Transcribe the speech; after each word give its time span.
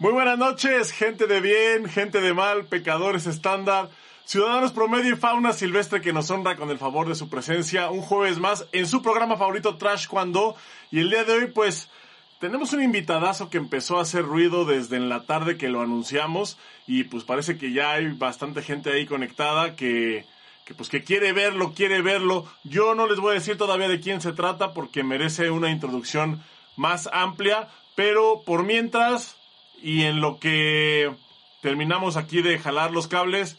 Muy 0.00 0.12
buenas 0.12 0.38
noches, 0.38 0.92
gente 0.92 1.26
de 1.26 1.42
bien, 1.42 1.86
gente 1.86 2.22
de 2.22 2.32
mal, 2.32 2.64
pecadores 2.64 3.26
estándar, 3.26 3.90
ciudadanos 4.24 4.72
promedio 4.72 5.12
y 5.12 5.16
fauna 5.16 5.52
silvestre 5.52 6.00
que 6.00 6.14
nos 6.14 6.30
honra 6.30 6.56
con 6.56 6.70
el 6.70 6.78
favor 6.78 7.06
de 7.06 7.14
su 7.14 7.28
presencia 7.28 7.90
un 7.90 8.00
jueves 8.00 8.38
más 8.38 8.64
en 8.72 8.86
su 8.86 9.02
programa 9.02 9.36
favorito 9.36 9.76
Trash 9.76 10.06
Cuando. 10.06 10.56
Y 10.90 11.00
el 11.00 11.10
día 11.10 11.24
de 11.24 11.34
hoy, 11.34 11.46
pues, 11.48 11.90
tenemos 12.38 12.72
un 12.72 12.82
invitadazo 12.82 13.50
que 13.50 13.58
empezó 13.58 13.98
a 13.98 14.02
hacer 14.02 14.24
ruido 14.24 14.64
desde 14.64 14.96
en 14.96 15.10
la 15.10 15.26
tarde 15.26 15.58
que 15.58 15.68
lo 15.68 15.82
anunciamos 15.82 16.56
y 16.86 17.04
pues 17.04 17.24
parece 17.24 17.58
que 17.58 17.74
ya 17.74 17.92
hay 17.92 18.10
bastante 18.14 18.62
gente 18.62 18.90
ahí 18.90 19.04
conectada 19.04 19.76
que, 19.76 20.24
que 20.64 20.72
pues 20.72 20.88
que 20.88 21.04
quiere 21.04 21.34
verlo, 21.34 21.74
quiere 21.74 22.00
verlo. 22.00 22.46
Yo 22.64 22.94
no 22.94 23.06
les 23.06 23.20
voy 23.20 23.32
a 23.32 23.34
decir 23.38 23.58
todavía 23.58 23.88
de 23.88 24.00
quién 24.00 24.22
se 24.22 24.32
trata 24.32 24.72
porque 24.72 25.02
merece 25.02 25.50
una 25.50 25.70
introducción 25.70 26.42
más 26.74 27.06
amplia, 27.12 27.68
pero 27.94 28.40
por 28.46 28.64
mientras 28.64 29.36
y 29.82 30.04
en 30.04 30.20
lo 30.20 30.38
que 30.38 31.10
terminamos 31.62 32.16
aquí 32.16 32.42
de 32.42 32.58
jalar 32.58 32.90
los 32.90 33.06
cables, 33.06 33.56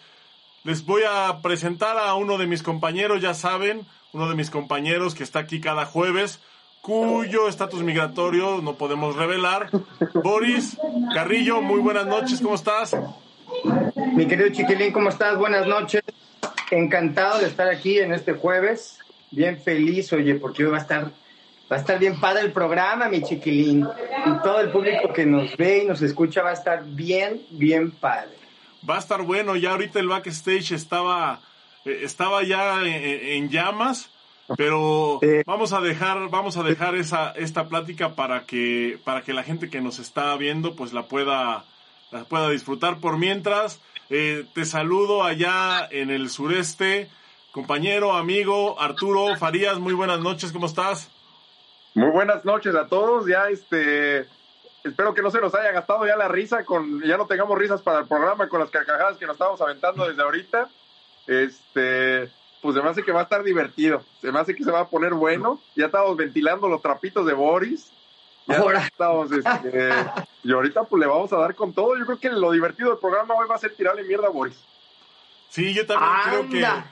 les 0.63 0.85
voy 0.85 1.03
a 1.09 1.41
presentar 1.41 1.97
a 1.97 2.13
uno 2.15 2.37
de 2.37 2.47
mis 2.47 2.63
compañeros, 2.63 3.21
ya 3.21 3.33
saben, 3.33 3.85
uno 4.13 4.29
de 4.29 4.35
mis 4.35 4.49
compañeros 4.49 5.15
que 5.15 5.23
está 5.23 5.39
aquí 5.39 5.59
cada 5.59 5.85
jueves, 5.85 6.39
cuyo 6.81 7.47
estatus 7.47 7.83
migratorio 7.83 8.61
no 8.61 8.75
podemos 8.75 9.15
revelar. 9.15 9.69
Boris 10.23 10.77
Carrillo, 11.13 11.61
muy 11.61 11.79
buenas 11.79 12.07
noches, 12.07 12.41
¿cómo 12.41 12.55
estás? 12.55 12.95
Mi 14.13 14.27
querido 14.27 14.49
Chiquilín, 14.49 14.91
¿cómo 14.91 15.09
estás? 15.09 15.37
Buenas 15.37 15.67
noches. 15.67 16.01
Encantado 16.71 17.39
de 17.39 17.47
estar 17.47 17.67
aquí 17.67 17.99
en 17.99 18.13
este 18.13 18.33
jueves. 18.33 18.99
Bien 19.29 19.61
feliz, 19.61 20.11
oye, 20.13 20.35
porque 20.35 20.65
hoy 20.65 20.71
va 20.71 20.77
a 20.77 20.81
estar, 20.81 21.11
va 21.71 21.77
a 21.77 21.79
estar 21.79 21.97
bien 21.97 22.19
padre 22.19 22.41
el 22.41 22.51
programa, 22.51 23.07
mi 23.07 23.21
chiquilín. 23.21 23.87
Y 24.25 24.43
todo 24.43 24.59
el 24.59 24.71
público 24.71 25.13
que 25.13 25.25
nos 25.25 25.55
ve 25.55 25.83
y 25.83 25.87
nos 25.87 26.01
escucha 26.01 26.41
va 26.41 26.49
a 26.49 26.53
estar 26.53 26.83
bien, 26.85 27.41
bien 27.51 27.91
padre. 27.91 28.31
Va 28.87 28.95
a 28.95 28.99
estar 28.99 29.21
bueno, 29.21 29.55
ya 29.55 29.71
ahorita 29.71 29.99
el 29.99 30.07
backstage 30.07 30.71
estaba, 30.71 31.39
eh, 31.85 32.01
estaba 32.03 32.43
ya 32.43 32.81
en, 32.81 33.43
en 33.43 33.49
llamas 33.49 34.09
pero 34.57 35.19
vamos 35.45 35.73
a 35.73 35.81
dejar, 35.81 36.29
vamos 36.29 36.57
a 36.57 36.63
dejar 36.63 36.95
esa, 36.95 37.31
esta 37.31 37.67
plática 37.67 38.15
para 38.15 38.45
que, 38.45 38.99
para 39.03 39.21
que 39.21 39.33
la 39.33 39.43
gente 39.43 39.69
que 39.69 39.81
nos 39.81 39.99
está 39.99 40.35
viendo, 40.37 40.75
pues 40.75 40.93
la 40.93 41.03
pueda, 41.03 41.63
la 42.11 42.23
pueda 42.25 42.49
disfrutar. 42.49 42.99
Por 42.99 43.17
mientras, 43.17 43.79
eh, 44.09 44.45
te 44.53 44.65
saludo 44.65 45.23
allá 45.23 45.87
en 45.89 46.09
el 46.09 46.29
sureste, 46.29 47.09
compañero, 47.51 48.13
amigo 48.13 48.79
Arturo 48.79 49.35
Farías, 49.37 49.79
muy 49.79 49.93
buenas 49.93 50.19
noches, 50.19 50.51
¿cómo 50.51 50.65
estás? 50.65 51.09
Muy 51.93 52.09
buenas 52.09 52.45
noches 52.45 52.73
a 52.75 52.87
todos, 52.87 53.27
ya 53.27 53.49
este, 53.49 54.25
espero 54.83 55.13
que 55.13 55.21
no 55.21 55.29
se 55.29 55.41
nos 55.41 55.53
haya 55.53 55.71
gastado 55.71 56.05
ya 56.07 56.15
la 56.15 56.29
risa, 56.29 56.63
con, 56.63 57.01
ya 57.01 57.17
no 57.17 57.27
tengamos 57.27 57.57
risas 57.57 57.81
para 57.81 57.99
el 57.99 58.07
programa 58.07 58.47
con 58.47 58.61
las 58.61 58.69
carcajadas 58.69 59.17
que 59.17 59.25
nos 59.25 59.35
estamos 59.35 59.59
aventando 59.59 60.07
desde 60.07 60.21
ahorita. 60.21 60.69
Este, 61.27 62.31
pues 62.61 62.75
se 62.75 62.81
me 62.81 62.89
hace 62.89 63.03
que 63.03 63.11
va 63.11 63.21
a 63.21 63.23
estar 63.23 63.43
divertido, 63.43 64.03
se 64.21 64.31
me 64.31 64.39
hace 64.39 64.55
que 64.55 64.63
se 64.63 64.71
va 64.71 64.81
a 64.81 64.89
poner 64.89 65.13
bueno. 65.13 65.59
Ya 65.75 65.87
estamos 65.87 66.15
ventilando 66.15 66.69
los 66.69 66.81
trapitos 66.81 67.25
de 67.25 67.33
Boris. 67.33 67.91
Ya 68.47 68.57
Ahora. 68.57 68.85
estamos, 68.85 69.31
este, 69.31 69.89
y 70.43 70.51
ahorita 70.51 70.83
pues 70.85 70.99
le 70.99 71.07
vamos 71.07 71.31
a 71.33 71.37
dar 71.37 71.55
con 71.55 71.73
todo. 71.73 71.97
Yo 71.97 72.05
creo 72.05 72.19
que 72.19 72.29
lo 72.29 72.51
divertido 72.51 72.89
del 72.89 72.99
programa 72.99 73.35
hoy 73.35 73.47
va 73.49 73.55
a 73.55 73.59
ser 73.59 73.75
tirarle 73.75 74.03
mierda 74.03 74.27
a 74.27 74.31
Boris. 74.31 74.57
Sí, 75.49 75.73
yo 75.73 75.85
también 75.85 76.47
creo 76.47 76.49
que, 76.49 76.83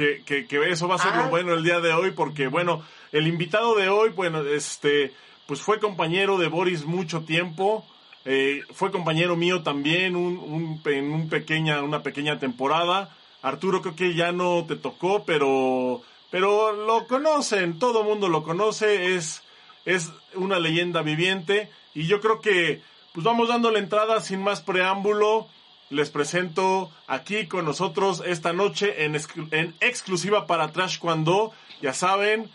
que, 0.00 0.22
que, 0.24 0.46
que 0.46 0.70
eso 0.70 0.88
va 0.88 0.94
a 0.94 0.98
ser 0.98 1.12
Ah. 1.12 1.24
lo 1.24 1.28
bueno 1.28 1.52
el 1.52 1.62
día 1.62 1.80
de 1.80 1.92
hoy, 1.92 2.12
porque 2.12 2.46
bueno, 2.46 2.82
el 3.12 3.26
invitado 3.26 3.74
de 3.74 3.90
hoy, 3.90 4.08
bueno, 4.10 4.40
este, 4.42 5.12
pues 5.46 5.60
fue 5.60 5.78
compañero 5.78 6.38
de 6.38 6.48
Boris 6.48 6.86
mucho 6.86 7.24
tiempo, 7.24 7.84
eh, 8.24 8.62
fue 8.72 8.90
compañero 8.90 9.36
mío 9.36 9.62
también 9.62 10.16
un, 10.16 10.38
un, 10.38 10.80
en 10.86 11.12
un 11.12 11.28
pequeña, 11.28 11.82
una 11.82 12.02
pequeña 12.02 12.38
temporada. 12.38 13.14
Arturo 13.42 13.82
creo 13.82 13.94
que 13.94 14.14
ya 14.14 14.32
no 14.32 14.64
te 14.66 14.76
tocó, 14.76 15.24
pero, 15.24 16.02
pero 16.30 16.72
lo 16.72 17.06
conocen, 17.06 17.78
todo 17.78 18.02
mundo 18.02 18.28
lo 18.28 18.42
conoce, 18.42 19.16
es, 19.16 19.42
es 19.84 20.10
una 20.34 20.58
leyenda 20.58 21.02
viviente 21.02 21.68
y 21.94 22.06
yo 22.06 22.20
creo 22.20 22.40
que 22.40 22.80
pues 23.12 23.24
vamos 23.24 23.48
dando 23.48 23.70
la 23.70 23.80
entrada 23.80 24.20
sin 24.20 24.42
más 24.42 24.62
preámbulo. 24.62 25.46
Les 25.90 26.08
presento 26.10 26.90
aquí 27.08 27.46
con 27.46 27.64
nosotros 27.64 28.22
esta 28.24 28.52
noche 28.52 29.04
en, 29.04 29.14
exclu- 29.14 29.48
en 29.52 29.74
exclusiva 29.80 30.46
para 30.46 30.68
Trash 30.70 30.98
Cuando, 31.00 31.52
ya 31.82 31.92
saben, 31.92 32.48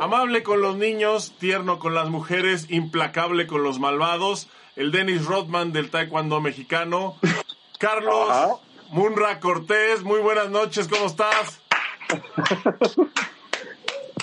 amable 0.00 0.42
con 0.42 0.62
los 0.62 0.76
niños, 0.76 1.32
tierno 1.38 1.78
con 1.78 1.94
las 1.94 2.08
mujeres, 2.08 2.70
implacable 2.70 3.46
con 3.46 3.62
los 3.62 3.78
malvados, 3.78 4.48
el 4.76 4.90
Dennis 4.90 5.26
Rodman 5.26 5.72
del 5.72 5.90
Taekwondo 5.90 6.40
mexicano, 6.40 7.16
Carlos 7.78 8.30
Ajá. 8.30 8.48
Munra 8.90 9.38
Cortés, 9.38 10.02
muy 10.02 10.20
buenas 10.20 10.48
noches, 10.48 10.88
¿cómo 10.88 11.06
estás? 11.06 11.60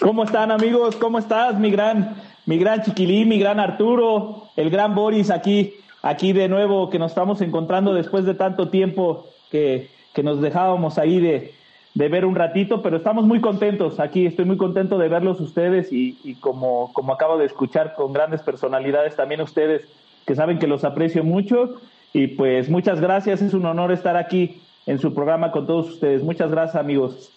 ¿Cómo 0.02 0.24
están 0.24 0.52
amigos? 0.52 0.96
¿Cómo 0.96 1.20
estás, 1.20 1.56
mi 1.60 1.70
gran, 1.72 2.16
mi 2.46 2.58
gran 2.58 2.84
chiquilín, 2.84 3.30
mi 3.30 3.40
gran 3.40 3.60
Arturo, 3.60 4.50
el 4.56 4.70
gran 4.70 4.96
Boris 4.96 5.30
aquí, 5.30 5.76
aquí 6.08 6.34
de 6.34 6.48
nuevo 6.48 6.90
que 6.90 7.00
nos 7.00 7.12
estamos 7.12 7.42
encontrando 7.42 7.94
después 7.94 8.26
de 8.26 8.34
tanto 8.34 8.70
tiempo 8.70 9.28
que, 9.52 9.90
que 10.14 10.24
nos 10.24 10.42
dejábamos 10.42 10.98
ahí 10.98 11.20
de, 11.20 11.54
de 11.94 12.10
ver 12.10 12.26
un 12.26 12.36
ratito, 12.36 12.82
pero 12.82 12.98
estamos 12.98 13.26
muy 13.26 13.42
contentos 13.42 14.00
aquí, 14.00 14.26
estoy 14.26 14.46
muy 14.46 14.58
contento 14.58 14.98
de 14.98 15.10
verlos 15.10 15.42
ustedes 15.42 15.92
y, 15.92 16.36
como, 16.40 16.94
como 16.94 17.14
acabo 17.14 17.38
de 17.38 17.46
escuchar 17.46 17.96
con 17.96 18.14
grandes 18.14 18.42
personalidades 18.42 19.16
también 19.16 19.42
ustedes 19.42 19.88
que 20.26 20.36
saben 20.36 20.60
que 20.60 20.68
los 20.68 20.84
aprecio 20.84 21.24
mucho 21.24 21.76
y 22.14 22.28
pues 22.28 22.70
muchas 22.70 23.02
gracias, 23.02 23.42
es 23.42 23.54
un 23.54 23.66
honor 23.66 23.92
estar 23.92 24.16
aquí 24.16 24.62
en 24.86 25.00
su 25.00 25.14
programa 25.14 25.52
con 25.52 25.68
todos 25.68 25.90
ustedes. 25.90 26.24
Muchas 26.24 26.52
gracias 26.52 26.76
amigos. 26.76 27.32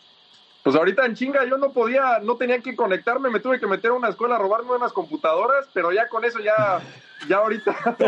Pues 0.62 0.76
ahorita 0.76 1.06
en 1.06 1.14
chinga 1.14 1.44
yo 1.46 1.56
no 1.56 1.72
podía, 1.72 2.18
no 2.22 2.36
tenía 2.36 2.58
que 2.60 2.76
conectarme, 2.76 3.30
me 3.30 3.40
tuve 3.40 3.58
que 3.58 3.66
meter 3.66 3.92
a 3.92 3.94
una 3.94 4.10
escuela 4.10 4.36
a 4.36 4.38
robarme 4.38 4.72
unas 4.72 4.92
computadoras, 4.92 5.66
pero 5.72 5.90
ya 5.90 6.08
con 6.08 6.24
eso 6.24 6.38
ya, 6.38 6.80
ya 7.28 7.38
ahorita, 7.38 7.72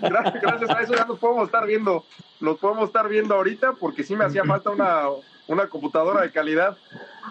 gra- 0.00 0.40
gracias 0.40 0.70
a 0.70 0.82
eso 0.82 0.94
ya 0.94 1.04
nos 1.04 1.18
podemos 1.20 1.44
estar 1.46 1.64
viendo, 1.64 2.04
nos 2.40 2.58
podemos 2.58 2.86
estar 2.88 3.08
viendo 3.08 3.34
ahorita 3.36 3.74
porque 3.78 4.02
sí 4.02 4.16
me 4.16 4.24
hacía 4.24 4.44
falta 4.44 4.70
una, 4.70 5.02
una 5.46 5.68
computadora 5.68 6.22
de 6.22 6.32
calidad 6.32 6.76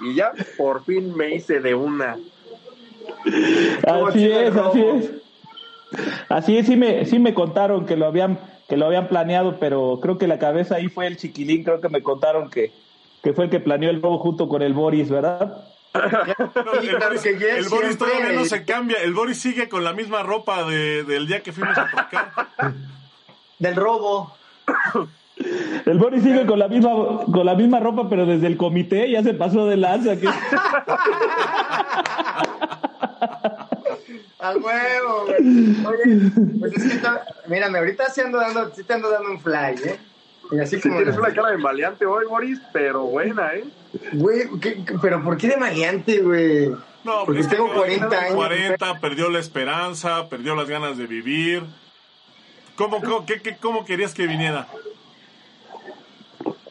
y 0.01 0.15
ya 0.15 0.31
por 0.57 0.85
fin 0.85 1.15
me 1.17 1.35
hice 1.35 1.59
de 1.59 1.75
una. 1.75 2.17
Así 4.07 4.31
es, 4.31 4.55
así 4.55 4.81
es. 4.81 5.11
Así 6.29 6.57
es, 6.57 6.65
sí 6.67 6.77
me, 6.77 7.05
sí 7.05 7.19
me 7.19 7.33
contaron 7.33 7.85
que 7.85 7.97
lo 7.97 8.05
habían, 8.05 8.39
que 8.69 8.77
lo 8.77 8.85
habían 8.85 9.09
planeado, 9.09 9.57
pero 9.59 9.99
creo 10.01 10.17
que 10.17 10.27
la 10.27 10.39
cabeza 10.39 10.75
ahí 10.75 10.87
fue 10.87 11.07
el 11.07 11.17
chiquilín, 11.17 11.65
creo 11.65 11.81
que 11.81 11.89
me 11.89 12.01
contaron 12.01 12.49
que, 12.49 12.71
que 13.21 13.33
fue 13.33 13.45
el 13.45 13.49
que 13.49 13.59
planeó 13.59 13.89
el 13.89 14.01
robo 14.01 14.19
junto 14.19 14.47
con 14.47 14.61
el 14.61 14.73
Boris, 14.73 15.09
¿verdad? 15.09 15.65
El 15.93 15.99
Boris, 16.99 17.25
el 17.25 17.97
todavía 17.97 18.31
no 18.31 18.45
se 18.45 18.63
cambia, 18.63 18.99
el 19.03 19.13
Boris 19.13 19.41
sigue 19.41 19.67
con 19.67 19.83
la 19.83 19.91
misma 19.91 20.23
ropa 20.23 20.63
de, 20.63 21.03
del 21.03 21.27
día 21.27 21.43
que 21.43 21.51
fuimos 21.51 21.77
a 21.77 21.89
tocar. 21.89 22.47
Del 23.59 23.75
robo. 23.75 24.33
El 25.85 25.99
Boris 25.99 26.23
sigue 26.23 26.45
con 26.45 26.59
la 26.59 26.69
misma, 26.69 26.91
con 27.25 27.45
la 27.45 27.55
misma 27.55 27.81
ropa, 27.81 28.07
pero 28.09 28.25
desde 28.25 28.47
el 28.47 28.55
comité 28.55 29.11
ya 29.11 29.21
se 29.21 29.33
pasó 29.33 29.67
de 29.67 29.75
lanza. 29.75 30.15
Que... 30.15 30.27
A 34.39 34.57
huevo, 34.57 35.25
güey. 35.27 35.85
Oye, 35.85 36.31
pues 36.59 36.73
es 36.73 36.99
que, 36.99 37.07
mírame, 37.47 37.77
ahorita 37.77 38.09
sí, 38.09 38.21
ando 38.21 38.39
dando, 38.39 38.73
sí 38.73 38.83
te 38.83 38.93
ando 38.93 39.11
dando 39.11 39.29
un 39.29 39.39
fly, 39.39 39.75
¿eh? 39.85 39.99
Y 40.51 40.59
así 40.59 40.75
Sí 40.77 40.81
como, 40.83 40.97
tienes 40.97 41.17
una 41.17 41.33
cara 41.33 41.49
de 41.51 41.57
maleante 41.57 42.05
hoy, 42.05 42.25
Boris, 42.27 42.59
pero 42.73 43.03
buena, 43.03 43.53
¿eh? 43.55 43.63
güey, 44.13 44.47
¿qué- 44.61 44.83
qué- 44.85 44.95
pero 45.01 45.23
¿por 45.23 45.37
qué 45.37 45.47
de 45.49 45.57
maleante, 45.57 46.19
güey? 46.21 46.69
No, 47.03 47.25
Porque 47.25 47.41
es 47.41 47.47
que 47.47 47.55
tengo 47.55 47.69
tiene 47.83 47.97
40 47.97 48.19
años. 48.19 48.35
40, 48.35 48.99
perdió 48.99 49.29
la 49.29 49.39
esperanza, 49.39 50.29
perdió 50.29 50.55
las 50.55 50.67
ganas 50.69 50.97
de 50.97 51.07
vivir. 51.07 51.63
¿Cómo, 52.75 53.01
cómo, 53.01 53.25
qué- 53.25 53.41
qué- 53.41 53.57
cómo 53.57 53.85
querías 53.85 54.13
que 54.13 54.27
viniera? 54.27 54.67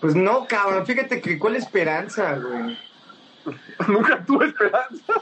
Pues 0.01 0.15
no, 0.15 0.47
cabrón, 0.47 0.87
fíjate 0.87 1.21
que 1.21 1.39
cuál 1.39 1.57
esperanza, 1.57 2.37
güey. 2.37 2.79
Nunca 3.89 4.25
tuve 4.25 4.47
esperanza. 4.47 5.13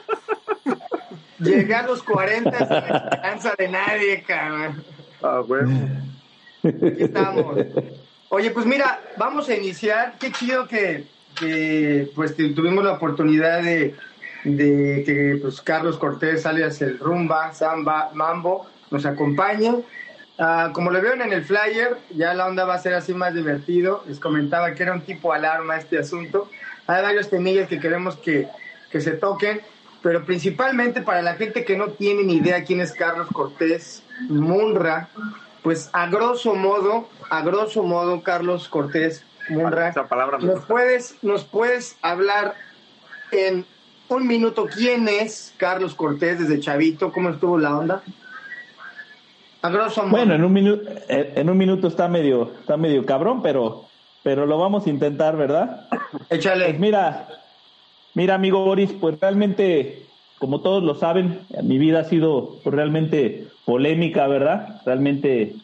Llegué 1.38 1.74
a 1.74 1.82
los 1.86 2.02
40 2.02 2.58
sin 2.58 2.76
esperanza 2.76 3.54
de 3.56 3.68
nadie, 3.68 4.22
cabrón. 4.22 4.84
Ah, 5.22 5.42
bueno. 5.46 5.88
Aquí 6.64 7.02
estamos. 7.04 7.56
Oye, 8.30 8.50
pues 8.50 8.66
mira, 8.66 9.00
vamos 9.16 9.48
a 9.48 9.54
iniciar. 9.54 10.14
Qué 10.18 10.30
chido 10.32 10.68
que, 10.68 11.06
que, 11.38 12.10
pues 12.14 12.36
tu- 12.36 12.54
tuvimos 12.54 12.84
la 12.84 12.92
oportunidad 12.92 13.62
de, 13.62 13.94
de 14.44 15.02
que 15.04 15.38
pues, 15.40 15.60
Carlos 15.62 15.96
Cortés, 15.98 16.44
alias 16.46 16.80
el 16.82 16.98
Rumba, 16.98 17.52
Samba, 17.54 18.10
Mambo, 18.14 18.66
nos 18.90 19.06
acompaña. 19.06 19.74
Ah, 20.38 20.70
como 20.72 20.90
lo 20.90 21.00
vieron 21.00 21.22
en 21.22 21.32
el 21.32 21.44
flyer, 21.44 21.96
ya 22.10 22.32
la 22.34 22.46
onda 22.46 22.64
va 22.64 22.74
a 22.74 22.78
ser 22.78 22.94
así 22.94 23.12
más 23.14 23.34
divertido. 23.34 24.04
Les 24.06 24.20
comentaba 24.20 24.72
que 24.74 24.82
era 24.82 24.92
un 24.92 25.00
tipo 25.00 25.32
alarma 25.32 25.76
este 25.76 25.98
asunto. 25.98 26.50
Hay 26.86 27.02
varios 27.02 27.28
temillas 27.30 27.68
que 27.68 27.80
queremos 27.80 28.16
que, 28.16 28.46
que 28.90 29.00
se 29.00 29.12
toquen, 29.12 29.60
pero 30.02 30.24
principalmente 30.24 31.00
para 31.02 31.22
la 31.22 31.34
gente 31.34 31.64
que 31.64 31.76
no 31.76 31.88
tiene 31.88 32.22
ni 32.22 32.36
idea 32.36 32.62
quién 32.64 32.80
es 32.80 32.92
Carlos 32.92 33.28
Cortés 33.32 34.02
Munra, 34.28 35.08
pues 35.68 35.90
a 35.92 36.06
grosso 36.06 36.54
modo, 36.54 37.10
a 37.28 37.42
grosso 37.42 37.82
modo, 37.82 38.22
Carlos 38.22 38.70
Cortés 38.70 39.22
Munra, 39.50 39.90
Esa 39.90 40.08
palabra 40.08 40.38
me 40.38 40.46
¿nos 40.46 40.64
puedes, 40.64 41.16
¿nos 41.20 41.44
puedes 41.44 41.98
hablar 42.00 42.54
en 43.32 43.66
un 44.08 44.26
minuto 44.26 44.64
quién 44.64 45.08
es 45.08 45.52
Carlos 45.58 45.94
Cortés 45.94 46.38
desde 46.38 46.58
Chavito? 46.58 47.12
¿Cómo 47.12 47.28
estuvo 47.28 47.58
la 47.58 47.76
onda? 47.76 48.02
A 49.60 49.68
grosso 49.68 50.04
modo. 50.04 50.12
Bueno, 50.12 50.36
en 50.36 50.44
un 50.44 50.54
minuto, 50.54 50.88
en 51.06 51.50
un 51.50 51.58
minuto 51.58 51.88
está 51.88 52.08
medio, 52.08 52.50
está 52.60 52.78
medio 52.78 53.04
cabrón, 53.04 53.42
pero, 53.42 53.84
pero 54.22 54.46
lo 54.46 54.56
vamos 54.56 54.86
a 54.86 54.88
intentar, 54.88 55.36
¿verdad? 55.36 55.86
Échale. 56.30 56.64
Pues 56.64 56.78
mira, 56.78 57.28
mira, 58.14 58.36
amigo 58.36 58.64
Boris, 58.64 58.90
pues 58.98 59.20
realmente, 59.20 60.06
como 60.38 60.60
todos 60.60 60.82
lo 60.82 60.94
saben, 60.94 61.40
mi 61.62 61.78
vida 61.78 62.00
ha 62.00 62.04
sido 62.04 62.56
pues, 62.62 62.74
realmente 62.74 63.48
polémica, 63.64 64.26
¿verdad? 64.26 64.80
Realmente 64.86 65.54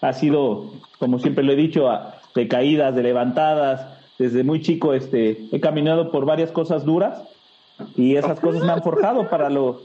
ha 0.00 0.12
sido, 0.12 0.72
como 0.98 1.18
siempre 1.18 1.44
lo 1.44 1.52
he 1.52 1.56
dicho, 1.56 1.88
de 2.34 2.48
caídas, 2.48 2.94
de 2.94 3.02
levantadas. 3.02 3.86
Desde 4.18 4.44
muy 4.44 4.60
chico, 4.60 4.92
este, 4.92 5.46
he 5.50 5.60
caminado 5.60 6.10
por 6.10 6.24
varias 6.24 6.50
cosas 6.50 6.84
duras 6.84 7.22
y 7.96 8.16
esas 8.16 8.38
cosas 8.38 8.62
me 8.62 8.72
han 8.72 8.82
forjado 8.82 9.28
para 9.28 9.50
lo, 9.50 9.82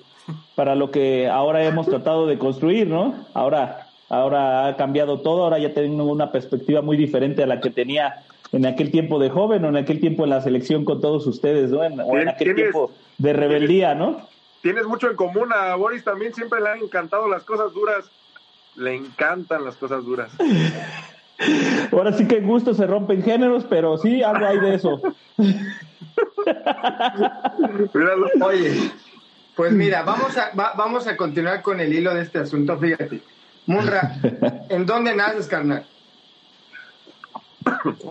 para 0.55 0.75
lo 0.75 0.91
que 0.91 1.27
ahora 1.27 1.63
hemos 1.63 1.87
tratado 1.87 2.27
de 2.27 2.37
construir, 2.37 2.87
¿no? 2.87 3.15
Ahora, 3.33 3.87
ahora 4.09 4.67
ha 4.67 4.75
cambiado 4.75 5.19
todo, 5.19 5.43
ahora 5.43 5.59
ya 5.59 5.73
tengo 5.73 6.03
una 6.03 6.31
perspectiva 6.31 6.81
muy 6.81 6.97
diferente 6.97 7.43
a 7.43 7.47
la 7.47 7.59
que 7.59 7.69
tenía 7.69 8.23
en 8.51 8.65
aquel 8.65 8.91
tiempo 8.91 9.19
de 9.19 9.29
joven 9.29 9.63
o 9.65 9.69
en 9.69 9.77
aquel 9.77 9.99
tiempo 9.99 10.23
en 10.23 10.31
la 10.31 10.41
selección 10.41 10.85
con 10.85 11.01
todos 11.01 11.25
ustedes, 11.27 11.71
¿no? 11.71 11.83
En, 11.83 11.99
o 11.99 12.17
en 12.17 12.29
aquel 12.29 12.55
tiempo 12.55 12.91
de 13.17 13.33
rebeldía, 13.33 13.95
¿no? 13.95 14.17
Tienes 14.61 14.85
mucho 14.85 15.09
en 15.09 15.15
común 15.15 15.51
a 15.53 15.75
Boris 15.75 16.03
también, 16.03 16.33
siempre 16.33 16.59
le 16.61 16.69
han 16.69 16.79
encantado 16.79 17.27
las 17.27 17.43
cosas 17.43 17.73
duras. 17.73 18.05
Le 18.75 18.95
encantan 18.95 19.63
las 19.65 19.75
cosas 19.75 20.03
duras. 20.03 20.31
Ahora 21.91 22.11
sí 22.13 22.27
que 22.27 22.37
en 22.37 22.47
gusto 22.47 22.73
se 22.73 22.85
rompen 22.85 23.23
géneros, 23.23 23.63
pero 23.69 23.97
sí, 23.97 24.21
algo 24.21 24.45
hay 24.45 24.59
de 24.59 24.75
eso. 24.75 25.01
Míralo. 27.93 28.27
Oye, 28.45 28.91
pues 29.55 29.71
mira, 29.71 30.03
vamos 30.03 30.37
a, 30.37 30.51
va- 30.57 30.73
vamos 30.75 31.07
a 31.07 31.15
continuar 31.17 31.61
con 31.61 31.79
el 31.79 31.93
hilo 31.93 32.13
de 32.13 32.21
este 32.21 32.39
asunto. 32.39 32.77
Fíjate, 32.77 33.21
Munra, 33.65 34.17
¿en 34.69 34.85
dónde 34.85 35.15
naces, 35.15 35.47
carnal? 35.47 35.85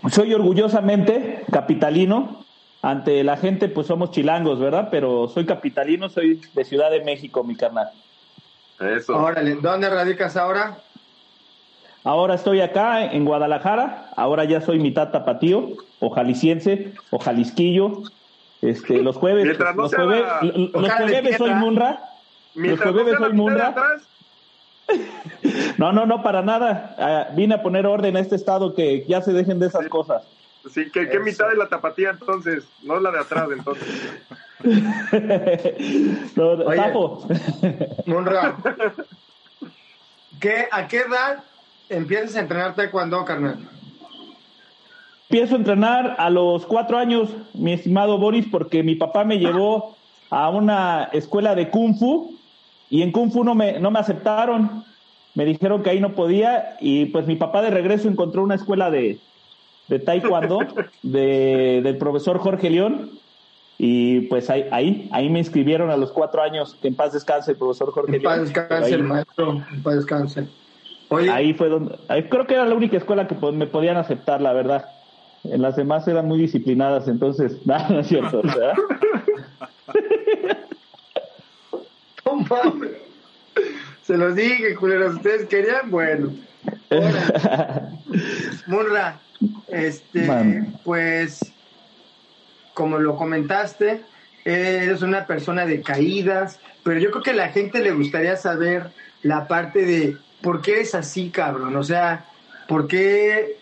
Soy 0.09 0.33
orgullosamente 0.33 1.43
capitalino. 1.51 2.45
Ante 2.81 3.23
la 3.25 3.35
gente, 3.35 3.67
pues 3.67 3.87
somos 3.87 4.11
chilangos, 4.11 4.59
¿verdad? 4.59 4.87
Pero 4.89 5.27
soy 5.27 5.45
capitalino, 5.45 6.09
soy 6.09 6.39
de 6.53 6.63
Ciudad 6.63 6.89
de 6.91 7.03
México, 7.03 7.43
mi 7.43 7.55
carnal. 7.55 7.89
Eso. 8.79 9.17
Órale, 9.17 9.55
¿dónde 9.55 9.89
radicas 9.89 10.37
ahora? 10.37 10.77
Ahora 12.05 12.35
estoy 12.35 12.61
acá 12.61 13.03
en 13.11 13.25
Guadalajara, 13.25 14.09
ahora 14.15 14.45
ya 14.45 14.61
soy 14.61 14.79
mitad 14.79 15.09
tapatío, 15.11 15.71
o 15.99 16.09
jalisciense, 16.09 16.93
o 17.09 17.19
jalisquillo. 17.19 18.03
Este, 18.61 19.01
los 19.01 19.17
jueves, 19.17 19.45
Mientras 19.45 19.75
no 19.75 19.83
los, 19.83 19.95
jueves 19.95 20.21
la- 20.21 20.41
los 20.81 20.91
jueves 20.93 21.37
soy. 21.37 21.53
Munra. 21.55 21.99
Mientras 22.55 22.87
los 22.87 22.95
no 22.95 23.01
jueves 23.03 23.19
la 23.19 23.27
soy 23.27 23.35
Munra. 23.35 23.67
atrás, 23.67 24.01
No, 25.77 25.91
no, 25.91 26.05
no, 26.05 26.23
para 26.23 26.41
nada. 26.41 26.95
Ah, 26.97 27.27
vine 27.35 27.55
a 27.55 27.61
poner 27.61 27.85
orden 27.85 28.15
a 28.17 28.19
este 28.21 28.35
estado 28.35 28.73
que 28.73 29.05
ya 29.07 29.21
se 29.21 29.33
dejen 29.33 29.59
de 29.59 29.67
esas 29.67 29.87
cosas. 29.87 30.23
Sí, 30.71 30.89
que, 30.91 31.09
¿qué 31.09 31.17
Eso. 31.17 31.23
mitad 31.23 31.49
de 31.49 31.57
la 31.57 31.69
tapatía 31.69 32.11
entonces? 32.11 32.65
No 32.83 32.97
es 32.97 33.01
la 33.01 33.11
de 33.11 33.19
atrás 33.19 33.49
entonces. 33.51 33.87
No, 36.35 36.49
Oye. 36.49 36.75
Zafo. 36.75 37.25
Munra, 38.05 38.57
¿qué, 40.41 40.67
¿a 40.69 40.85
qué 40.87 40.97
edad 40.97 41.43
empiezas 41.87 42.35
a 42.35 42.41
entrenar 42.41 42.75
taekwondo, 42.75 43.23
carnal? 43.23 43.69
Empiezo 45.29 45.55
a 45.55 45.59
entrenar 45.59 46.15
a 46.17 46.29
los 46.29 46.65
cuatro 46.65 46.97
años, 46.97 47.29
mi 47.53 47.71
estimado 47.71 48.17
Boris, 48.17 48.47
porque 48.51 48.83
mi 48.83 48.95
papá 48.95 49.23
me 49.23 49.39
llevó 49.39 49.95
a 50.29 50.49
una 50.49 51.09
escuela 51.13 51.55
de 51.55 51.69
Kung 51.69 51.97
Fu 51.97 52.35
y 52.89 53.01
en 53.03 53.11
Kung 53.11 53.31
Fu 53.31 53.43
no 53.43 53.55
me, 53.55 53.79
no 53.79 53.91
me 53.91 53.99
aceptaron. 53.99 54.83
Me 55.35 55.45
dijeron 55.45 55.83
que 55.83 55.91
ahí 55.91 55.99
no 55.99 56.15
podía 56.15 56.75
y 56.81 57.05
pues 57.05 57.27
mi 57.27 57.35
papá 57.35 57.61
de 57.61 57.69
regreso 57.69 58.09
encontró 58.09 58.43
una 58.43 58.55
escuela 58.55 58.89
de, 58.91 59.19
de 59.89 59.99
Taekwondo 59.99 60.59
de, 61.03 61.81
del 61.83 61.97
profesor 61.97 62.37
Jorge 62.37 62.69
León 62.69 63.11
y 63.77 64.21
pues 64.21 64.49
ahí, 64.49 64.65
ahí, 64.71 65.09
ahí 65.11 65.29
me 65.29 65.39
inscribieron 65.39 65.89
a 65.89 65.97
los 65.97 66.11
cuatro 66.11 66.41
años. 66.41 66.75
Que 66.81 66.89
en 66.89 66.95
paz 66.95 67.13
descanse 67.13 67.51
el 67.51 67.57
profesor 67.57 67.91
Jorge 67.91 68.17
En 68.17 68.21
paz 68.21 68.35
León. 68.37 68.45
descanse, 68.45 68.85
Ahí- 68.85 68.93
el 68.93 69.03
maestro. 69.03 69.63
En 69.73 69.83
paz 69.83 69.95
descanse. 69.95 70.47
Oye, 71.11 71.29
Ahí 71.31 71.53
fue 71.55 71.69
donde, 71.69 71.97
ahí 72.07 72.23
creo 72.29 72.45
que 72.45 72.53
era 72.53 72.65
la 72.65 72.75
única 72.75 72.95
escuela 72.97 73.27
que 73.27 73.35
me 73.51 73.65
podían 73.67 73.97
aceptar, 73.97 74.41
la 74.41 74.53
verdad. 74.53 74.85
En 75.43 75.61
las 75.61 75.75
demás 75.75 76.07
eran 76.07 76.27
muy 76.27 76.37
disciplinadas, 76.39 77.07
entonces, 77.07 77.57
nada, 77.65 77.89
no 77.89 77.99
es 78.01 78.07
cierto. 78.07 78.41
Se 84.03 84.17
los 84.17 84.35
dije, 84.35 84.75
culeros. 84.75 85.15
¿Ustedes 85.15 85.47
querían? 85.47 85.89
Bueno. 85.91 86.31
Munra, 88.67 89.19
este, 89.67 90.23
Man. 90.23 90.79
pues, 90.83 91.53
como 92.73 92.99
lo 92.99 93.15
comentaste, 93.15 94.01
eres 94.45 95.01
una 95.01 95.25
persona 95.25 95.65
de 95.65 95.81
caídas, 95.81 96.59
pero 96.83 96.99
yo 96.99 97.11
creo 97.11 97.23
que 97.23 97.31
a 97.31 97.35
la 97.35 97.49
gente 97.49 97.81
le 97.81 97.91
gustaría 97.91 98.35
saber 98.35 98.91
la 99.21 99.47
parte 99.47 99.85
de 99.85 100.17
por 100.41 100.61
qué 100.61 100.81
es 100.81 100.95
así, 100.95 101.29
cabrón. 101.29 101.75
O 101.75 101.83
sea, 101.83 102.25
por 102.67 102.87
qué, 102.87 103.57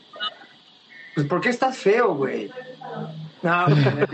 pues, 1.15 1.27
por 1.27 1.41
qué 1.41 1.49
estás 1.49 1.77
feo, 1.77 2.15
güey. 2.15 2.49
No, 3.41 3.67
no, 3.67 3.75
no, 3.75 4.07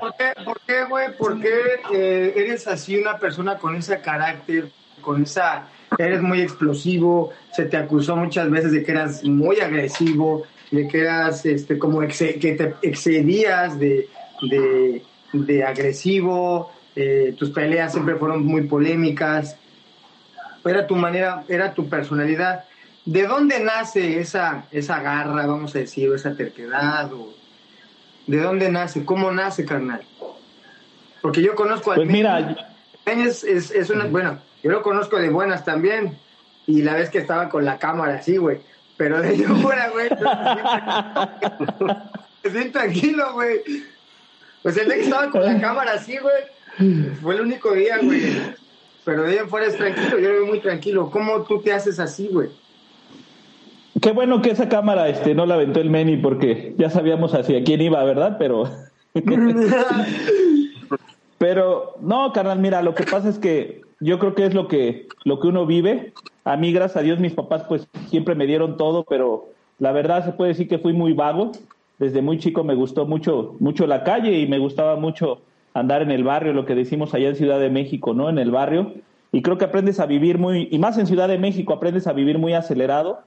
¿por 0.00 0.16
qué, 0.16 0.32
por 0.44 0.60
qué, 0.60 0.84
güey? 0.84 1.16
¿Por 1.16 1.40
qué 1.40 1.54
eh, 1.92 2.32
eres 2.36 2.66
así 2.66 2.96
una 2.96 3.18
persona 3.18 3.58
con 3.58 3.76
ese 3.76 4.00
carácter, 4.00 4.70
con 5.00 5.22
esa, 5.22 5.68
eres 5.98 6.22
muy 6.22 6.40
explosivo, 6.40 7.30
se 7.50 7.66
te 7.66 7.76
acusó 7.76 8.16
muchas 8.16 8.50
veces 8.50 8.72
de 8.72 8.82
que 8.82 8.92
eras 8.92 9.24
muy 9.24 9.60
agresivo, 9.60 10.44
de 10.70 10.88
que 10.88 11.00
eras, 11.00 11.44
este, 11.46 11.78
como 11.78 12.02
exe- 12.02 12.38
que 12.40 12.52
te 12.54 12.74
excedías 12.82 13.78
de, 13.78 14.08
de, 14.50 15.04
de 15.32 15.64
agresivo, 15.64 16.70
eh, 16.94 17.34
tus 17.36 17.50
peleas 17.50 17.92
siempre 17.92 18.16
fueron 18.16 18.44
muy 18.44 18.66
polémicas, 18.66 19.60
era 20.64 20.86
tu 20.86 20.96
manera, 20.96 21.44
era 21.48 21.74
tu 21.74 21.88
personalidad. 21.88 22.64
¿De 23.04 23.26
dónde 23.26 23.60
nace 23.60 24.18
esa, 24.18 24.66
esa 24.70 25.00
garra, 25.02 25.46
vamos 25.46 25.76
a 25.76 25.80
decir, 25.80 26.08
o 26.08 26.14
esa 26.14 26.34
terquedad? 26.34 27.12
O, 27.12 27.34
¿De 28.26 28.38
dónde 28.38 28.70
nace? 28.70 29.04
¿Cómo 29.04 29.30
nace, 29.30 29.64
carnal? 29.66 30.06
Porque 31.20 31.42
yo 31.42 31.54
conozco 31.54 31.92
a 31.92 31.96
Pues 31.96 32.08
mira, 32.08 32.56
es, 33.04 33.44
es, 33.44 33.70
es 33.70 33.90
una, 33.90 34.06
bueno, 34.06 34.40
yo 34.64 34.70
lo 34.70 34.82
conozco 34.82 35.18
de 35.18 35.28
buenas 35.28 35.64
también. 35.64 36.16
Y 36.66 36.80
la 36.80 36.94
vez 36.94 37.10
que 37.10 37.18
estaba 37.18 37.50
con 37.50 37.66
la 37.66 37.78
cámara 37.78 38.14
así, 38.14 38.38
güey. 38.38 38.60
Pero 38.96 39.20
de 39.20 39.36
yo 39.36 39.54
fuera, 39.56 39.90
güey. 39.90 40.08
Siento 42.50 42.78
tranquilo, 42.78 43.34
güey. 43.34 43.60
Pues 44.62 44.78
el 44.78 44.86
día 44.86 44.94
que 44.94 45.02
estaba 45.02 45.28
con 45.28 45.44
la 45.44 45.60
cámara 45.60 45.92
así, 45.92 46.16
güey. 46.16 47.12
Fue 47.20 47.34
el 47.34 47.42
único 47.42 47.74
día, 47.74 47.98
güey. 48.02 48.22
Pero 49.04 49.24
de 49.24 49.38
ahí 49.38 49.46
fuera 49.46 49.66
es 49.66 49.76
tranquilo, 49.76 50.18
yo 50.18 50.30
lo 50.30 50.34
veo 50.36 50.46
muy 50.46 50.60
tranquilo. 50.60 51.10
¿Cómo 51.10 51.42
tú 51.42 51.60
te 51.60 51.70
haces 51.70 52.00
así, 52.00 52.30
güey? 52.32 52.48
qué 54.00 54.12
bueno 54.12 54.42
que 54.42 54.50
esa 54.50 54.68
cámara 54.68 55.08
este, 55.08 55.34
no 55.34 55.46
la 55.46 55.54
aventó 55.54 55.80
el 55.80 55.88
Meni 55.88 56.16
porque 56.16 56.74
ya 56.76 56.90
sabíamos 56.90 57.34
hacia 57.34 57.62
quién 57.62 57.80
iba, 57.80 58.02
¿verdad? 58.04 58.36
Pero, 58.38 58.70
pero 61.38 61.94
no, 62.00 62.32
carnal, 62.32 62.58
mira, 62.58 62.82
lo 62.82 62.94
que 62.94 63.04
pasa 63.04 63.28
es 63.28 63.38
que 63.38 63.83
yo 64.00 64.18
creo 64.18 64.34
que 64.34 64.46
es 64.46 64.54
lo 64.54 64.68
que, 64.68 65.08
lo 65.24 65.40
que 65.40 65.48
uno 65.48 65.66
vive. 65.66 66.12
A 66.44 66.56
mí, 66.56 66.72
gracias 66.72 66.98
a 66.98 67.02
Dios, 67.02 67.20
mis 67.20 67.32
papás 67.32 67.64
pues 67.68 67.88
siempre 68.08 68.34
me 68.34 68.46
dieron 68.46 68.76
todo, 68.76 69.04
pero 69.04 69.48
la 69.78 69.92
verdad 69.92 70.24
se 70.24 70.32
puede 70.32 70.50
decir 70.50 70.68
que 70.68 70.78
fui 70.78 70.92
muy 70.92 71.12
vago. 71.12 71.52
Desde 71.98 72.22
muy 72.22 72.38
chico 72.38 72.64
me 72.64 72.74
gustó 72.74 73.06
mucho, 73.06 73.56
mucho 73.60 73.86
la 73.86 74.02
calle 74.04 74.38
y 74.38 74.48
me 74.48 74.58
gustaba 74.58 74.96
mucho 74.96 75.42
andar 75.74 76.02
en 76.02 76.10
el 76.10 76.24
barrio, 76.24 76.52
lo 76.52 76.66
que 76.66 76.74
decimos 76.74 77.14
allá 77.14 77.28
en 77.28 77.36
Ciudad 77.36 77.60
de 77.60 77.70
México, 77.70 78.14
¿no? 78.14 78.28
En 78.28 78.38
el 78.38 78.50
barrio. 78.50 78.92
Y 79.32 79.42
creo 79.42 79.58
que 79.58 79.64
aprendes 79.64 79.98
a 79.98 80.06
vivir 80.06 80.38
muy, 80.38 80.68
y 80.70 80.78
más 80.78 80.96
en 80.98 81.06
Ciudad 81.06 81.28
de 81.28 81.38
México, 81.38 81.72
aprendes 81.72 82.06
a 82.06 82.12
vivir 82.12 82.38
muy 82.38 82.54
acelerado. 82.54 83.20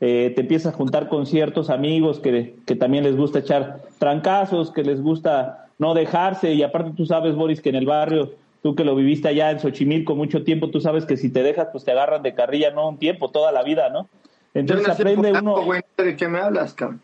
Eh, 0.00 0.32
te 0.34 0.40
empiezas 0.40 0.72
a 0.72 0.76
juntar 0.76 1.08
con 1.08 1.26
ciertos 1.26 1.68
amigos 1.68 2.20
que, 2.20 2.56
que 2.64 2.74
también 2.74 3.04
les 3.04 3.16
gusta 3.16 3.40
echar 3.40 3.82
trancazos, 3.98 4.70
que 4.70 4.82
les 4.82 5.02
gusta 5.02 5.66
no 5.78 5.92
dejarse. 5.92 6.54
Y 6.54 6.62
aparte 6.62 6.92
tú 6.96 7.04
sabes, 7.04 7.34
Boris, 7.34 7.60
que 7.60 7.68
en 7.68 7.74
el 7.74 7.84
barrio, 7.84 8.30
tú 8.62 8.74
que 8.74 8.84
lo 8.84 8.94
viviste 8.94 9.28
allá 9.28 9.50
en 9.50 9.60
Xochimilco 9.60 10.14
mucho 10.14 10.44
tiempo, 10.44 10.70
tú 10.70 10.80
sabes 10.80 11.04
que 11.06 11.16
si 11.16 11.30
te 11.30 11.42
dejas, 11.42 11.68
pues 11.72 11.84
te 11.84 11.92
agarran 11.92 12.22
de 12.22 12.34
carrilla, 12.34 12.70
no 12.70 12.88
un 12.88 12.98
tiempo, 12.98 13.30
toda 13.30 13.52
la 13.52 13.62
vida, 13.62 13.88
¿no? 13.90 14.08
Entonces 14.54 14.88
aprende 14.88 15.32
uno... 15.32 15.62
güey, 15.62 15.80
¿De 15.96 16.16
qué 16.16 16.28
me 16.28 16.38
hablas, 16.40 16.74
cabrón? 16.74 17.00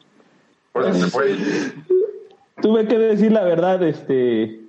Por 0.72 0.84
eso 0.88 1.04
se 1.04 1.10
fue. 1.10 1.34
tuve 2.60 2.86
que 2.86 2.98
decir 2.98 3.32
la 3.32 3.44
verdad, 3.44 3.82
este, 3.82 4.60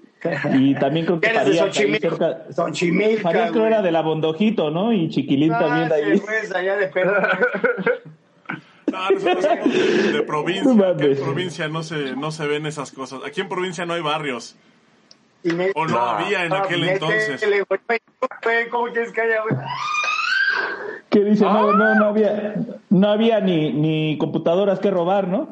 Y 0.56 0.76
también 0.76 1.06
creo 1.06 1.20
que 1.20 1.30
Farías, 1.30 1.58
Xochimilco. 1.58 2.10
cerca. 2.18 2.46
Xochimilco, 2.54 3.22
Farías 3.24 3.50
creo 3.52 3.64
güey. 3.64 3.74
era 3.74 3.82
de 3.82 3.92
la 3.92 4.02
Bondojito, 4.02 4.70
¿no? 4.72 4.94
Y 4.94 5.10
Chiquilín 5.10 5.50
también 5.52 5.90
de 5.90 5.96
Ah, 5.96 5.98
ahí. 5.98 6.20
pues, 6.20 6.54
allá 6.56 6.76
de. 6.78 6.90
No, 8.90 9.12
nosotros 9.12 9.44
somos 9.46 9.74
de, 9.74 10.12
de 10.14 10.24
provincia. 10.24 10.90
Aquí 10.90 11.06
en 11.06 11.16
provincia 11.18 11.68
no 11.68 11.84
se, 11.84 12.16
no 12.16 12.32
se 12.32 12.48
ven 12.48 12.66
esas 12.66 12.92
cosas. 12.92 13.20
Aquí 13.26 13.42
en 13.42 13.50
provincia 13.50 13.86
no 13.86 13.94
hay 13.94 14.02
barrios. 14.02 14.56
Y 15.44 15.54
me- 15.54 15.72
O 15.76 15.86
no 15.86 16.00
había 16.00 16.46
en 16.46 16.54
Ah, 16.54 16.60
aquel 16.60 16.84
entonces. 16.84 17.42
güey, 18.44 18.70
¿Cómo 18.70 18.88
quieres 18.88 19.12
que 19.12 19.22
haya? 19.22 19.42
Que 21.10 21.24
dice, 21.24 21.44
no, 21.46 21.72
no, 21.74 21.96
no 21.96 22.06
había, 22.08 22.56
no 22.90 23.08
había 23.10 23.40
ni, 23.40 23.72
ni 23.72 24.18
computadoras 24.18 24.80
que 24.80 24.90
robar, 24.92 25.28
¿no? 25.28 25.50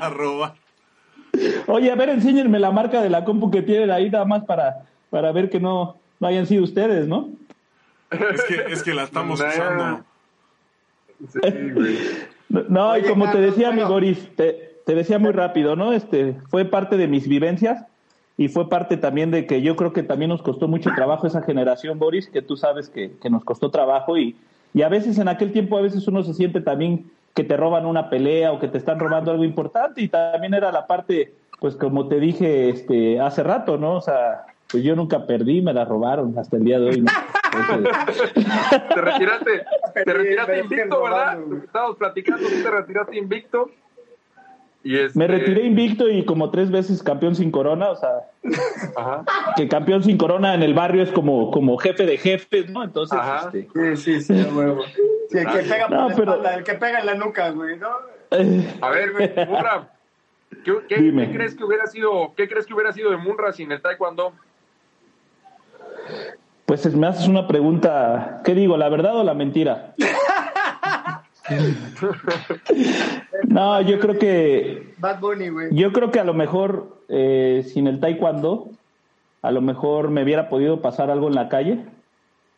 Arroba. 0.00 0.54
Oye, 1.66 1.90
a 1.90 1.94
ver, 1.94 2.08
enséñenme 2.10 2.58
la 2.58 2.70
marca 2.70 3.02
de 3.02 3.10
la 3.10 3.24
compu 3.24 3.50
que 3.50 3.62
tienen 3.62 3.90
ahí 3.90 4.08
nada 4.10 4.24
más 4.24 4.44
para, 4.44 4.84
para 5.10 5.32
ver 5.32 5.50
que 5.50 5.60
no, 5.60 5.98
no 6.18 6.26
hayan 6.28 6.46
sido 6.46 6.64
ustedes, 6.64 7.06
¿no? 7.06 7.28
Es 8.10 8.42
que, 8.44 8.64
es 8.72 8.82
que 8.82 8.94
la 8.94 9.02
estamos 9.04 9.40
Nah. 9.40 9.48
usando. 9.48 10.04
Sí, 11.32 11.70
güey. 11.72 11.98
No, 12.48 12.90
Oye, 12.90 13.00
y 13.00 13.08
como 13.10 13.28
te 13.32 13.38
decía 13.38 13.70
mi 13.70 13.78
bueno. 13.78 13.90
Boris, 13.90 14.36
te, 14.36 14.75
te 14.86 14.94
decía 14.94 15.18
muy 15.18 15.32
rápido, 15.32 15.74
¿no? 15.74 15.92
Este, 15.92 16.36
fue 16.48 16.64
parte 16.64 16.96
de 16.96 17.08
mis 17.08 17.26
vivencias 17.26 17.84
y 18.36 18.46
fue 18.46 18.68
parte 18.68 18.96
también 18.96 19.32
de 19.32 19.44
que 19.44 19.60
yo 19.60 19.74
creo 19.74 19.92
que 19.92 20.04
también 20.04 20.28
nos 20.28 20.42
costó 20.42 20.68
mucho 20.68 20.90
trabajo 20.94 21.26
esa 21.26 21.42
generación, 21.42 21.98
Boris, 21.98 22.28
que 22.28 22.40
tú 22.40 22.56
sabes 22.56 22.88
que, 22.88 23.10
que 23.20 23.28
nos 23.28 23.42
costó 23.42 23.72
trabajo 23.72 24.16
y, 24.16 24.36
y 24.72 24.82
a 24.82 24.88
veces 24.88 25.18
en 25.18 25.26
aquel 25.26 25.52
tiempo 25.52 25.76
a 25.76 25.82
veces 25.82 26.06
uno 26.06 26.22
se 26.22 26.34
siente 26.34 26.60
también 26.60 27.10
que 27.34 27.42
te 27.42 27.56
roban 27.56 27.84
una 27.84 28.08
pelea 28.08 28.52
o 28.52 28.60
que 28.60 28.68
te 28.68 28.78
están 28.78 29.00
robando 29.00 29.32
algo 29.32 29.42
importante 29.42 30.02
y 30.02 30.08
también 30.08 30.54
era 30.54 30.70
la 30.70 30.86
parte, 30.86 31.34
pues 31.58 31.74
como 31.74 32.06
te 32.06 32.20
dije 32.20 32.70
este 32.70 33.18
hace 33.18 33.42
rato, 33.42 33.78
¿no? 33.78 33.94
O 33.94 34.00
sea, 34.00 34.46
pues 34.70 34.84
yo 34.84 34.94
nunca 34.94 35.26
perdí, 35.26 35.62
me 35.62 35.74
la 35.74 35.84
robaron 35.84 36.38
hasta 36.38 36.58
el 36.58 36.64
día 36.64 36.78
de 36.78 36.90
hoy, 36.90 37.00
¿no? 37.00 37.10
Entonces, 37.52 38.32
Te 38.94 39.00
retiraste, 39.00 39.64
te 40.04 40.12
retiraste 40.12 40.60
invicto, 40.60 41.02
¿verdad? 41.02 41.38
Estábamos 41.64 41.96
platicando, 41.96 42.46
tú 42.48 42.62
te 42.62 42.70
retiraste 42.70 43.18
invicto. 43.18 43.70
Y 44.86 44.96
este... 45.00 45.18
me 45.18 45.26
retiré 45.26 45.64
invicto 45.66 46.08
y 46.08 46.24
como 46.24 46.50
tres 46.50 46.70
veces 46.70 47.02
campeón 47.02 47.34
sin 47.34 47.50
corona, 47.50 47.90
o 47.90 47.96
sea, 47.96 48.10
Ajá. 48.96 49.24
que 49.56 49.66
campeón 49.66 50.04
sin 50.04 50.16
corona 50.16 50.54
en 50.54 50.62
el 50.62 50.74
barrio 50.74 51.02
es 51.02 51.10
como, 51.10 51.50
como 51.50 51.76
jefe 51.76 52.06
de 52.06 52.16
jefes, 52.18 52.70
¿no? 52.70 52.84
Entonces, 52.84 53.18
Ajá. 53.18 53.50
este, 53.52 53.96
Sí, 53.96 54.20
sí, 54.20 54.34
sí, 54.34 54.40
a 54.48 54.54
huevo. 54.54 54.82
Sí, 55.28 55.38
el 55.38 55.46
que 55.48 55.58
pega 55.68 55.88
por 55.88 55.96
No, 55.96 56.08
la 56.08 56.14
pero- 56.14 56.30
espalda, 56.34 56.54
el 56.54 56.62
que 56.62 56.74
pega 56.74 57.00
en 57.00 57.06
la 57.06 57.14
nuca, 57.14 57.50
güey, 57.50 57.76
¿no? 57.78 57.88
eh, 58.30 58.74
A 58.80 58.90
ver, 58.90 59.12
güey, 59.12 59.28
Munra, 59.48 59.88
¿qué, 60.64 60.72
qué- 60.88 60.96
Dime. 61.02 61.26
qué 61.30 61.34
crees 61.36 61.56
que 61.56 61.64
hubiera 61.64 61.86
sido, 61.88 62.32
qué 62.36 62.48
crees 62.48 62.64
que 62.66 62.74
hubiera 62.74 62.92
sido 62.92 63.10
de 63.10 63.16
Munra 63.16 63.52
sin 63.52 63.72
el 63.72 63.82
taekwondo? 63.82 64.34
pues 66.64 66.86
es- 66.86 66.94
me 66.94 67.08
haces 67.08 67.26
una 67.26 67.48
pregunta, 67.48 68.40
¿qué 68.44 68.54
digo, 68.54 68.76
la 68.76 68.88
verdad 68.88 69.16
o 69.16 69.24
la 69.24 69.34
mentira? 69.34 69.94
no, 73.56 73.80
yo 73.80 73.98
creo 73.98 74.18
que 74.18 74.94
Bad 74.98 75.20
Bunny, 75.20 75.48
güey. 75.48 75.68
Yo 75.74 75.92
creo 75.92 76.10
que 76.10 76.20
a 76.20 76.24
lo 76.24 76.34
mejor 76.34 76.98
eh, 77.08 77.64
sin 77.66 77.86
el 77.86 78.00
taekwondo, 78.00 78.68
a 79.42 79.50
lo 79.50 79.60
mejor 79.60 80.10
me 80.10 80.22
hubiera 80.22 80.48
podido 80.48 80.80
pasar 80.80 81.10
algo 81.10 81.28
en 81.28 81.34
la 81.34 81.48
calle. 81.48 81.84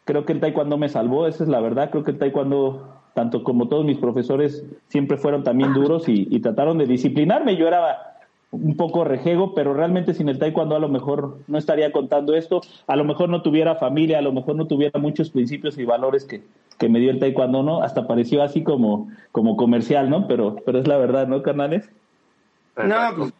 Creo 0.04 0.24
que 0.24 0.32
el 0.32 0.40
taekwondo 0.40 0.78
me 0.78 0.88
salvó, 0.88 1.26
esa 1.26 1.44
es 1.44 1.48
la 1.48 1.60
verdad. 1.60 1.90
Creo 1.90 2.02
que 2.02 2.12
el 2.12 2.18
taekwondo, 2.18 2.88
tanto 3.14 3.44
como 3.44 3.68
todos 3.68 3.84
mis 3.84 3.98
profesores, 3.98 4.64
siempre 4.88 5.18
fueron 5.18 5.44
también 5.44 5.72
duros 5.72 6.08
y, 6.08 6.26
y 6.30 6.40
trataron 6.40 6.78
de 6.78 6.86
disciplinarme. 6.86 7.56
Yo 7.56 7.68
era 7.68 8.18
un 8.50 8.76
poco 8.76 9.04
rejego, 9.04 9.54
pero 9.54 9.74
realmente 9.74 10.14
sin 10.14 10.28
el 10.28 10.38
taekwondo 10.38 10.74
a 10.74 10.80
lo 10.80 10.88
mejor 10.88 11.38
no 11.46 11.58
estaría 11.58 11.92
contando 11.92 12.34
esto. 12.34 12.60
A 12.86 12.96
lo 12.96 13.04
mejor 13.04 13.28
no 13.28 13.42
tuviera 13.42 13.74
familia, 13.74 14.18
a 14.18 14.22
lo 14.22 14.32
mejor 14.32 14.56
no 14.56 14.66
tuviera 14.66 14.98
muchos 14.98 15.30
principios 15.30 15.76
y 15.78 15.84
valores 15.84 16.24
que, 16.24 16.42
que 16.78 16.88
me 16.88 17.00
dio 17.00 17.10
el 17.10 17.18
taekwondo, 17.18 17.62
¿no? 17.62 17.82
Hasta 17.82 18.06
pareció 18.06 18.42
así 18.42 18.62
como, 18.62 19.10
como 19.32 19.56
comercial, 19.56 20.08
¿no? 20.10 20.28
Pero, 20.28 20.56
pero 20.64 20.78
es 20.78 20.86
la 20.86 20.96
verdad, 20.96 21.26
¿no, 21.26 21.42
carnales? 21.42 21.90
No, 22.76 22.96
pues 23.16 23.32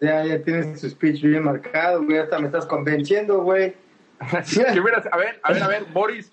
ya, 0.00 0.24
ya 0.24 0.42
tienes 0.42 0.80
tu 0.80 0.88
speech 0.88 1.22
bien 1.22 1.44
marcado, 1.44 2.02
güey. 2.02 2.18
Hasta 2.18 2.38
me 2.38 2.46
estás 2.46 2.64
convenciendo, 2.66 3.42
güey. 3.42 3.74
¿Qué 4.72 4.80
hubiera- 4.80 5.02
a 5.12 5.16
ver, 5.16 5.38
a 5.42 5.52
ver, 5.52 5.62
a 5.62 5.68
ver, 5.68 5.84
Boris, 5.92 6.32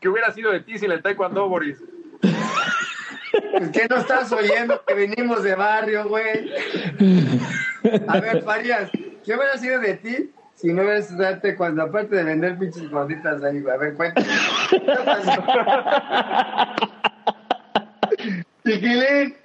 ¿qué 0.00 0.08
hubiera 0.08 0.30
sido 0.32 0.52
de 0.52 0.60
ti 0.60 0.78
sin 0.78 0.92
el 0.92 1.02
taekwondo, 1.02 1.48
Boris? 1.48 1.82
Pues 2.20 3.70
que 3.70 3.86
no 3.88 3.96
estás 3.96 4.30
oyendo 4.32 4.82
que 4.86 4.94
venimos 4.94 5.42
de 5.42 5.54
barrio, 5.54 6.08
güey. 6.08 6.50
A 8.06 8.20
ver, 8.20 8.42
Farías, 8.42 8.90
¿qué 8.90 9.34
hubiera 9.34 9.56
sido 9.58 9.80
de 9.80 9.94
ti 9.94 10.30
si 10.56 10.72
no 10.72 10.82
hubieras 10.82 11.16
darte 11.16 11.54
cuando 11.54 11.82
aparte 11.82 12.16
de 12.16 12.24
vender 12.24 12.58
pinches 12.58 12.90
gorditas 12.90 13.42
ahí, 13.44 13.60
güey? 13.60 13.74
A 13.74 13.78
ver, 13.78 13.94
cuéntame. 13.94 14.26
¿Qué 14.70 14.80
pasó? 15.04 15.44
Chiquilín, 18.64 19.36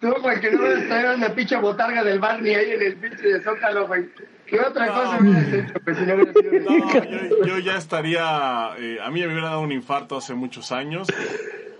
tú, 0.00 0.14
güey, 0.22 0.40
que 0.40 0.50
no 0.50 0.60
hubieras 0.60 0.88
traído 0.88 1.14
una 1.14 1.28
pinche 1.28 1.56
botarga 1.56 2.02
del 2.02 2.18
Barney 2.18 2.54
ahí 2.54 2.70
en 2.72 2.82
el 2.82 2.96
pinche 2.96 3.22
de 3.28 3.40
Zócalo, 3.42 3.86
güey. 3.86 4.08
¿Qué 4.46 4.60
otra 4.60 4.86
cosa 4.88 5.18
hubieras 5.20 5.52
hecho, 5.52 5.74
pues, 5.84 5.98
si 5.98 6.06
no 6.06 6.14
hubieras 6.14 6.34
sido? 6.34 6.52
No, 6.70 7.04
yo, 7.04 7.46
yo 7.46 7.58
ya 7.58 7.76
estaría. 7.76 8.70
eh, 8.78 8.98
a 9.02 9.10
mí 9.10 9.20
me 9.20 9.26
hubiera 9.26 9.48
dado 9.48 9.60
un 9.60 9.72
infarto 9.72 10.16
hace 10.16 10.34
muchos 10.34 10.72
años. 10.72 11.08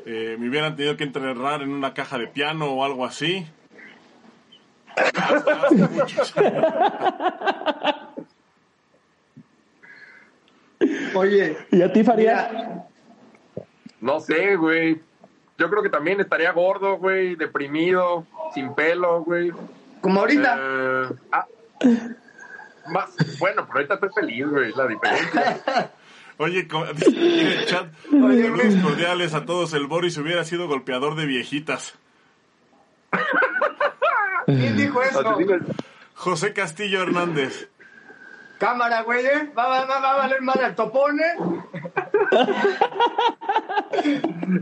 Eh, 0.04 0.36
me 0.38 0.48
hubieran 0.48 0.76
tenido 0.76 0.96
que 0.96 1.04
enterrar 1.04 1.62
en 1.62 1.70
una 1.70 1.94
caja 1.94 2.18
de 2.18 2.26
piano 2.28 2.66
o 2.66 2.84
algo 2.84 3.04
así. 3.06 3.46
Muchos 5.90 6.36
años. 6.38 6.64
Oye, 11.14 11.56
¿Y 11.70 11.82
a 11.82 11.92
ti, 11.92 12.04
Farías? 12.04 12.52
mira, 12.52 12.86
No 14.00 14.20
sé, 14.20 14.56
güey. 14.56 15.00
Yo 15.58 15.70
creo 15.70 15.82
que 15.82 15.88
también 15.88 16.20
estaría 16.20 16.52
gordo, 16.52 16.98
güey, 16.98 17.34
deprimido, 17.34 18.26
sin 18.54 18.74
pelo, 18.74 19.22
güey. 19.24 19.52
como 20.02 20.20
ahorita. 20.20 20.58
Eh, 20.60 21.08
ah, 21.32 21.46
más, 22.88 23.10
bueno, 23.38 23.66
pero 23.66 23.78
ahorita 23.78 23.94
estoy 23.94 24.10
feliz, 24.14 24.46
güey, 24.48 24.72
la 24.76 24.86
diferencia. 24.86 25.90
Oye, 26.38 26.68
en 26.70 27.46
el 27.46 27.66
chat, 27.66 27.86
saludos 28.10 28.82
cordiales 28.82 29.32
a 29.32 29.46
todos. 29.46 29.72
El 29.72 29.86
Boris 29.86 30.18
hubiera 30.18 30.44
sido 30.44 30.68
golpeador 30.68 31.16
de 31.16 31.24
viejitas. 31.24 31.94
¿Quién 34.46 34.76
dijo 34.76 35.02
eso? 35.02 35.38
José 36.14 36.52
Castillo 36.52 37.02
Hernández. 37.02 37.68
Cámara, 38.58 39.02
güey, 39.02 39.24
¿eh? 39.26 39.52
Va, 39.56 39.68
va, 39.68 39.84
va, 39.84 40.00
va 40.00 40.12
a 40.12 40.16
valer 40.16 40.40
mal 40.42 40.58
el 40.64 40.74
topón, 40.74 41.18
¿eh? 41.20 41.34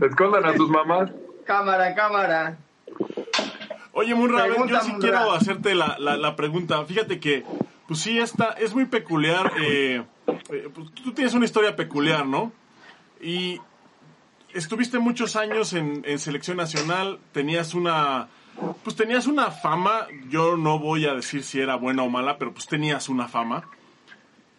Escondan 0.01 0.45
a 0.45 0.55
sus 0.55 0.69
mamás. 0.69 1.11
Cámara, 1.45 1.93
cámara. 1.95 2.57
Oye, 3.93 4.13
Munra, 4.15 4.43
Pregunta, 4.45 4.73
yo 4.73 4.81
sí 4.81 4.91
Munra. 4.91 5.09
quiero 5.09 5.31
hacerte 5.31 5.75
la, 5.75 5.95
la, 5.99 6.17
la 6.17 6.35
pregunta. 6.35 6.83
Fíjate 6.85 7.19
que, 7.19 7.45
pues 7.87 8.01
sí, 8.01 8.19
esta 8.19 8.49
es 8.51 8.73
muy 8.73 8.85
peculiar. 8.85 9.51
eh, 9.61 10.03
eh, 10.49 10.69
pues, 10.73 10.91
tú 10.93 11.13
tienes 11.13 11.33
una 11.33 11.45
historia 11.45 11.75
peculiar, 11.75 12.25
¿no? 12.25 12.51
Y 13.21 13.61
estuviste 14.53 14.99
muchos 14.99 15.35
años 15.37 15.71
en, 15.73 16.01
en 16.05 16.19
selección 16.19 16.57
nacional, 16.57 17.19
tenías 17.31 17.73
una, 17.73 18.27
pues 18.83 18.95
tenías 18.97 19.27
una 19.27 19.51
fama. 19.51 20.07
Yo 20.27 20.57
no 20.57 20.79
voy 20.79 21.05
a 21.05 21.13
decir 21.13 21.43
si 21.43 21.61
era 21.61 21.75
buena 21.75 22.03
o 22.03 22.09
mala, 22.09 22.37
pero 22.37 22.51
pues 22.53 22.67
tenías 22.67 23.07
una 23.07 23.27
fama. 23.29 23.63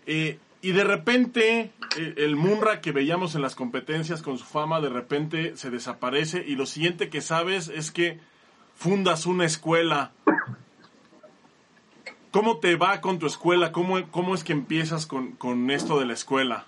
Eh, 0.06 0.38
y 0.62 0.72
de 0.72 0.84
repente, 0.84 1.70
eh, 1.98 2.14
el 2.16 2.36
Munra 2.36 2.80
que 2.80 2.92
veíamos 2.92 3.34
en 3.34 3.42
las 3.42 3.54
competencias 3.54 4.22
con 4.22 4.38
su 4.38 4.44
fama, 4.44 4.80
de 4.80 4.88
repente 4.88 5.56
se 5.56 5.70
desaparece 5.70 6.44
y 6.46 6.56
lo 6.56 6.66
siguiente 6.66 7.08
que 7.08 7.20
sabes 7.20 7.68
es 7.68 7.90
que 7.90 8.18
fundas 8.74 9.26
una 9.26 9.44
escuela. 9.44 10.12
¿Cómo 12.30 12.58
te 12.58 12.76
va 12.76 13.00
con 13.00 13.18
tu 13.18 13.26
escuela? 13.26 13.72
¿Cómo, 13.72 13.98
cómo 14.10 14.34
es 14.34 14.44
que 14.44 14.52
empiezas 14.52 15.06
con, 15.06 15.32
con 15.32 15.70
esto 15.70 15.98
de 15.98 16.06
la 16.06 16.12
escuela? 16.12 16.64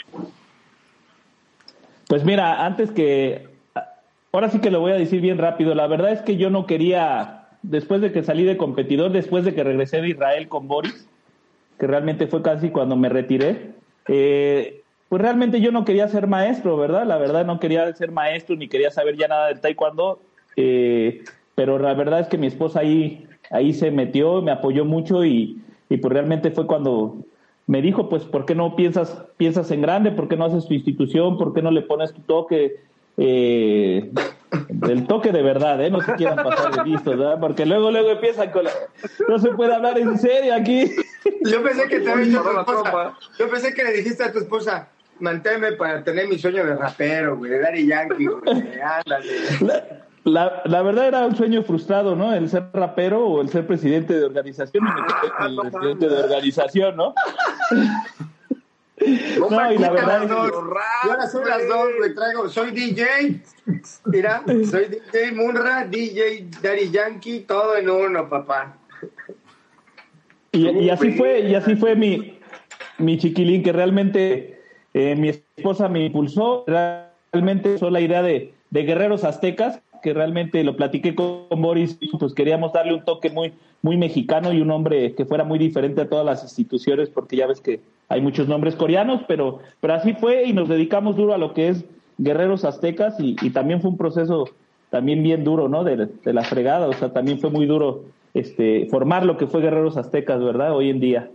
Pues 2.08 2.24
mira, 2.24 2.64
antes 2.64 2.90
que... 2.90 3.48
Ahora 4.32 4.50
sí 4.50 4.60
que 4.60 4.70
lo 4.70 4.80
voy 4.80 4.92
a 4.92 4.96
decir 4.96 5.20
bien 5.20 5.38
rápido. 5.38 5.74
La 5.74 5.86
verdad 5.86 6.12
es 6.12 6.20
que 6.20 6.36
yo 6.36 6.50
no 6.50 6.66
quería, 6.66 7.48
después 7.62 8.00
de 8.00 8.12
que 8.12 8.22
salí 8.22 8.44
de 8.44 8.56
competidor, 8.58 9.10
después 9.10 9.44
de 9.44 9.54
que 9.54 9.64
regresé 9.64 10.00
de 10.00 10.10
Israel 10.10 10.48
con 10.48 10.68
Boris, 10.68 11.07
que 11.78 11.86
realmente 11.86 12.26
fue 12.26 12.42
casi 12.42 12.70
cuando 12.70 12.96
me 12.96 13.08
retiré, 13.08 13.72
eh, 14.08 14.82
pues 15.08 15.22
realmente 15.22 15.60
yo 15.60 15.72
no 15.72 15.84
quería 15.84 16.08
ser 16.08 16.26
maestro, 16.26 16.76
¿verdad? 16.76 17.06
La 17.06 17.18
verdad 17.18 17.46
no 17.46 17.60
quería 17.60 17.92
ser 17.94 18.10
maestro 18.10 18.56
ni 18.56 18.68
quería 18.68 18.90
saber 18.90 19.16
ya 19.16 19.28
nada 19.28 19.48
del 19.48 19.60
taekwondo, 19.60 20.20
eh, 20.56 21.22
pero 21.54 21.78
la 21.78 21.94
verdad 21.94 22.20
es 22.20 22.28
que 22.28 22.38
mi 22.38 22.46
esposa 22.46 22.80
ahí, 22.80 23.26
ahí 23.50 23.72
se 23.72 23.90
metió, 23.90 24.42
me 24.42 24.50
apoyó 24.50 24.84
mucho 24.84 25.24
y, 25.24 25.62
y 25.88 25.96
pues 25.96 26.12
realmente 26.12 26.50
fue 26.50 26.66
cuando 26.66 27.24
me 27.66 27.82
dijo, 27.82 28.08
pues, 28.08 28.24
¿por 28.24 28.46
qué 28.46 28.54
no 28.54 28.76
piensas, 28.76 29.26
piensas 29.36 29.70
en 29.70 29.82
grande? 29.82 30.10
¿Por 30.10 30.26
qué 30.26 30.36
no 30.36 30.46
haces 30.46 30.66
tu 30.66 30.74
institución? 30.74 31.36
¿Por 31.36 31.52
qué 31.52 31.60
no 31.60 31.70
le 31.70 31.82
pones 31.82 32.14
tu 32.14 32.22
toque? 32.22 32.76
Eh, 33.18 34.10
del 34.68 35.06
toque 35.06 35.32
de 35.32 35.42
verdad, 35.42 35.82
¿eh? 35.84 35.90
No 35.90 36.00
se 36.00 36.14
quieran 36.14 36.36
pasar 36.36 36.84
de 36.84 36.90
listos, 36.90 37.18
¿verdad? 37.18 37.38
Porque 37.40 37.66
luego, 37.66 37.90
luego 37.90 38.10
empiezan 38.10 38.50
con 38.50 38.64
la... 38.64 38.70
No 39.28 39.38
se 39.38 39.50
puede 39.50 39.74
hablar 39.74 39.98
en 39.98 40.16
serio 40.18 40.54
aquí. 40.54 40.90
Yo 41.44 41.62
pensé 41.62 41.88
que 41.88 42.00
te 42.00 42.10
había 42.10 42.24
dicho 42.24 42.40
a 42.40 42.64
tu 42.64 42.72
esposa. 42.72 43.18
Yo 43.38 43.50
pensé 43.50 43.74
que 43.74 43.84
le 43.84 43.92
dijiste 43.92 44.22
a 44.22 44.32
tu 44.32 44.38
esposa, 44.38 44.88
manténme 45.18 45.72
para 45.72 46.04
tener 46.04 46.28
mi 46.28 46.38
sueño 46.38 46.64
de 46.64 46.76
rapero, 46.76 47.36
güey, 47.36 47.50
de 47.50 47.60
Daddy 47.60 47.86
Yankee, 47.86 48.26
güey. 48.26 48.80
Ándale. 48.80 50.08
La, 50.24 50.62
la, 50.64 50.82
verdad 50.82 51.08
era 51.08 51.26
un 51.26 51.34
sueño 51.34 51.62
frustrado, 51.62 52.14
¿no? 52.14 52.34
El 52.34 52.50
ser 52.50 52.64
rapero 52.72 53.26
o 53.26 53.40
el 53.40 53.48
ser 53.48 53.66
presidente 53.66 54.14
de 54.14 54.24
organización. 54.24 54.84
el 55.40 55.56
presidente 55.56 56.08
de 56.08 56.22
organización, 56.22 56.96
¿no? 56.96 57.14
No, 59.38 59.72
y 59.72 59.78
la 59.78 59.90
verdad. 59.90 60.28
Yo 60.28 61.10
ahora 61.10 61.26
soy 61.28 61.44
las 61.44 61.68
dos, 61.68 61.88
me 62.00 62.10
traigo, 62.10 62.48
soy 62.48 62.70
DJ, 62.70 63.40
mira, 64.06 64.42
soy 64.70 64.86
DJ 64.86 65.32
Munra, 65.32 65.84
DJ 65.84 66.46
Daddy 66.62 66.90
Yankee, 66.90 67.40
todo 67.40 67.76
en 67.76 67.88
uno, 67.88 68.28
papá. 68.28 68.76
Y, 70.52 70.68
y 70.68 70.90
así 70.90 71.12
fue, 71.12 71.40
y 71.40 71.54
así 71.54 71.76
fue 71.76 71.94
mi, 71.94 72.38
mi 72.98 73.18
chiquilín, 73.18 73.62
que 73.62 73.72
realmente 73.72 74.60
eh, 74.94 75.14
mi 75.16 75.28
esposa 75.28 75.88
me 75.88 76.04
impulsó, 76.06 76.64
realmente 76.66 77.74
usó 77.74 77.90
la 77.90 78.00
idea 78.00 78.22
de, 78.22 78.54
de 78.70 78.82
guerreros 78.82 79.24
aztecas, 79.24 79.80
que 80.02 80.14
realmente 80.14 80.62
lo 80.64 80.76
platiqué 80.76 81.14
con 81.14 81.46
Boris, 81.50 81.98
pues 82.18 82.34
queríamos 82.34 82.72
darle 82.72 82.94
un 82.94 83.04
toque 83.04 83.30
muy, 83.30 83.52
muy 83.82 83.96
mexicano 83.96 84.52
y 84.52 84.60
un 84.60 84.68
nombre 84.68 85.14
que 85.14 85.24
fuera 85.24 85.44
muy 85.44 85.58
diferente 85.58 86.00
a 86.00 86.08
todas 86.08 86.24
las 86.24 86.42
instituciones, 86.42 87.10
porque 87.10 87.36
ya 87.36 87.46
ves 87.46 87.60
que 87.60 87.80
hay 88.08 88.20
muchos 88.20 88.48
nombres 88.48 88.74
coreanos, 88.76 89.22
pero, 89.28 89.60
pero 89.80 89.94
así 89.94 90.14
fue 90.14 90.44
y 90.44 90.52
nos 90.52 90.68
dedicamos 90.68 91.16
duro 91.16 91.34
a 91.34 91.38
lo 91.38 91.54
que 91.54 91.68
es 91.68 91.84
guerreros 92.16 92.64
aztecas 92.64 93.18
y, 93.20 93.36
y 93.42 93.50
también 93.50 93.80
fue 93.80 93.90
un 93.90 93.98
proceso 93.98 94.48
también 94.90 95.22
bien 95.22 95.44
duro, 95.44 95.68
¿no? 95.68 95.84
De, 95.84 96.08
de, 96.24 96.32
la 96.32 96.42
fregada, 96.42 96.88
o 96.88 96.92
sea, 96.94 97.12
también 97.12 97.38
fue 97.40 97.50
muy 97.50 97.66
duro 97.66 98.04
este, 98.34 98.86
formar 98.90 99.24
lo 99.24 99.36
que 99.36 99.46
fue 99.46 99.60
guerreros 99.60 99.96
aztecas, 99.96 100.42
¿verdad? 100.42 100.74
Hoy 100.74 100.90
en 100.90 101.00
día. 101.00 101.30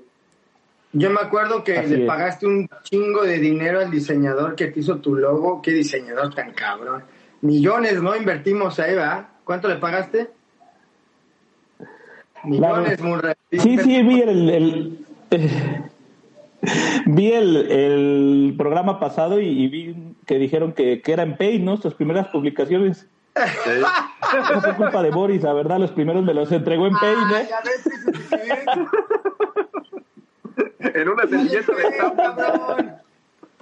Yo 0.94 1.10
me 1.10 1.22
acuerdo 1.22 1.64
que 1.64 1.78
así 1.78 1.96
le 1.96 2.06
pagaste 2.06 2.46
un 2.46 2.70
chingo 2.84 3.24
de 3.24 3.40
dinero 3.40 3.80
al 3.80 3.90
diseñador 3.90 4.56
que 4.56 4.68
te 4.68 4.80
hizo 4.80 4.98
tu 4.98 5.16
logo, 5.16 5.62
qué 5.62 5.72
diseñador 5.72 6.34
tan 6.34 6.52
cabrón 6.54 7.04
millones, 7.44 8.02
¿no? 8.02 8.16
Invertimos 8.16 8.80
ahí, 8.80 8.96
¿verdad? 8.96 9.28
¿Cuánto 9.44 9.68
le 9.68 9.76
pagaste? 9.76 10.30
Millones, 12.46 13.00
claro. 13.00 13.34
Sí, 13.52 13.78
sí, 13.78 14.04
vi 14.04 14.22
el, 14.22 14.50
el 14.50 15.06
eh, 15.32 15.82
vi 17.06 17.32
el, 17.32 17.56
el, 17.72 18.56
programa 18.58 19.00
pasado 19.00 19.40
y, 19.40 19.48
y, 19.48 19.68
vi 19.68 20.16
que 20.26 20.40
dijeron 20.40 20.74
que, 20.74 21.02
que 21.02 21.12
era 21.12 21.24
en 21.24 21.38
Pay, 21.38 21.60
¿no? 21.60 21.78
Sus 21.78 21.94
primeras 21.94 22.28
publicaciones. 22.28 23.08
Sí. 23.36 23.72
No 24.52 24.62
fue 24.62 24.76
culpa 24.76 25.02
de 25.02 25.10
Boris, 25.10 25.42
la 25.42 25.54
verdad, 25.54 25.80
los 25.80 25.92
primeros 25.92 26.24
me 26.24 26.34
los 26.34 26.52
entregó 26.52 26.88
en 26.88 26.94
Pay, 26.94 27.16
¿no? 27.16 27.32
ya 27.32 27.60
ves, 27.66 27.90
en 30.96 31.10
una 31.10 31.28
servilleta 31.28 31.76
de 31.76 31.84
estampa 31.84 33.04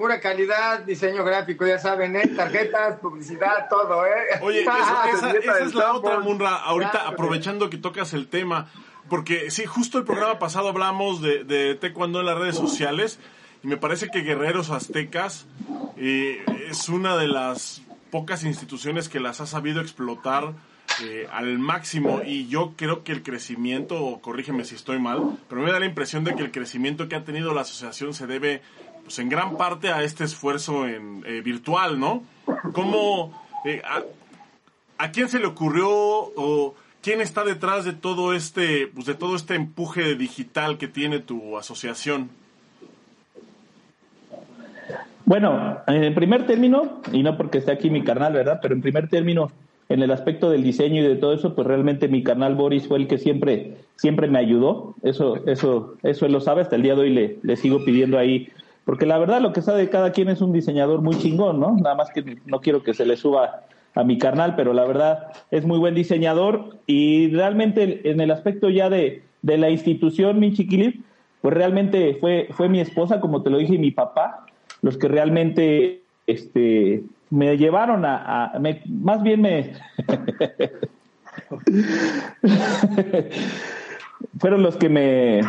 pura 0.02 0.20
calidad, 0.20 0.80
diseño 0.80 1.24
gráfico, 1.24 1.64
ya 1.64 1.78
saben, 1.78 2.16
¿eh? 2.16 2.28
tarjetas, 2.36 2.98
publicidad, 3.00 3.68
todo, 3.70 4.04
¿eh? 4.08 4.40
Oye, 4.42 4.62
esa, 4.64 5.10
esa, 5.12 5.32
esa 5.32 5.60
es 5.60 5.76
la 5.76 5.94
otra, 5.94 6.20
Munra, 6.20 6.56
ahorita 6.56 7.08
aprovechando 7.08 7.70
que 7.70 7.78
tocas 7.78 8.14
el 8.14 8.28
tema, 8.28 8.68
porque 9.12 9.52
sí, 9.52 9.66
justo 9.66 9.98
el 9.98 10.06
programa 10.06 10.40
pasado 10.40 10.70
hablamos 10.70 11.22
de, 11.22 11.44
de 11.44 11.76
taekwondo 11.76 12.22
en 12.22 12.28
las 12.28 12.38
redes 12.38 12.56
sociales, 12.56 13.20
y 13.62 13.68
me 13.68 13.76
parece 13.76 14.08
que 14.10 14.22
Guerreros 14.22 14.70
Aztecas 14.70 15.48
eh, 15.98 16.44
es 16.70 16.88
una 16.88 17.18
de 17.18 17.28
las 17.28 17.82
pocas 18.10 18.46
instituciones 18.46 19.10
que 19.10 19.20
las 19.20 19.42
ha 19.42 19.46
sabido 19.46 19.82
explotar 19.82 20.54
eh, 21.04 21.28
al 21.30 21.60
máximo 21.60 22.22
y 22.26 22.48
yo 22.48 22.74
creo 22.78 23.04
que 23.04 23.12
el 23.12 23.22
crecimiento, 23.22 24.20
corrígeme 24.22 24.64
si 24.64 24.76
estoy 24.76 24.98
mal, 24.98 25.38
pero 25.50 25.62
me 25.62 25.74
da 25.74 25.80
la 25.82 25.86
impresión 25.88 26.24
de 26.24 26.34
que 26.34 26.44
el 26.44 26.52
crecimiento 26.52 27.10
que 27.10 27.16
ha 27.16 27.26
tenido 27.26 27.54
la 27.54 27.62
asociación 27.62 28.14
se 28.14 28.28
debe 28.28 28.62
pues 29.04 29.20
en 29.20 29.28
gran 29.28 29.58
parte 29.58 29.90
a 29.90 30.04
este 30.04 30.24
esfuerzo 30.24 30.88
en, 30.88 31.24
eh, 31.28 31.42
virtual, 31.42 32.00
¿no? 32.00 32.24
¿Cómo, 32.72 33.44
eh, 33.66 33.82
a, 34.98 35.12
quién 35.12 35.28
se 35.28 35.40
le 35.40 35.48
ocurrió 35.48 35.90
o 35.90 36.76
quién 37.02 37.22
está 37.22 37.44
detrás 37.44 37.86
de 37.86 37.94
todo 37.94 38.34
este, 38.34 38.88
pues 38.88 39.06
de 39.06 39.16
todo 39.16 39.36
este 39.36 39.56
empuje 39.56 40.16
digital 40.16 40.78
que 40.78 40.88
tiene 40.88 41.20
tu 41.20 41.58
asociación? 41.58 42.30
Bueno, 45.26 45.80
en 45.88 46.14
primer 46.14 46.46
término, 46.46 47.02
y 47.12 47.24
no 47.24 47.38
porque 47.38 47.60
esté 47.60 47.72
aquí 47.72 47.90
mi 47.90 48.04
carnal, 48.04 48.34
¿verdad? 48.34 48.60
Pero 48.62 48.74
en 48.74 48.82
primer 48.82 49.08
término, 49.08 49.52
en 49.88 50.02
el 50.02 50.12
aspecto 50.12 50.50
del 50.50 50.64
diseño 50.64 51.02
y 51.02 51.08
de 51.08 51.16
todo 51.16 51.34
eso, 51.34 51.56
pues 51.56 51.68
realmente 51.68 52.08
mi 52.08 52.24
carnal 52.24 52.56
Boris 52.56 52.88
fue 52.88 52.98
el 52.98 53.08
que 53.08 53.18
siempre, 53.18 53.78
siempre 53.96 54.28
me 54.28 54.40
ayudó. 54.40 54.96
Eso, 55.04 55.46
eso, 55.48 55.96
eso 56.04 56.26
él 56.26 56.32
lo 56.34 56.42
sabe, 56.42 56.62
hasta 56.62 56.76
el 56.76 56.84
día 56.84 56.96
de 56.96 57.02
hoy 57.02 57.10
le, 57.12 57.40
le 57.44 57.56
sigo 57.56 57.84
pidiendo 57.86 58.18
ahí 58.18 58.50
porque 58.86 59.06
la 59.06 59.18
verdad 59.18 59.42
lo 59.42 59.54
que 59.54 59.62
sabe 59.62 59.90
cada 59.90 60.12
quien 60.12 60.30
es 60.30 60.42
un 60.42 60.54
diseñador 60.54 61.02
muy 61.02 61.16
chingón, 61.18 61.60
¿no? 61.60 61.76
Nada 61.76 61.96
más 61.96 62.10
que 62.12 62.38
no 62.46 62.62
quiero 62.62 62.84
que 62.84 62.94
se 62.94 63.06
le 63.06 63.16
suba 63.16 63.64
a 63.96 64.04
mi 64.04 64.18
carnal, 64.18 64.56
pero 64.56 64.74
la 64.74 64.86
verdad 64.86 65.28
es 65.52 65.66
muy 65.66 65.78
buen 65.78 65.96
diseñador 65.96 66.78
y 66.88 67.30
realmente 67.30 68.10
en 68.10 68.22
el 68.22 68.32
aspecto 68.32 68.70
ya 68.70 68.90
de, 68.90 69.24
de 69.42 69.58
la 69.58 69.70
institución, 69.70 70.40
mi 70.40 70.54
chiquilín, 70.54 71.04
pues 71.42 71.54
realmente 71.54 72.16
fue, 72.20 72.48
fue 72.52 72.70
mi 72.70 72.80
esposa, 72.80 73.20
como 73.20 73.42
te 73.42 73.50
lo 73.50 73.58
dije, 73.58 73.76
y 73.76 73.80
mi 73.80 73.92
papá, 73.92 74.46
los 74.82 74.98
que 74.98 75.08
realmente 75.08 76.02
este, 76.28 77.04
me 77.30 77.58
llevaron 77.58 78.06
a, 78.06 78.54
me, 78.60 78.82
más 78.88 79.24
bien 79.24 79.42
me... 79.42 79.74
fueron 84.38 84.62
los 84.64 84.78
que 84.78 84.90
me, 84.90 85.42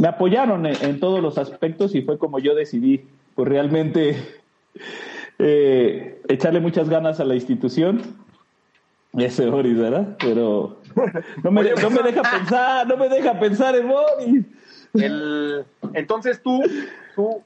me 0.00 0.08
apoyaron 0.08 0.66
en, 0.66 0.76
en, 0.82 1.00
todos 1.00 1.20
los 1.22 1.38
aspectos 1.38 1.94
y 1.94 2.02
fue 2.02 2.18
como 2.18 2.38
yo 2.38 2.54
decidí, 2.54 3.02
pues 3.34 3.48
realmente 3.48 4.16
eh, 5.40 6.20
echarle 6.28 6.60
muchas 6.60 6.88
ganas 6.88 7.20
a 7.20 7.24
la 7.24 7.34
institución. 7.34 8.16
Ese 9.12 9.46
Boris, 9.46 9.76
¿verdad? 9.76 10.16
Pero 10.20 10.80
no 11.42 11.50
me, 11.50 11.62
no 11.70 11.90
me 11.90 12.02
deja 12.02 12.22
pensar, 12.22 12.86
no 12.86 12.96
me 12.96 13.08
deja 13.08 13.38
pensar 13.40 13.74
Boris. 13.82 14.44
El, 14.94 15.64
entonces 15.94 16.40
tú, 16.42 16.62
tú, 17.16 17.42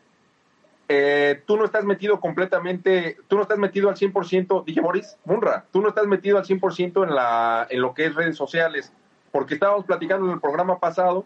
eh, 0.89 1.43
tú 1.47 1.57
no 1.57 1.65
estás 1.65 1.85
metido 1.85 2.21
completamente, 2.21 3.17
tú 3.29 3.37
no 3.37 3.43
estás 3.43 3.59
metido 3.59 3.89
al 3.89 3.97
100%, 3.97 4.65
dije 4.65 4.81
Boris, 4.81 5.17
Munra, 5.25 5.65
tú 5.73 5.81
no 5.81 5.89
estás 5.89 6.07
metido 6.07 6.37
al 6.37 6.45
100% 6.45 7.09
en, 7.09 7.15
la, 7.15 7.67
en 7.71 7.81
lo 7.81 7.95
que 7.95 8.07
es 8.07 8.15
redes 8.15 8.37
sociales 8.37 8.93
porque 9.35 9.55
estábamos 9.55 9.85
platicando 9.85 10.27
en 10.27 10.35
el 10.35 10.41
programa 10.41 10.79
pasado 10.79 11.25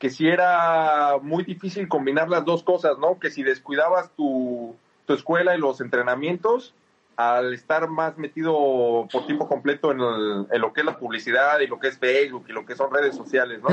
que 0.00 0.10
si 0.10 0.26
era 0.26 1.16
muy 1.22 1.44
difícil 1.44 1.86
combinar 1.86 2.28
las 2.28 2.44
dos 2.44 2.64
cosas, 2.64 2.98
¿no? 2.98 3.20
Que 3.20 3.30
si 3.30 3.44
descuidabas 3.44 4.10
tu, 4.16 4.74
tu 5.06 5.14
escuela 5.14 5.56
y 5.56 5.58
los 5.58 5.80
entrenamientos, 5.80 6.74
al 7.16 7.54
estar 7.54 7.88
más 7.88 8.18
metido 8.18 9.08
por 9.10 9.26
tiempo 9.26 9.48
completo 9.48 9.90
en, 9.90 10.00
el, 10.00 10.46
en, 10.50 10.60
lo 10.60 10.72
que 10.72 10.80
es 10.80 10.86
la 10.86 10.98
publicidad 10.98 11.60
y 11.60 11.66
lo 11.66 11.78
que 11.78 11.88
es 11.88 11.98
Facebook 11.98 12.44
y 12.48 12.52
lo 12.52 12.66
que 12.66 12.74
son 12.74 12.92
redes 12.92 13.16
sociales, 13.16 13.60
¿no? 13.62 13.68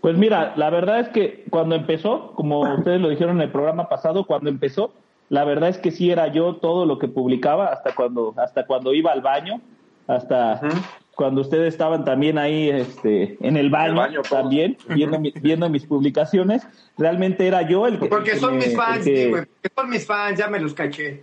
Pues 0.00 0.16
mira, 0.16 0.54
la 0.56 0.70
verdad 0.70 1.00
es 1.00 1.08
que 1.10 1.44
cuando 1.50 1.76
empezó, 1.76 2.32
como 2.34 2.60
ustedes 2.74 3.00
lo 3.00 3.08
dijeron 3.08 3.36
en 3.36 3.42
el 3.42 3.52
programa 3.52 3.88
pasado, 3.88 4.24
cuando 4.24 4.50
empezó, 4.50 4.92
la 5.28 5.44
verdad 5.44 5.68
es 5.68 5.78
que 5.78 5.92
sí 5.92 6.10
era 6.10 6.26
yo 6.28 6.56
todo 6.56 6.86
lo 6.86 6.98
que 6.98 7.06
publicaba 7.06 7.66
hasta 7.66 7.94
cuando 7.94 8.34
hasta 8.36 8.66
cuando 8.66 8.94
iba 8.94 9.12
al 9.12 9.20
baño, 9.20 9.60
hasta 10.08 10.60
uh 10.62 10.66
-huh 10.66 11.01
cuando 11.14 11.40
ustedes 11.42 11.72
estaban 11.74 12.04
también 12.04 12.38
ahí 12.38 12.70
este, 12.70 13.36
en 13.40 13.56
el 13.56 13.70
baño, 13.70 13.90
el 13.90 13.96
baño 13.96 14.22
también, 14.22 14.76
viendo, 14.88 15.18
mi, 15.18 15.32
viendo 15.40 15.68
mis 15.68 15.84
publicaciones, 15.84 16.66
realmente 16.96 17.46
era 17.46 17.62
yo 17.62 17.86
el 17.86 17.98
que... 17.98 18.06
Porque 18.06 18.32
que 18.32 18.36
son 18.38 18.56
mis 18.56 18.74
fans, 18.74 19.04
que, 19.04 19.28
güey, 19.28 19.44
porque 19.44 19.70
son 19.74 19.90
mis 19.90 20.06
fans, 20.06 20.38
ya 20.38 20.48
me 20.48 20.58
los 20.58 20.74
caché. 20.74 21.22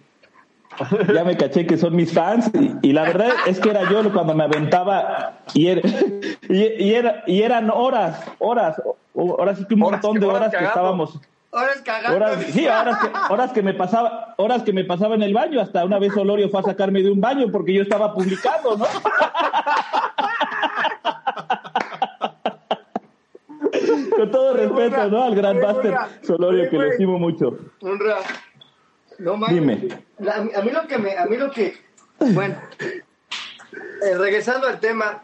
Ya 1.13 1.23
me 1.23 1.35
caché 1.35 1.65
que 1.65 1.77
son 1.77 1.95
mis 1.95 2.13
fans 2.13 2.51
y, 2.53 2.89
y 2.89 2.93
la 2.93 3.03
verdad 3.03 3.31
es 3.47 3.59
que 3.59 3.71
era 3.71 3.89
yo 3.89 4.13
cuando 4.13 4.35
me 4.35 4.43
aventaba 4.43 5.39
y, 5.53 5.67
era, 5.67 5.81
y, 6.49 6.83
y, 6.83 6.93
era, 6.93 7.23
y 7.25 7.41
eran 7.41 7.71
horas, 7.71 8.23
horas, 8.37 8.81
horas 9.13 9.57
sí 9.57 9.65
que 9.65 9.73
un 9.73 9.83
Horas 9.83 10.03
montón 10.03 10.19
de 10.19 10.27
horas 10.27 10.55
que 10.55 10.63
estábamos 10.63 11.19
Horas 11.51 11.81
cagando. 11.83 12.15
Horas, 12.15 12.45
sí, 12.51 12.67
horas 12.67 12.99
que, 12.99 13.33
horas 13.33 13.51
que 13.53 13.63
me 13.63 13.73
pasaba, 13.73 14.35
horas 14.37 14.61
que 14.63 14.71
me 14.71 14.83
pasaba 14.83 15.15
en 15.15 15.23
el 15.23 15.33
baño, 15.33 15.59
hasta 15.59 15.83
una 15.83 15.97
vez 15.97 16.15
Olorio 16.15 16.47
fue 16.49 16.59
a 16.59 16.63
sacarme 16.63 17.01
de 17.01 17.09
un 17.09 17.19
baño 17.19 17.47
porque 17.51 17.73
yo 17.73 17.81
estaba 17.81 18.13
publicando, 18.13 18.77
¿no? 18.77 18.85
Con 24.15 24.31
todo 24.31 24.53
respeto, 24.53 25.09
¿no? 25.09 25.23
Al 25.23 25.35
gran 25.35 25.59
Buster 25.59 25.95
Solorio, 26.23 26.69
que 26.69 26.77
lo 26.77 26.83
estimo 26.83 27.19
mucho. 27.19 27.57
Honra. 27.81 28.17
No 29.17 29.37
mames. 29.37 29.55
Dime. 29.55 29.87
La- 30.19 30.35
a 30.35 30.61
mí 30.61 30.71
lo 30.71 30.87
que 30.87 30.97
me, 30.97 31.17
a 31.17 31.25
mí 31.25 31.37
lo 31.37 31.51
que, 31.51 31.75
bueno, 32.19 32.55
eh, 34.01 34.17
regresando 34.17 34.67
al 34.67 34.79
tema, 34.79 35.23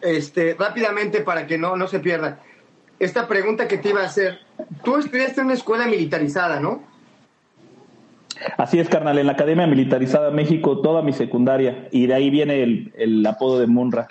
este, 0.00 0.54
rápidamente 0.58 1.20
para 1.20 1.46
que 1.46 1.58
no, 1.58 1.76
no 1.76 1.86
se 1.88 2.00
pierda. 2.00 2.38
Esta 2.98 3.26
pregunta 3.26 3.66
que 3.66 3.78
te 3.78 3.90
iba 3.90 4.02
a 4.02 4.06
hacer, 4.06 4.38
tú 4.84 4.96
estudiaste 4.96 5.40
en 5.40 5.46
una 5.46 5.54
escuela 5.54 5.86
militarizada, 5.86 6.60
¿no? 6.60 6.82
Así 8.58 8.78
es, 8.80 8.88
carnal, 8.88 9.18
en 9.18 9.26
la 9.26 9.32
Academia 9.32 9.66
Militarizada 9.66 10.30
México, 10.30 10.80
toda 10.80 11.02
mi 11.02 11.12
secundaria, 11.12 11.88
y 11.92 12.06
de 12.06 12.14
ahí 12.14 12.28
viene 12.30 12.62
el, 12.62 12.92
el 12.96 13.24
apodo 13.26 13.60
de 13.60 13.66
Munra. 13.68 14.08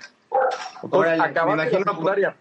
Órale, 0.90 1.22
acabaste 1.22 1.72
la 1.80 1.86
secundaria. 1.86 2.36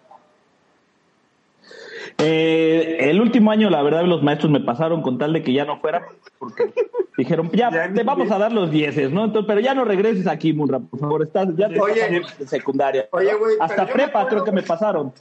Eh, 2.18 2.96
el 3.10 3.20
último 3.20 3.50
año, 3.50 3.70
la 3.70 3.82
verdad, 3.82 4.04
los 4.04 4.22
maestros 4.22 4.50
me 4.52 4.60
pasaron 4.60 5.02
con 5.02 5.18
tal 5.18 5.32
de 5.32 5.42
que 5.42 5.52
ya 5.52 5.64
no 5.64 5.80
fuera, 5.80 6.06
porque 6.38 6.72
dijeron, 7.16 7.50
ya, 7.52 7.70
te 7.92 8.02
vamos 8.04 8.30
a 8.30 8.38
dar 8.38 8.52
los 8.52 8.70
dieces, 8.70 9.10
¿no? 9.10 9.24
Entonces, 9.24 9.46
pero 9.48 9.60
ya 9.60 9.74
no 9.74 9.84
regreses 9.84 10.26
aquí, 10.26 10.52
Munra, 10.52 10.78
por 10.78 11.00
favor, 11.00 11.22
estás, 11.22 11.48
ya 11.56 11.68
te 11.68 11.80
Oye. 11.80 12.06
en 12.38 12.48
secundaria. 12.48 13.08
Oye, 13.12 13.34
güey, 13.34 13.56
Hasta 13.60 13.86
prepa 13.86 14.20
acuerdo- 14.20 14.28
creo 14.28 14.44
que 14.44 14.52
me 14.52 14.62
pasaron. 14.62 15.12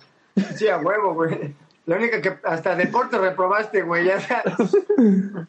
Sí, 0.56 0.67
a 0.67 0.78
huevo, 0.78 1.13
güey. 1.13 1.54
La 1.89 1.95
única 1.95 2.21
que 2.21 2.38
hasta 2.43 2.75
deporte 2.75 3.17
reprobaste, 3.17 3.82
güey. 3.82 4.06
Ya 4.06 4.19
sabes. 4.19 4.78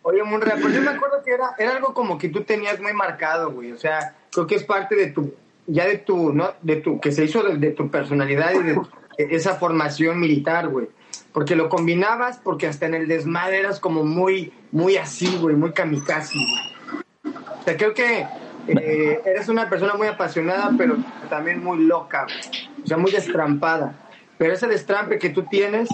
Oye, 0.00 0.22
Munra, 0.22 0.56
pues 0.58 0.72
yo 0.74 0.80
me 0.80 0.88
acuerdo 0.88 1.22
que 1.22 1.32
era, 1.32 1.50
era 1.58 1.76
algo 1.76 1.92
como 1.92 2.16
que 2.16 2.30
tú 2.30 2.44
tenías 2.44 2.80
muy 2.80 2.94
marcado, 2.94 3.52
güey. 3.52 3.72
O 3.72 3.76
sea, 3.76 4.16
creo 4.32 4.46
que 4.46 4.54
es 4.54 4.64
parte 4.64 4.96
de 4.96 5.08
tu, 5.08 5.34
ya 5.66 5.84
de 5.84 5.98
tu, 5.98 6.32
¿no? 6.32 6.54
De 6.62 6.76
tu, 6.76 6.98
que 6.98 7.12
se 7.12 7.26
hizo 7.26 7.42
de, 7.42 7.58
de 7.58 7.72
tu 7.72 7.90
personalidad 7.90 8.54
y 8.54 8.62
de, 8.62 8.72
de 9.18 9.36
esa 9.36 9.56
formación 9.56 10.18
militar, 10.18 10.68
güey. 10.68 10.88
Porque 11.34 11.56
lo 11.56 11.68
combinabas, 11.68 12.38
porque 12.38 12.66
hasta 12.66 12.86
en 12.86 12.94
el 12.94 13.06
desmadre 13.06 13.58
eras 13.58 13.78
como 13.78 14.02
muy, 14.02 14.50
muy 14.72 14.96
así, 14.96 15.36
güey, 15.36 15.56
muy 15.56 15.72
kamikaze, 15.72 16.38
güey. 16.38 17.34
O 17.60 17.62
sea, 17.64 17.76
creo 17.76 17.92
que 17.92 18.26
eh, 18.66 19.20
eres 19.26 19.50
una 19.50 19.68
persona 19.68 19.92
muy 19.92 20.06
apasionada, 20.06 20.70
pero 20.78 20.96
también 21.28 21.62
muy 21.62 21.84
loca, 21.84 22.24
güey. 22.24 22.70
o 22.82 22.86
sea, 22.86 22.96
muy 22.96 23.10
destrampada. 23.10 23.92
Pero 24.38 24.54
ese 24.54 24.68
destrampe 24.68 25.18
que 25.18 25.28
tú 25.28 25.42
tienes 25.42 25.90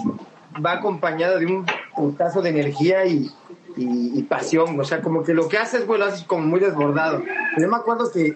va 0.65 0.73
acompañado 0.73 1.39
de 1.39 1.45
un 1.45 1.65
putazo 1.95 2.41
de 2.41 2.49
energía 2.49 3.05
y, 3.05 3.29
y- 3.75 4.19
y 4.19 4.23
pasión, 4.23 4.79
o 4.79 4.83
sea, 4.83 5.01
como 5.01 5.23
que 5.23 5.33
lo 5.33 5.47
que 5.47 5.57
haces, 5.57 5.85
güey, 5.85 5.99
lo 5.99 6.05
haces 6.05 6.23
como 6.23 6.45
muy 6.45 6.59
desbordado. 6.59 7.21
Yo 7.57 7.67
me 7.67 7.75
acuerdo 7.75 8.11
que 8.11 8.35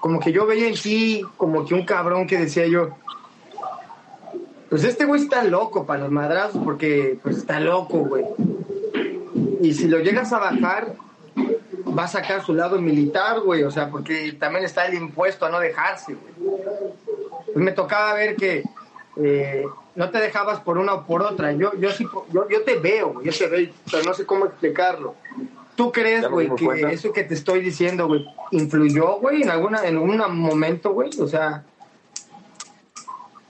como 0.00 0.18
que 0.18 0.32
yo 0.32 0.46
veía 0.46 0.68
en 0.68 0.74
ti 0.74 1.22
como 1.36 1.64
que 1.64 1.74
un 1.74 1.84
cabrón 1.84 2.26
que 2.26 2.38
decía 2.38 2.66
yo, 2.66 2.90
pues 4.68 4.84
este 4.84 5.04
güey 5.04 5.22
está 5.22 5.44
loco 5.44 5.84
para 5.86 6.00
los 6.00 6.10
madrazos 6.10 6.60
porque 6.64 7.18
pues 7.22 7.36
está 7.36 7.60
loco, 7.60 7.98
güey. 7.98 8.24
Y 9.60 9.74
si 9.74 9.86
lo 9.86 9.98
llegas 10.00 10.32
a 10.32 10.38
bajar, 10.38 10.94
va 11.96 12.04
a 12.04 12.08
sacar 12.08 12.42
su 12.42 12.54
lado 12.54 12.80
militar, 12.80 13.40
güey, 13.40 13.62
o 13.64 13.70
sea, 13.70 13.90
porque 13.90 14.32
también 14.32 14.64
está 14.64 14.86
el 14.86 14.94
impuesto 14.94 15.44
a 15.46 15.50
no 15.50 15.60
dejarse, 15.60 16.14
güey. 16.14 16.62
Pues 17.52 17.56
me 17.64 17.72
tocaba 17.72 18.14
ver 18.14 18.34
que 18.34 18.64
eh, 19.16 19.66
no 19.94 20.10
te 20.10 20.18
dejabas 20.18 20.60
por 20.60 20.78
una 20.78 20.94
o 20.94 21.06
por 21.06 21.22
otra. 21.22 21.52
Yo, 21.52 21.72
yo 21.78 21.90
sí, 21.90 22.06
yo, 22.32 22.48
yo 22.48 22.62
te 22.64 22.78
veo, 22.78 23.22
yo 23.22 23.32
te 23.32 23.46
veo, 23.46 23.70
pero 23.90 24.04
no 24.04 24.14
sé 24.14 24.24
cómo 24.24 24.46
explicarlo. 24.46 25.14
¿Tú 25.74 25.90
crees, 25.90 26.28
güey, 26.28 26.50
que 26.54 26.64
cuenta. 26.64 26.90
eso 26.90 27.12
que 27.12 27.24
te 27.24 27.34
estoy 27.34 27.60
diciendo, 27.60 28.06
güey, 28.06 28.26
influyó, 28.50 29.18
güey, 29.20 29.42
en 29.42 29.50
alguna, 29.50 29.84
en 29.86 29.96
algún 29.96 30.18
momento, 30.38 30.92
güey? 30.92 31.10
O 31.18 31.26
sea, 31.26 31.64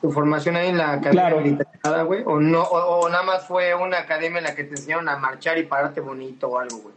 tu 0.01 0.11
formación 0.13 0.57
ahí 0.57 0.69
en 0.69 0.79
la 0.79 0.93
academia 0.93 1.57
Claro. 1.81 2.07
güey, 2.07 2.23
o 2.25 2.39
no, 2.39 2.63
o, 2.63 3.01
o 3.01 3.09
nada 3.09 3.25
más 3.25 3.47
fue 3.47 3.75
una 3.75 3.99
academia 3.99 4.39
en 4.39 4.45
la 4.45 4.55
que 4.55 4.65
te 4.65 4.71
enseñaron 4.71 5.09
a 5.09 5.17
marchar 5.17 5.59
y 5.59 5.65
pararte 5.65 6.01
bonito 6.01 6.49
o 6.49 6.59
algo, 6.59 6.79
güey. 6.79 6.95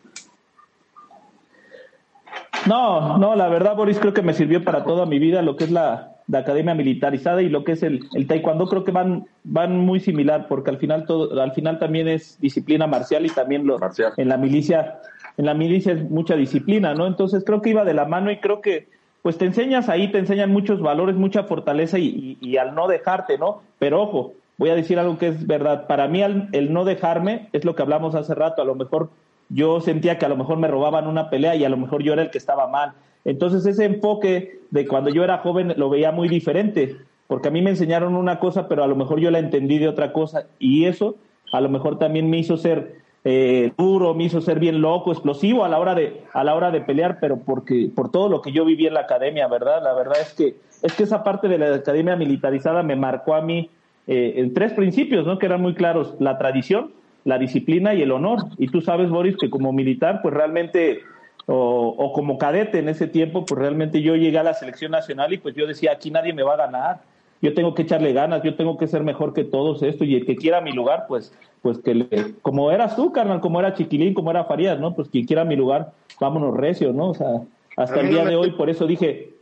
No, 2.68 3.18
no, 3.18 3.36
la 3.36 3.48
verdad, 3.48 3.76
Boris, 3.76 4.00
creo 4.00 4.14
que 4.14 4.22
me 4.22 4.34
sirvió 4.34 4.64
para 4.64 4.84
toda 4.84 5.06
mi 5.06 5.20
vida 5.20 5.42
lo 5.42 5.56
que 5.56 5.66
es 5.66 5.72
la, 5.72 6.15
la 6.28 6.40
academia 6.40 6.74
militarizada 6.74 7.42
y 7.42 7.50
lo 7.50 7.64
que 7.64 7.74
es 7.74 7.84
el, 7.84 8.02
el 8.14 8.26
taekwondo. 8.28 8.68
Creo 8.68 8.84
que 8.84 8.92
van, 8.92 9.26
van 9.44 9.78
muy 9.80 10.00
similar, 10.00 10.48
porque 10.48 10.72
al 10.72 10.78
final 10.78 11.06
todo, 11.06 11.40
al 11.42 11.52
final 11.54 11.78
también 11.80 12.08
es 12.08 12.40
disciplina 12.42 12.88
marcial 12.88 13.26
y 13.26 13.30
también 13.30 13.68
lo, 13.68 13.78
Marcial. 13.78 14.14
en 14.18 14.30
la 14.30 14.38
milicia, 14.38 15.00
en 15.38 15.46
la 15.46 15.54
milicia 15.54 15.94
es 15.94 16.10
mucha 16.10 16.36
disciplina, 16.36 16.94
¿no? 16.96 17.06
Entonces 17.08 17.44
creo 17.46 17.62
que 17.62 17.70
iba 17.70 17.86
de 17.86 17.94
la 17.94 18.06
mano 18.06 18.32
y 18.32 18.38
creo 18.38 18.62
que 18.62 18.88
pues 19.22 19.38
te 19.40 19.46
enseñas 19.46 19.90
ahí, 19.90 20.12
te 20.12 20.20
enseñan 20.20 20.52
muchos 20.52 20.82
valores, 20.82 21.16
mucha 21.16 21.44
fortaleza 21.46 21.98
y, 21.98 22.38
y- 22.42 22.48
y 22.48 22.58
al 22.58 22.76
no 22.76 22.88
dejarte, 22.88 23.38
¿no? 23.40 23.62
Pero 23.80 24.02
ojo, 24.02 24.34
voy 24.58 24.70
a 24.70 24.76
decir 24.76 25.00
algo 25.00 25.18
que 25.18 25.28
es 25.30 25.48
verdad. 25.48 25.88
Para 25.88 26.08
mí 26.08 26.22
al- 26.22 26.50
el 26.52 26.72
no 26.74 26.86
dejarme 26.86 27.50
es 27.52 27.66
lo 27.66 27.76
que 27.76 27.82
hablamos 27.82 28.14
hace 28.16 28.36
rato. 28.36 28.62
A 28.62 28.66
lo 28.66 28.76
mejor 28.76 29.10
yo 29.50 29.82
sentía 29.82 30.18
que 30.20 30.26
a 30.26 30.30
lo 30.30 30.38
mejor 30.38 30.58
me 30.58 30.68
robaban 30.68 31.08
una 31.08 31.30
pelea 31.30 31.56
y 31.56 31.66
a 31.66 31.70
lo 31.70 31.78
mejor 31.78 32.04
yo 32.04 32.14
era 32.14 32.22
el 32.22 32.30
que 32.30 32.38
estaba 32.38 32.68
mal. 32.68 32.94
Entonces 33.26 33.66
ese 33.66 33.86
enfoque 33.86 34.60
de 34.72 34.88
cuando 34.88 35.10
yo 35.10 35.24
era 35.24 35.40
joven 35.40 35.74
lo 35.78 35.90
veía 35.90 36.12
muy 36.12 36.30
diferente, 36.30 36.96
porque 37.28 37.48
a 37.48 37.52
mí 37.52 37.62
me 37.62 37.72
enseñaron 37.72 38.16
una 38.16 38.40
cosa, 38.40 38.68
pero 38.68 38.84
a 38.84 38.88
lo 38.88 38.96
mejor 38.96 39.20
yo 39.20 39.32
la 39.32 39.40
entendí 39.40 39.80
de 39.80 39.88
otra 39.88 40.14
cosa 40.14 40.46
y 40.60 40.86
eso 40.86 41.16
a 41.52 41.62
lo 41.62 41.70
mejor 41.70 41.98
también 41.98 42.30
me 42.30 42.38
hizo 42.38 42.58
ser 42.58 42.96
eh, 43.24 43.72
duro, 43.78 44.14
me 44.14 44.26
hizo 44.26 44.42
ser 44.42 44.60
bien 44.60 44.82
loco, 44.82 45.12
explosivo 45.12 45.66
a 45.66 45.70
la 45.70 45.80
hora 45.80 45.96
de 45.96 46.22
a 46.34 46.44
la 46.44 46.54
hora 46.54 46.70
de 46.70 46.82
pelear, 46.82 47.18
pero 47.20 47.38
porque 47.38 47.90
por 47.94 48.12
todo 48.12 48.30
lo 48.30 48.42
que 48.42 48.52
yo 48.52 48.66
viví 48.66 48.86
en 48.86 48.94
la 48.94 49.02
academia, 49.02 49.48
¿verdad? 49.48 49.82
La 49.84 49.94
verdad 49.94 50.18
es 50.22 50.34
que 50.34 50.56
es 50.84 50.94
que 50.94 51.04
esa 51.04 51.24
parte 51.24 51.48
de 51.48 51.58
la 51.58 51.74
academia 51.74 52.16
militarizada 52.16 52.84
me 52.84 52.96
marcó 52.96 53.34
a 53.34 53.42
mí 53.42 53.72
eh, 54.06 54.34
en 54.38 54.54
tres 54.54 54.74
principios, 54.74 55.26
¿no? 55.26 55.40
Que 55.40 55.48
eran 55.48 55.62
muy 55.62 55.74
claros: 55.74 56.14
la 56.20 56.38
tradición, 56.38 56.92
la 57.24 57.40
disciplina 57.40 57.96
y 57.96 58.04
el 58.04 58.12
honor. 58.12 58.44
Y 58.60 58.68
tú 58.68 58.82
sabes, 58.82 59.10
Boris, 59.10 59.38
que 59.38 59.50
como 59.50 59.74
militar, 59.74 60.20
pues 60.22 60.34
realmente 60.34 61.00
o, 61.48 61.96
o 61.98 62.14
como 62.14 62.38
cadete 62.38 62.80
en 62.80 62.90
ese 62.90 63.08
tiempo, 63.08 63.46
pues 63.46 63.60
realmente 63.60 64.02
yo 64.02 64.16
llegué 64.16 64.38
a 64.40 64.44
la 64.44 64.54
selección 64.54 64.92
nacional 64.92 65.34
y 65.34 65.38
pues 65.38 65.56
yo 65.56 65.68
decía, 65.68 65.92
aquí 65.92 66.12
nadie 66.12 66.34
me 66.34 66.44
va 66.44 66.54
a 66.54 66.58
ganar, 66.58 67.02
yo 67.42 67.54
tengo 67.54 67.74
que 67.76 67.84
echarle 67.84 68.14
ganas, 68.14 68.42
yo 68.44 68.56
tengo 68.56 68.78
que 68.78 68.88
ser 68.88 69.04
mejor 69.04 69.34
que 69.34 69.44
todos 69.44 69.84
esto 69.84 70.04
y 70.04 70.16
el 70.16 70.26
que 70.26 70.36
quiera 70.36 70.62
mi 70.62 70.72
lugar, 70.72 71.06
pues, 71.08 71.34
pues 71.62 71.78
que 71.80 71.94
le, 71.96 72.34
como 72.42 72.72
eras 72.72 72.96
tú, 72.96 73.12
carnal, 73.12 73.42
como 73.42 73.60
era 73.60 73.74
Chiquilín, 73.74 74.14
como 74.14 74.32
era 74.32 74.46
Farías, 74.46 74.80
¿no? 74.80 74.96
Pues 74.96 75.10
quien 75.10 75.26
quiera 75.26 75.46
mi 75.46 75.56
lugar, 75.56 75.92
vámonos 76.20 76.56
recio, 76.56 76.94
¿no? 76.94 77.10
O 77.10 77.14
sea, 77.14 77.42
hasta 77.78 78.00
el 78.00 78.10
día 78.10 78.26
de 78.26 78.36
hoy, 78.36 78.52
por 78.52 78.70
eso 78.70 78.88
dije, 78.88 79.34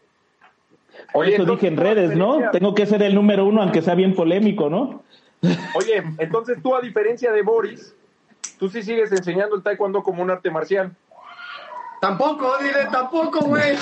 por 1.14 1.26
Oye, 1.26 1.36
eso 1.36 1.46
dije 1.46 1.68
en 1.68 1.76
¿tú 1.76 1.82
a 1.82 1.84
redes, 1.86 2.16
¿no? 2.16 2.52
Tengo 2.52 2.74
que 2.74 2.86
ser 2.86 3.02
el 3.04 3.16
número 3.16 3.46
uno, 3.46 3.62
aunque 3.62 3.82
sea 3.82 3.96
bien 3.96 4.16
polémico, 4.16 4.70
¿no? 4.70 5.04
Oye, 5.76 6.04
entonces 6.20 6.58
tú, 6.62 6.76
a 6.76 6.82
diferencia 6.82 7.32
de 7.32 7.42
Boris, 7.42 7.96
tú 8.58 8.70
sí 8.70 8.82
sigues 8.82 9.12
enseñando 9.12 9.56
el 9.56 9.64
taekwondo 9.64 10.04
como 10.04 10.24
un 10.24 10.32
arte 10.32 10.50
marcial. 10.50 10.96
Tampoco, 12.04 12.52
dile, 12.62 12.86
tampoco, 12.92 13.46
güey. 13.46 13.78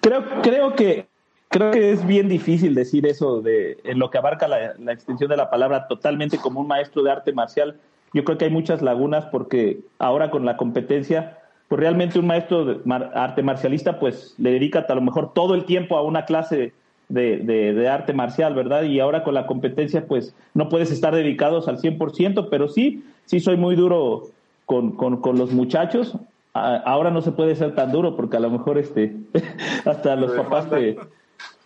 Creo, 0.00 0.24
creo 0.40 0.76
que 0.76 1.08
creo 1.48 1.72
que 1.72 1.90
es 1.90 2.06
bien 2.06 2.28
difícil 2.28 2.76
decir 2.76 3.04
eso 3.06 3.42
de 3.42 3.76
en 3.82 3.98
lo 3.98 4.08
que 4.08 4.18
abarca 4.18 4.46
la, 4.46 4.74
extensión 4.92 5.28
de 5.28 5.36
la 5.36 5.50
palabra 5.50 5.88
totalmente 5.88 6.38
como 6.38 6.60
un 6.60 6.68
maestro 6.68 7.02
de 7.02 7.10
arte 7.10 7.32
marcial. 7.32 7.80
Yo 8.14 8.22
creo 8.22 8.38
que 8.38 8.44
hay 8.44 8.52
muchas 8.52 8.82
lagunas 8.82 9.26
porque 9.26 9.80
ahora 9.98 10.30
con 10.30 10.44
la 10.44 10.56
competencia, 10.56 11.38
pues 11.66 11.80
realmente 11.80 12.20
un 12.20 12.28
maestro 12.28 12.64
de 12.64 12.80
arte 13.12 13.42
marcialista 13.42 13.98
pues 13.98 14.36
le 14.38 14.52
dedica 14.52 14.86
a 14.88 14.94
lo 14.94 15.00
mejor 15.00 15.32
todo 15.34 15.56
el 15.56 15.64
tiempo 15.64 15.96
a 15.96 16.02
una 16.02 16.24
clase 16.24 16.72
de, 17.08 17.38
de- 17.38 17.74
de 17.74 17.88
arte 17.88 18.12
marcial, 18.12 18.54
¿verdad? 18.54 18.84
Y 18.84 19.00
ahora 19.00 19.24
con 19.24 19.34
la 19.34 19.48
competencia 19.48 20.06
pues 20.06 20.36
no 20.54 20.68
puedes 20.68 20.92
estar 20.92 21.16
dedicados 21.16 21.66
al 21.66 21.78
100%, 21.78 22.46
pero 22.48 22.68
sí, 22.68 23.02
sí 23.24 23.40
soy 23.40 23.56
muy 23.56 23.74
duro 23.74 24.30
con, 24.66 24.92
con, 24.96 25.20
con 25.22 25.38
los 25.38 25.52
muchachos. 25.52 26.16
A- 26.52 26.76
Ahora 26.76 27.10
no 27.10 27.22
se 27.22 27.32
puede 27.32 27.56
ser 27.56 27.74
tan 27.74 27.90
duro 27.92 28.14
porque 28.16 28.36
a 28.36 28.40
lo 28.40 28.50
mejor 28.50 28.76
este 28.78 29.16
hasta 29.86 30.14
los 30.16 30.32
papás 30.32 30.68
te, 30.68 30.98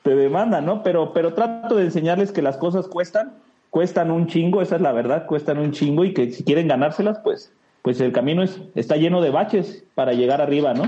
te 0.03 0.15
demandan, 0.15 0.65
¿no? 0.67 0.83
Pero, 0.83 1.13
pero 1.13 1.35
trato 1.35 1.75
de 1.77 1.85
enseñarles 1.85 2.31
que 2.33 2.43
las 2.43 2.57
cosas 2.57 2.87
cuestan, 2.89 3.35
cuestan 3.71 4.11
un 4.11 4.27
chingo, 4.27 4.63
esa 4.63 4.77
es 4.77 4.83
la 4.83 4.93
verdad, 4.93 5.27
cuestan 5.27 5.59
un 5.59 5.73
chingo 5.73 6.05
y 6.05 6.15
que 6.15 6.31
si 6.31 6.45
quieren 6.45 6.69
ganárselas, 6.69 7.19
pues, 7.25 7.53
pues 7.83 8.01
el 8.01 8.13
camino 8.13 8.43
es, 8.43 8.61
está 8.75 8.97
lleno 8.97 9.21
de 9.23 9.31
baches 9.31 9.85
para 9.95 10.13
llegar 10.13 10.41
arriba, 10.41 10.75
¿no? 10.75 10.85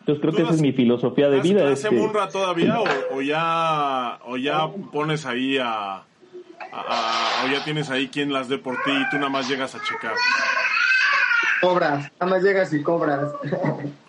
Entonces 0.00 0.20
creo 0.20 0.32
¿Tú 0.32 0.36
que 0.36 0.42
esa 0.42 0.52
es 0.54 0.60
mi 0.60 0.72
filosofía 0.72 1.30
de 1.30 1.36
¿Das 1.38 1.44
vida. 1.48 1.60
clase 1.62 1.88
este, 1.88 1.98
Munra 1.98 2.28
todavía 2.28 2.78
o, 2.80 3.16
o 3.16 3.22
ya 3.22 4.18
o 4.26 4.36
ya 4.36 4.68
pones 4.92 5.24
ahí 5.24 5.56
a, 5.56 5.94
a- 5.94 6.02
a- 6.72 7.44
o 7.46 7.48
ya 7.50 7.64
tienes 7.64 7.88
ahí 7.88 8.08
quien 8.08 8.30
las 8.30 8.48
dé 8.50 8.58
por 8.58 8.74
ti 8.84 8.90
y 8.90 9.08
tú 9.10 9.16
nada 9.16 9.30
más 9.30 9.48
llegas 9.48 9.74
a 9.74 9.78
checar? 9.82 10.12
Cobras, 11.60 12.10
nada 12.20 12.30
más 12.30 12.42
llegas 12.42 12.72
y 12.72 12.82
cobras. 12.82 13.32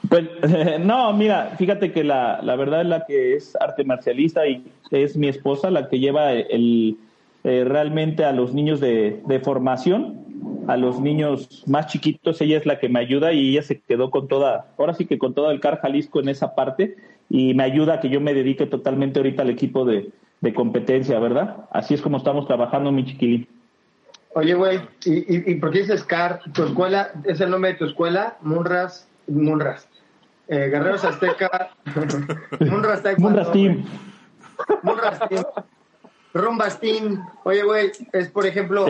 Pues, 0.09 0.25
no, 0.79 1.13
mira, 1.13 1.53
fíjate 1.57 1.91
que 1.91 2.03
la, 2.03 2.41
la 2.41 2.55
verdad 2.55 2.81
es 2.81 2.87
la 2.87 3.05
que 3.05 3.35
es 3.35 3.55
arte 3.59 3.83
marcialista 3.83 4.47
y 4.47 4.65
es 4.91 5.15
mi 5.15 5.27
esposa 5.27 5.71
la 5.71 5.89
que 5.89 5.99
lleva 5.99 6.31
el, 6.33 6.97
eh, 7.43 7.63
realmente 7.65 8.25
a 8.25 8.31
los 8.31 8.53
niños 8.53 8.79
de, 8.79 9.21
de 9.25 9.39
formación, 9.39 10.25
a 10.67 10.77
los 10.77 10.99
niños 10.99 11.63
más 11.67 11.87
chiquitos, 11.87 12.41
ella 12.41 12.57
es 12.57 12.65
la 12.65 12.79
que 12.79 12.89
me 12.89 12.99
ayuda 12.99 13.33
y 13.33 13.51
ella 13.51 13.61
se 13.61 13.79
quedó 13.79 14.09
con 14.09 14.27
toda, 14.27 14.67
ahora 14.77 14.93
sí 14.93 15.05
que 15.05 15.17
con 15.17 15.33
todo 15.33 15.51
el 15.51 15.59
CAR 15.59 15.79
Jalisco 15.79 16.19
en 16.19 16.29
esa 16.29 16.55
parte 16.55 16.95
y 17.29 17.53
me 17.53 17.63
ayuda 17.63 17.95
a 17.95 17.99
que 17.99 18.09
yo 18.09 18.21
me 18.21 18.33
dedique 18.33 18.65
totalmente 18.65 19.19
ahorita 19.19 19.43
al 19.43 19.49
equipo 19.49 19.85
de, 19.85 20.09
de 20.41 20.53
competencia, 20.53 21.19
¿verdad? 21.19 21.65
Así 21.71 21.93
es 21.93 22.01
como 22.01 22.17
estamos 22.17 22.47
trabajando, 22.47 22.91
mi 22.91 23.05
chiquilín. 23.05 23.47
Oye, 24.37 24.53
güey, 24.53 24.81
¿y, 25.05 25.13
y, 25.13 25.51
y 25.51 25.55
por 25.55 25.71
qué 25.71 25.79
dices 25.79 26.03
CAR? 26.03 26.41
¿Tu 26.51 26.65
escuela 26.65 27.11
es 27.23 27.39
el 27.39 27.49
nombre 27.49 27.71
de 27.71 27.77
tu 27.77 27.85
escuela? 27.85 28.35
Munras, 28.41 29.07
Munras. 29.27 29.87
Eh, 30.49 30.67
Guerreros 30.67 31.05
Azteca. 31.05 31.71
Munras 32.59 33.01
Team. 33.01 33.15
Munras 34.83 35.29
Team. 35.29 35.45
Rumbas 36.33 36.79
Team. 36.81 37.25
Oye, 37.45 37.63
güey, 37.63 37.91
es 38.11 38.27
por 38.27 38.45
ejemplo, 38.45 38.87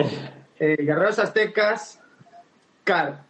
eh, 0.58 0.76
Guerreros 0.80 1.20
Aztecas, 1.20 2.00
Car. 2.82 3.22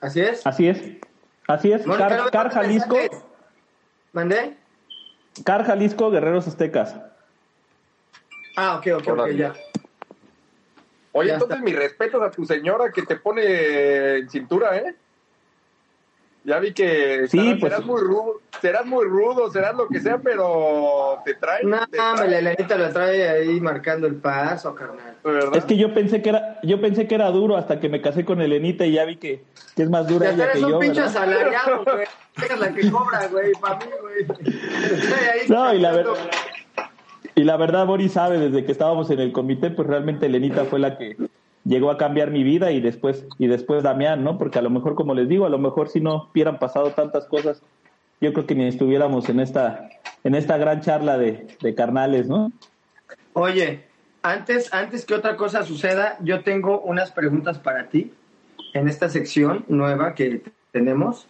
¿Así 0.00 0.22
es? 0.22 0.46
Así 0.46 0.66
es. 0.66 0.82
Así 1.46 1.72
es. 1.72 1.82
Car, 2.32 2.50
Jalisco, 2.50 2.96
¿Mandé? 4.14 4.56
Car 5.44 5.66
Jalisco, 5.66 6.10
Guerreros 6.10 6.48
Aztecas. 6.48 6.96
Ah, 8.56 8.76
ok, 8.76 8.86
ok, 8.96 9.08
ok, 9.08 9.30
ya. 9.32 9.52
Oye, 11.16 11.28
Ya 11.28 11.34
entonces 11.34 11.58
está. 11.58 11.64
mis 11.64 11.76
respetos 11.76 12.20
a 12.22 12.30
tu 12.30 12.44
señora 12.44 12.90
que 12.92 13.02
te 13.02 13.14
pone 13.16 14.16
en 14.18 14.28
cintura, 14.28 14.76
¿eh? 14.76 14.94
Ya 16.42 16.58
vi 16.58 16.74
que 16.74 17.26
Sí, 17.28 17.38
serás, 17.38 17.56
pues- 17.60 17.72
serás 17.72 17.86
muy 17.86 18.00
rudo, 18.02 18.40
serás 18.60 18.84
muy 18.84 19.04
rudo, 19.06 19.50
serás 19.50 19.74
lo 19.76 19.86
que 19.88 20.00
sea, 20.00 20.18
pero 20.18 21.20
te 21.24 21.34
trae. 21.34 21.62
No, 21.64 21.86
te 21.86 21.96
trae, 21.96 22.28
la 22.28 22.38
Elenita 22.38 22.76
lo 22.76 22.90
trae 22.92 23.28
ahí 23.28 23.60
marcando 23.60 24.06
el 24.08 24.16
paso, 24.16 24.74
carnal. 24.74 25.16
¿verdad? 25.22 25.56
Es 25.56 25.64
que 25.64 25.76
yo 25.78 25.94
pensé 25.94 26.20
que 26.20 26.30
era, 26.30 26.58
yo 26.64 26.80
pensé 26.80 27.06
que 27.06 27.14
era 27.14 27.30
duro 27.30 27.56
hasta 27.56 27.78
que 27.80 27.88
me 27.88 28.02
casé 28.02 28.24
con 28.26 28.42
Elenita 28.42 28.84
y 28.84 28.92
ya 28.92 29.04
vi 29.06 29.16
que, 29.16 29.42
que 29.76 29.84
es 29.84 29.88
más 29.88 30.06
dura 30.08 30.26
Ya 30.26 30.32
ella 30.34 30.44
eres 30.46 30.56
que 30.58 30.64
un 30.64 30.70
yo. 30.72 30.78
pinche 30.80 31.00
¿verdad? 31.00 31.16
asalariado, 31.16 31.84
güey. 31.84 32.06
Es 32.36 32.58
la 32.58 32.74
que 32.74 32.90
cobra, 32.90 33.26
güey, 33.28 33.52
para 33.52 33.76
mí, 33.76 33.84
güey. 34.02 34.22
Estoy 34.84 35.28
ahí 35.32 35.48
No, 35.48 35.72
y 35.72 35.78
la 35.78 35.92
verdad, 35.92 36.12
y 37.34 37.44
la 37.44 37.56
verdad, 37.56 37.86
Boris 37.86 38.12
sabe, 38.12 38.38
desde 38.38 38.64
que 38.64 38.72
estábamos 38.72 39.10
en 39.10 39.20
el 39.20 39.32
comité, 39.32 39.70
pues 39.70 39.88
realmente 39.88 40.26
Elenita 40.26 40.64
fue 40.64 40.78
la 40.78 40.98
que 40.98 41.16
llegó 41.64 41.90
a 41.90 41.98
cambiar 41.98 42.30
mi 42.30 42.42
vida 42.42 42.72
y 42.72 42.80
después, 42.80 43.26
y 43.38 43.46
después 43.46 43.82
Damián, 43.82 44.22
¿no? 44.22 44.38
Porque 44.38 44.58
a 44.58 44.62
lo 44.62 44.70
mejor, 44.70 44.94
como 44.94 45.14
les 45.14 45.28
digo, 45.28 45.46
a 45.46 45.50
lo 45.50 45.58
mejor 45.58 45.88
si 45.88 46.00
no 46.00 46.28
hubieran 46.30 46.58
pasado 46.58 46.90
tantas 46.90 47.26
cosas, 47.26 47.62
yo 48.20 48.32
creo 48.32 48.46
que 48.46 48.54
ni 48.54 48.66
estuviéramos 48.66 49.28
en 49.28 49.40
esta, 49.40 49.88
en 50.22 50.34
esta 50.34 50.56
gran 50.56 50.80
charla 50.80 51.18
de, 51.18 51.56
de 51.60 51.74
carnales, 51.74 52.28
¿no? 52.28 52.52
Oye, 53.32 53.84
antes, 54.22 54.72
antes 54.72 55.04
que 55.04 55.14
otra 55.14 55.36
cosa 55.36 55.64
suceda, 55.64 56.16
yo 56.20 56.42
tengo 56.42 56.80
unas 56.80 57.10
preguntas 57.10 57.58
para 57.58 57.88
ti 57.88 58.12
en 58.72 58.88
esta 58.88 59.08
sección 59.08 59.64
nueva 59.68 60.14
que 60.14 60.42
tenemos 60.72 61.26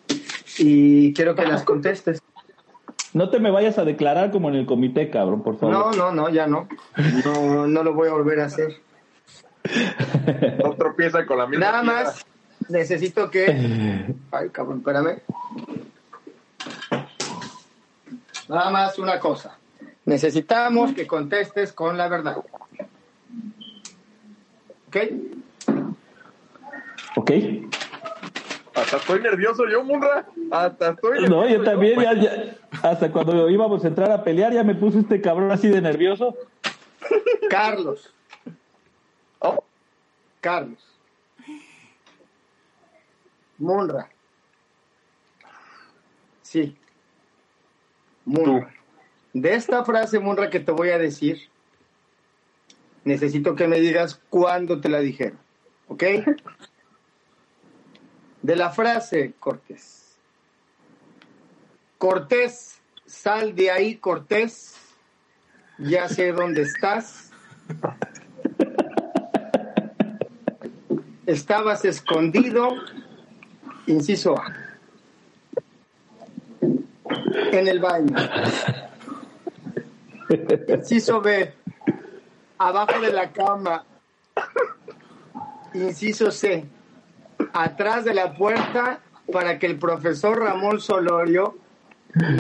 y 0.59 1.13
quiero 1.15 1.35
que 1.35 1.47
las 1.47 1.65
contestes. 1.65 2.21
No 3.15 3.31
te 3.31 3.39
me 3.39 3.53
vayas 3.53 3.79
a 3.79 3.85
declarar 3.85 4.33
como 4.33 4.49
en 4.49 4.57
el 4.57 4.67
comité, 4.67 5.09
cabrón, 5.09 5.43
por 5.45 5.57
favor. 5.57 5.73
No, 5.73 5.93
no, 5.93 6.13
no, 6.13 6.29
ya 6.31 6.49
no. 6.49 6.69
No, 7.25 7.67
no 7.69 7.83
lo 7.85 7.95
voy 7.95 8.09
a 8.09 8.13
volver 8.13 8.41
a 8.41 8.47
hacer. 8.47 8.75
No 10.63 10.75
tropieza 10.75 11.25
con 11.25 11.39
la 11.39 11.47
misma. 11.47 11.65
Nada 11.65 11.83
más 11.83 12.27
necesito 12.69 13.31
que. 13.31 14.15
Ay, 14.31 14.51
cabrón, 14.51 14.79
espérame. 14.79 15.23
Nada 18.49 18.71
más 18.71 18.99
una 18.99 19.19
cosa. 19.19 19.59
Necesitamos 20.05 20.93
que 20.93 21.07
contestes 21.07 21.73
con 21.73 21.97
la 21.97 22.09
verdad. 22.09 22.37
¿Ok? 24.89 24.97
¿Ok? 27.17 27.31
Hasta 28.75 28.97
estoy 28.97 29.21
nervioso 29.21 29.69
yo, 29.69 29.85
Munra. 29.85 30.27
Hasta 30.51 30.91
estoy 30.91 31.21
nervioso. 31.21 31.35
No, 31.43 31.49
yo 31.49 31.63
también, 31.63 32.01
ya, 32.01 32.15
ya- 32.15 32.57
hasta 32.83 33.11
cuando 33.13 33.49
íbamos 33.49 33.85
a 33.85 33.89
entrar 33.89 34.11
a 34.11 34.25
pelear, 34.25 34.53
ya 34.53 34.65
me 34.65 34.75
puso 34.75 34.99
este 34.99 35.21
cabrón 35.21 35.51
así 35.53 35.69
de 35.69 35.81
nervioso. 35.81 36.37
Carlos. 37.49 38.13
Oh, 39.39 39.63
Carlos. 40.41 40.79
Munra. 43.59 44.09
Sí. 46.43 46.77
Munra. 48.25 48.75
De 49.33 49.55
esta 49.55 49.85
frase, 49.85 50.19
Munra, 50.19 50.51
que 50.51 50.61
te 50.61 50.73
voy 50.73 50.91
a 50.91 50.99
decir, 50.99 51.49
necesito 53.05 53.55
que 53.55 53.69
me 53.69 53.81
digas 53.81 54.21
cuándo 54.31 54.81
te 54.81 54.89
la 54.89 54.99
dijeron. 55.01 55.39
¿Ok? 55.89 56.03
De 58.45 58.57
la 58.57 58.69
frase, 58.69 59.33
Cortés. 59.41 60.19
Cortés, 61.97 62.79
sal 63.07 63.55
de 63.55 63.71
ahí, 63.71 63.97
Cortés. 63.97 64.75
Ya 65.79 66.11
sé 66.11 66.31
dónde 66.33 66.61
estás. 66.61 67.31
Estabas 71.25 71.87
escondido, 71.87 72.69
inciso 73.87 74.37
A, 74.39 74.55
en 77.51 77.67
el 77.67 77.81
baño. 77.81 78.15
Inciso 80.69 81.23
B, 81.23 81.55
abajo 82.59 83.01
de 83.01 83.11
la 83.11 83.33
cama. 83.33 83.87
Inciso 85.73 86.31
C, 86.31 86.69
atrás 87.55 88.05
de 88.05 88.13
la 88.13 88.35
puerta 88.35 88.99
para 89.33 89.59
que 89.59 89.67
el 89.67 89.79
profesor 89.79 90.39
Ramón 90.39 90.81
Solorio 90.81 91.57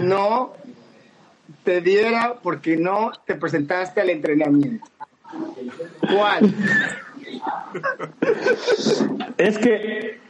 no 0.02 0.52
te 1.62 1.80
diera 1.80 2.34
porque 2.42 2.76
no 2.76 3.12
te 3.24 3.36
presentaste 3.36 4.00
al 4.00 4.10
entrenamiento. 4.10 4.86
¿Cuál? 6.00 6.54
Es 9.38 9.58
que, 9.58 10.20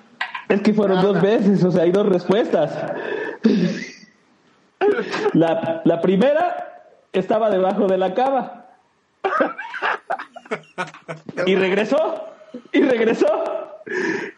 es 0.48 0.60
que 0.62 0.72
fueron 0.72 0.96
Nada. 0.96 1.08
dos 1.08 1.22
veces, 1.22 1.64
o 1.64 1.72
sea, 1.72 1.82
hay 1.82 1.92
dos 1.92 2.06
respuestas. 2.06 2.72
La, 5.32 5.82
la 5.84 6.00
primera 6.00 6.84
estaba 7.12 7.50
debajo 7.50 7.86
de 7.86 7.98
la 7.98 8.14
cama. 8.14 8.66
Y 11.46 11.56
regresó, 11.56 12.24
y 12.72 12.82
regresó, 12.82 13.63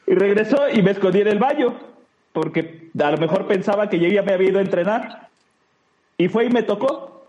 y 0.07 0.15
regresó 0.15 0.69
y 0.73 0.83
me 0.83 0.91
escondí 0.93 1.21
en 1.21 1.29
el 1.29 1.39
baño, 1.39 1.79
porque 2.33 2.91
a 3.03 3.11
lo 3.11 3.19
mejor 3.19 3.47
pensaba 3.47 3.89
que 3.89 3.99
yo 3.99 4.09
ya 4.09 4.23
me 4.23 4.33
había 4.33 4.49
ido 4.51 4.59
a 4.59 4.63
entrenar. 4.63 5.29
Y 6.19 6.29
fue 6.29 6.47
y 6.47 6.51
me 6.51 6.63
tocó. 6.63 7.27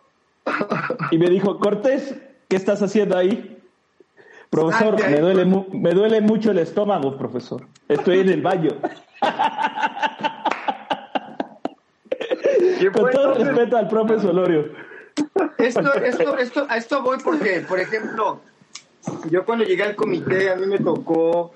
Y 1.11 1.17
me 1.17 1.29
dijo, 1.29 1.59
Cortés, 1.59 2.15
¿qué 2.47 2.55
estás 2.55 2.81
haciendo 2.81 3.17
ahí? 3.17 3.57
Profesor, 4.49 4.95
me 5.09 5.19
duele, 5.19 5.43
mu- 5.45 5.67
me 5.73 5.91
duele 5.91 6.21
mucho 6.21 6.51
el 6.51 6.59
estómago, 6.59 7.17
profesor. 7.17 7.67
Estoy 7.89 8.19
en 8.19 8.29
el 8.29 8.41
baño. 8.41 8.71
¿Quién 12.79 12.93
Con 12.93 13.11
todo 13.11 13.31
entonces? 13.33 13.47
respeto 13.47 13.77
al 13.77 13.87
profe 13.87 14.19
Solorio. 14.19 14.65
Esto, 15.57 15.93
esto, 15.95 16.37
esto, 16.37 16.65
a 16.69 16.77
esto 16.77 17.01
voy 17.01 17.17
porque, 17.23 17.65
por 17.67 17.79
ejemplo, 17.79 18.39
yo 19.29 19.43
cuando 19.45 19.65
llegué 19.65 19.83
al 19.83 19.95
comité, 19.95 20.51
a 20.51 20.55
mí 20.55 20.67
me 20.67 20.77
tocó, 20.79 21.53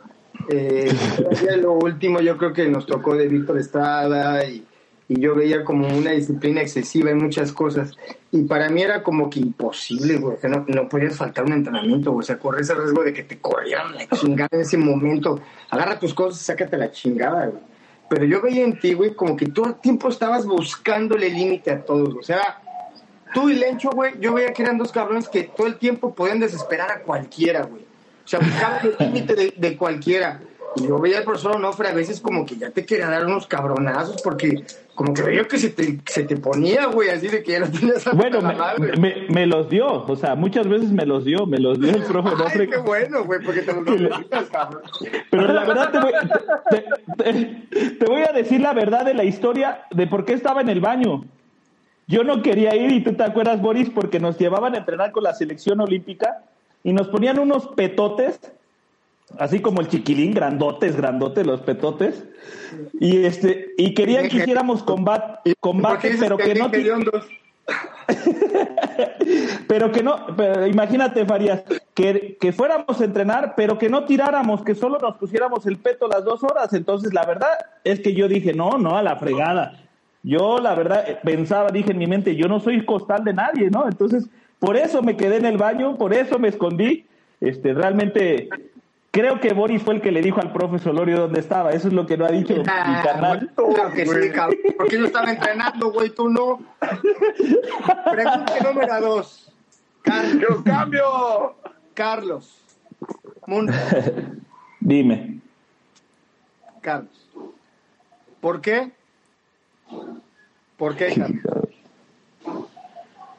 eh, 0.50 0.91
todavía 1.17 1.58
lo 1.58 1.74
último, 1.74 2.20
yo 2.20 2.38
creo 2.38 2.54
que 2.54 2.67
nos 2.67 2.86
tocó 2.86 3.15
de 3.15 3.28
Víctor 3.28 3.60
Estrada 3.60 4.46
y, 4.46 4.65
y 5.08 5.20
yo 5.20 5.36
veía 5.36 5.63
como 5.63 5.88
una 5.88 6.12
disciplina 6.12 6.62
excesiva 6.62 7.12
en 7.12 7.17
muchas 7.17 7.52
cosas. 7.52 7.91
Y 8.32 8.44
para 8.44 8.70
mí 8.70 8.82
era 8.82 9.04
como 9.04 9.30
que 9.30 9.39
imposible, 9.39 10.17
güey, 10.17 10.38
que 10.38 10.48
no, 10.48 10.65
no 10.67 10.88
podías 10.88 11.17
faltar 11.17 11.44
un 11.46 11.54
entrenamiento, 11.54 12.12
güey, 12.12 12.24
o 12.24 12.26
sea, 12.26 12.39
corres 12.39 12.70
el 12.70 12.78
riesgo 12.78 13.04
de 13.04 13.13
que 13.13 13.24
te 13.24 13.39
corrieran 13.39 13.94
la 13.94 14.08
chingada 14.08 14.50
en 14.52 14.62
ese 14.62 14.78
momento. 14.78 15.41
Agarra 15.70 16.00
tus 16.00 16.13
cosas 16.13 16.41
y 16.41 16.46
sácate 16.46 16.78
la 16.78 16.91
chingada, 16.91 17.48
güey. 17.48 17.62
Pero 18.10 18.26
yo 18.26 18.41
veía 18.41 18.63
en 18.63 18.78
ti, 18.80 18.94
güey, 18.94 19.13
como 19.13 19.38
que 19.38 19.46
todo 19.48 19.67
el 19.67 19.76
tiempo 19.76 20.10
estabas 20.10 20.46
buscándole 20.46 21.30
límite 21.30 21.72
a 21.72 21.82
todos. 21.82 22.15
O 22.15 22.24
sea, 22.24 22.62
tú 23.34 23.50
y 23.50 23.56
Lencho, 23.56 23.89
güey, 23.91 24.13
yo 24.20 24.34
veía 24.34 24.54
que 24.54 24.63
eran 24.63 24.78
dos 24.78 24.91
cabrones 24.91 25.30
que 25.30 25.44
todo 25.44 25.67
el 25.67 25.78
tiempo 25.78 26.13
podían 26.13 26.39
desesperar 26.39 26.91
a 26.91 27.02
cualquiera, 27.04 27.63
güey. 27.63 27.90
O 28.23 28.27
sea, 28.27 28.39
buscaban 28.39 28.79
el 28.86 28.95
límite 29.07 29.36
de, 29.36 29.53
de 29.57 29.77
cualquiera. 29.77 30.39
Y 30.77 30.88
yo 30.88 30.99
veía 30.99 31.17
al 31.17 31.25
profesor 31.25 31.57
Onofre 31.57 31.89
a 31.89 31.93
veces 31.93 32.21
como 32.21 32.45
que 32.45 32.55
ya 32.55 32.69
te 32.69 32.86
quería 32.86 33.07
dar 33.10 33.25
unos 33.25 33.45
cabronazos 33.45 34.21
porque 34.21 34.63
como 34.95 35.13
que 35.13 35.21
veía 35.21 35.43
que 35.45 35.57
se 35.60 35.71
te, 35.71 35.99
se 36.05 36.23
te 36.23 36.38
ponía, 36.38 36.86
güey, 36.86 37.10
así 37.10 37.27
de 37.27 37.43
que 37.43 37.51
ya 37.53 37.60
no 37.60 37.69
tenías 37.69 37.97
hasta 37.97 38.12
Bueno, 38.13 38.41
me, 38.41 38.55
madre. 38.55 38.95
me- 38.97 39.15
me 39.27 39.45
los 39.47 39.69
dio, 39.69 39.86
o 40.05 40.15
sea, 40.15 40.36
muchas 40.36 40.69
veces 40.69 40.89
me 40.91 41.05
los 41.05 41.25
dio, 41.25 41.45
me 41.45 41.57
los 41.57 41.77
dio 41.77 41.89
el 41.89 42.03
profe 42.03 42.29
Ay, 42.34 42.36
Onofre. 42.36 42.69
qué 42.69 42.77
bueno, 42.77 43.25
güey, 43.25 43.41
porque 43.43 43.63
te 43.63 43.73
lo 43.73 43.81
necesitas, 43.84 44.49
cabrón. 44.49 44.81
Pero 45.29 45.47
la 45.51 45.65
verdad 45.65 45.91
te 45.91 45.99
voy, 45.99 46.12
te- 46.69 47.23
te- 47.23 47.89
te 47.95 48.05
voy 48.05 48.21
a 48.21 48.31
decir 48.31 48.62
la 48.62 48.71
verdad 48.73 49.03
de 49.03 49.13
la 49.13 49.25
historia 49.25 49.81
de 49.91 50.07
por 50.07 50.23
qué 50.23 50.34
estaba 50.34 50.62
en 50.62 50.69
el 50.69 50.79
baño. 50.79 51.25
Yo 52.07 52.23
no 52.23 52.41
quería 52.41 52.75
ir 52.77 52.91
y 52.91 53.03
tú 53.03 53.13
te 53.13 53.23
acuerdas, 53.23 53.62
Boris, 53.62 53.89
porque 53.89 54.21
nos 54.21 54.38
llevaban 54.38 54.75
a 54.75 54.77
entrenar 54.77 55.12
con 55.12 55.23
la 55.23 55.34
selección 55.34 55.81
olímpica 55.81 56.43
y 56.84 56.94
nos 56.94 57.08
ponían 57.08 57.39
unos 57.39 57.67
petotes, 57.67 58.39
así 59.38 59.60
como 59.60 59.82
el 59.82 59.88
chiquilín, 59.88 60.34
grandotes, 60.34 60.96
grandotes 60.96 61.46
los 61.46 61.62
petotes, 61.62 62.24
y 63.00 63.26
este 63.26 63.74
y 63.78 63.94
querían 63.94 64.30
que 64.30 64.38
hiciéramos 64.38 64.84
combate, 64.84 65.34
¿Por 65.36 65.44
qué 65.44 65.56
combate 65.60 66.15
pero 66.20 66.38
que 66.38 66.56
no 66.56 66.70
pero 69.67 69.91
que 69.91 70.04
no, 70.04 70.36
pero 70.36 70.67
imagínate, 70.67 71.26
Farías, 71.26 71.63
que, 71.94 72.38
que 72.39 72.52
fuéramos 72.52 73.00
a 73.00 73.06
entrenar, 73.06 73.54
pero 73.56 73.78
que 73.78 73.89
no 73.89 74.06
tiráramos, 74.06 74.63
que 74.63 74.76
solo 74.76 74.98
nos 75.00 75.17
pusiéramos 75.17 75.65
el 75.65 75.78
peto 75.78 76.08
las 76.08 76.24
dos 76.24 76.44
horas. 76.44 76.74
Entonces, 76.74 77.13
la 77.13 77.26
verdad 77.26 77.52
es 77.84 78.00
que 78.00 78.13
yo 78.13 78.28
dije, 78.28 78.54
no, 78.54 78.78
no, 78.78 78.98
a 78.98 79.04
la 79.04 79.15
fregada. 79.15 79.80
Yo, 80.24 80.60
la 80.60 80.76
verdad, 80.76 81.06
eh, 81.08 81.17
pensaba, 81.24 81.70
dije 81.72 81.91
en 81.91 81.98
mi 81.98 82.08
mente, 82.08 82.36
yo 82.36 82.48
no 82.48 82.60
soy 82.60 82.86
costal 82.86 83.24
de 83.24 83.34
nadie, 83.34 83.70
¿no? 83.70 83.88
Entonces, 83.88 84.28
por 84.62 84.78
eso 84.78 85.02
me 85.02 85.17
quedé 85.17 85.36
en 85.36 85.45
el 85.45 85.58
baño, 85.58 85.97
por 85.97 86.13
eso 86.13 86.39
me 86.39 86.47
escondí. 86.47 87.06
Este, 87.41 87.74
realmente, 87.74 88.47
Creo 89.12 89.41
que 89.41 89.52
Boris 89.54 89.84
fue 89.84 89.95
el 89.95 90.02
que 90.02 90.10
le 90.10 90.21
dijo 90.21 90.39
al 90.39 90.54
profe 90.54 90.80
Solorio 90.80 91.19
dónde 91.19 91.41
estaba. 91.41 91.71
Eso 91.71 91.89
es 91.89 91.93
lo 91.93 92.08
que 92.08 92.15
no 92.15 92.24
ha 92.26 92.32
dicho 92.32 92.56
mi 92.56 92.63
Ah, 92.65 93.02
carnal. 93.04 93.52
Claro 93.56 93.91
que 93.93 94.06
sí, 94.06 94.30
cabrón. 94.32 94.58
Porque 94.78 94.97
yo 94.97 95.06
estaba 95.06 95.32
entrenando, 95.34 95.91
güey, 95.91 96.12
tú 96.12 96.30
no. 96.30 96.62
Pregunta 98.10 98.54
número 98.63 99.02
dos. 99.02 99.54
Carlos. 100.02 100.41
¡Yo 100.41 100.63
cambio! 100.63 101.56
Carlos. 101.93 102.62
Mundo. 103.47 103.74
Dime. 104.80 105.41
Carlos. 106.80 107.30
¿Por 108.39 108.62
qué? 108.62 108.91
¿Por 110.78 110.95
qué, 110.95 111.13
Carlos? 111.13 111.41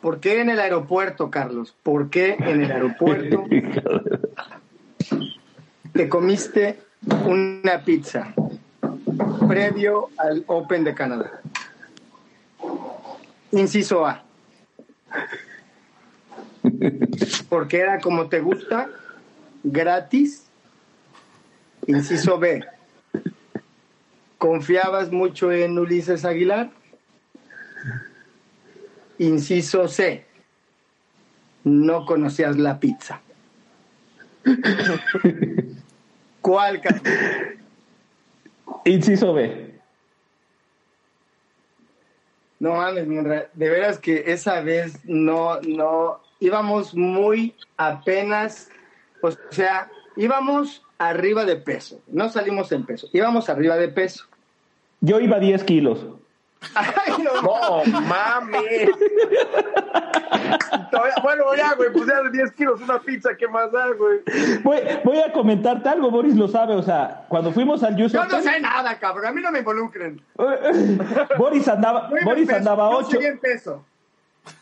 ¿Por 0.03 0.19
qué 0.19 0.41
en 0.41 0.51
el 0.51 0.59
aeropuerto, 0.59 1.31
Carlos? 1.31 1.77
¿Por 1.85 2.11
qué 2.11 2.35
en 2.37 2.65
el 2.65 2.73
aeropuerto 2.73 3.45
te 5.93 6.09
comiste 6.09 6.81
una 7.25 7.85
pizza 7.85 8.35
previo 9.47 10.09
al 10.19 10.43
Open 10.49 10.83
de 10.83 10.95
Canadá? 10.95 11.41
Inciso 13.53 14.05
A. 14.05 14.25
Porque 17.49 17.79
era 17.79 18.01
como 18.01 18.29
te 18.29 18.41
gusta, 18.41 18.89
gratis. 19.63 20.49
Inciso 21.87 22.41
B. 22.41 22.65
¿Confiabas 24.37 25.13
mucho 25.13 25.53
en 25.53 25.79
Ulises 25.79 26.25
Aguilar? 26.25 26.73
Inciso 29.23 29.87
C. 29.87 30.25
No 31.63 32.05
conocías 32.05 32.59
la 32.59 32.81
pizza. 32.81 33.21
¿Cuál? 36.41 36.83
Inciso 38.85 39.33
B. 39.33 39.71
No 42.59 42.75
mames, 42.75 43.07
de 43.55 43.69
veras 43.69 43.99
que 43.99 44.25
esa 44.27 44.61
vez 44.61 44.99
no, 45.05 45.61
no, 45.61 46.21
íbamos 46.41 46.95
muy 46.95 47.55
apenas, 47.77 48.71
o 49.21 49.31
sea, 49.51 49.89
íbamos 50.17 50.83
arriba 50.99 51.45
de 51.45 51.57
peso, 51.57 52.01
no 52.07 52.29
salimos 52.29 52.71
en 52.71 52.87
peso, 52.87 53.09
íbamos 53.13 53.49
arriba 53.49 53.77
de 53.77 53.89
peso. 53.89 54.27
Yo 55.01 55.19
iba 55.19 55.41
10 55.41 55.65
kilos. 55.65 56.07
Ay, 56.75 57.13
no, 57.23 57.43
¡No 57.87 58.01
mames! 58.03 58.91
Bueno, 61.23 61.45
ya, 61.57 61.75
güey, 61.75 61.93
pues 61.93 62.07
ya 62.07 62.23
de 62.23 62.31
10 62.31 62.53
kilos 62.53 62.81
una 62.81 62.99
pizza, 63.01 63.31
¿qué 63.37 63.49
más 63.49 63.71
da, 63.73 63.89
güey? 63.93 64.21
Voy, 64.63 64.79
voy 65.05 65.19
a 65.19 65.33
comentarte 65.33 65.89
algo, 65.89 66.11
Boris 66.11 66.37
lo 66.37 66.49
sabe. 66.49 66.75
O 66.75 66.83
sea, 66.83 67.25
cuando 67.29 67.53
fuimos 67.53 67.83
al 67.83 68.01
US 68.01 68.13
yo 68.13 68.25
no 68.25 68.41
sé 68.41 68.61
nada, 68.61 68.99
cabrón, 68.99 69.27
a 69.27 69.33
mí 69.33 69.41
no 69.41 69.51
me 69.51 69.61
involucren. 69.61 70.21
Boris 71.39 71.69
andaba, 71.69 72.11
Boris 72.25 72.47
peso, 72.47 72.59
andaba 72.59 72.91
yo 72.91 72.99
8. 72.99 73.11
seguía 73.11 73.29
en 73.29 73.39
peso. 73.39 73.85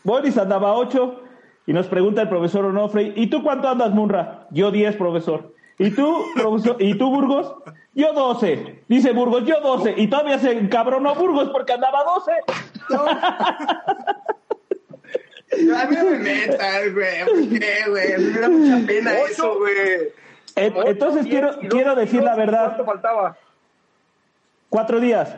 Boris 0.03 0.37
andaba 0.37 0.73
8 0.73 1.23
y 1.67 1.73
nos 1.73 1.87
pregunta 1.87 2.21
el 2.21 2.29
profesor 2.29 2.65
Onofre, 2.65 3.13
¿y 3.15 3.27
tú 3.27 3.43
cuánto 3.43 3.69
andas, 3.69 3.91
Munra? 3.91 4.47
Yo 4.51 4.71
10, 4.71 4.95
profesor. 4.95 5.53
¿Y 5.79 5.91
tú, 5.91 6.25
profesor? 6.35 6.75
¿Y 6.79 6.97
tú, 6.97 7.09
Burgos? 7.09 7.53
Yo 7.93 8.13
12. 8.13 8.83
Dice 8.87 9.11
Burgos, 9.11 9.43
yo 9.45 9.59
12. 9.61 9.95
Y 9.97 10.07
todavía 10.07 10.39
se 10.39 10.51
encabronó 10.51 11.13
Burgos 11.15 11.49
porque 11.49 11.73
andaba 11.73 12.03
12. 12.03 12.31
A 15.75 15.85
mí 15.85 15.95
no 15.97 16.03
me 16.05 16.17
metas, 16.19 16.93
güey, 16.93 17.25
¿por 17.25 17.59
qué, 17.59 17.75
güey? 17.89 18.13
A 18.13 18.17
me 18.17 18.39
da 18.39 18.49
mucha 18.49 18.87
pena 18.87 19.11
Ocho. 19.21 19.25
eso, 19.31 19.57
güey. 19.59 19.73
Eh, 20.55 20.73
Entonces 20.85 21.25
quiero, 21.27 21.51
luego- 21.53 21.69
quiero 21.69 21.95
decir 21.95 22.23
la 22.23 22.35
verdad. 22.35 22.67
¿Cuánto 22.67 22.85
faltaba? 22.85 23.37
Cuatro 24.69 24.99
días. 24.99 25.35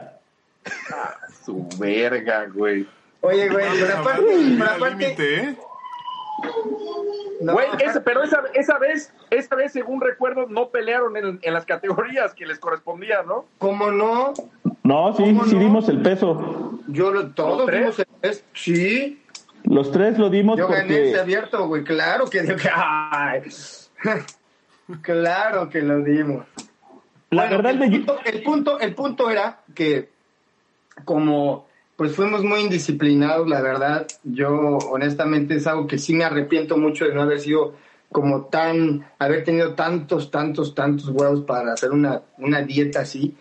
Su 1.44 1.68
verga, 1.80 2.46
güey. 2.54 2.88
Oye, 3.22 3.50
güey, 3.50 3.66
pero 3.80 3.98
aparte, 3.98 4.24
pero 4.60 4.72
aparte, 4.72 4.96
límite, 5.04 5.36
¿eh? 5.40 5.58
No, 7.42 7.54
Güey, 7.54 7.68
ese- 7.80 8.02
pero 8.02 8.24
esa, 8.24 8.42
esa 8.54 8.78
vez, 8.78 9.14
esa 9.30 9.56
vez, 9.56 9.72
según 9.74 10.02
recuerdo, 10.02 10.48
no 10.48 10.70
pelearon 10.70 11.16
en, 11.18 11.40
en 11.42 11.54
las 11.54 11.66
categorías 11.66 12.34
que 12.34 12.46
les 12.46 12.60
correspondían, 12.60 13.28
¿no? 13.28 13.46
¿cómo 13.58 13.92
no? 13.92 14.34
No, 14.84 15.14
sí, 15.16 15.24
¿Cómo 15.24 15.46
sí 15.46 15.54
no? 15.56 15.60
dimos 15.60 15.90
el 15.90 16.02
peso. 16.02 16.80
Yo 16.88 17.12
lo, 17.12 17.32
todos 17.32 17.58
¿Los 17.60 17.66
tres? 17.68 17.80
dimos 17.82 18.00
el 18.00 18.06
test. 18.22 18.46
Sí, 18.54 19.22
Los 19.64 19.92
tres 19.92 20.18
lo 20.20 20.30
dimos 20.30 20.58
yo 20.58 20.68
gané 20.68 20.94
ese 20.96 21.04
porque... 21.10 21.20
abierto, 21.22 21.68
güey. 21.68 21.84
Claro 21.84 22.30
que 22.30 22.40
ay. 22.76 23.42
claro 25.02 25.70
que 25.70 25.82
lo 25.82 26.00
dimos. 26.02 26.46
La 27.30 27.44
Bueno, 27.44 27.58
verdad, 27.64 27.72
el, 27.72 27.82
el 27.84 27.90
de- 27.92 27.98
punto, 28.00 28.20
el 28.26 28.44
punto, 28.44 28.80
el 28.80 28.96
punto 28.96 29.30
era 29.30 29.62
que 29.74 30.10
como 31.06 31.68
pues 31.96 32.16
fuimos 32.16 32.44
muy 32.44 32.62
indisciplinados, 32.62 33.48
la 33.48 33.62
verdad, 33.62 34.08
yo 34.24 34.78
honestamente 34.90 35.56
es 35.56 35.68
algo 35.68 35.88
que 35.88 35.98
sí 35.98 36.14
me 36.14 36.24
arrepiento 36.24 36.78
mucho 36.78 37.06
de 37.06 37.14
no 37.14 37.22
haber 37.22 37.40
sido 37.40 37.76
como 38.12 38.46
tan, 38.46 39.06
haber 39.20 39.44
tenido 39.44 39.74
tantos, 39.74 40.32
tantos, 40.32 40.76
tantos 40.76 41.10
huevos 41.10 41.42
para 41.42 41.74
hacer 41.74 41.92
una, 41.92 42.22
una 42.38 42.62
dieta 42.62 43.02
así 43.02 43.36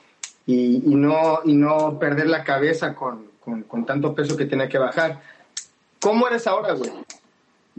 y, 0.47 0.83
y 0.85 0.95
no, 0.95 1.41
y 1.45 1.55
no 1.55 1.99
perder 1.99 2.29
la 2.29 2.43
cabeza 2.45 2.95
con, 2.95 3.27
con, 3.41 3.63
con 3.63 3.85
tanto 3.85 4.15
peso 4.15 4.37
que 4.37 4.47
tenía 4.47 4.69
que 4.69 4.79
bajar. 4.79 5.21
¿Cómo 6.01 6.27
eres 6.27 6.47
ahora, 6.47 6.73
güey? 6.73 6.91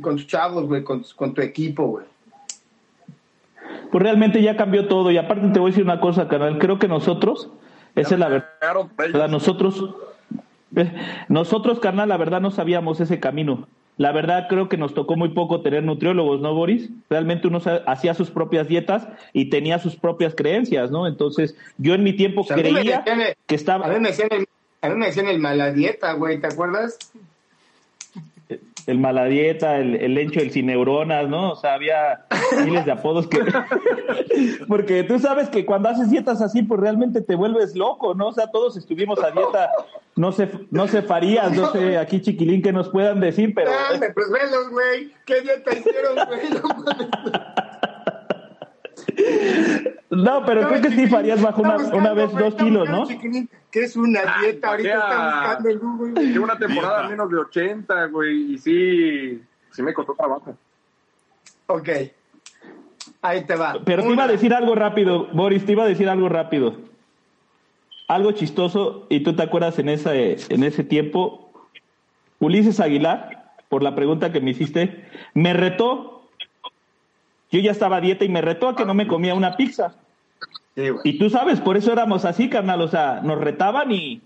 Con 0.01 0.15
tus 0.15 0.27
chavos, 0.27 0.65
güey, 0.65 0.83
con, 0.83 1.03
con 1.15 1.33
tu 1.33 1.41
equipo, 1.41 1.85
güey. 1.87 2.05
pues 3.91 4.01
realmente 4.01 4.41
ya 4.41 4.57
cambió 4.57 4.87
todo. 4.87 5.11
Y 5.11 5.17
aparte 5.17 5.47
te 5.49 5.59
voy 5.59 5.69
a 5.69 5.71
decir 5.71 5.83
una 5.83 5.99
cosa, 5.99 6.27
canal. 6.27 6.57
Creo 6.57 6.79
que 6.79 6.87
nosotros, 6.87 7.49
esa 7.95 8.15
es 8.15 8.19
la 8.19 8.27
verdad. 8.27 8.49
¿verdad? 8.97 9.29
Nosotros, 9.29 9.93
nosotros, 11.29 11.79
carnal, 11.79 12.09
la 12.09 12.17
verdad 12.17 12.41
no 12.41 12.51
sabíamos 12.51 12.99
ese 12.99 13.19
camino. 13.19 13.67
La 13.97 14.11
verdad 14.11 14.47
creo 14.49 14.69
que 14.69 14.77
nos 14.77 14.95
tocó 14.95 15.15
muy 15.15 15.29
poco 15.29 15.61
tener 15.61 15.83
nutriólogos, 15.83 16.41
¿no, 16.41 16.53
Boris? 16.55 16.89
Realmente 17.11 17.47
uno 17.47 17.61
hacía 17.85 18.15
sus 18.15 18.31
propias 18.31 18.67
dietas 18.67 19.07
y 19.33 19.51
tenía 19.51 19.77
sus 19.77 19.95
propias 19.95 20.33
creencias, 20.33 20.89
¿no? 20.89 21.05
Entonces, 21.05 21.55
yo 21.77 21.93
en 21.93 22.03
mi 22.03 22.13
tiempo 22.13 22.41
O 22.41 22.43
sea, 22.43 22.57
a 22.57 22.59
creía 22.59 23.03
el- 23.05 23.35
que 23.45 23.53
A 23.53 23.55
estaba... 23.55 23.87
mí 23.87 23.99
me 23.99 24.07
decían 24.09 24.29
el, 24.31 24.47
a 24.81 24.89
mí 24.89 24.95
me 24.95 25.05
decían 25.05 25.27
el 25.27 25.37
mala 25.39 25.71
dieta, 25.71 26.13
güey, 26.13 26.39
¿te 26.41 26.47
acuerdas? 26.47 26.97
El 28.87 28.99
maladieta, 28.99 29.77
el, 29.77 29.95
el 29.95 30.13
lencho, 30.13 30.39
el 30.39 30.51
sin 30.51 30.65
neuronas, 30.67 31.27
¿no? 31.29 31.51
O 31.51 31.55
sea, 31.55 31.73
había 31.75 32.25
miles 32.65 32.85
de 32.85 32.91
apodos 32.91 33.27
que... 33.27 33.39
Porque 34.67 35.03
tú 35.03 35.19
sabes 35.19 35.49
que 35.49 35.65
cuando 35.65 35.89
haces 35.89 36.09
dietas 36.09 36.41
así, 36.41 36.63
pues 36.63 36.79
realmente 36.81 37.21
te 37.21 37.35
vuelves 37.35 37.75
loco, 37.75 38.13
¿no? 38.13 38.27
O 38.27 38.33
sea, 38.33 38.47
todos 38.47 38.75
estuvimos 38.77 39.23
a 39.23 39.31
dieta, 39.31 39.71
no 40.15 40.31
sé, 40.31 40.49
no 40.71 40.87
sé 40.87 41.01
Farías, 41.01 41.51
no 41.53 41.71
sé 41.71 41.97
aquí 41.97 42.21
Chiquilín 42.21 42.61
que 42.61 42.73
nos 42.73 42.89
puedan 42.89 43.19
decir, 43.19 43.53
pero... 43.55 43.71
Ah, 43.71 43.97
me- 43.99 44.09
pues 44.11 44.27
velos, 44.29 44.69
güey. 44.69 45.11
¿Qué 45.25 45.41
dieta 45.41 45.71
hicieron, 45.75 46.15
güey? 46.27 46.41
No 50.09 50.45
pero 50.45 50.67
creo 50.67 50.81
que 50.81 50.91
sí 50.91 51.07
Farías 51.07 51.41
bajó 51.41 51.61
una, 51.63 51.77
una 51.77 52.13
vez 52.13 52.31
dos 52.33 52.55
kilos, 52.55 52.89
¿no? 52.89 53.07
¿Qué 53.71 53.83
es 53.83 53.95
una 53.95 54.21
dieta? 54.41 54.69
Ahorita 54.69 54.93
está 54.93 55.35
buscando 55.39 55.69
en 55.69 55.79
Google. 55.79 56.11
güey. 56.11 56.27
Llevo 56.27 56.45
una 56.45 56.57
temporada 56.59 56.99
Dieta. 56.99 57.09
menos 57.09 57.31
de 57.31 57.37
80, 57.37 58.05
güey, 58.07 58.53
y 58.53 58.57
sí, 58.59 59.41
sí 59.71 59.81
me 59.81 59.93
costó 59.93 60.13
trabajo. 60.13 60.55
Ok. 61.65 61.89
Ahí 63.23 63.43
te 63.45 63.55
va. 63.55 63.79
Pero 63.83 64.03
te 64.03 64.09
iba 64.09 64.25
a 64.25 64.27
decir 64.27 64.53
algo 64.53 64.75
rápido, 64.75 65.27
Boris, 65.33 65.65
te 65.65 65.71
iba 65.71 65.83
a 65.83 65.87
decir 65.87 66.07
algo 66.07 66.29
rápido. 66.29 66.75
Algo 68.07 68.33
chistoso, 68.33 69.07
y 69.09 69.21
tú 69.21 69.35
te 69.35 69.41
acuerdas 69.41 69.79
en 69.79 69.89
ese, 69.89 70.37
en 70.49 70.63
ese 70.63 70.83
tiempo, 70.83 71.51
Ulises 72.39 72.79
Aguilar, 72.79 73.53
por 73.69 73.81
la 73.81 73.95
pregunta 73.95 74.31
que 74.31 74.41
me 74.41 74.51
hiciste, 74.51 75.05
me 75.33 75.53
retó. 75.53 76.12
Yo 77.53 77.59
ya 77.61 77.71
estaba 77.71 77.97
a 77.97 78.01
dieta 78.01 78.25
y 78.25 78.29
me 78.29 78.41
retó 78.41 78.67
a 78.69 78.75
que 78.75 78.83
no 78.85 78.93
me 78.93 79.07
comía 79.07 79.33
una 79.35 79.55
pizza. 79.55 79.93
Sí, 80.75 80.89
güey. 80.89 81.01
Y 81.03 81.19
tú 81.19 81.29
sabes, 81.29 81.61
por 81.61 81.77
eso 81.77 81.91
éramos 81.93 82.25
así, 82.25 82.49
carnal. 82.49 82.81
O 82.81 82.87
sea, 82.87 83.21
nos 83.23 83.39
retaban 83.39 83.91
y, 83.91 84.21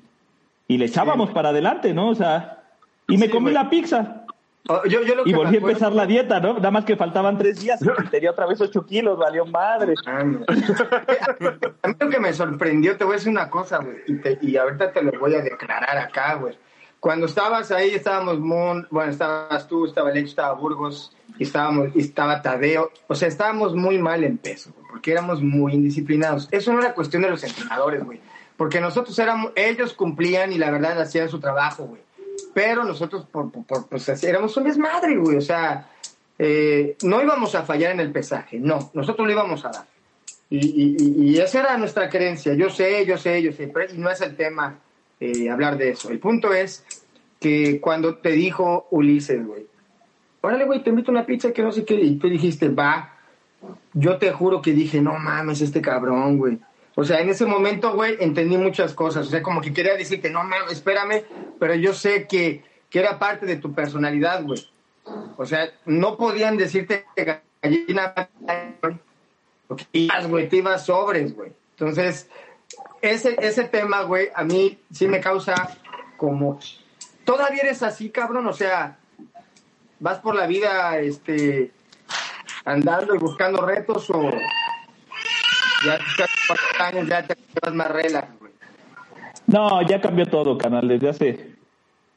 y 0.68 0.78
le 0.78 0.86
echábamos 0.86 1.30
para 1.32 1.50
adelante, 1.50 1.94
¿no? 1.94 2.08
O 2.10 2.16
sea, 2.16 2.64
y 3.08 3.18
me 3.18 3.26
Sí, 3.26 3.32
comí 3.32 3.52
güey. 3.52 3.54
la 3.54 3.70
pizza. 3.70 4.24
Oh, 4.70 4.82
Yo, 4.86 5.02
yo 5.04 5.16
lo 5.16 5.24
que 5.24 5.30
Y 5.30 5.34
volví 5.34 5.56
a 5.56 5.60
empezar 5.60 5.94
la 5.94 6.06
dieta, 6.06 6.40
¿no? 6.42 6.54
Nada 6.56 6.72
más 6.72 6.84
que 6.86 6.96
faltaban 6.98 7.38
tres 7.38 7.62
días 7.62 7.82
y 7.82 7.86
tenía 8.10 8.32
otra 8.32 8.46
vez 8.48 8.60
ocho 8.62 8.86
kilos, 8.86 9.18
valió 9.18 9.46
madre. 9.46 9.94
Ah. 10.06 10.20
A 11.84 11.88
mí 11.88 11.96
lo 12.00 12.10
que 12.10 12.20
me 12.20 12.34
sorprendió, 12.34 12.98
te 12.98 13.04
voy 13.04 13.14
a 13.14 13.16
decir 13.18 13.32
una 13.32 13.50
cosa, 13.50 13.78
güey, 13.80 13.98
y, 14.08 14.16
te- 14.22 14.38
y 14.42 14.58
ahorita 14.58 14.92
te 14.92 15.02
lo 15.04 15.12
voy 15.20 15.36
a 15.36 15.42
declarar 15.42 15.98
acá, 15.98 16.36
güey. 16.36 16.58
Cuando 17.00 17.28
estabas 17.28 17.72
ahí, 17.72 17.92
estábamos, 17.92 18.40
Mon, 18.40 18.88
bueno, 18.90 19.12
estabas 19.12 19.68
tú, 19.68 19.86
estaba 19.86 20.12
Lecho, 20.12 20.28
estaba 20.30 20.54
Burgos, 20.54 21.16
y 21.38 21.44
estábamos, 21.44 21.90
y 21.96 22.00
estaba 22.00 22.42
Tadeo, 22.42 22.92
o 23.08 23.16
sea, 23.16 23.28
estábamos 23.28 23.76
muy 23.76 24.00
mal 24.00 24.24
en 24.24 24.38
peso, 24.38 24.72
porque 24.90 25.12
éramos 25.12 25.42
muy 25.42 25.74
indisciplinados. 25.74 26.48
Eso 26.52 26.74
no 26.74 26.80
era 26.80 26.94
cuestión 26.96 27.22
de 27.22 27.30
los 27.30 27.44
entrenadores, 27.44 28.04
güey, 28.04 28.20
porque 28.58 28.82
nosotros 28.82 29.18
éramos, 29.20 29.52
ellos 29.56 29.94
cumplían 29.94 30.52
y 30.52 30.58
la 30.58 30.72
verdad 30.72 31.00
hacían 31.00 31.30
su 31.30 31.40
trabajo, 31.40 31.84
güey. 31.86 32.02
Pero 32.54 32.84
nosotros, 32.84 33.26
por, 33.32 33.52
por- 33.52 33.66
por- 33.66 33.88
pues, 33.88 34.24
éramos 34.24 34.58
un 34.58 34.64
desmadre, 34.64 35.16
güey, 35.18 35.38
o 35.38 35.42
sea, 35.42 35.88
eh, 36.40 36.98
no 37.04 37.22
íbamos 37.22 37.54
a 37.54 37.62
fallar 37.64 37.92
en 37.92 38.00
el 38.00 38.12
pesaje, 38.12 38.60
no, 38.60 38.90
nosotros 38.94 39.28
lo 39.28 39.32
íbamos 39.34 39.64
a 39.66 39.70
dar. 39.70 39.86
Y, 40.50 40.58
y, 40.66 41.30
y, 41.30 41.40
esa 41.40 41.60
era 41.60 41.78
nuestra 41.78 42.10
creencia. 42.10 42.54
Yo 42.54 42.70
sé, 42.70 43.06
yo 43.06 43.18
sé, 43.18 43.42
yo 43.44 43.52
sé, 43.52 43.68
pero 43.68 43.94
no 43.96 44.10
es 44.10 44.22
el 44.22 44.34
tema 44.38 44.80
eh, 45.20 45.50
hablar 45.50 45.78
de 45.78 45.90
eso. 45.90 46.10
El 46.10 46.20
punto 46.20 46.54
es 46.54 46.86
que 47.40 47.80
cuando 47.80 48.16
te 48.16 48.32
dijo 48.32 48.88
Ulises, 48.92 49.46
güey, 49.46 49.66
órale, 50.42 50.66
güey, 50.66 50.84
te 50.84 50.90
invito 50.90 51.12
una 51.12 51.26
pizza 51.26 51.52
que 51.52 51.64
no 51.64 51.72
sé 51.72 51.86
qué, 51.86 51.96
y 51.96 52.16
tú 52.16 52.30
dijiste, 52.30 52.70
va, 52.70 53.14
yo 53.94 54.18
te 54.18 54.32
juro 54.32 54.62
que 54.62 54.74
dije, 54.74 55.02
no 55.02 55.18
mames, 55.18 55.62
este 55.62 55.82
cabrón, 55.82 56.38
güey. 56.38 56.60
O 56.96 57.04
sea, 57.04 57.20
en 57.20 57.30
ese 57.30 57.46
momento, 57.46 57.94
güey, 57.94 58.18
entendí 58.20 58.58
muchas 58.58 58.94
cosas. 58.94 59.28
O 59.28 59.30
sea, 59.30 59.44
como 59.44 59.62
que 59.62 59.74
quería 59.74 59.96
decirte, 59.96 60.30
no 60.30 60.44
mames, 60.44 60.72
espérame, 60.72 61.24
pero 61.60 61.76
yo 61.76 61.94
sé 61.94 62.26
que, 62.28 62.64
que 62.90 63.00
era 63.00 63.20
parte 63.20 63.46
de 63.46 63.58
tu 63.58 63.74
personalidad, 63.74 64.44
güey. 64.44 64.68
O 65.38 65.46
sea, 65.46 65.70
no 65.86 66.18
podían 66.18 66.58
decirte 66.58 67.06
gallina, 67.62 68.14
porque 69.68 69.86
ibas, 69.92 70.28
güey, 70.28 70.50
te 70.50 70.58
ibas 70.58 70.86
sobres, 70.86 71.36
güey. 71.36 71.52
Entonces, 71.72 72.30
ese, 73.02 73.36
ese 73.40 73.64
tema, 73.66 74.04
güey, 74.04 74.30
a 74.34 74.44
mí 74.44 74.78
sí 74.92 75.08
me 75.08 75.20
causa 75.20 75.78
como... 76.18 76.60
¿Todavía 77.24 77.64
eres 77.64 77.84
así, 77.84 78.10
cabrón? 78.10 78.48
O 78.48 78.54
sea, 78.54 78.98
vas 80.00 80.20
por 80.20 80.36
la 80.36 80.48
vida, 80.48 80.98
este, 81.00 81.72
andando 82.64 83.16
y 83.16 83.18
buscando 83.18 83.66
retos 83.66 84.10
o 84.10 84.30
ya 85.86 85.98
te 85.98 86.84
años 86.84 87.08
ya 87.08 87.24
te 87.24 87.36
llevas 87.36 87.76
más 87.76 87.92
relax, 87.92 88.40
güey. 88.40 88.52
No, 89.46 89.82
ya 89.88 90.02
cambió 90.02 90.26
todo, 90.26 90.58
canal, 90.58 90.88
desde 90.88 91.10
hace... 91.10 91.58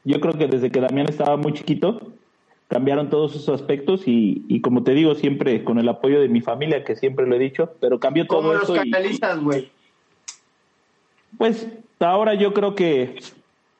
Yo 0.03 0.19
creo 0.19 0.33
que 0.33 0.47
desde 0.47 0.71
que 0.71 0.81
Damián 0.81 1.07
estaba 1.09 1.37
muy 1.37 1.53
chiquito, 1.53 2.11
cambiaron 2.67 3.09
todos 3.09 3.35
esos 3.35 3.61
aspectos 3.61 4.07
y, 4.07 4.45
y, 4.47 4.61
como 4.61 4.83
te 4.83 4.93
digo 4.93 5.13
siempre 5.13 5.63
con 5.63 5.77
el 5.77 5.87
apoyo 5.89 6.21
de 6.21 6.29
mi 6.29 6.41
familia 6.41 6.83
que 6.83 6.95
siempre 6.95 7.27
lo 7.27 7.35
he 7.35 7.39
dicho 7.39 7.75
pero 7.81 7.99
cambió 7.99 8.25
todo 8.25 8.39
¿Cómo 8.39 8.53
eso 8.53 8.73
los 8.73 8.83
canalizas 8.85 9.39
güey 9.41 9.69
pues 11.37 11.67
ahora 11.99 12.33
yo 12.33 12.53
creo 12.53 12.75
que 12.75 13.19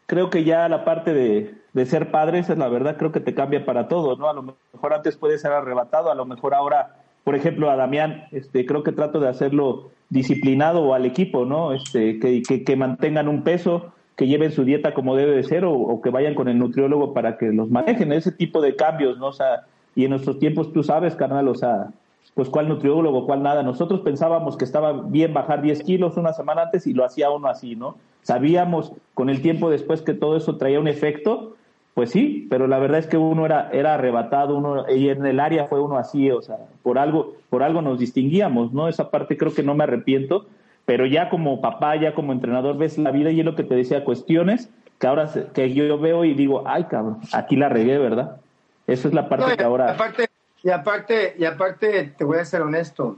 creo 0.05 0.29
que 0.29 0.43
ya 0.43 0.67
la 0.69 0.83
parte 0.83 1.13
de, 1.13 1.55
de 1.73 1.85
ser 1.85 2.11
padre 2.11 2.39
esa 2.39 2.53
es 2.53 2.59
la 2.59 2.67
verdad 2.67 2.97
creo 2.97 3.11
que 3.11 3.19
te 3.19 3.33
cambia 3.33 3.65
para 3.65 3.87
todo 3.87 4.15
no 4.17 4.29
a 4.29 4.33
lo 4.33 4.43
mejor 4.73 4.93
antes 4.93 5.17
puede 5.17 5.37
ser 5.37 5.51
arrebatado 5.51 6.11
a 6.11 6.15
lo 6.15 6.25
mejor 6.25 6.53
ahora 6.53 6.97
por 7.23 7.35
ejemplo 7.35 7.69
a 7.69 7.75
Damián 7.75 8.25
este 8.31 8.65
creo 8.65 8.83
que 8.83 8.91
trato 8.91 9.19
de 9.19 9.29
hacerlo 9.29 9.91
disciplinado 10.09 10.83
o 10.83 10.93
al 10.93 11.05
equipo 11.05 11.45
no 11.45 11.73
este 11.73 12.19
que, 12.19 12.41
que, 12.41 12.63
que 12.63 12.75
mantengan 12.75 13.27
un 13.27 13.43
peso 13.43 13.93
que 14.21 14.27
lleven 14.27 14.51
su 14.51 14.65
dieta 14.65 14.93
como 14.93 15.15
debe 15.15 15.35
de 15.35 15.43
ser 15.43 15.65
o, 15.65 15.73
o, 15.73 15.99
que 16.01 16.11
vayan 16.11 16.35
con 16.35 16.47
el 16.47 16.59
nutriólogo 16.59 17.11
para 17.11 17.39
que 17.39 17.47
los 17.47 17.71
manejen, 17.71 18.11
ese 18.11 18.31
tipo 18.31 18.61
de 18.61 18.75
cambios, 18.75 19.17
¿no? 19.17 19.29
O 19.29 19.33
sea, 19.33 19.65
y 19.95 20.03
en 20.03 20.11
nuestros 20.11 20.37
tiempos 20.37 20.71
tú 20.73 20.83
sabes, 20.83 21.15
carnal, 21.15 21.47
o 21.47 21.55
sea, 21.55 21.87
pues 22.33 22.49
cuál 22.49 22.67
nutriólogo, 22.69 23.25
cuál 23.25 23.43
nada. 23.43 23.63
Nosotros 23.63 24.01
pensábamos 24.01 24.57
que 24.57 24.65
estaba 24.65 24.93
bien 24.93 25.33
bajar 25.33 25.61
10 25.61 25.83
kilos 25.83 26.17
una 26.17 26.33
semana 26.33 26.63
antes 26.63 26.87
y 26.87 26.93
lo 26.93 27.05
hacía 27.05 27.29
uno 27.29 27.47
así, 27.47 27.75
¿no? 27.75 27.95
Sabíamos 28.21 28.93
con 29.13 29.29
el 29.29 29.41
tiempo 29.41 29.69
después 29.69 30.01
que 30.01 30.13
todo 30.13 30.37
eso 30.37 30.57
traía 30.57 30.79
un 30.79 30.87
efecto, 30.87 31.55
pues 31.93 32.11
sí, 32.11 32.47
pero 32.49 32.67
la 32.67 32.79
verdad 32.79 32.99
es 32.99 33.07
que 33.07 33.17
uno 33.17 33.45
era, 33.45 33.69
era 33.73 33.95
arrebatado, 33.95 34.55
uno, 34.55 34.85
y 34.89 35.09
en 35.09 35.25
el 35.25 35.39
área 35.39 35.65
fue 35.65 35.81
uno 35.81 35.97
así, 35.97 36.31
o 36.31 36.41
sea, 36.41 36.57
por 36.83 36.97
algo, 36.97 37.33
por 37.49 37.63
algo 37.63 37.81
nos 37.81 37.99
distinguíamos, 37.99 38.71
¿no? 38.71 38.87
Esa 38.87 39.09
parte 39.11 39.37
creo 39.37 39.53
que 39.53 39.63
no 39.63 39.75
me 39.75 39.83
arrepiento, 39.83 40.45
pero 40.85 41.05
ya 41.05 41.29
como 41.29 41.59
papá, 41.59 41.95
ya 41.97 42.13
como 42.13 42.31
entrenador 42.31 42.77
ves 42.77 42.97
la 42.97 43.11
vida 43.11 43.31
y 43.31 43.39
es 43.39 43.45
lo 43.45 43.55
que 43.55 43.63
te 43.63 43.75
decía, 43.75 44.05
cuestiones 44.05 44.69
que 44.99 45.07
ahora 45.07 45.29
que 45.53 45.73
yo 45.73 45.97
veo 45.97 46.23
y 46.23 46.35
digo, 46.35 46.63
ay 46.65 46.83
cabrón, 46.83 47.17
aquí 47.33 47.55
la 47.55 47.69
regué, 47.69 47.97
¿verdad? 47.97 48.37
Esa 48.85 49.07
es 49.07 49.13
la 49.13 49.27
parte 49.27 49.49
no, 49.49 49.57
que 49.57 49.63
ahora... 49.63 49.91
Aparte, 49.91 50.27
y 50.63 50.69
aparte, 50.69 51.35
y 51.37 51.45
aparte, 51.45 52.13
te 52.17 52.23
voy 52.23 52.39
a 52.39 52.45
ser 52.45 52.61
honesto, 52.61 53.17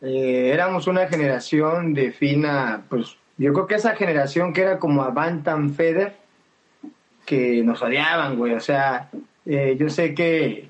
eh, 0.00 0.50
éramos 0.52 0.86
una 0.86 1.06
generación 1.06 1.94
de 1.94 2.12
fina, 2.12 2.84
pues 2.88 3.16
yo 3.38 3.52
creo 3.52 3.66
que 3.66 3.76
esa 3.76 3.94
generación 3.94 4.52
que 4.52 4.62
era 4.62 4.78
como 4.78 5.02
a 5.02 5.10
Bantam 5.10 5.74
Feder, 5.74 6.16
que 7.24 7.62
nos 7.62 7.82
odiaban, 7.82 8.36
güey, 8.36 8.54
o 8.54 8.60
sea, 8.60 9.08
eh, 9.46 9.76
yo 9.78 9.88
sé 9.88 10.14
que 10.14 10.68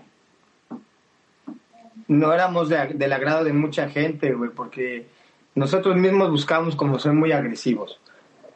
no 2.09 2.32
éramos 2.32 2.68
de, 2.68 2.88
del 2.88 3.12
agrado 3.12 3.44
de 3.44 3.53
mucha 3.53 3.88
gente, 3.88 4.32
güey, 4.34 4.50
porque 4.50 5.07
nosotros 5.55 5.96
mismos 5.96 6.30
buscamos 6.30 6.76
como 6.76 6.98
ser 6.98 7.12
muy 7.12 7.32
agresivos. 7.32 7.98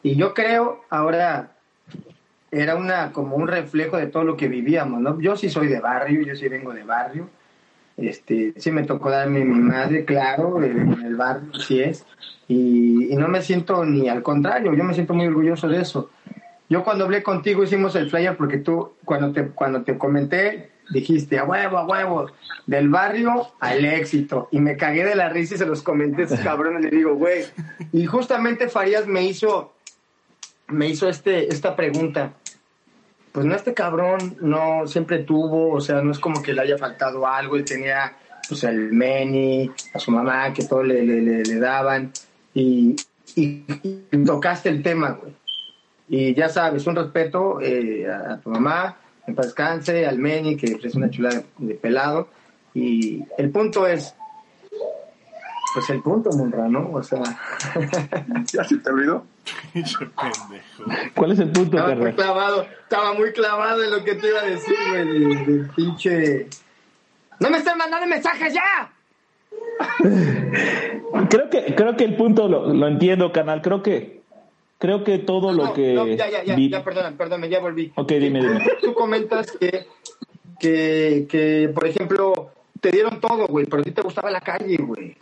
Y 0.03 0.15
yo 0.15 0.33
creo, 0.33 0.85
ahora 0.89 1.56
era 2.51 2.75
una 2.75 3.11
como 3.11 3.35
un 3.35 3.47
reflejo 3.47 3.97
de 3.97 4.07
todo 4.07 4.23
lo 4.23 4.37
que 4.37 4.47
vivíamos, 4.47 5.01
¿no? 5.01 5.19
Yo 5.19 5.35
sí 5.35 5.49
soy 5.49 5.67
de 5.67 5.79
barrio, 5.79 6.21
yo 6.21 6.35
sí 6.35 6.47
vengo 6.47 6.73
de 6.73 6.83
barrio. 6.83 7.29
Este, 7.97 8.53
sí 8.57 8.71
me 8.71 8.83
tocó 8.83 9.09
darme 9.09 9.43
mi 9.43 9.59
madre, 9.59 10.05
claro, 10.05 10.63
en 10.63 11.03
el 11.03 11.15
barrio, 11.15 11.53
sí 11.55 11.81
es. 11.81 12.05
Y, 12.47 13.15
no 13.17 13.27
me 13.27 13.41
siento 13.41 13.83
ni 13.83 14.07
al 14.07 14.21
contrario, 14.21 14.73
yo 14.73 14.83
me 14.83 14.93
siento 14.93 15.13
muy 15.13 15.25
orgulloso 15.25 15.67
de 15.67 15.81
eso. 15.81 16.11
Yo 16.69 16.83
cuando 16.83 17.05
hablé 17.05 17.23
contigo 17.23 17.63
hicimos 17.63 17.95
el 17.95 18.09
flyer 18.09 18.37
porque 18.37 18.57
tú, 18.57 18.93
cuando 19.03 19.31
te, 19.31 19.47
cuando 19.47 19.81
te 19.81 19.97
comenté, 19.97 20.71
dijiste 20.91 21.39
a 21.39 21.45
huevo, 21.45 21.77
a 21.77 21.85
huevo, 21.85 22.27
del 22.65 22.89
barrio 22.89 23.47
al 23.59 23.83
éxito. 23.83 24.47
Y 24.51 24.59
me 24.59 24.77
cagué 24.77 25.03
de 25.03 25.15
la 25.15 25.29
risa 25.29 25.55
y 25.55 25.57
se 25.57 25.65
los 25.65 25.81
comenté 25.81 26.23
a 26.23 26.25
esos 26.25 26.39
cabrones. 26.39 26.83
Le 26.83 26.91
digo, 26.91 27.15
güey. 27.15 27.45
Y 27.91 28.05
justamente 28.05 28.69
Farías 28.69 29.07
me 29.07 29.23
hizo, 29.23 29.73
me 30.67 30.87
hizo 30.87 31.07
este, 31.07 31.51
esta 31.51 31.75
pregunta. 31.75 32.33
Pues 33.31 33.45
no, 33.45 33.55
este 33.55 33.73
cabrón 33.73 34.37
no 34.41 34.87
siempre 34.87 35.19
tuvo, 35.19 35.73
o 35.73 35.81
sea, 35.81 36.01
no 36.01 36.11
es 36.11 36.19
como 36.19 36.41
que 36.41 36.53
le 36.53 36.61
haya 36.61 36.77
faltado 36.77 37.27
algo. 37.27 37.55
Él 37.55 37.65
tenía, 37.65 38.17
pues, 38.47 38.63
el 38.63 38.91
Meni, 38.91 39.69
a 39.93 39.99
su 39.99 40.11
mamá, 40.11 40.53
que 40.53 40.65
todo 40.65 40.83
le, 40.83 41.03
le, 41.03 41.43
le, 41.43 41.59
daban. 41.59 42.11
Y, 42.53 42.95
y, 43.35 43.63
tocaste 44.25 44.69
el 44.69 44.81
tema, 44.81 45.11
güey. 45.11 45.33
Y 46.09 46.33
ya 46.33 46.49
sabes, 46.49 46.87
un 46.87 46.95
respeto 46.95 47.59
eh, 47.61 48.09
a, 48.09 48.37
tu 48.37 48.49
mamá, 48.49 48.97
en 49.27 49.35
paz 49.35 49.47
descanse, 49.47 50.07
al 50.07 50.17
Meni, 50.17 50.55
que 50.55 50.79
es 50.81 50.95
una 50.95 51.09
chula 51.09 51.29
de, 51.29 51.45
de, 51.57 51.75
pelado. 51.75 52.29
Y 52.73 53.25
el 53.37 53.51
punto 53.51 53.85
es, 53.85 54.15
pues 55.73 55.89
el 55.89 56.01
punto, 56.01 56.31
Munra, 56.31 56.67
¿no? 56.67 56.89
O 56.91 57.03
sea... 57.03 57.21
¿Ya 58.53 58.63
se 58.63 58.77
te 58.77 58.89
olvidó? 58.89 59.25
¿Cuál 61.15 61.31
es 61.31 61.39
el 61.39 61.51
punto, 61.51 61.77
estaba 61.77 61.95
muy 61.95 62.13
clavado, 62.13 62.67
estaba 62.83 63.13
muy 63.13 63.31
clavado 63.31 63.83
en 63.83 63.91
lo 63.91 64.03
que 64.03 64.15
te 64.15 64.27
iba 64.27 64.39
a 64.41 64.45
decir, 64.45 64.75
güey, 64.89 65.05
del, 65.05 65.69
pinche... 65.75 66.47
¡No 67.39 67.49
me 67.49 67.57
están 67.57 67.77
mandando 67.77 68.07
mensajes 68.07 68.53
ya! 68.53 68.91
creo 71.29 71.49
que 71.49 71.75
creo 71.75 71.95
que 71.95 72.03
el 72.03 72.15
punto 72.15 72.47
lo, 72.47 72.73
lo 72.73 72.87
entiendo, 72.87 73.31
canal. 73.31 73.61
Creo 73.61 73.83
que 73.83 74.21
creo 74.77 75.03
que 75.03 75.19
todo 75.19 75.51
no, 75.51 75.65
lo 75.65 75.73
que. 75.73 75.93
No, 75.93 76.07
ya, 76.07 76.29
ya, 76.29 76.43
ya, 76.43 76.55
vi... 76.55 76.69
ya, 76.69 76.83
perdóname, 76.83 77.17
perdóname, 77.17 77.49
ya 77.49 77.59
volví. 77.59 77.91
Ok, 77.95 78.11
dime, 78.13 78.39
dime. 78.39 78.67
Tú 78.81 78.93
comentas 78.93 79.51
que, 79.51 79.87
que, 80.59 81.27
que, 81.29 81.71
por 81.73 81.87
ejemplo, 81.87 82.51
te 82.81 82.91
dieron 82.91 83.19
todo, 83.19 83.47
güey, 83.47 83.65
pero 83.65 83.81
a 83.81 83.85
ti 83.85 83.91
te 83.91 84.01
gustaba 84.01 84.31
la 84.31 84.41
calle, 84.41 84.77
güey. 84.77 85.15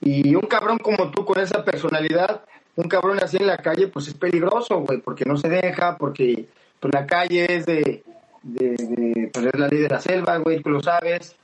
Y 0.00 0.34
un 0.34 0.42
cabrón 0.42 0.78
como 0.78 1.10
tú, 1.10 1.24
con 1.24 1.40
esa 1.40 1.64
personalidad, 1.64 2.44
un 2.76 2.88
cabrón 2.88 3.18
así 3.22 3.36
en 3.38 3.46
la 3.46 3.58
calle, 3.58 3.88
pues 3.88 4.08
es 4.08 4.14
peligroso, 4.14 4.80
güey, 4.80 5.00
porque 5.00 5.24
no 5.24 5.36
se 5.36 5.48
deja, 5.48 5.96
porque 5.96 6.46
pues, 6.80 6.92
la 6.92 7.06
calle 7.06 7.56
es 7.56 7.66
de, 7.66 8.02
de, 8.42 9.30
pues 9.32 9.46
es 9.46 9.58
la 9.58 9.68
ley 9.68 9.80
de 9.80 9.88
la 9.88 10.00
selva, 10.00 10.38
güey, 10.38 10.60
tú 10.60 10.70
lo 10.70 10.82
sabes. 10.82 11.36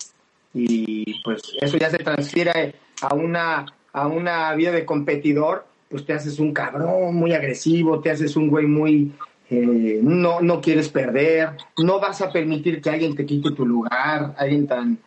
Y 0.52 1.22
pues 1.22 1.42
eso 1.60 1.76
ya 1.76 1.90
se 1.90 1.98
transfiere 1.98 2.74
a 3.02 3.14
una, 3.14 3.66
a 3.92 4.06
una 4.08 4.52
vida 4.54 4.72
de 4.72 4.84
competidor 4.84 5.64
pues 5.90 6.06
te 6.06 6.12
haces 6.12 6.38
un 6.38 6.54
cabrón 6.54 7.16
muy 7.16 7.34
agresivo, 7.34 8.00
te 8.00 8.10
haces 8.10 8.36
un 8.36 8.48
güey 8.48 8.64
muy... 8.64 9.12
Eh, 9.50 9.98
no, 10.00 10.40
no 10.40 10.60
quieres 10.60 10.88
perder, 10.88 11.56
no 11.76 11.98
vas 11.98 12.20
a 12.22 12.30
permitir 12.30 12.80
que 12.80 12.88
alguien 12.88 13.16
te 13.16 13.26
quite 13.26 13.50
tu 13.50 13.66
lugar, 13.66 14.32
alguien 14.38 14.68
tan... 14.68 14.98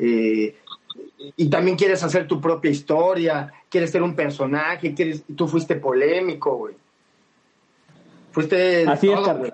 Eh, 0.00 0.56
y 1.36 1.48
también 1.48 1.76
quieres 1.76 2.02
hacer 2.02 2.26
tu 2.26 2.40
propia 2.40 2.72
historia, 2.72 3.52
quieres 3.72 3.90
ser 3.90 4.02
un 4.02 4.14
personaje, 4.14 4.94
quieres, 4.94 5.24
tú 5.34 5.48
fuiste 5.48 5.76
polémico, 5.76 6.56
güey. 6.56 6.74
Fuiste 8.30 8.86
Así 8.86 9.06
todo, 9.06 9.30
es, 9.30 9.38
güey. 9.38 9.52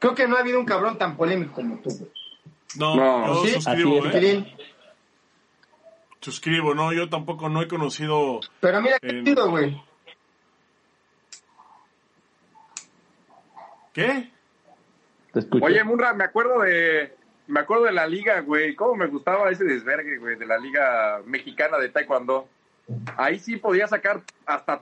Creo 0.00 0.14
que 0.16 0.26
no 0.26 0.36
ha 0.36 0.40
habido 0.40 0.58
un 0.58 0.66
cabrón 0.66 0.98
tan 0.98 1.16
polémico 1.16 1.54
como 1.54 1.78
tú, 1.78 1.90
güey. 1.90 2.10
No, 2.76 2.96
no, 2.96 3.26
yo 3.26 3.44
¿Sí? 3.44 3.52
suscribo, 3.52 4.04
Así 4.04 4.26
¿eh? 4.26 4.56
Suscribo, 6.20 6.74
no, 6.74 6.92
yo 6.92 7.08
tampoco 7.08 7.48
no 7.48 7.62
he 7.62 7.68
conocido... 7.68 8.40
Pero 8.58 8.82
mira 8.82 8.98
qué 8.98 9.22
chido, 9.22 9.48
güey. 9.48 9.80
¿Qué? 13.92 14.32
Te. 15.32 15.40
Oye, 15.62 15.84
Munra, 15.84 16.12
me 16.14 16.24
acuerdo 16.24 16.62
de 16.62 17.14
me 17.46 17.60
acuerdo 17.60 17.84
de 17.84 17.92
la 17.92 18.06
liga, 18.06 18.40
güey. 18.40 18.74
Cómo 18.74 18.96
me 18.96 19.06
gustaba 19.06 19.50
ese 19.50 19.64
desvergue, 19.64 20.18
güey, 20.18 20.36
de 20.36 20.46
la 20.46 20.58
liga 20.58 21.22
mexicana 21.24 21.78
de 21.78 21.90
taekwondo. 21.90 22.48
Ahí 23.16 23.38
sí 23.38 23.56
podías 23.56 23.90
sacar 23.90 24.22
hasta 24.44 24.80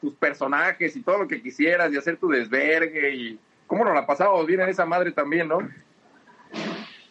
tus 0.00 0.14
personajes 0.14 0.94
y 0.96 1.02
todo 1.02 1.18
lo 1.18 1.28
que 1.28 1.42
quisieras 1.42 1.92
y 1.92 1.96
hacer 1.96 2.16
tu 2.18 2.28
desvergue 2.28 3.14
y 3.14 3.38
cómo 3.66 3.84
nos 3.84 3.94
la 3.94 4.06
pasábamos 4.06 4.46
bien 4.46 4.60
en 4.60 4.68
esa 4.68 4.84
madre 4.84 5.12
también, 5.12 5.48
¿no? 5.48 5.58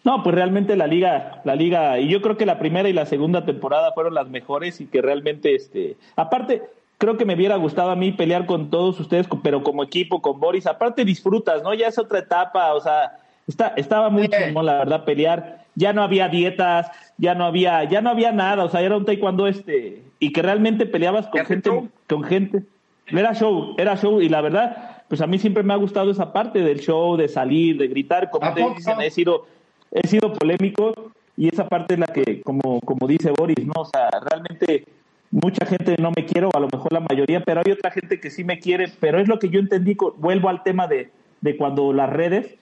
No, 0.04 0.22
pues 0.22 0.36
realmente 0.36 0.76
la 0.76 0.86
liga, 0.86 1.42
la 1.46 1.56
liga, 1.56 2.00
y 2.00 2.10
yo 2.10 2.22
creo 2.22 2.38
que 2.38 2.46
la 2.46 2.60
primera 2.60 2.88
y 2.88 2.94
la 2.94 3.08
segunda 3.08 3.44
temporada 3.44 3.92
fueron 3.94 4.14
las 4.14 4.30
mejores 4.30 4.80
y 4.80 4.86
que 4.86 5.02
realmente, 5.02 5.56
este, 5.56 5.98
aparte, 6.16 6.62
creo 7.00 7.18
que 7.18 7.26
me 7.26 7.34
hubiera 7.34 7.56
gustado 7.56 7.90
a 7.90 7.96
mí 7.96 8.12
pelear 8.12 8.46
con 8.46 8.70
todos 8.70 9.00
ustedes, 9.00 9.28
pero 9.42 9.64
como 9.64 9.84
equipo, 9.84 10.22
con 10.22 10.40
Boris, 10.40 10.68
aparte 10.68 11.06
disfrutas, 11.06 11.64
¿no? 11.64 11.74
Ya 11.74 11.88
es 11.88 11.98
otra 11.98 12.20
etapa, 12.20 12.74
o 12.76 12.82
sea, 12.82 13.18
está, 13.48 13.74
estaba 13.76 14.12
muy 14.12 14.30
chingón, 14.30 14.68
la 14.68 14.78
verdad, 14.78 15.06
pelear. 15.06 15.65
Ya 15.76 15.94
no 15.94 16.04
había 16.04 16.30
dietas, 16.30 16.90
ya 17.18 17.36
no 17.36 17.46
había, 17.46 17.84
ya 17.84 18.02
no 18.02 18.10
había 18.10 18.32
nada, 18.32 18.64
o 18.64 18.70
sea, 18.70 18.82
era 18.82 18.96
un 18.98 19.06
taekwondo 19.06 19.48
este, 19.48 20.02
y 20.20 20.32
que 20.32 20.42
realmente 20.42 20.86
peleabas 20.86 21.28
con 21.28 21.46
gente, 21.46 21.90
con 22.08 22.24
gente. 22.24 22.64
Era 23.08 23.34
show, 23.34 23.76
era 23.78 23.96
show, 23.98 24.22
y 24.22 24.30
la 24.30 24.42
verdad, 24.42 25.04
pues 25.10 25.22
a 25.22 25.28
mí 25.28 25.38
siempre 25.38 25.64
me 25.64 25.74
ha 25.74 25.78
gustado 25.78 26.12
esa 26.12 26.34
parte 26.34 26.60
del 26.60 26.80
show, 26.80 27.18
de 27.18 27.28
salir, 27.28 27.78
de 27.78 27.88
gritar, 27.88 28.30
como 28.32 28.54
te 28.54 28.64
dicen, 28.76 29.02
he 29.02 29.12
sido 29.12 29.46
he 29.96 30.08
sido 30.08 30.34
polémico 30.34 30.94
y 31.38 31.48
esa 31.48 31.68
parte 31.68 31.94
es 31.94 32.00
la 32.00 32.08
que, 32.08 32.42
como, 32.42 32.80
como 32.82 33.08
dice 33.08 33.32
Boris, 33.32 33.66
¿no? 33.66 33.74
O 33.78 33.86
sea, 33.86 34.10
realmente 34.30 34.86
mucha 35.32 35.66
gente 35.66 35.96
no 36.00 36.12
me 36.16 36.26
quiere, 36.26 36.48
o 36.48 36.52
a 36.56 36.60
lo 36.60 36.68
mejor 36.68 36.94
la 36.94 37.00
mayoría, 37.00 37.42
pero 37.42 37.62
hay 37.66 37.72
otra 37.72 37.92
gente 37.92 38.20
que 38.20 38.30
sí 38.30 38.44
me 38.44 38.60
quiere, 38.60 38.92
pero 39.00 39.20
es 39.20 39.28
lo 39.28 39.40
que 39.40 39.50
yo 39.50 39.60
entendí, 39.60 39.98
vuelvo 40.18 40.50
al 40.50 40.64
tema 40.64 40.88
de, 40.88 41.10
de 41.42 41.58
cuando 41.58 41.94
las 41.94 42.10
redes, 42.10 42.56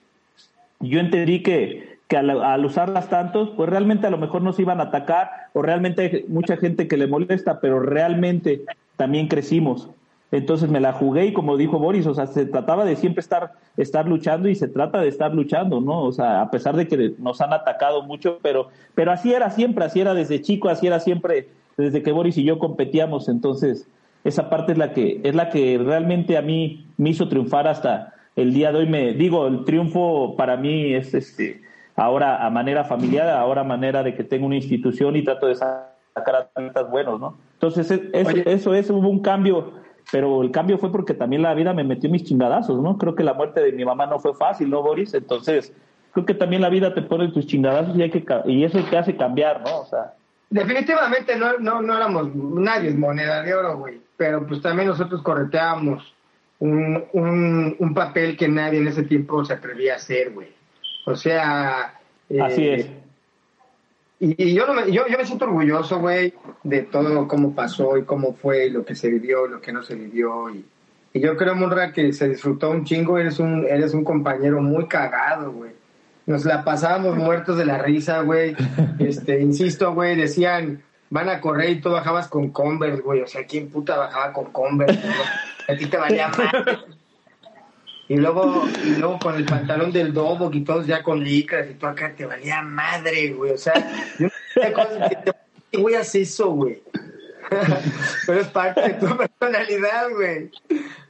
yo 0.80 1.00
entendí 1.00 1.42
que, 1.42 1.93
que 2.08 2.16
al, 2.16 2.64
usarlas 2.64 3.08
tantos, 3.08 3.50
pues 3.56 3.68
realmente 3.68 4.06
a 4.06 4.10
lo 4.10 4.18
mejor 4.18 4.42
nos 4.42 4.58
iban 4.58 4.80
a 4.80 4.84
atacar, 4.84 5.30
o 5.52 5.62
realmente 5.62 6.02
hay 6.02 6.24
mucha 6.28 6.56
gente 6.56 6.86
que 6.86 6.96
le 6.96 7.06
molesta, 7.06 7.60
pero 7.60 7.80
realmente 7.80 8.62
también 8.96 9.28
crecimos. 9.28 9.90
Entonces 10.30 10.68
me 10.68 10.80
la 10.80 10.92
jugué 10.92 11.26
y 11.26 11.32
como 11.32 11.56
dijo 11.56 11.78
Boris, 11.78 12.06
o 12.06 12.14
sea, 12.14 12.26
se 12.26 12.44
trataba 12.46 12.84
de 12.84 12.96
siempre 12.96 13.20
estar, 13.20 13.52
estar 13.76 14.08
luchando 14.08 14.48
y 14.48 14.56
se 14.56 14.66
trata 14.66 15.00
de 15.00 15.08
estar 15.08 15.32
luchando, 15.32 15.80
¿no? 15.80 16.02
O 16.02 16.12
sea, 16.12 16.42
a 16.42 16.50
pesar 16.50 16.74
de 16.76 16.88
que 16.88 17.14
nos 17.18 17.40
han 17.40 17.52
atacado 17.52 18.02
mucho, 18.02 18.38
pero, 18.42 18.68
pero 18.94 19.12
así 19.12 19.32
era 19.32 19.50
siempre, 19.50 19.84
así 19.84 20.00
era 20.00 20.12
desde 20.12 20.42
chico, 20.42 20.68
así 20.68 20.88
era 20.88 20.98
siempre 20.98 21.48
desde 21.76 22.02
que 22.02 22.10
Boris 22.10 22.36
y 22.36 22.44
yo 22.44 22.58
competíamos. 22.58 23.28
Entonces, 23.28 23.86
esa 24.24 24.50
parte 24.50 24.72
es 24.72 24.78
la 24.78 24.92
que, 24.92 25.20
es 25.22 25.34
la 25.34 25.50
que 25.50 25.78
realmente 25.78 26.36
a 26.36 26.42
mí 26.42 26.86
me 26.96 27.10
hizo 27.10 27.28
triunfar 27.28 27.68
hasta 27.68 28.14
el 28.34 28.52
día 28.52 28.72
de 28.72 28.78
hoy. 28.78 28.86
Me 28.86 29.12
digo, 29.12 29.46
el 29.46 29.64
triunfo 29.64 30.34
para 30.36 30.56
mí 30.56 30.94
es 30.94 31.14
este, 31.14 31.60
ahora 31.96 32.44
a 32.44 32.50
manera 32.50 32.84
familiar, 32.84 33.28
ahora 33.28 33.62
a 33.62 33.64
manera 33.64 34.02
de 34.02 34.14
que 34.14 34.24
tengo 34.24 34.46
una 34.46 34.56
institución 34.56 35.16
y 35.16 35.24
trato 35.24 35.46
de 35.46 35.54
sacar 35.54 36.34
a 36.34 36.48
tantas 36.48 36.90
buenos, 36.90 37.20
¿no? 37.20 37.36
Entonces, 37.54 37.90
eso, 38.12 38.36
eso 38.44 38.74
es, 38.74 38.90
hubo 38.90 39.08
un 39.08 39.20
cambio 39.20 39.84
pero 40.10 40.42
el 40.42 40.50
cambio 40.50 40.78
fue 40.78 40.92
porque 40.92 41.14
también 41.14 41.42
la 41.42 41.54
vida 41.54 41.72
me 41.72 41.84
metió 41.84 42.10
mis 42.10 42.24
chingadazos, 42.24 42.80
¿no? 42.80 42.98
Creo 42.98 43.14
que 43.14 43.24
la 43.24 43.34
muerte 43.34 43.60
de 43.60 43.72
mi 43.72 43.84
mamá 43.84 44.06
no 44.06 44.18
fue 44.18 44.34
fácil, 44.34 44.70
¿no, 44.70 44.82
Boris? 44.82 45.14
Entonces, 45.14 45.72
creo 46.12 46.26
que 46.26 46.34
también 46.34 46.62
la 46.62 46.68
vida 46.68 46.94
te 46.94 47.02
pone 47.02 47.28
tus 47.28 47.46
chingadazos 47.46 47.96
y, 47.96 48.02
hay 48.02 48.10
que, 48.10 48.24
y 48.46 48.64
eso 48.64 48.78
te 48.90 48.98
hace 48.98 49.16
cambiar, 49.16 49.62
¿no? 49.62 49.80
O 49.80 49.86
sea... 49.86 50.14
Definitivamente 50.50 51.36
no, 51.36 51.58
no, 51.58 51.82
no 51.82 51.96
éramos, 51.96 52.34
nadie 52.34 52.90
es 52.90 52.96
moneda 52.96 53.42
de 53.42 53.54
oro, 53.54 53.78
güey, 53.78 54.00
pero 54.16 54.46
pues 54.46 54.60
también 54.60 54.88
nosotros 54.88 55.22
correteábamos 55.22 56.14
un, 56.60 57.02
un, 57.12 57.74
un 57.78 57.94
papel 57.94 58.36
que 58.36 58.46
nadie 58.46 58.78
en 58.78 58.86
ese 58.86 59.02
tiempo 59.02 59.44
se 59.44 59.54
atrevía 59.54 59.94
a 59.94 59.96
hacer, 59.96 60.32
güey. 60.32 60.48
O 61.06 61.16
sea... 61.16 61.98
Así 62.40 62.64
eh, 62.66 62.74
es 62.74 62.90
y, 64.20 64.54
yo, 64.54 64.66
no 64.66 64.74
me, 64.74 64.90
yo, 64.90 65.06
yo 65.06 65.18
me 65.18 65.26
siento 65.26 65.44
orgulloso, 65.44 65.98
güey, 65.98 66.32
de 66.62 66.82
todo 66.82 67.28
cómo 67.28 67.54
pasó 67.54 67.98
y 67.98 68.04
cómo 68.04 68.34
fue, 68.34 68.66
y 68.66 68.70
lo 68.70 68.84
que 68.84 68.94
se 68.94 69.10
vivió, 69.10 69.46
lo 69.46 69.60
que 69.60 69.72
no 69.72 69.82
se 69.82 69.94
vivió. 69.94 70.48
Y, 70.50 70.64
y 71.12 71.20
yo 71.20 71.36
creo, 71.36 71.54
Munra, 71.54 71.92
que 71.92 72.12
se 72.12 72.28
disfrutó 72.28 72.70
un 72.70 72.84
chingo. 72.84 73.18
Eres 73.18 73.38
un, 73.38 73.66
eres 73.66 73.92
un 73.92 74.04
compañero 74.04 74.62
muy 74.62 74.86
cagado, 74.86 75.52
güey. 75.52 75.72
Nos 76.26 76.44
la 76.46 76.64
pasábamos 76.64 77.16
muertos 77.16 77.58
de 77.58 77.66
la 77.66 77.78
risa, 77.78 78.22
güey. 78.22 78.56
Este, 78.98 79.40
insisto, 79.40 79.92
güey, 79.92 80.16
decían, 80.16 80.82
van 81.10 81.28
a 81.28 81.40
correr 81.40 81.70
y 81.70 81.80
tú 81.80 81.90
bajabas 81.90 82.28
con 82.28 82.50
Converse, 82.50 83.02
güey. 83.02 83.20
O 83.20 83.26
sea, 83.26 83.44
¿quién 83.44 83.68
puta 83.68 83.96
bajaba 83.98 84.32
con 84.32 84.46
Converse? 84.46 85.02
A 85.68 85.76
ti 85.76 85.86
te 85.86 85.96
valía 85.96 86.28
mal. 86.28 86.86
Y 88.08 88.16
luego, 88.16 88.64
y 88.84 88.96
luego 88.96 89.18
con 89.18 89.34
el 89.36 89.46
pantalón 89.46 89.90
del 89.90 90.12
dobo 90.12 90.50
y 90.52 90.62
todos 90.62 90.86
ya 90.86 91.02
con 91.02 91.24
licras 91.24 91.70
y 91.70 91.74
tú 91.74 91.86
acá 91.86 92.14
te 92.14 92.26
valía 92.26 92.60
madre, 92.60 93.32
güey. 93.32 93.52
O 93.52 93.58
sea, 93.58 93.74
yo 94.18 94.26
no 94.26 94.32
sé 94.52 94.72
te 95.70 95.78
güey, 95.78 95.94
haces 95.94 96.30
eso, 96.32 96.50
güey. 96.50 96.82
Pero 98.26 98.40
es 98.40 98.48
parte 98.48 98.80
de 98.82 98.94
tu 98.94 99.16
personalidad, 99.40 100.10
güey. 100.10 100.50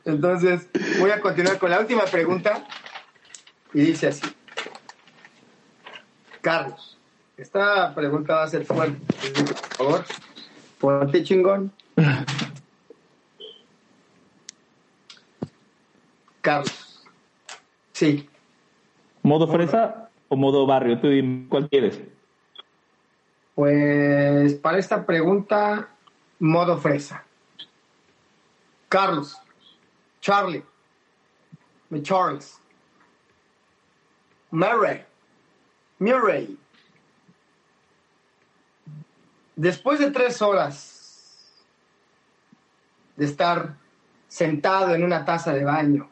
Entonces, 0.05 0.69
voy 0.99 1.11
a 1.11 1.21
continuar 1.21 1.59
con 1.59 1.71
la 1.71 1.81
última 1.81 2.05
pregunta. 2.05 2.65
Y 3.73 3.81
dice 3.81 4.09
así. 4.09 4.23
Carlos, 6.41 6.99
esta 7.37 7.95
pregunta 7.95 8.35
va 8.35 8.45
a 8.45 8.49
ser 8.49 8.65
fuerte. 8.65 9.01
Por 9.43 9.57
favor, 9.77 10.05
ponte 10.79 11.23
chingón. 11.25 11.73
Carlos. 16.41 16.84
Sí. 17.95 18.29
¿Modo 19.23 19.47
fresa 19.47 20.11
o 20.29 20.37
modo 20.37 20.67
barrio? 20.67 21.01
Tú 21.01 21.09
dime 21.09 21.49
cuál 21.49 21.69
quieres. 21.71 22.03
Pues 23.55 24.55
para 24.55 24.79
esta 24.79 25.07
pregunta, 25.07 25.89
modo 26.41 26.77
fresa. 26.77 27.25
Carlos, 28.89 29.39
Charlie, 30.21 30.65
mi 31.89 32.03
Charles, 32.03 32.61
Murray, 34.51 35.05
Murray. 36.01 36.59
Después 39.55 40.01
de 40.01 40.11
tres 40.11 40.43
horas 40.43 41.55
de 43.15 43.25
estar 43.25 43.77
sentado 44.27 44.97
en 44.97 45.05
una 45.05 45.25
taza 45.25 45.53
de 45.53 45.65
baño, 45.65 46.09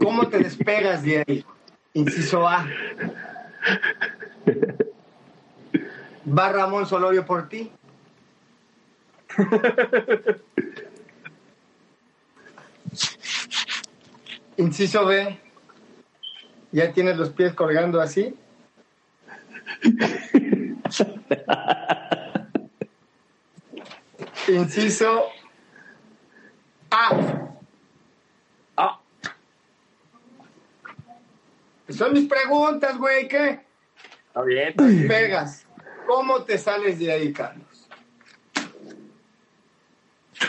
¿Cómo 0.00 0.28
te 0.28 0.38
despegas 0.38 1.02
de 1.02 1.24
ahí? 1.26 1.44
Inciso 1.94 2.46
A. 2.46 2.66
¿Va 6.26 6.52
Ramón 6.52 6.86
Solorio 6.86 7.24
por 7.24 7.48
ti? 7.48 7.70
Inciso 14.56 15.04
B. 15.06 15.38
¿Ya 16.72 16.92
tienes 16.92 17.16
los 17.16 17.30
pies 17.30 17.54
colgando 17.54 18.00
así? 18.00 18.34
Inciso 24.48 25.24
A. 26.90 27.43
Son 31.88 32.12
mis 32.12 32.26
preguntas, 32.26 32.96
güey, 32.98 33.28
¿qué? 33.28 33.60
Está 34.28 34.42
bien. 34.42 34.74
Pegas. 35.06 35.66
¿Cómo 36.06 36.42
te 36.42 36.58
sales 36.58 36.98
de 36.98 37.12
ahí, 37.12 37.32
Carlos? 37.32 37.88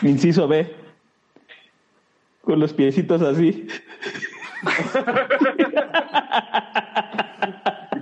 Inciso 0.02 0.48
B. 0.48 0.76
Con 2.42 2.60
los 2.60 2.74
piecitos 2.74 3.22
así. 3.22 3.68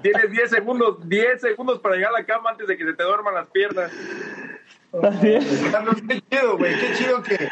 Tienes 0.01 0.31
10 0.31 0.49
segundos, 0.49 1.07
10 1.07 1.41
segundos 1.41 1.79
para 1.79 1.95
llegar 1.95 2.11
a 2.13 2.19
la 2.19 2.25
cama 2.25 2.51
antes 2.51 2.67
de 2.67 2.77
que 2.77 2.85
se 2.85 2.93
te 2.93 3.03
duerman 3.03 3.33
las 3.35 3.47
piernas. 3.47 3.91
Así 5.01 5.33
es. 5.33 5.45
Carlos, 5.71 5.95
qué 6.07 6.21
chido, 6.29 6.57
güey, 6.57 6.79
qué 6.79 6.93
chido 6.93 7.23
que... 7.23 7.49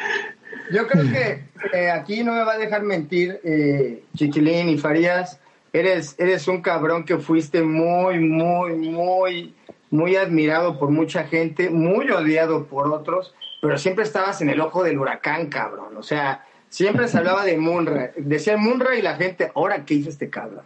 Yo 0.72 0.88
creo 0.88 1.04
que 1.12 1.44
eh, 1.74 1.92
aquí 1.92 2.24
no 2.24 2.34
me 2.34 2.44
va 2.44 2.54
a 2.54 2.58
dejar 2.58 2.84
mentir 2.84 3.40
eh, 3.44 4.04
Chiquilín 4.16 4.70
y 4.70 4.78
Farías 4.78 5.40
eres, 5.74 6.16
eres 6.18 6.48
un 6.48 6.62
cabrón 6.62 7.06
que 7.06 7.18
fuiste 7.18 7.62
muy, 7.62 8.20
muy, 8.20 8.76
muy, 8.76 9.56
muy 9.90 10.16
admirado 10.16 10.80
por 10.80 10.90
mucha 10.90 11.26
gente, 11.26 11.70
muy 11.70 12.10
odiado 12.10 12.66
por 12.66 12.92
otros, 12.92 13.34
pero 13.62 13.78
siempre 13.78 14.04
estabas 14.04 14.42
en 14.42 14.50
el 14.50 14.62
ojo 14.62 14.84
del 14.84 15.00
huracán, 15.00 15.48
cabrón. 15.48 15.96
O 15.98 16.04
sea, 16.04 16.46
siempre 16.70 17.08
se 17.08 17.18
hablaba 17.18 17.46
de 17.46 17.58
Munra. 17.58 18.12
Decía 18.16 18.58
Munra 18.58 18.96
y 18.96 19.02
la 19.02 19.16
gente, 19.16 19.52
¿ahora 19.54 19.86
qué 19.86 19.96
hizo 19.96 20.10
este 20.10 20.30
cabrón? 20.30 20.64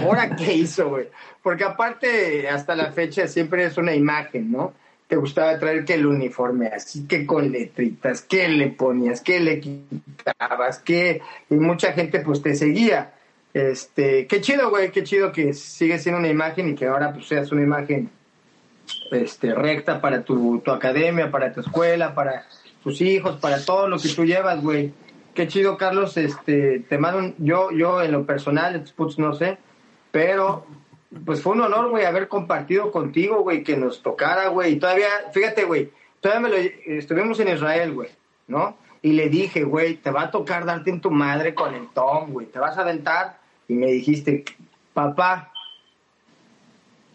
¿Ahora 0.00 0.36
qué 0.36 0.52
hizo, 0.54 0.88
güey? 0.90 1.08
Porque 1.42 1.64
aparte, 1.64 2.48
hasta 2.48 2.74
la 2.74 2.92
fecha 2.92 3.26
siempre 3.26 3.64
es 3.64 3.76
una 3.76 3.94
imagen, 3.94 4.52
¿no? 4.52 4.72
Te 5.08 5.16
gustaba 5.16 5.58
traer 5.58 5.84
que 5.84 5.94
el 5.94 6.06
uniforme 6.06 6.68
así, 6.68 7.06
que 7.06 7.26
con 7.26 7.50
letritas, 7.50 8.22
que 8.22 8.48
le 8.48 8.68
ponías, 8.68 9.20
que 9.20 9.40
le 9.40 9.60
quitabas, 9.60 10.78
que... 10.78 11.20
Y 11.50 11.54
mucha 11.54 11.92
gente 11.92 12.20
pues 12.20 12.40
te 12.40 12.54
seguía. 12.54 13.12
Este, 13.54 14.26
qué 14.26 14.40
chido, 14.40 14.70
güey, 14.70 14.90
qué 14.90 15.02
chido 15.04 15.30
que 15.32 15.52
sigue 15.52 15.98
siendo 15.98 16.18
una 16.18 16.28
imagen 16.28 16.70
y 16.70 16.74
que 16.74 16.86
ahora 16.86 17.12
pues 17.12 17.26
seas 17.28 17.52
una 17.52 17.62
imagen 17.62 18.10
este, 19.10 19.54
recta 19.54 20.00
para 20.00 20.22
tu, 20.24 20.60
tu 20.60 20.70
academia, 20.70 21.30
para 21.30 21.52
tu 21.52 21.60
escuela, 21.60 22.14
para 22.14 22.46
tus 22.82 23.00
hijos, 23.00 23.36
para 23.40 23.64
todo 23.64 23.88
lo 23.88 23.98
que 23.98 24.08
tú 24.08 24.24
llevas, 24.24 24.62
güey. 24.62 24.92
qué 25.34 25.48
chido, 25.48 25.76
Carlos. 25.76 26.16
Este, 26.16 26.80
te 26.80 26.98
mando 26.98 27.18
un- 27.18 27.34
yo, 27.38 27.70
yo 27.70 28.02
en 28.02 28.12
lo 28.12 28.24
personal, 28.26 28.84
pues 28.96 29.18
no 29.18 29.34
sé, 29.34 29.58
pero 30.10 30.66
pues 31.24 31.42
fue 31.42 31.52
un 31.52 31.60
honor, 31.60 31.90
güey, 31.90 32.04
haber 32.06 32.28
compartido 32.28 32.90
contigo, 32.90 33.42
güey, 33.42 33.62
que 33.62 33.76
nos 33.76 34.02
tocara, 34.02 34.48
güey. 34.48 34.72
Y 34.72 34.76
todavía, 34.76 35.08
fíjate, 35.32 35.64
güey, 35.64 35.90
todavía 36.20 36.48
me 36.48 36.48
lo, 36.48 36.56
estuvimos 36.96 37.38
en 37.40 37.48
Israel, 37.48 37.92
güey, 37.92 38.08
¿no? 38.46 38.76
Y 39.02 39.12
le 39.12 39.28
dije, 39.28 39.64
güey, 39.64 39.96
te 39.96 40.10
va 40.10 40.22
a 40.22 40.30
tocar 40.30 40.64
darte 40.64 40.88
en 40.90 41.00
tu 41.00 41.10
madre 41.10 41.54
con 41.54 41.74
el 41.74 41.88
Tom, 41.88 42.30
güey, 42.30 42.46
te 42.46 42.58
vas 42.58 42.78
a 42.78 42.80
aventar. 42.82 43.41
Y 43.72 43.74
me 43.74 43.86
dijiste, 43.86 44.44
papá, 44.92 45.50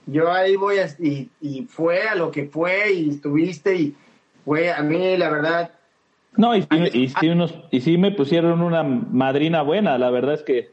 yo 0.07 0.31
ahí 0.31 0.55
voy 0.55 0.79
a, 0.79 0.87
y, 0.99 1.29
y 1.39 1.65
fue 1.65 2.07
a 2.07 2.15
lo 2.15 2.31
que 2.31 2.45
fue 2.45 2.91
y 2.93 3.09
estuviste 3.11 3.75
y, 3.75 3.95
güey, 4.43 4.69
a 4.69 4.81
mí 4.81 5.15
la 5.17 5.29
verdad, 5.29 5.71
No, 6.35 6.55
y, 6.55 6.63
sí- 6.63 6.67
y, 6.93 7.09
sí 7.09 7.29
unos, 7.29 7.53
y 7.69 7.81
sí 7.81 7.97
me 7.99 8.11
pusieron 8.11 8.61
una 8.63 8.81
madrina 8.81 9.61
buena, 9.61 9.99
la 9.99 10.09
verdad 10.09 10.33
es 10.33 10.41
que... 10.41 10.71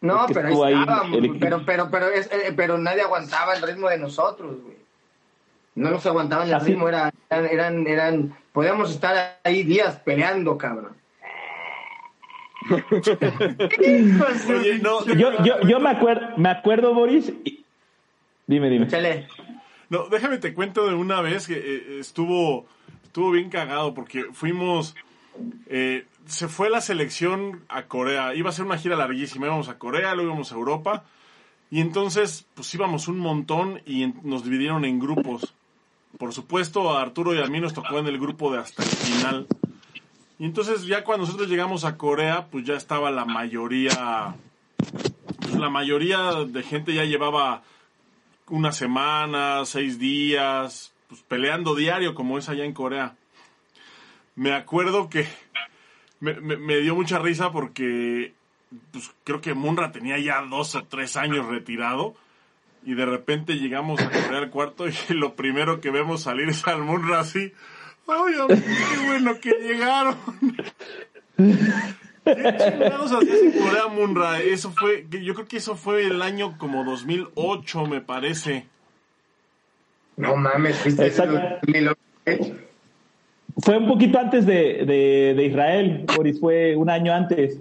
no, 0.00 0.20
Es 0.22 0.28
que 0.28 0.34
pero 0.34 0.64
ahí 0.64 0.74
estábamos, 0.78 1.18
el 1.18 1.38
pero, 1.40 1.62
pero, 1.66 1.90
pero, 1.90 2.08
es, 2.10 2.26
eh, 2.30 2.52
pero 2.54 2.78
nadie 2.78 3.02
aguantaba 3.02 3.54
el 3.54 3.62
ritmo 3.62 3.88
de 3.88 3.98
nosotros, 3.98 4.62
güey. 4.62 4.76
No 5.74 5.90
nos 5.90 6.06
aguantaban 6.06 6.46
el 6.46 6.54
Así- 6.54 6.70
ritmo, 6.70 6.88
era, 6.88 7.12
eran, 7.30 7.46
eran, 7.46 7.86
eran, 7.88 8.36
podíamos 8.52 8.92
estar 8.92 9.38
ahí 9.42 9.64
días 9.64 9.96
peleando, 10.04 10.56
cabrón. 10.56 10.96
Oye, 14.48 14.78
no, 14.82 15.04
Yo, 15.06 15.42
yo, 15.44 15.60
yo 15.66 15.80
me, 15.80 15.90
acuerdo, 15.90 16.36
me 16.36 16.48
acuerdo, 16.50 16.94
Boris... 16.94 17.32
y- 17.44 17.64
Dime, 18.46 18.70
dime. 18.70 18.86
Échale. 18.86 19.26
No, 19.90 20.08
déjame 20.08 20.38
te 20.38 20.54
cuento 20.54 20.86
de 20.86 20.94
una 20.94 21.20
vez 21.20 21.46
que 21.48 21.54
eh, 21.54 21.98
estuvo, 22.00 22.66
estuvo 23.04 23.30
bien 23.32 23.50
cagado 23.50 23.92
porque 23.94 24.24
fuimos, 24.32 24.94
eh, 25.66 26.04
se 26.26 26.46
fue 26.48 26.70
la 26.70 26.80
selección 26.80 27.62
a 27.68 27.82
Corea, 27.84 28.34
iba 28.34 28.50
a 28.50 28.52
ser 28.52 28.64
una 28.64 28.78
gira 28.78 28.96
larguísima, 28.96 29.46
íbamos 29.46 29.68
a 29.68 29.78
Corea, 29.78 30.14
luego 30.14 30.30
íbamos 30.30 30.52
a 30.52 30.54
Europa 30.56 31.04
y 31.70 31.80
entonces 31.80 32.46
pues 32.54 32.72
íbamos 32.74 33.08
un 33.08 33.18
montón 33.18 33.80
y 33.84 34.04
en- 34.04 34.14
nos 34.22 34.44
dividieron 34.44 34.84
en 34.84 34.98
grupos. 35.00 35.52
Por 36.18 36.32
supuesto 36.32 36.96
a 36.96 37.02
Arturo 37.02 37.34
y 37.34 37.40
a 37.40 37.46
mí 37.46 37.60
nos 37.60 37.74
tocó 37.74 37.98
en 37.98 38.06
el 38.06 38.18
grupo 38.18 38.52
de 38.52 38.58
hasta 38.60 38.82
el 38.84 38.88
final. 38.88 39.46
Y 40.38 40.44
entonces 40.44 40.84
ya 40.84 41.02
cuando 41.04 41.26
nosotros 41.26 41.48
llegamos 41.48 41.84
a 41.84 41.96
Corea 41.96 42.48
pues 42.50 42.64
ya 42.64 42.74
estaba 42.74 43.10
la 43.10 43.24
mayoría, 43.24 44.34
pues 45.40 45.54
la 45.54 45.70
mayoría 45.70 46.44
de 46.46 46.62
gente 46.62 46.94
ya 46.94 47.04
llevaba 47.04 47.62
una 48.48 48.72
semana, 48.72 49.64
seis 49.64 49.98
días, 49.98 50.92
pues 51.08 51.22
peleando 51.22 51.74
diario 51.74 52.14
como 52.14 52.38
es 52.38 52.48
allá 52.48 52.64
en 52.64 52.72
Corea. 52.72 53.14
Me 54.34 54.52
acuerdo 54.52 55.08
que 55.08 55.26
me, 56.20 56.76
dio 56.78 56.94
mucha 56.94 57.18
risa 57.18 57.50
porque 57.50 58.34
pues, 58.92 59.10
creo 59.24 59.40
que 59.40 59.54
Munra 59.54 59.92
tenía 59.92 60.18
ya 60.18 60.42
dos 60.42 60.74
o 60.74 60.84
tres 60.84 61.16
años 61.16 61.46
retirado 61.46 62.14
y 62.84 62.94
de 62.94 63.06
repente 63.06 63.54
llegamos 63.54 64.00
a 64.00 64.10
Corea 64.10 64.38
al 64.38 64.50
cuarto 64.50 64.86
y 64.88 64.94
lo 65.14 65.34
primero 65.34 65.80
que 65.80 65.90
vemos 65.90 66.22
salir 66.22 66.48
es 66.48 66.66
al 66.66 66.82
Munra 66.82 67.20
así. 67.20 67.52
¡Ay, 68.08 68.34
qué 68.48 69.06
bueno 69.06 69.40
que 69.40 69.50
llegaron! 69.60 70.16
¿Qué 71.36 72.56
chingados 72.58 73.12
hacías 73.12 73.42
en 73.42 73.52
Corea, 73.52 73.86
Munra? 73.88 74.40
Eso 74.40 74.70
fue, 74.72 75.06
yo 75.22 75.34
creo 75.34 75.46
que 75.46 75.58
eso 75.58 75.76
fue 75.76 76.06
el 76.06 76.22
año 76.22 76.56
como 76.58 76.84
2008, 76.84 77.86
me 77.86 78.00
parece. 78.00 78.66
No 80.16 80.34
mames, 80.36 80.76
fuiste 80.76 81.06
Exacto. 81.06 81.40
ni 81.66 81.80
lo- 81.82 81.94
Fue 83.58 83.78
un 83.78 83.86
poquito 83.86 84.18
antes 84.18 84.46
de, 84.46 84.84
de, 84.84 85.34
de 85.36 85.44
Israel, 85.46 86.04
Boris, 86.16 86.40
fue 86.40 86.74
un 86.76 86.90
año 86.90 87.12
antes. 87.12 87.60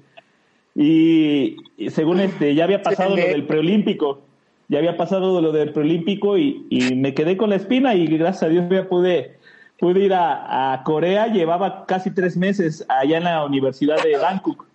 Y, 0.73 1.57
y 1.77 1.89
según 1.91 2.19
este, 2.19 2.55
ya 2.55 2.63
había 2.65 2.81
pasado 2.81 3.11
lo 3.11 3.15
del 3.23 3.45
preolímpico. 3.45 4.21
Ya 4.67 4.79
había 4.79 4.97
pasado 4.97 5.41
lo 5.41 5.51
del 5.51 5.71
preolímpico 5.73 6.37
y, 6.39 6.65
y 6.71 6.95
me 6.95 7.13
quedé 7.13 7.37
con 7.37 7.51
la 7.51 7.55
espina 7.57 7.93
y 7.93 8.07
gracias 8.07 8.43
a 8.43 8.49
Dios 8.49 8.65
ya 8.69 8.89
pude, 8.89 9.37
pude 9.79 10.01
ir 10.01 10.13
a, 10.13 10.73
a 10.73 10.83
Corea. 10.83 11.27
Llevaba 11.27 11.85
casi 11.85 12.11
tres 12.11 12.35
meses 12.37 12.85
allá 12.89 13.17
en 13.17 13.23
la 13.25 13.45
Universidad 13.45 14.01
de 14.03 14.17
Bangkok. 14.17 14.65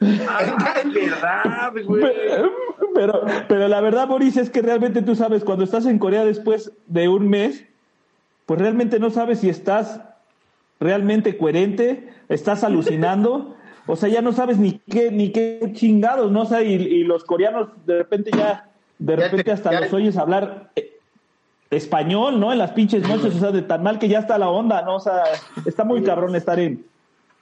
Ah, 0.00 0.40
es 0.84 0.92
verdad, 0.94 1.72
güey. 1.84 2.04
Pero, 2.94 3.22
pero, 3.48 3.68
la 3.68 3.80
verdad, 3.80 4.08
Boris, 4.08 4.36
es 4.36 4.50
que 4.50 4.62
realmente 4.62 5.02
tú 5.02 5.14
sabes, 5.14 5.44
cuando 5.44 5.64
estás 5.64 5.86
en 5.86 5.98
Corea 5.98 6.24
después 6.24 6.72
de 6.86 7.08
un 7.08 7.28
mes, 7.28 7.64
pues 8.46 8.60
realmente 8.60 8.98
no 8.98 9.10
sabes 9.10 9.40
si 9.40 9.48
estás 9.48 10.00
realmente 10.80 11.36
coherente, 11.36 12.08
estás 12.28 12.64
alucinando, 12.64 13.56
o 13.86 13.96
sea, 13.96 14.08
ya 14.08 14.22
no 14.22 14.32
sabes 14.32 14.58
ni 14.58 14.78
qué, 14.90 15.10
ni 15.10 15.32
qué 15.32 15.70
chingados, 15.74 16.30
¿no? 16.32 16.42
O 16.42 16.46
sea, 16.46 16.62
y, 16.62 16.72
y 16.74 17.04
los 17.04 17.24
coreanos 17.24 17.68
de 17.86 17.98
repente 17.98 18.30
ya, 18.36 18.68
de 18.98 19.16
Ya 19.16 19.22
repente 19.24 19.44
te- 19.44 19.52
hasta 19.52 19.72
ya- 19.72 19.80
los 19.80 19.92
oyes 19.92 20.16
hablar 20.16 20.70
eh, 20.76 20.97
español, 21.70 22.40
¿no? 22.40 22.52
En 22.52 22.58
las 22.58 22.72
pinches 22.72 23.06
noches, 23.06 23.34
o 23.34 23.38
sea, 23.38 23.50
de 23.50 23.62
tan 23.62 23.82
mal 23.82 23.98
que 23.98 24.08
ya 24.08 24.20
está 24.20 24.38
la 24.38 24.48
onda, 24.48 24.82
¿no? 24.82 24.96
O 24.96 25.00
sea, 25.00 25.22
está 25.66 25.84
muy 25.84 26.02
cabrón 26.02 26.34
estar 26.34 26.58
en, 26.58 26.84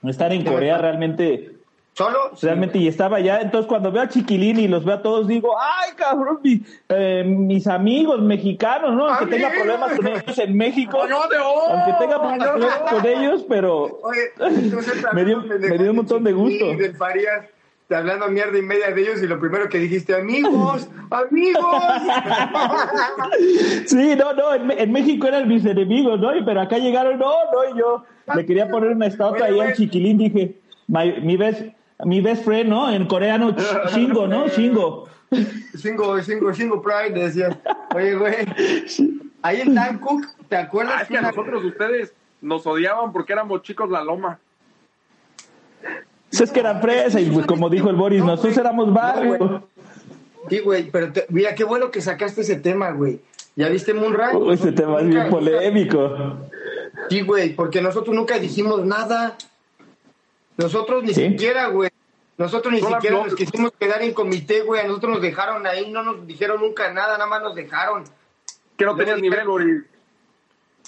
estar 0.03 0.31
en 0.33 0.43
Corea 0.43 0.77
realmente. 0.77 1.53
Solo, 1.93 2.29
Realmente, 2.43 2.77
y 2.77 2.87
estaba 2.87 3.17
allá, 3.17 3.41
entonces 3.41 3.67
cuando 3.67 3.91
veo 3.91 4.03
a 4.03 4.07
Chiquilín 4.07 4.59
y 4.59 4.67
los 4.67 4.85
veo 4.85 4.97
a 4.97 5.01
todos, 5.01 5.25
digo, 5.27 5.55
ay, 5.59 5.93
cabrón, 5.95 6.39
mi- 6.43 6.61
eh, 6.89 7.23
mis 7.25 7.65
amigos 7.65 8.21
mexicanos, 8.21 8.93
¿no? 8.95 9.07
Aunque 9.07 9.25
tenga 9.35 9.49
problemas 9.49 9.93
con 9.95 10.05
ellos 10.05 10.37
en 10.37 10.55
México, 10.55 10.99
¡Yo 11.09 11.27
de 11.27 11.37
oro! 11.39 11.73
aunque 11.73 11.93
tenga 11.99 12.21
problemas 12.21 12.91
con 12.91 13.03
ellos, 13.07 13.45
pero 13.49 13.99
Oye, 14.03 14.19
entonces, 14.37 15.03
Me 15.13 15.25
dio- 15.25 15.41
me 15.41 15.77
dio 15.79 15.89
un 15.89 15.95
montón 15.95 16.23
de 16.23 16.33
gusto. 16.33 16.65
Del 16.75 16.95
Farías, 16.95 17.47
hablando 17.95 18.27
mierda 18.29 18.57
y 18.57 18.61
media 18.61 18.91
de 18.91 19.01
ellos 19.01 19.21
y 19.23 19.27
lo 19.27 19.39
primero 19.39 19.69
que 19.69 19.77
dijiste, 19.77 20.13
amigos, 20.15 20.89
amigos. 21.09 21.65
sí, 23.85 24.15
no, 24.15 24.33
no, 24.33 24.53
en, 24.53 24.71
en 24.71 24.91
México 24.91 25.27
eran 25.27 25.47
mis 25.47 25.65
enemigos, 25.65 26.19
¿no? 26.19 26.35
Y- 26.35 26.43
Pero 26.43 26.61
acá 26.61 26.77
llegaron, 26.77 27.17
no, 27.19 27.31
no, 27.51 27.75
y 27.75 27.79
yo 27.79 28.03
le 28.35 28.45
quería 28.45 28.69
poner 28.69 28.91
una 28.91 29.07
estatua 29.07 29.45
ahí 29.47 29.59
al 29.59 29.73
Chiquilín, 29.73 30.17
dije, 30.17 30.55
my- 30.87 31.21
mi 31.21 31.37
best, 31.37 31.61
mi 32.03 32.21
best 32.21 32.43
friend, 32.43 32.69
¿no? 32.69 32.91
En 32.91 33.05
coreano, 33.07 33.55
ch- 33.55 33.89
Shingo, 33.93 34.27
¿no? 34.27 34.47
Shingo. 34.49 35.07
Singo, 35.75 36.21
singo, 36.21 36.53
singo 36.53 36.81
pride, 36.81 37.11
decías. 37.11 37.55
Oye, 37.95 38.15
güey, 38.15 38.35
ahí 39.41 39.61
en 39.61 39.75
Bangkok, 39.75 40.25
¿te 40.47 40.55
Ah, 40.55 40.61
acuerdas 40.61 41.01
es 41.03 41.07
que 41.09 41.17
a 41.17 41.21
nosotros 41.21 41.63
ustedes 41.65 42.13
nos 42.41 42.65
odiaban 42.65 43.11
porque 43.11 43.33
éramos 43.33 43.61
chicos 43.61 43.89
la 43.89 44.03
loma. 44.03 44.39
Pues 46.29 46.41
es 46.41 46.51
que 46.51 46.59
eran 46.59 46.81
fresa, 46.81 47.19
y 47.21 47.29
pues, 47.29 47.45
como 47.45 47.69
dijo 47.69 47.89
el 47.89 47.95
Boris, 47.95 48.19
No, 48.19 48.27
nosotros 48.27 48.57
éramos 48.57 48.87
No, 48.87 48.93
barrio. 48.93 49.37
güey. 49.37 49.59
Sí, 50.49 50.59
güey, 50.59 50.91
pero 50.91 51.11
te- 51.11 51.25
mira, 51.29 51.53
qué 51.55 51.63
bueno 51.63 51.91
que 51.91 52.01
sacaste 52.01 52.41
ese 52.41 52.55
tema, 52.57 52.91
güey. 52.91 53.19
¿Ya 53.55 53.69
viste 53.69 53.93
Moonrise? 53.93 54.35
Uy, 54.35 54.53
ese 54.53 54.71
tema 54.71 54.99
es 54.99 55.07
bien 55.07 55.17
Nunca- 55.23 55.29
polémico. 55.29 56.37
Sí, 57.09 57.21
güey, 57.21 57.53
porque 57.55 57.81
nosotros 57.81 58.15
nunca 58.15 58.37
dijimos 58.39 58.85
nada. 58.85 59.35
Nosotros 60.57 61.03
ni 61.03 61.13
¿Sí? 61.13 61.29
siquiera, 61.29 61.67
güey. 61.67 61.89
Nosotros 62.37 62.71
ni 62.73 62.81
siquiera 62.81 63.17
no- 63.17 63.25
nos 63.25 63.35
quisimos 63.35 63.71
quedar 63.79 64.01
en 64.03 64.13
comité, 64.13 64.61
güey. 64.61 64.81
A 64.81 64.87
nosotros 64.87 65.13
nos 65.13 65.21
dejaron 65.21 65.65
ahí, 65.65 65.91
no 65.91 66.03
nos 66.03 66.25
dijeron 66.27 66.61
nunca 66.61 66.91
nada, 66.93 67.13
nada 67.17 67.27
más 67.27 67.41
nos 67.41 67.55
dejaron. 67.55 68.03
Que 68.77 68.85
no 68.85 68.95
tenías 68.95 69.19
nivel, 69.19 69.47
Boris. 69.47 69.83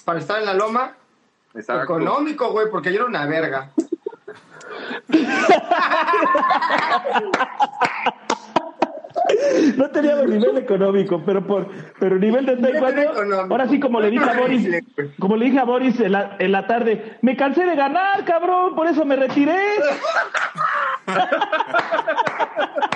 Para 0.05 0.19
estar 0.19 0.39
en 0.39 0.45
la 0.45 0.53
loma, 0.53 0.95
Exacto. 1.55 1.83
económico, 1.83 2.51
güey, 2.51 2.67
porque 2.69 2.91
yo 2.91 2.97
era 2.97 3.05
una 3.05 3.25
verga. 3.25 3.71
No 9.77 9.89
teníamos 9.89 10.27
nivel 10.27 10.57
económico, 10.57 11.21
pero 11.25 11.45
por 11.45 11.67
pero 11.99 12.17
nivel 12.17 12.45
de 12.45 12.57
taekwondo. 12.57 13.41
Ahora 13.49 13.67
sí, 13.67 13.79
como 13.79 13.99
le 13.99 14.09
dije 14.09 14.29
a 14.29 14.33
Boris, 14.33 14.67
como 15.19 15.37
le 15.37 15.45
dije 15.45 15.59
a 15.59 15.65
Boris 15.65 15.99
en 15.99 16.13
la, 16.13 16.35
en 16.39 16.51
la 16.51 16.67
tarde, 16.67 17.17
me 17.21 17.37
cansé 17.37 17.65
de 17.65 17.75
ganar, 17.75 18.23
cabrón, 18.25 18.75
por 18.75 18.87
eso 18.87 19.05
me 19.05 19.15
retiré. 19.15 19.57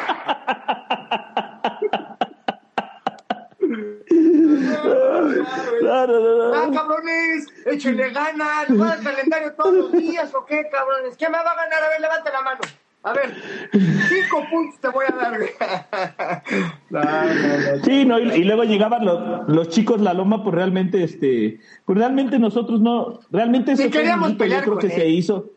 No, 5.81 6.07
no, 6.07 6.19
no, 6.49 6.53
¡Ah, 6.55 6.69
cabrones! 6.73 7.47
¡Échenle 7.65 8.09
ganas! 8.11 8.69
¿Les 8.69 8.81
va 8.81 8.93
el 8.95 9.03
calendario 9.03 9.53
todos 9.53 9.73
los 9.73 9.91
días 9.91 10.33
o 10.35 10.45
qué, 10.45 10.67
cabrones? 10.71 11.15
¿Quién 11.17 11.31
me 11.31 11.37
va 11.37 11.51
a 11.51 11.55
ganar? 11.55 11.83
A 11.83 11.89
ver, 11.89 12.01
levante 12.01 12.29
la 12.31 12.41
mano. 12.41 12.59
A 13.05 13.11
ver, 13.11 13.33
cinco 13.73 14.45
puntos 14.49 14.79
te 14.79 14.87
voy 14.87 15.05
a 15.11 15.15
dar, 15.15 15.37
güey. 15.37 15.49
No, 16.89 17.01
no, 17.03 17.75
no. 17.77 17.83
Sí, 17.83 18.05
no, 18.05 18.19
y, 18.19 18.31
y 18.31 18.43
luego 18.45 18.63
llegaban 18.63 19.03
los, 19.05 19.49
los 19.49 19.67
chicos 19.69 19.99
la 19.99 20.13
loma, 20.13 20.41
pues 20.43 20.55
realmente, 20.55 21.03
este, 21.03 21.59
pues 21.85 21.97
realmente 21.97 22.39
nosotros 22.39 22.79
no, 22.79 23.19
realmente 23.31 23.73
eso 23.73 23.83
Ni 23.83 23.89
fue 23.89 23.97
un 23.99 24.03
queríamos 24.03 24.31
yo 24.31 24.37
pelear 24.37 24.61
creo 24.63 24.73
con 24.75 24.81
que 24.81 24.89
se 24.89 25.05
él. 25.05 25.13
hizo. 25.15 25.49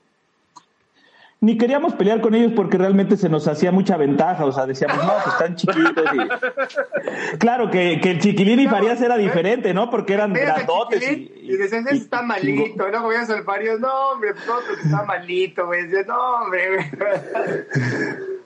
Ni 1.41 1.59
queríamos 1.59 1.95
pelear 1.95 2.21
con 2.21 2.35
ellos 2.35 2.53
porque 2.57 2.79
realmente 2.79 3.17
se 3.17 3.29
nos 3.29 3.47
hacía 3.47 3.71
mucha 3.71 3.97
ventaja, 3.97 4.45
o 4.47 4.53
sea, 4.53 4.67
decíamos, 4.67 4.97
no, 5.05 5.13
pues 5.23 5.35
están 5.35 5.57
chiquitos. 5.57 6.05
Y... 6.15 7.37
Claro 7.39 7.71
que, 7.71 8.01
que 8.01 8.13
el 8.13 8.21
Chiquilín 8.21 8.61
y 8.61 8.69
Farías 8.69 9.01
era 9.01 9.17
diferente, 9.17 9.73
¿no? 9.75 9.91
Porque 9.91 10.15
eran 10.15 10.33
grandotes. 10.33 11.03
Y, 11.03 11.33
y, 11.43 11.57
decían, 11.57 11.87
ese 11.87 11.97
está 11.97 12.23
malito, 12.23 12.89
¿no? 12.91 13.03
Voy 13.03 13.17
a 13.17 13.23
el 13.23 13.45
Farías, 13.45 13.79
no, 13.79 14.11
hombre, 14.11 14.31
todo 14.47 14.61
está 14.83 15.05
malito, 15.05 15.67
güey. 15.67 15.83
No, 16.07 16.43
hombre. 16.43 16.91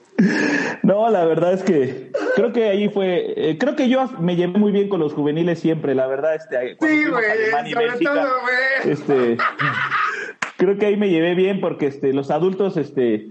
No, 0.83 1.09
la 1.09 1.25
verdad 1.25 1.53
es 1.53 1.63
que 1.63 2.11
creo 2.35 2.53
que 2.53 2.69
ahí 2.69 2.89
fue, 2.89 3.33
eh, 3.35 3.57
creo 3.57 3.75
que 3.75 3.89
yo 3.89 4.05
me 4.19 4.35
llevé 4.35 4.59
muy 4.59 4.71
bien 4.71 4.87
con 4.87 4.99
los 4.99 5.13
juveniles 5.13 5.59
siempre, 5.59 5.95
la 5.95 6.05
verdad, 6.05 6.35
este, 6.35 6.77
sí, 6.79 7.05
güey, 7.05 7.71
sobre 7.71 8.05
todo, 8.05 8.41
güey. 8.41 8.93
Este, 8.93 9.37
creo 10.61 10.77
que 10.77 10.85
ahí 10.85 10.95
me 10.95 11.09
llevé 11.09 11.33
bien 11.33 11.59
porque 11.59 11.87
este, 11.87 12.13
los 12.13 12.29
adultos, 12.29 12.77
este, 12.77 13.29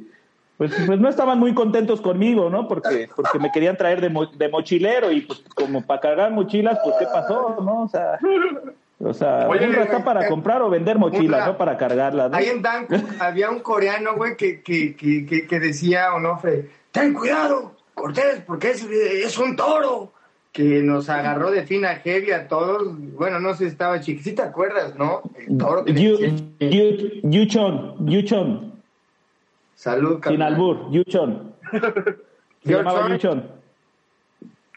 pues, 0.56 0.72
pues 0.84 0.98
no 0.98 1.08
estaban 1.08 1.38
muy 1.38 1.54
contentos 1.54 2.00
conmigo, 2.00 2.50
¿no? 2.50 2.66
Porque, 2.66 3.08
porque 3.14 3.38
me 3.38 3.52
querían 3.52 3.76
traer 3.76 4.00
de, 4.00 4.12
de 4.36 4.48
mochilero 4.48 5.12
y 5.12 5.20
pues 5.20 5.44
como 5.54 5.86
para 5.86 6.00
cargar 6.00 6.32
mochilas, 6.32 6.80
pues 6.82 6.96
¿qué 6.98 7.06
pasó, 7.06 7.56
no? 7.62 7.84
O 7.84 7.88
sea, 7.88 8.18
o 8.98 9.14
sea, 9.14 9.48
Oye, 9.48 9.70
está 9.80 10.02
para 10.02 10.28
comprar 10.28 10.60
o 10.60 10.68
vender 10.68 10.98
mochilas, 10.98 11.46
no 11.46 11.56
para 11.56 11.78
cargarlas. 11.78 12.32
¿no? 12.32 12.36
Ahí 12.36 12.48
en 12.48 12.62
Danco 12.62 12.96
había 13.20 13.48
un 13.48 13.60
coreano, 13.60 14.16
güey, 14.16 14.36
que, 14.36 14.60
que, 14.60 14.96
que, 14.96 15.46
que, 15.46 15.60
decía, 15.60 16.12
Onofre, 16.12 16.68
ten 16.90 17.14
cuidado, 17.14 17.76
Cortés, 17.94 18.42
porque 18.44 18.70
es, 18.70 18.82
es 18.82 19.38
un 19.38 19.54
toro 19.54 20.12
que 20.53 20.82
nos 20.82 21.09
agarró 21.09 21.51
de 21.51 21.64
fina 21.64 21.96
heavy 21.96 22.32
a 22.32 22.48
todos. 22.48 22.88
Bueno, 23.12 23.40
no 23.40 23.53
sé 23.55 23.64
si 23.64 23.70
estaba 23.70 24.01
chiquito. 24.01 24.24
¿Sí 24.24 24.34
te 24.34 24.42
acuerdas, 24.42 24.96
no? 24.96 25.22
El 25.36 25.59
toro 25.59 25.84
que 25.84 25.92
Yuchon, 27.22 28.07
Yuchon. 28.07 28.72
Salud, 29.74 30.20
Sin 30.26 30.42
albur, 30.42 30.90
Yuchon. 30.90 31.55
Se 32.64 32.72
llamaba 32.72 33.09
Yuchon. 33.09 33.51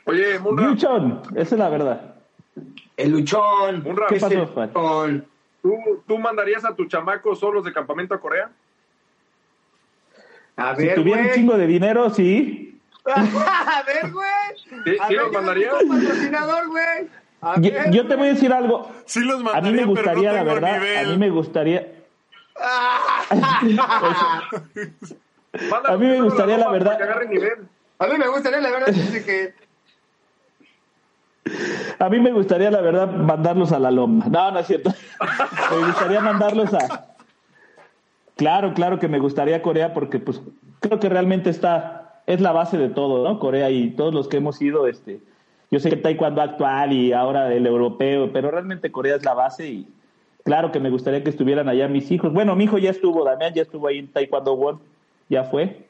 Oye, 0.06 0.40
Munra. 0.40 0.70
Yuchon, 0.70 1.22
esa 1.36 1.56
es 1.56 1.60
la 1.60 1.70
verdad. 1.70 2.16
El 2.98 3.12
luchón. 3.12 3.84
Munra, 3.84 4.06
¿Qué 4.08 4.20
pasó, 4.20 5.08
¿Tú, 5.62 5.78
¿Tú 6.06 6.18
mandarías 6.20 6.66
a 6.66 6.76
tus 6.76 6.88
chamacos 6.88 7.40
solos 7.40 7.64
de 7.64 7.74
campamento 7.74 8.14
a 8.14 8.20
Corea? 8.20 8.52
A 10.56 10.74
ver, 10.74 10.90
si 10.90 10.96
tuviera 10.96 11.22
un 11.22 11.32
chingo 11.32 11.58
de 11.58 11.68
dinero, 11.68 12.10
sí. 12.10 12.63
A 13.06 13.84
ver, 13.86 14.12
güey. 14.12 14.30
¿Sí, 14.86 14.98
¿sí 15.08 15.14
los 15.14 15.32
mandaría? 15.32 15.72
patrocinador, 15.72 16.68
güey. 16.70 17.10
Yo, 17.58 17.72
yo, 17.92 18.08
te 18.08 18.16
voy 18.16 18.28
a 18.28 18.34
decir 18.34 18.54
algo. 18.54 18.90
Sí 19.06 19.20
los 19.20 19.44
mandaría, 19.44 19.70
a 19.70 19.72
mí 19.72 19.78
me 19.78 19.86
gustaría, 19.86 20.32
pero 20.32 20.44
no 20.44 20.46
la 20.46 20.54
verdad, 20.54 20.80
nivel. 20.80 21.06
a 21.06 21.10
mí 21.10 21.18
me 21.18 21.30
gustaría. 21.30 21.88
a 25.88 25.98
mí 25.98 26.06
me 26.08 26.22
gustaría, 26.22 26.58
la 26.58 26.70
verdad. 26.70 26.98
A 28.00 28.08
mí 28.08 28.18
me 28.18 28.28
gustaría, 28.28 28.62
la 28.62 28.70
verdad, 28.72 28.94
que. 29.26 29.54
A 32.00 32.10
mí 32.10 32.20
me 32.20 32.32
gustaría, 32.32 32.72
la 32.72 32.82
verdad, 32.82 33.12
mandarlos 33.12 33.74
a 33.74 33.80
la 33.80 33.92
loma. 33.92 34.26
No, 34.30 34.52
no 34.52 34.60
es 34.60 34.68
cierto. 34.68 34.94
Me 35.72 35.86
gustaría 35.86 36.22
mandarlos 36.22 36.74
a. 36.74 37.14
Claro, 38.36 38.74
claro 38.74 39.00
que 39.00 39.08
me 39.08 39.20
gustaría 39.20 39.62
Corea 39.62 39.94
porque, 39.94 40.20
pues, 40.20 40.42
creo 40.80 41.00
que 41.00 41.10
realmente 41.10 41.50
está, 41.50 42.03
es 42.26 42.42
la 42.42 42.52
base 42.52 42.78
de 42.78 42.90
todo, 42.90 43.24
¿no? 43.24 43.40
Corea 43.40 43.70
y 43.70 43.92
todos 43.92 44.14
los 44.14 44.28
que 44.28 44.38
hemos 44.38 44.62
ido, 44.62 44.88
este, 44.88 45.20
yo 45.72 45.80
sé 45.80 45.90
que 45.90 45.98
taekwondo 45.98 46.42
actual 46.42 46.94
y 46.94 47.14
ahora 47.14 47.54
el 47.54 47.66
europeo, 47.66 48.32
pero 48.32 48.52
realmente 48.52 48.92
Corea 48.92 49.16
es 49.16 49.26
la 49.26 49.34
base 49.34 49.68
y 49.68 49.88
claro 50.44 50.72
que 50.72 50.80
me 50.80 50.90
gustaría 50.90 51.24
que 51.24 51.30
estuvieran 51.30 51.68
allá 51.68 51.88
mis 51.88 52.12
hijos. 52.12 52.32
Bueno, 52.32 52.56
mi 52.56 52.66
hijo 52.66 52.78
ya 52.78 52.92
estuvo, 52.92 53.24
Damián 53.24 53.54
ya 53.54 53.64
estuvo 53.64 53.88
ahí 53.88 54.00
en 54.00 54.08
Taekwondo 54.08 54.54
World, 54.54 54.80
ya 55.30 55.44
fue. 55.46 55.88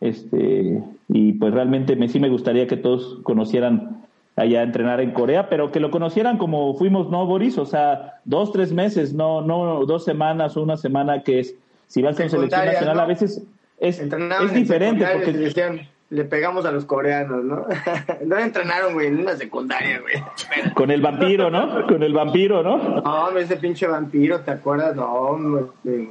Este, 0.00 0.82
y 1.08 1.32
pues 1.34 1.52
realmente 1.52 1.94
me, 1.94 2.08
sí 2.08 2.18
me 2.20 2.30
gustaría 2.30 2.66
que 2.66 2.76
todos 2.76 3.18
conocieran 3.22 4.06
allá 4.36 4.62
entrenar 4.62 5.00
en 5.00 5.12
Corea, 5.12 5.48
pero 5.48 5.70
que 5.70 5.80
lo 5.80 5.90
conocieran 5.90 6.38
como 6.38 6.74
fuimos, 6.74 7.10
¿no, 7.10 7.26
Boris? 7.26 7.58
O 7.58 7.66
sea, 7.66 8.20
dos, 8.24 8.52
tres 8.52 8.72
meses, 8.72 9.12
no, 9.12 9.42
no 9.42 9.84
dos 9.84 10.04
semanas 10.04 10.56
o 10.56 10.62
una 10.62 10.76
semana 10.76 11.22
que 11.22 11.40
es, 11.40 11.54
si 11.86 12.02
vas 12.02 12.16
con 12.16 12.30
selección 12.30 12.64
nacional, 12.64 12.96
¿no? 12.96 13.02
a 13.02 13.06
veces 13.06 13.44
es, 13.80 13.98
es 13.98 14.52
diferente. 14.52 15.04
en 15.04 15.12
Porque... 15.12 15.32
Decían, 15.32 15.88
le 16.10 16.24
pegamos 16.24 16.66
a 16.66 16.72
los 16.72 16.84
coreanos, 16.84 17.44
¿no? 17.44 17.66
no 18.26 18.38
entrenaron, 18.38 18.94
güey, 18.94 19.06
en 19.06 19.20
una 19.20 19.36
secundaria, 19.36 20.00
güey. 20.00 20.72
Con 20.74 20.90
el 20.90 21.00
vampiro, 21.00 21.50
¿no? 21.50 21.86
Con 21.86 22.02
el 22.02 22.12
vampiro, 22.12 22.62
¿no? 22.62 23.00
No, 23.00 23.38
ese 23.38 23.56
pinche 23.56 23.86
vampiro, 23.86 24.40
¿te 24.40 24.50
acuerdas? 24.50 24.94
No, 24.96 25.06
hombre. 25.12 26.10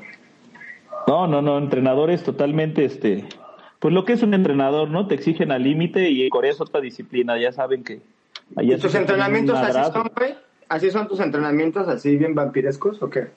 No, 1.08 1.28
no, 1.28 1.42
no, 1.42 1.58
entrenadores 1.58 2.24
totalmente, 2.24 2.86
este, 2.86 3.26
pues 3.80 3.94
lo 3.94 4.06
que 4.06 4.14
es 4.14 4.24
un 4.24 4.34
entrenador, 4.34 4.90
¿no? 4.90 5.08
Te 5.08 5.16
exigen 5.16 5.52
al 5.52 5.64
límite 5.64 6.10
y 6.10 6.30
Corea 6.30 6.52
es 6.52 6.62
otra 6.62 6.82
disciplina, 6.82 7.38
ya 7.38 7.52
saben 7.52 7.84
que... 7.84 8.02
¿Y 8.58 8.76
tus 8.78 8.96
entrenamientos 8.96 9.58
así 9.58 9.92
son, 9.92 10.12
güey? 10.16 10.36
¿Así 10.70 10.92
son 10.92 11.08
tus 11.08 11.20
entrenamientos, 11.20 11.88
así 11.88 12.16
bien 12.16 12.36
vampirescos 12.36 13.02
o 13.02 13.10
qué? 13.10 13.28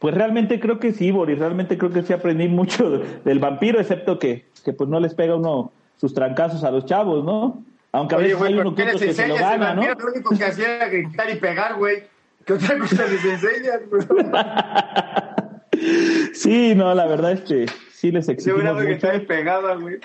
Pues 0.00 0.14
realmente 0.14 0.58
creo 0.58 0.80
que 0.80 0.92
sí, 0.92 1.10
Boris, 1.10 1.38
realmente 1.38 1.76
creo 1.76 1.92
que 1.92 2.02
sí 2.02 2.12
aprendí 2.12 2.48
mucho 2.48 2.90
del 3.24 3.38
vampiro, 3.38 3.78
excepto 3.78 4.18
que, 4.18 4.46
que 4.64 4.72
pues 4.72 4.90
no 4.90 4.98
les 4.98 5.14
pega 5.14 5.36
uno 5.36 5.72
sus 5.96 6.14
trancazos 6.14 6.64
a 6.64 6.70
los 6.70 6.86
chavos, 6.86 7.24
¿no? 7.24 7.62
Aunque 7.92 8.14
a 8.14 8.18
veces 8.18 8.40
hay 8.40 8.54
¿pero 8.54 8.68
uno 8.68 8.74
que, 8.74 8.86
que 8.86 9.12
se 9.12 9.28
lo 9.28 9.34
gana, 9.34 9.74
¿no? 9.74 9.82
lo 9.82 10.12
único 10.12 10.36
que 10.36 10.44
hacía 10.44 10.76
era 10.76 10.88
gritar 10.88 11.30
y 11.30 11.36
pegar, 11.36 11.76
güey. 11.76 12.04
¿Qué 12.46 12.54
otra 12.54 12.78
cosa 12.78 13.06
les 13.06 13.24
enseñas, 13.24 13.80
sí, 16.32 16.74
no, 16.74 16.94
la 16.94 17.06
verdad 17.06 17.32
es 17.32 17.40
que 17.42 17.66
sí 17.92 18.10
les 18.10 18.28
exigimos 18.28 18.62
güey 18.62 18.74
mucho. 18.74 18.86
gritaba 18.86 19.16
y 19.16 19.20
pegaba, 19.20 19.74
güey. 19.76 19.98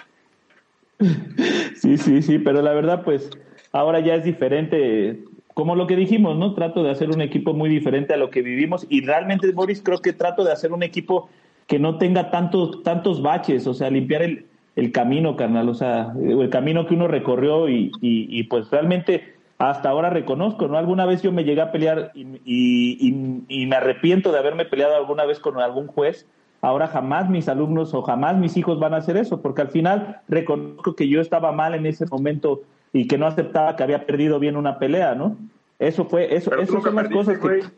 Sí, 1.78 1.98
sí, 1.98 2.22
sí, 2.22 2.40
pero 2.40 2.62
la 2.62 2.74
verdad, 2.74 3.04
pues 3.04 3.30
ahora 3.72 4.02
ya 4.02 4.16
es 4.16 4.26
diferente. 4.26 5.24
Como 5.56 5.76
lo 5.76 5.88
que 5.88 5.96
dijimos, 5.96 6.38
¿no? 6.38 6.54
Trato 6.54 6.84
de 6.84 6.92
hacer 6.92 7.10
un 7.10 7.22
equipo 7.22 7.54
muy 7.54 7.70
diferente 7.70 8.14
a 8.14 8.18
lo 8.18 8.30
que 8.30 8.42
vivimos 8.42 8.86
y 8.90 9.02
realmente, 9.02 9.50
Boris, 9.54 9.82
creo 9.82 10.00
que 10.00 10.12
trato 10.12 10.44
de 10.44 10.52
hacer 10.52 10.74
un 10.74 10.84
equipo 10.84 11.30
que 11.66 11.80
no 11.80 11.98
tenga 11.98 12.30
tantos, 12.30 12.84
tantos 12.84 13.22
baches, 13.22 13.66
o 13.66 13.74
sea, 13.74 13.90
limpiar 13.90 14.22
el, 14.22 14.46
el 14.76 14.92
camino, 14.92 15.38
carnal, 15.38 15.70
o 15.70 15.74
sea, 15.74 16.14
el 16.22 16.50
camino 16.50 16.86
que 16.86 16.96
uno 16.96 17.08
recorrió 17.08 17.70
y, 17.70 17.90
y, 18.02 18.28
y, 18.30 18.44
pues 18.44 18.70
realmente 18.70 19.34
hasta 19.58 19.88
ahora 19.90 20.10
reconozco, 20.10 20.68
¿no? 20.68 20.78
Alguna 20.78 21.06
vez 21.06 21.22
yo 21.22 21.32
me 21.32 21.46
llegué 21.46 21.62
a 21.62 21.72
pelear 21.72 22.12
y 22.14 23.66
me 23.66 23.76
arrepiento 23.78 24.34
de 24.34 24.40
haberme 24.40 24.66
peleado 24.66 24.98
alguna 24.98 25.26
vez 25.26 25.40
con 25.40 25.58
algún 25.58 25.88
juez, 25.88 26.28
ahora 26.62 26.88
jamás 26.88 27.30
mis 27.30 27.48
alumnos 27.48 27.94
o 27.94 28.02
jamás 28.02 28.38
mis 28.38 28.58
hijos 28.58 28.80
van 28.80 28.94
a 28.94 28.98
hacer 28.98 29.16
eso, 29.18 29.42
porque 29.42 29.62
al 29.62 29.70
final 29.70 30.20
reconozco 30.28 30.96
que 30.96 31.08
yo 31.08 31.22
estaba 31.22 31.54
mal 31.54 31.76
en 31.76 31.86
ese 31.86 32.06
momento 32.08 32.64
y 32.96 33.08
que 33.08 33.18
no 33.18 33.28
aceptaba 33.28 33.76
que 33.76 33.84
había 33.84 34.06
perdido 34.06 34.40
bien 34.40 34.56
una 34.56 34.80
pelea, 34.80 35.16
¿no? 35.16 35.36
Eso 35.80 36.06
fue, 36.06 36.34
eso, 36.34 36.56
eso 36.58 36.80
son 36.82 36.96
las 36.96 37.08
perdiste, 37.10 37.14
cosas 37.16 37.38
que... 37.40 37.70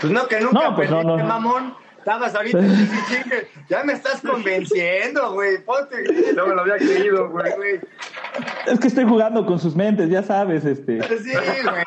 Pues 0.00 0.12
no, 0.12 0.26
que 0.28 0.40
nunca 0.40 0.68
No, 0.70 0.76
pues 0.76 0.88
perdiste, 0.88 1.16
no. 1.16 1.24
mamón. 1.24 1.74
Estabas 1.98 2.32
ahorita. 2.34 2.60
Ya 3.68 3.82
me 3.82 3.94
estás 3.94 4.20
convenciendo, 4.20 5.32
güey. 5.32 5.64
Ponte. 5.64 6.04
No 6.36 6.46
me 6.46 6.54
lo 6.54 6.60
había 6.60 6.76
creído, 6.76 7.28
güey. 7.30 7.52
güey. 7.56 7.80
Es 8.66 8.78
que 8.78 8.86
estoy 8.86 9.04
jugando 9.04 9.44
con 9.44 9.58
sus 9.58 9.74
mentes, 9.74 10.08
ya 10.08 10.22
sabes, 10.22 10.64
este... 10.64 11.02
Sí, 11.18 11.32
güey. 11.32 11.82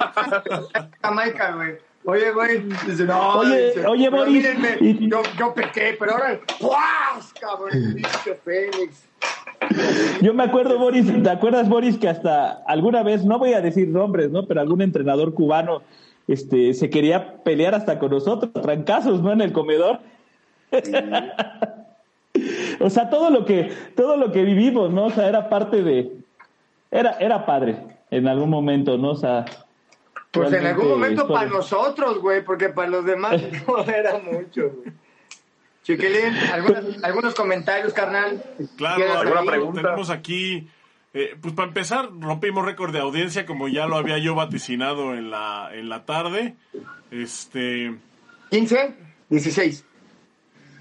Jamaica, 1.01 1.51
güey. 1.53 1.77
Oye, 2.05 2.31
güey. 2.31 2.63
Dice, 2.87 3.03
no. 3.05 3.37
Oye, 3.37 3.67
dice, 3.67 3.85
oye, 3.87 4.09
Boris, 4.09 4.33
mírenme, 4.33 4.77
y- 4.81 5.09
yo, 5.09 5.21
yo 5.37 5.53
pequé, 5.53 5.95
pero 5.99 6.13
ahora. 6.13 6.39
¡Puas! 6.59 7.33
Cabrón, 7.39 7.69
pinche 7.95 8.35
Fénix. 8.43 9.03
Yo 10.21 10.33
me 10.33 10.43
acuerdo, 10.43 10.77
Boris, 10.77 11.11
¿te 11.23 11.29
acuerdas, 11.29 11.67
Boris, 11.69 11.97
que 11.97 12.07
hasta 12.07 12.63
alguna 12.67 13.03
vez, 13.03 13.25
no 13.25 13.39
voy 13.39 13.53
a 13.53 13.61
decir 13.61 13.87
nombres, 13.87 14.31
¿no? 14.31 14.45
Pero 14.45 14.61
algún 14.61 14.81
entrenador 14.81 15.33
cubano 15.33 15.81
este, 16.27 16.73
se 16.73 16.89
quería 16.89 17.37
pelear 17.43 17.75
hasta 17.75 17.99
con 17.99 18.11
nosotros, 18.11 18.51
trancazos, 18.53 19.21
¿no? 19.21 19.31
En 19.31 19.41
el 19.41 19.51
comedor. 19.51 19.99
o 22.79 22.89
sea, 22.89 23.09
todo 23.09 23.29
lo 23.29 23.45
que, 23.45 23.71
todo 23.95 24.17
lo 24.17 24.31
que 24.31 24.43
vivimos, 24.43 24.91
¿no? 24.91 25.05
O 25.05 25.11
sea, 25.11 25.27
era 25.27 25.49
parte 25.49 25.83
de, 25.83 26.11
era, 26.91 27.11
era 27.19 27.45
padre 27.45 27.77
en 28.11 28.27
algún 28.27 28.49
momento, 28.49 28.97
¿no? 28.97 29.11
O 29.11 29.15
sea, 29.15 29.45
Pues 30.31 30.51
en 30.53 30.65
algún 30.65 30.89
momento 30.89 31.27
para 31.27 31.49
nosotros, 31.49 32.19
güey, 32.19 32.43
porque 32.43 32.69
para 32.69 32.89
los 32.89 33.05
demás 33.05 33.41
no 33.67 33.79
era 33.83 34.19
mucho, 34.19 34.71
güey. 34.75 34.93
Chiquilín, 35.87 36.35
algunos, 36.51 37.01
algunos 37.03 37.33
comentarios, 37.33 37.93
carnal. 37.93 38.43
Claro, 38.75 38.97
¿Quieres 38.97 39.15
¿Alguna 39.15 39.43
pregunta? 39.43 39.81
tenemos 39.81 40.09
aquí, 40.09 40.67
eh, 41.13 41.37
pues 41.41 41.53
para 41.53 41.69
empezar, 41.69 42.09
rompimos 42.19 42.65
récord 42.65 42.91
de 42.91 42.99
audiencia 42.99 43.45
como 43.45 43.69
ya 43.69 43.85
lo 43.87 43.95
había 43.95 44.17
yo 44.17 44.35
vaticinado 44.35 45.13
en 45.15 45.31
la, 45.31 45.69
en 45.73 45.87
la 45.87 46.03
tarde. 46.05 46.55
Este, 47.09 47.95
15, 48.51 48.95
16. 49.29 49.85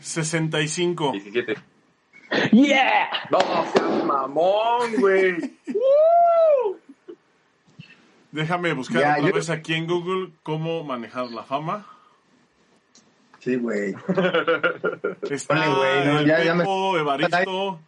65. 0.01 1.13
17. 1.13 1.55
¡Yeah! 2.51 3.09
No, 3.31 3.39
seas 3.73 4.05
mamón, 4.05 4.91
güey. 4.99 5.37
Déjame 8.33 8.73
buscar 8.73 9.01
Ya, 9.03 9.13
otra 9.19 9.29
yo- 9.29 9.35
vez 9.35 9.51
aquí 9.51 9.75
en 9.75 9.87
Google 9.87 10.33
cómo 10.43 10.83
manejar 10.85 11.27
la 11.31 11.45
fama. 11.45 11.87
Sí, 13.47 13.55
güey. 13.55 13.95
Está 15.31 15.55
güey, 15.69 16.05
no, 16.05 16.19
el 16.19 16.27
ya- 16.27 16.43
ya 16.43 16.53
me- 16.55 16.65
Pepo 16.65 16.99
Evaristo, 16.99 17.81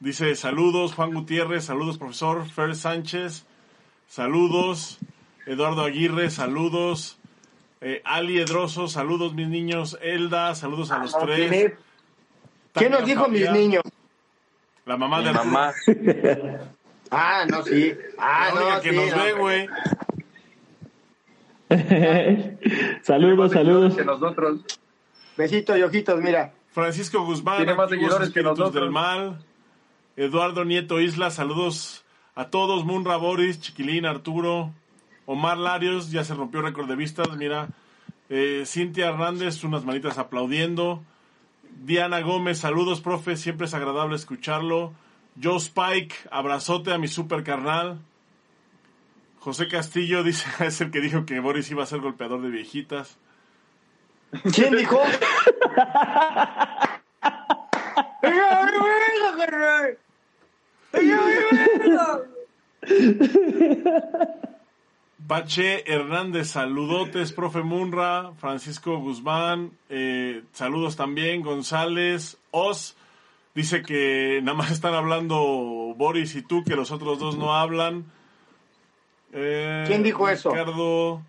dice 0.00 0.34
saludos, 0.36 0.94
Juan 0.94 1.12
Gutiérrez, 1.12 1.66
saludos 1.66 1.98
profesor, 1.98 2.46
Fer 2.48 2.74
Sánchez, 2.74 3.44
saludos, 4.08 5.00
Eduardo 5.44 5.82
Aguirre, 5.82 6.30
saludos, 6.30 7.18
eh, 7.82 8.00
Ali 8.06 8.38
Edroso, 8.40 8.88
saludos 8.88 9.34
mis 9.34 9.48
niños, 9.48 9.98
Elda, 10.00 10.54
saludos 10.54 10.90
a 10.92 10.96
los 10.98 11.12
tres. 11.18 11.50
¿Quién 11.50 11.76
Tania 12.72 12.88
nos 12.90 13.04
dijo 13.06 13.28
mis 13.28 13.50
niños? 13.50 13.82
La 14.86 14.96
mamá 14.96 15.18
Mi 15.18 15.24
de 15.24 15.28
Arturo. 15.30 15.44
mamá. 15.44 15.72
Ah, 17.14 17.44
no, 17.46 17.62
sí. 17.62 17.92
Ah, 18.16 18.50
La 18.54 18.60
única 18.62 18.76
no, 18.76 18.80
que 18.80 18.88
sí, 18.90 18.96
nos 18.96 19.10
no, 19.14 19.22
ve, 19.24 19.32
güey. 19.34 19.68
saludos, 23.02 23.52
saludos. 23.52 23.94
Que 23.96 24.04
nosotros. 24.06 24.60
Besitos 25.42 25.76
y 25.76 25.82
ojitos, 25.82 26.20
mira. 26.20 26.52
Francisco 26.70 27.24
Guzmán, 27.24 27.56
Tiene 27.56 27.74
más 27.74 27.90
seguidores 27.90 28.30
que 28.30 28.42
nosotros. 28.42 28.72
del 28.74 28.90
mal. 28.90 29.44
Eduardo 30.16 30.64
Nieto 30.64 31.00
Isla, 31.00 31.30
saludos 31.30 32.04
a 32.36 32.46
todos. 32.46 32.84
Munra 32.84 33.16
Boris, 33.16 33.60
Chiquilín, 33.60 34.06
Arturo. 34.06 34.72
Omar 35.26 35.58
Larios, 35.58 36.10
ya 36.12 36.22
se 36.24 36.34
rompió 36.34 36.62
récord 36.62 36.88
de 36.88 36.94
vistas, 36.96 37.36
mira. 37.36 37.68
Eh, 38.28 38.62
Cintia 38.66 39.08
Hernández, 39.08 39.64
unas 39.64 39.84
manitas 39.84 40.16
aplaudiendo. 40.18 41.02
Diana 41.84 42.20
Gómez, 42.20 42.58
saludos, 42.58 43.00
profe, 43.00 43.36
siempre 43.36 43.66
es 43.66 43.74
agradable 43.74 44.14
escucharlo. 44.14 44.92
Joe 45.42 45.56
Spike, 45.56 46.14
abrazote 46.30 46.92
a 46.92 46.98
mi 46.98 47.08
super 47.08 47.42
carnal. 47.42 47.98
José 49.40 49.66
Castillo 49.66 50.22
dice, 50.24 50.46
es 50.64 50.80
el 50.80 50.92
que 50.92 51.00
dijo 51.00 51.26
que 51.26 51.40
Boris 51.40 51.68
iba 51.72 51.82
a 51.82 51.86
ser 51.86 52.00
golpeador 52.00 52.42
de 52.42 52.50
viejitas. 52.50 53.18
¿Quién 54.54 54.76
dijo? 54.76 55.00
Pache 65.26 65.90
Hernández, 65.90 66.48
saludotes, 66.48 67.32
profe 67.32 67.62
Munra, 67.62 68.32
Francisco 68.38 68.98
Guzmán, 68.98 69.72
eh, 69.88 70.42
saludos 70.52 70.96
también, 70.96 71.42
González, 71.42 72.38
Os, 72.50 72.96
dice 73.54 73.82
que 73.82 74.40
nada 74.42 74.58
más 74.58 74.70
están 74.70 74.94
hablando 74.94 75.36
Boris 75.96 76.34
y 76.34 76.42
tú, 76.42 76.64
que 76.64 76.76
los 76.76 76.90
otros 76.90 77.18
dos 77.18 77.38
no 77.38 77.54
hablan. 77.54 78.04
Eh, 79.32 79.84
¿Quién 79.86 80.02
dijo 80.02 80.28
eso? 80.28 80.50
Ricardo. 80.50 81.22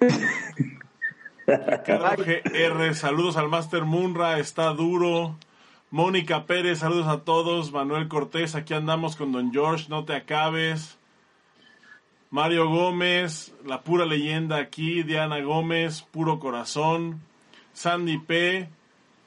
Ricardo 1.46 2.22
GR, 2.24 2.94
saludos 2.94 3.36
al 3.36 3.48
Master 3.48 3.84
Munra, 3.84 4.38
está 4.38 4.70
duro. 4.70 5.36
Mónica 5.90 6.46
Pérez, 6.46 6.78
saludos 6.78 7.08
a 7.08 7.20
todos. 7.24 7.72
Manuel 7.72 8.08
Cortés, 8.08 8.54
aquí 8.54 8.74
andamos 8.74 9.16
con 9.16 9.32
Don 9.32 9.52
George, 9.52 9.86
no 9.88 10.04
te 10.04 10.14
acabes. 10.14 10.98
Mario 12.30 12.68
Gómez, 12.68 13.54
la 13.66 13.82
pura 13.82 14.06
leyenda 14.06 14.56
aquí. 14.56 15.02
Diana 15.02 15.40
Gómez, 15.40 16.02
puro 16.02 16.38
corazón. 16.38 17.20
Sandy 17.74 18.18
P. 18.18 18.68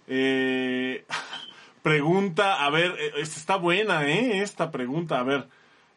eh, 0.07 1.05
pregunta, 1.83 2.65
a 2.65 2.69
ver, 2.71 2.95
eh, 2.97 3.11
esta 3.17 3.39
está 3.39 3.55
buena, 3.57 4.07
¿eh? 4.07 4.41
Esta 4.41 4.71
pregunta, 4.71 5.19
a 5.19 5.23
ver. 5.23 5.47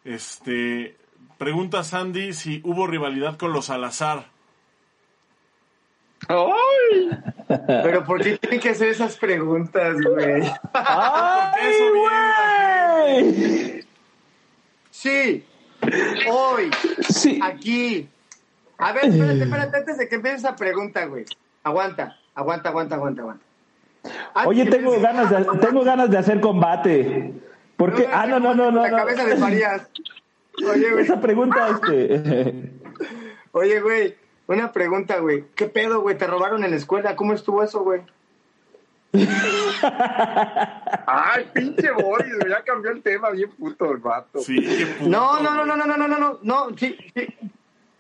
Este, 0.05 0.97
pregunta 1.39 1.83
Sandy 1.85 2.33
si 2.33 2.61
hubo 2.65 2.87
rivalidad 2.87 3.39
con 3.39 3.53
los 3.53 3.67
Salazar. 3.67 4.38
¡Ay! 6.27 7.11
Pero 7.67 8.05
¿por 8.05 8.21
qué 8.23 8.37
tienen 8.39 8.61
que 8.61 8.71
hacer 8.71 8.89
esas 8.89 9.17
preguntas, 9.17 9.97
güey? 10.01 10.43
¡Ay! 12.89 13.85
Sí, 14.91 15.45
hoy, 16.29 16.71
Sí. 17.09 17.39
aquí. 17.41 18.09
A 18.79 18.91
ver, 18.93 19.05
espérate, 19.05 19.43
espérate, 19.45 19.77
antes 19.77 19.97
de 19.99 20.09
que 20.09 20.17
empiece 20.17 20.39
esa 20.39 20.57
pregunta, 20.57 21.05
güey. 21.05 21.25
Aguanta, 21.63 22.17
aguanta, 22.35 22.71
aguanta, 22.71 22.97
aguanta, 22.97 23.23
aguanta. 23.23 23.45
Antes 24.35 24.47
Oye, 24.47 24.67
tengo 24.67 24.99
ganas 25.01 25.31
de, 25.31 25.45
tengo 25.61 25.85
ganas 25.85 26.11
de 26.11 26.19
hacer 26.19 26.41
combate. 26.41 27.33
Porque, 27.77 28.09
ah, 28.13 28.27
no, 28.27 28.41
no, 28.41 28.55
no, 28.55 28.73
no. 28.73 28.83
La 28.83 28.91
no. 28.91 28.97
cabeza 28.97 29.25
de 29.25 29.37
Farías. 29.37 29.89
Oye, 30.69 30.91
güey. 30.91 31.05
Esa 31.05 31.21
pregunta, 31.21 31.69
este. 31.69 32.73
Oye, 33.53 33.81
güey, 33.81 34.17
una 34.57 34.73
pregunta, 34.73 35.19
güey. 35.19 35.45
¿Qué 35.55 35.67
pedo, 35.67 36.01
güey? 36.01 36.17
¿Te 36.17 36.27
robaron 36.27 36.65
en 36.65 36.71
la 36.71 36.77
escuela? 36.77 37.15
¿Cómo 37.17 37.33
estuvo 37.35 37.63
eso, 37.63 37.81
güey? 37.83 38.03
¡Ay, 41.07 41.47
pinche 41.53 41.91
Boris! 41.93 42.33
Ya 42.49 42.63
cambió 42.63 42.91
el 42.91 43.03
tema, 43.03 43.31
bien 43.31 43.51
puto 43.51 43.91
el 43.93 43.99
vato. 43.99 44.41
Sí, 44.41 44.61
qué 44.61 44.87
puto, 44.87 45.11
No, 45.11 45.41
no, 45.41 45.55
no, 45.55 45.65
no, 45.65 45.77
no, 45.77 45.87
no, 45.87 45.97
no, 45.97 46.09
no, 46.09 46.19
no, 46.19 46.39
no, 46.43 46.77
sí, 46.77 46.97
sí. 47.15 47.27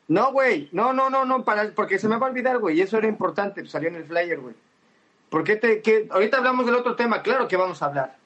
No, 0.08 0.32
güey, 0.32 0.68
no, 0.72 0.92
no, 0.92 1.10
no, 1.10 1.24
no, 1.26 1.44
para, 1.44 1.70
porque 1.74 1.98
se 1.98 2.08
me 2.08 2.16
va 2.16 2.26
a 2.26 2.30
olvidar, 2.30 2.58
güey, 2.58 2.78
y 2.78 2.82
eso 2.82 2.96
era 2.96 3.06
importante, 3.08 3.60
pues, 3.60 3.70
salió 3.70 3.88
en 3.90 3.96
el 3.96 4.04
flyer, 4.04 4.40
güey. 4.40 4.54
¿Por 5.28 5.44
qué 5.44 5.56
te, 5.56 5.82
qué? 5.82 6.08
Ahorita 6.10 6.38
hablamos 6.38 6.64
del 6.64 6.76
otro 6.76 6.96
tema, 6.96 7.22
claro 7.22 7.46
que 7.46 7.58
vamos 7.58 7.82
a 7.82 7.86
hablar. 7.86 8.16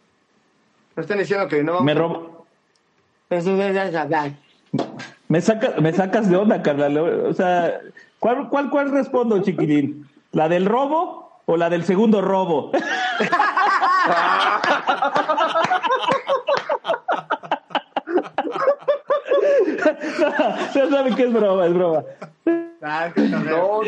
No 0.95 1.03
están 1.03 1.19
diciendo 1.19 1.49
que 1.49 1.63
no 1.65 1.73
vamos 1.73 1.85
Me, 1.87 1.93
a 1.93 1.95
ro- 1.97 2.47
Eso 3.31 3.61
es 3.61 3.95
hablar. 3.97 4.33
me, 5.29 5.41
saca, 5.41 5.75
me 5.81 5.93
sacas 5.93 6.29
de 6.31 6.37
onda, 6.37 6.63
carnal. 6.63 6.97
O 6.99 7.35
sea, 7.35 7.81
¿cuál, 8.23 8.49
cuál, 8.49 8.71
cuál 8.71 8.93
respondo, 8.93 9.43
chiquilín? 9.43 10.09
¿La 10.31 10.49
del 10.49 10.65
robo 10.65 11.43
o 11.45 11.57
la 11.57 11.69
del 11.69 11.85
segundo 11.85 12.21
robo? 12.23 12.71
no, 20.75 20.91
saben 20.91 21.17
que 21.17 21.25
es 21.25 21.33
broma, 21.33 21.67
es 21.67 21.75
broma. 21.75 22.05
Ah. 22.81 23.11
No, 23.17 23.81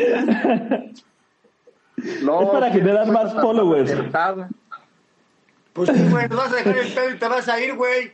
no, 2.23 2.41
Es 2.41 2.49
para 2.49 2.71
generar 2.71 3.07
más 3.07 3.33
followers. 3.33 3.93
Pues 5.71 5.89
sí, 5.89 6.09
güey, 6.09 6.27
te 6.27 6.35
vas 6.35 6.51
a 6.51 6.55
dejar 6.57 6.77
el 6.77 6.93
pedo 6.93 7.09
y 7.09 7.17
te 7.17 7.27
vas 7.27 7.47
a 7.47 7.61
ir, 7.61 7.75
güey. 7.75 8.11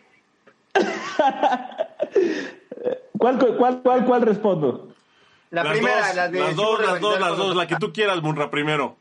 ¿Cuál, 3.18 3.40
cuál, 3.58 3.82
cuál, 3.82 4.06
cuál 4.06 4.22
respondo? 4.22 4.91
La 5.52 5.64
las 5.64 5.74
primera, 5.74 5.98
dos, 6.08 6.16
la 6.16 6.30
de... 6.30 6.40
las 6.40 6.56
dos, 6.56 6.80
las 6.82 7.00
dos, 7.02 7.20
las 7.20 7.38
dos, 7.38 7.56
la 7.56 7.68
que 7.68 7.76
tú 7.76 7.92
quieras, 7.92 8.22
Munra, 8.24 8.50
primero. 8.50 8.96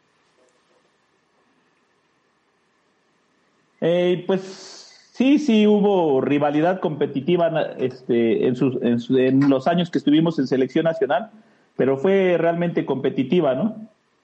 Eh, 3.80 4.24
pues 4.26 5.10
sí, 5.12 5.38
sí 5.38 5.66
hubo 5.66 6.20
rivalidad 6.20 6.80
competitiva 6.80 7.50
este, 7.78 8.46
en, 8.46 8.56
sus, 8.56 8.76
en, 8.82 9.00
su- 9.00 9.16
en 9.16 9.48
los 9.48 9.66
años 9.68 9.90
que 9.90 9.98
estuvimos 9.98 10.38
en 10.38 10.46
selección 10.46 10.84
nacional, 10.84 11.30
pero 11.76 11.96
fue 11.96 12.36
realmente 12.36 12.84
competitiva, 12.84 13.54
¿no? 13.54 13.76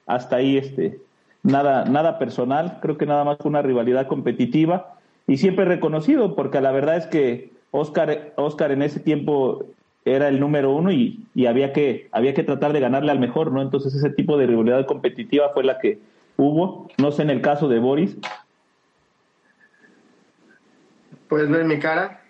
Hasta 0.05 0.35
ahí, 0.35 0.57
este, 0.57 0.99
nada, 1.43 1.85
nada 1.85 2.19
personal, 2.19 2.79
creo 2.81 2.97
que 2.97 3.05
nada 3.05 3.23
más 3.23 3.37
fue 3.39 3.49
una 3.49 3.61
rivalidad 3.61 4.07
competitiva 4.07 4.95
y 5.27 5.37
siempre 5.37 5.65
reconocido, 5.65 6.35
porque 6.35 6.61
la 6.61 6.71
verdad 6.71 6.97
es 6.97 7.07
que 7.07 7.51
Oscar, 7.71 8.33
Oscar 8.35 8.71
en 8.71 8.81
ese 8.83 8.99
tiempo 8.99 9.65
era 10.15 10.27
el 10.27 10.39
número 10.39 10.71
uno 10.71 10.91
y, 10.91 11.25
y 11.35 11.45
había 11.45 11.73
que 11.73 12.07
había 12.11 12.33
que 12.33 12.43
tratar 12.43 12.73
de 12.73 12.79
ganarle 12.79 13.11
al 13.11 13.19
mejor, 13.19 13.51
¿no? 13.51 13.61
Entonces 13.61 13.93
ese 13.93 14.09
tipo 14.09 14.37
de 14.37 14.47
rivalidad 14.47 14.85
competitiva 14.85 15.49
fue 15.53 15.63
la 15.63 15.79
que 15.79 15.99
hubo, 16.37 16.89
no 16.97 17.11
sé 17.11 17.23
en 17.23 17.29
el 17.29 17.41
caso 17.41 17.67
de 17.67 17.79
Boris, 17.79 18.17
¿Puedes 21.27 21.49
ver 21.49 21.65
mi 21.65 21.79
cara? 21.79 22.21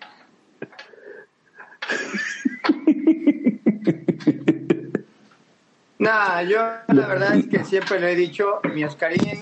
Nah, 6.00 6.42
yo 6.42 6.58
la 6.86 7.08
verdad 7.08 7.34
es 7.34 7.48
que 7.48 7.64
siempre 7.64 7.98
lo 7.98 8.06
he 8.06 8.14
dicho, 8.14 8.60
mi 8.72 8.84
Oscarín, 8.84 9.40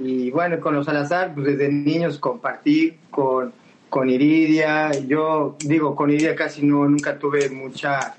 y 0.00 0.30
bueno, 0.30 0.58
con 0.58 0.74
los 0.74 0.86
Salazar, 0.86 1.34
pues 1.34 1.46
desde 1.46 1.70
niños 1.70 2.18
compartí 2.18 2.96
con, 3.10 3.52
con 3.92 4.08
Iridia, 4.08 4.90
yo 5.06 5.56
digo, 5.58 5.94
con 5.94 6.08
Iridia 6.08 6.34
casi 6.34 6.64
no, 6.64 6.88
nunca 6.88 7.18
tuve 7.18 7.50
mucha, 7.50 8.14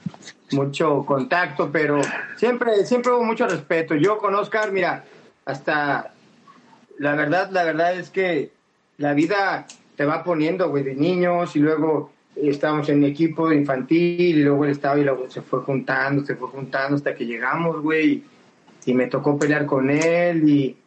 mucho 0.52 1.04
contacto, 1.04 1.72
pero 1.72 2.00
siempre, 2.38 2.86
siempre 2.86 3.12
hubo 3.12 3.24
mucho 3.24 3.48
respeto. 3.48 3.96
Yo 3.96 4.20
con 4.20 4.36
Oscar, 4.36 4.72
mira, 4.72 5.04
hasta, 5.46 6.14
la 7.00 7.16
verdad, 7.16 7.50
la 7.50 7.64
verdad 7.64 7.96
es 7.96 8.12
que 8.12 8.52
la 9.00 9.16
vida 9.16 9.66
te 9.96 10.06
va 10.06 10.24
poniendo, 10.24 10.70
güey, 10.70 10.84
de 10.84 10.94
niños 10.94 11.56
y 11.56 11.60
luego 11.60 12.12
estábamos 12.36 12.88
en 12.90 13.04
equipo 13.04 13.52
infantil 13.52 14.38
y 14.38 14.44
luego 14.44 14.66
él 14.66 14.72
estaba 14.72 15.00
y 15.00 15.04
luego 15.04 15.28
se 15.28 15.42
fue 15.42 15.62
juntando, 15.62 16.24
se 16.24 16.36
fue 16.36 16.50
juntando 16.50 16.98
hasta 16.98 17.16
que 17.16 17.26
llegamos, 17.26 17.82
güey, 17.82 18.22
y 18.86 18.94
me 18.94 19.08
tocó 19.08 19.40
pelear 19.40 19.66
con 19.66 19.90
él 19.90 20.48
y 20.48 20.78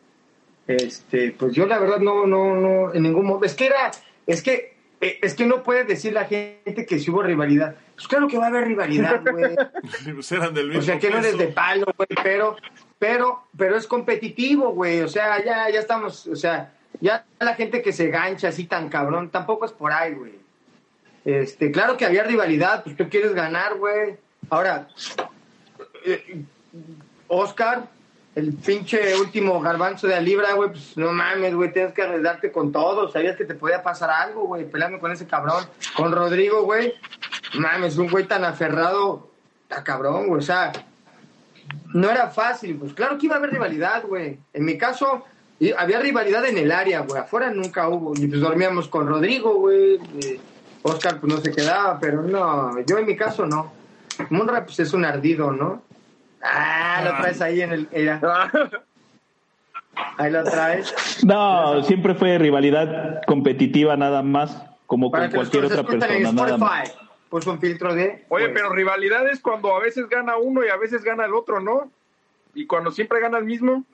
este, 0.68 1.32
pues 1.32 1.54
yo 1.54 1.66
la 1.66 1.80
verdad 1.80 1.98
no, 1.98 2.24
no, 2.24 2.54
no, 2.54 2.94
en 2.94 3.02
ningún 3.02 3.26
momento, 3.26 3.46
es 3.46 3.54
que 3.54 3.66
era, 3.66 3.90
es 4.28 4.44
que, 4.44 4.75
eh, 5.00 5.18
es 5.22 5.34
que 5.34 5.46
no 5.46 5.62
puede 5.62 5.84
decir 5.84 6.12
la 6.12 6.24
gente 6.24 6.86
que 6.86 6.98
si 6.98 7.10
hubo 7.10 7.22
rivalidad. 7.22 7.76
Pues 7.94 8.08
claro 8.08 8.28
que 8.28 8.38
va 8.38 8.44
a 8.44 8.48
haber 8.48 8.64
rivalidad, 8.64 9.22
güey. 9.30 9.56
Pues 10.14 10.32
eran 10.32 10.54
del 10.54 10.68
mismo 10.68 10.80
O 10.80 10.84
sea 10.84 10.98
que 10.98 11.10
no 11.10 11.18
eres 11.18 11.36
de 11.36 11.48
palo, 11.48 11.86
güey, 11.96 12.08
pero 12.22 12.56
pero, 12.98 13.46
pero 13.56 13.76
es 13.76 13.86
competitivo, 13.86 14.72
güey. 14.72 15.00
O 15.02 15.08
sea, 15.08 15.44
ya, 15.44 15.68
ya 15.70 15.80
estamos, 15.80 16.26
o 16.26 16.36
sea, 16.36 16.72
ya 17.00 17.24
la 17.38 17.54
gente 17.54 17.82
que 17.82 17.92
se 17.92 18.08
gancha 18.08 18.48
así 18.48 18.64
tan 18.64 18.88
cabrón, 18.88 19.30
tampoco 19.30 19.66
es 19.66 19.72
por 19.72 19.92
ahí, 19.92 20.14
güey. 20.14 20.34
Este, 21.24 21.70
claro 21.70 21.96
que 21.96 22.06
había 22.06 22.22
rivalidad, 22.22 22.84
pues 22.84 22.96
tú 22.96 23.08
quieres 23.08 23.34
ganar, 23.34 23.76
güey. 23.76 24.16
Ahora, 24.48 24.88
eh, 26.04 26.42
Oscar, 27.28 27.88
el 28.36 28.52
pinche 28.52 29.18
último 29.18 29.58
garbanzo 29.62 30.06
de 30.06 30.14
la 30.14 30.20
libra, 30.20 30.52
güey, 30.52 30.68
pues 30.68 30.94
no 30.98 31.10
mames, 31.10 31.54
güey, 31.54 31.72
tienes 31.72 31.94
que 31.94 32.02
arreglarte 32.02 32.52
con 32.52 32.70
todo. 32.70 33.10
Sabías 33.10 33.34
que 33.34 33.46
te 33.46 33.54
podía 33.54 33.82
pasar 33.82 34.10
algo, 34.10 34.46
güey, 34.46 34.70
peleando 34.70 35.00
con 35.00 35.10
ese 35.10 35.26
cabrón. 35.26 35.64
Con 35.96 36.12
Rodrigo, 36.12 36.62
güey, 36.64 36.92
mames, 37.54 37.96
un 37.96 38.10
güey 38.10 38.26
tan 38.26 38.44
aferrado, 38.44 39.30
está 39.62 39.82
cabrón, 39.82 40.26
güey. 40.26 40.40
O 40.40 40.44
sea, 40.44 40.70
no 41.94 42.10
era 42.10 42.28
fácil, 42.28 42.76
pues 42.76 42.92
claro 42.92 43.16
que 43.16 43.24
iba 43.24 43.36
a 43.36 43.38
haber 43.38 43.52
rivalidad, 43.52 44.04
güey. 44.06 44.38
En 44.52 44.66
mi 44.66 44.76
caso, 44.76 45.24
había 45.78 45.98
rivalidad 45.98 46.44
en 46.44 46.58
el 46.58 46.72
área, 46.72 47.00
güey. 47.00 47.18
Afuera 47.18 47.50
nunca 47.50 47.88
hubo. 47.88 48.12
Y 48.14 48.26
pues 48.26 48.42
dormíamos 48.42 48.86
con 48.88 49.08
Rodrigo, 49.08 49.54
güey. 49.54 49.98
Oscar, 50.82 51.18
pues 51.20 51.32
no 51.32 51.40
se 51.40 51.52
quedaba, 51.52 51.98
pero 51.98 52.20
no, 52.20 52.78
yo 52.82 52.98
en 52.98 53.06
mi 53.06 53.16
caso 53.16 53.46
no. 53.46 53.72
Munra, 54.28 54.66
pues 54.66 54.78
es 54.80 54.92
un 54.92 55.06
ardido, 55.06 55.50
¿no? 55.52 55.85
Ah, 56.46 57.02
lo 57.04 57.16
traes 57.16 57.40
ahí 57.40 57.60
en 57.60 57.72
el. 57.72 57.88
Ahí 60.18 60.30
lo 60.30 60.44
traes. 60.44 61.24
No, 61.24 61.82
siempre 61.82 62.14
fue 62.14 62.36
rivalidad 62.36 63.22
competitiva 63.26 63.96
nada 63.96 64.22
más, 64.22 64.62
como 64.86 65.10
con 65.10 65.30
cualquier 65.30 65.64
otra 65.64 65.84
persona. 65.84 66.32
Nada 66.32 66.58
más. 66.58 66.94
Puso 67.30 67.50
un 67.50 67.58
filtro 67.58 67.94
de. 67.94 68.26
Oye, 68.28 68.48
pues. 68.48 68.50
pero 68.54 68.68
rivalidad 68.70 69.26
es 69.28 69.40
cuando 69.40 69.74
a 69.74 69.80
veces 69.80 70.06
gana 70.08 70.36
uno 70.36 70.64
y 70.64 70.68
a 70.68 70.76
veces 70.76 71.02
gana 71.02 71.24
el 71.24 71.34
otro, 71.34 71.60
¿no? 71.60 71.90
Y 72.54 72.66
cuando 72.66 72.92
siempre 72.92 73.20
gana 73.20 73.38
el 73.38 73.44
mismo. 73.44 73.84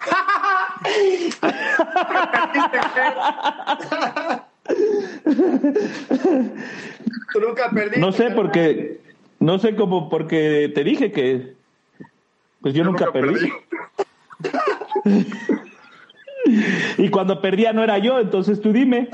Tú 7.32 7.40
nunca 7.40 7.70
perdiste. 7.70 8.00
No 8.00 8.12
sé 8.12 8.30
porque 8.30 9.00
no 9.44 9.58
sé 9.58 9.76
cómo 9.76 10.08
porque 10.08 10.72
te 10.74 10.82
dije 10.84 11.12
que 11.12 11.54
pues 12.62 12.72
yo, 12.72 12.82
nunca, 12.82 13.12
perdí. 13.12 13.52
y 16.96 17.10
cuando 17.10 17.42
perdía 17.42 17.74
no 17.74 17.84
era 17.84 17.98
yo, 17.98 18.18
entonces 18.18 18.58
tú 18.62 18.72
dime. 18.72 19.10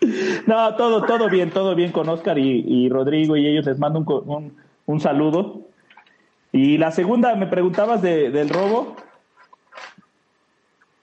no, 0.46 0.76
todo, 0.76 1.06
todo 1.06 1.30
bien, 1.30 1.50
todo 1.50 1.74
bien 1.74 1.90
con 1.90 2.06
Oscar 2.10 2.38
y, 2.38 2.86
Rodrigo 2.90 3.34
y 3.38 3.46
ellos 3.46 3.64
les 3.64 3.78
mando 3.78 4.00
un, 4.00 4.54
un, 4.84 5.00
saludo. 5.00 5.62
Y 6.52 6.76
la 6.76 6.90
segunda, 6.90 7.34
me 7.34 7.46
preguntabas 7.46 8.02
de, 8.02 8.28
del 8.30 8.50
robo. 8.50 8.94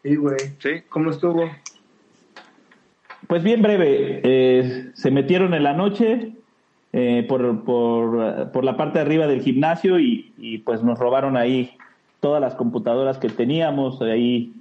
Sí, 0.04 0.16
güey. 0.16 0.38
Sí. 0.60 0.84
¿Cómo 0.90 1.10
estuvo? 1.10 1.50
Pues 3.28 3.44
bien 3.44 3.62
breve. 3.62 4.22
Eh, 4.24 4.92
se 4.94 5.12
metieron 5.12 5.54
en 5.54 5.64
la 5.64 5.74
noche 5.74 6.34
eh, 6.94 7.26
por, 7.28 7.64
por, 7.64 8.52
por, 8.52 8.64
la 8.64 8.78
parte 8.78 9.00
de 9.00 9.06
arriba 9.06 9.28
del 9.28 9.42
gimnasio 9.42 10.00
y, 10.00 10.62
pues 10.66 10.84
nos 10.84 10.98
robaron 10.98 11.38
ahí 11.38 11.78
todas 12.20 12.42
las 12.42 12.56
computadoras 12.56 13.18
que 13.18 13.30
teníamos, 13.30 14.02
ahí 14.02 14.54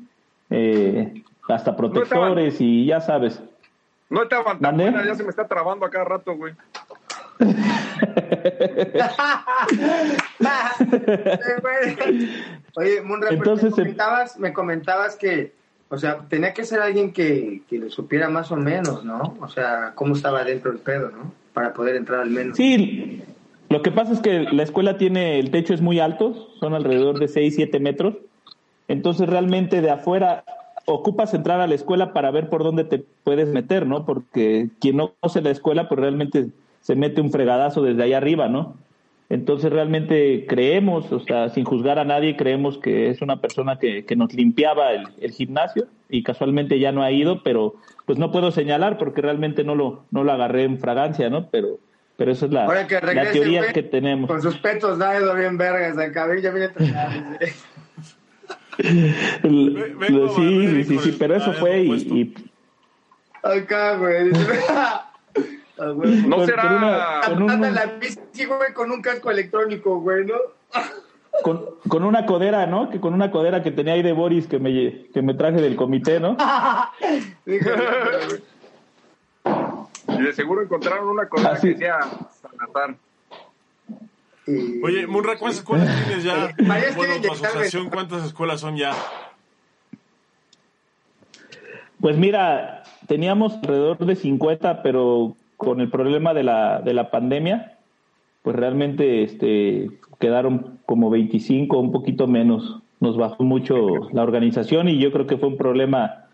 eh, 0.51 1.23
hasta 1.49 1.77
protectores 1.77 2.61
y 2.61 2.87
ya 2.87 3.01
sabes. 3.01 3.43
No 4.11 4.23
estaban 4.23 4.61
tan 4.61 4.79
ya 4.79 5.15
se 5.15 5.23
me 5.23 5.31
está 5.31 5.47
trabando 5.49 5.87
a 5.87 5.91
cada 5.91 6.05
rato, 6.05 6.37
güey. 6.37 6.55
Oye, 12.77 13.01
Munra, 13.03 13.31
Entonces, 13.31 13.71
me, 13.71 13.83
comentabas, 13.83 14.39
me 14.39 14.53
comentabas 14.53 15.17
que, 15.17 15.53
o 15.89 15.99
sea, 15.99 16.27
tenía 16.29 16.53
que 16.55 16.65
ser 16.65 16.81
alguien 16.81 17.13
que, 17.13 17.63
que 17.69 17.79
lo 17.79 17.91
supiera 17.91 18.29
más 18.29 18.51
o 18.51 18.57
menos, 18.57 19.05
¿no? 19.05 19.37
O 19.41 19.49
sea, 19.49 19.93
cómo 19.95 20.15
estaba 20.15 20.45
dentro 20.45 20.73
el 20.73 20.79
pedo, 20.79 21.11
¿no? 21.11 21.33
Para 21.53 21.73
poder 21.73 21.97
entrar 21.97 22.21
al 22.21 22.31
menos. 22.31 22.57
Sí, 22.57 23.23
lo 23.69 23.83
que 23.83 23.91
pasa 23.91 24.13
es 24.13 24.21
que 24.21 24.45
la 24.53 24.63
escuela 24.63 24.99
tiene, 24.99 25.39
el 25.39 25.51
techo 25.51 25.75
es 25.75 25.81
muy 25.81 26.01
alto, 26.01 26.49
son 26.61 26.75
alrededor 26.75 27.19
de 27.19 27.29
6, 27.29 27.55
7 27.57 27.81
metros. 27.81 28.15
Entonces 28.89 29.29
realmente 29.29 29.81
de 29.81 29.91
afuera 29.91 30.45
ocupas 30.87 31.33
entrar 31.35 31.61
a 31.61 31.67
la 31.67 31.75
escuela 31.75 32.13
para 32.13 32.31
ver 32.31 32.49
por 32.51 32.63
dónde 32.63 32.85
te 32.85 33.05
puedes 33.25 33.49
meter, 33.49 33.87
¿no? 33.87 34.05
Porque 34.05 34.69
quien 34.81 34.99
no 34.99 35.13
conoce 35.21 35.41
la 35.41 35.51
escuela, 35.51 35.89
pues 35.89 36.01
realmente 36.01 36.49
se 36.81 36.95
mete 36.95 37.21
un 37.21 37.31
fregadazo 37.31 37.83
desde 37.83 38.03
ahí 38.03 38.13
arriba, 38.13 38.49
¿no? 38.49 38.77
Entonces 39.31 39.73
realmente 39.73 40.45
creemos, 40.47 41.11
o 41.11 41.21
sea, 41.21 41.49
sin 41.49 41.65
juzgar 41.65 41.99
a 41.99 42.05
nadie, 42.05 42.37
creemos 42.37 42.79
que 42.79 43.09
es 43.09 43.23
una 43.23 43.41
persona 43.41 43.79
que, 43.79 44.05
que 44.05 44.17
nos 44.17 44.35
limpiaba 44.35 44.93
el, 44.93 45.33
gimnasio 45.33 45.87
y 46.11 46.23
casualmente 46.23 46.79
ya 46.79 46.93
no 46.93 47.03
ha 47.03 47.11
ido, 47.11 47.43
pero 47.43 47.75
pues 48.05 48.19
no 48.19 48.31
puedo 48.31 48.51
señalar 48.51 48.99
porque 48.99 49.23
realmente 49.23 49.65
no 49.65 49.75
lo, 49.75 50.05
no 50.11 50.25
lo 50.25 50.33
agarré 50.33 50.65
en 50.65 50.79
fragancia, 50.79 51.31
¿no? 51.31 51.49
Pero, 51.51 51.79
pero 52.17 52.33
esa 52.33 52.45
es 52.47 52.53
la, 52.53 52.67
la 52.67 53.33
teoría 53.33 53.73
que 53.73 53.83
tenemos. 53.83 54.29
Con 54.29 54.43
sus 54.43 54.59
petos 54.59 54.99
dado 54.99 55.35
bien 55.35 55.57
vergas, 55.57 55.97
el 55.97 56.13
cabello 56.13 56.53
viene 56.53 56.69
sí, 60.37 60.85
sí, 60.85 60.99
sí, 60.99 61.17
pero 61.19 61.37
eso 61.37 61.53
fue 61.55 61.83
y, 61.83 61.93
y... 61.93 62.35
Acá, 63.43 63.97
güey. 63.97 64.31
No 65.77 66.47
será. 66.47 67.21
Con, 67.27 67.43
una, 67.43 67.71
la 67.71 67.87
bici, 67.87 68.45
güey, 68.45 68.73
con 68.73 68.91
un 68.93 69.03
casco 69.03 69.31
electrónico, 69.31 69.99
güey, 70.01 70.25
¿no? 70.25 70.35
Con, 71.43 71.65
con, 71.89 72.05
una 72.05 72.27
codera, 72.27 72.67
¿no? 72.67 72.91
Que 72.91 73.01
con 73.01 73.13
una 73.13 73.33
codera 73.33 73.63
que 73.63 73.73
tenía 73.73 73.95
ahí 73.95 74.03
de 74.03 74.13
Boris 74.13 74.47
que 74.47 74.61
me, 74.61 75.07
que 75.13 75.23
me 75.23 75.35
traje 75.35 75.61
del 75.61 75.75
comité, 75.75 76.21
¿no? 76.21 76.37
y 77.47 77.59
de 80.23 80.33
seguro 80.33 80.63
encontraron 80.63 81.09
una 81.09 81.29
codera 81.29 81.59
que 81.61 81.69
decía 81.69 81.99
Salazar. 82.41 82.95
Oye, 84.47 85.07
Munra, 85.07 85.39
¿cuántas 85.39 85.59
escuelas 85.61 86.05
tienes 86.07 86.25
ya? 86.25 86.55
Bueno, 86.97 87.15
tu 87.21 87.33
asociación, 87.33 87.91
¿cuántas 87.91 88.25
escuelas 88.27 88.61
son 88.61 88.77
ya? 88.77 88.93
Pues 92.01 92.17
mira, 92.17 92.85
teníamos 93.09 93.55
alrededor 93.55 93.99
de 93.99 94.15
50, 94.15 94.83
pero 94.83 95.35
con 95.65 95.81
el 95.81 95.91
problema 95.91 96.35
de 96.35 96.43
la, 96.43 96.81
de 96.81 96.95
la 96.95 97.11
pandemia, 97.11 97.79
pues 98.43 98.57
realmente 98.57 99.23
este, 99.23 99.91
quedaron 100.21 100.79
como 100.87 101.11
25, 101.11 101.79
un 101.79 101.93
poquito 101.93 102.27
menos. 102.27 102.81
Nos 103.01 103.17
bajó 103.17 103.43
mucho 103.43 104.11
la 104.13 104.23
organización 104.23 104.89
y 104.89 104.99
yo 104.99 105.11
creo 105.13 105.27
que 105.27 105.39
fue 105.39 105.49
un 105.49 105.57
problema, 105.57 106.27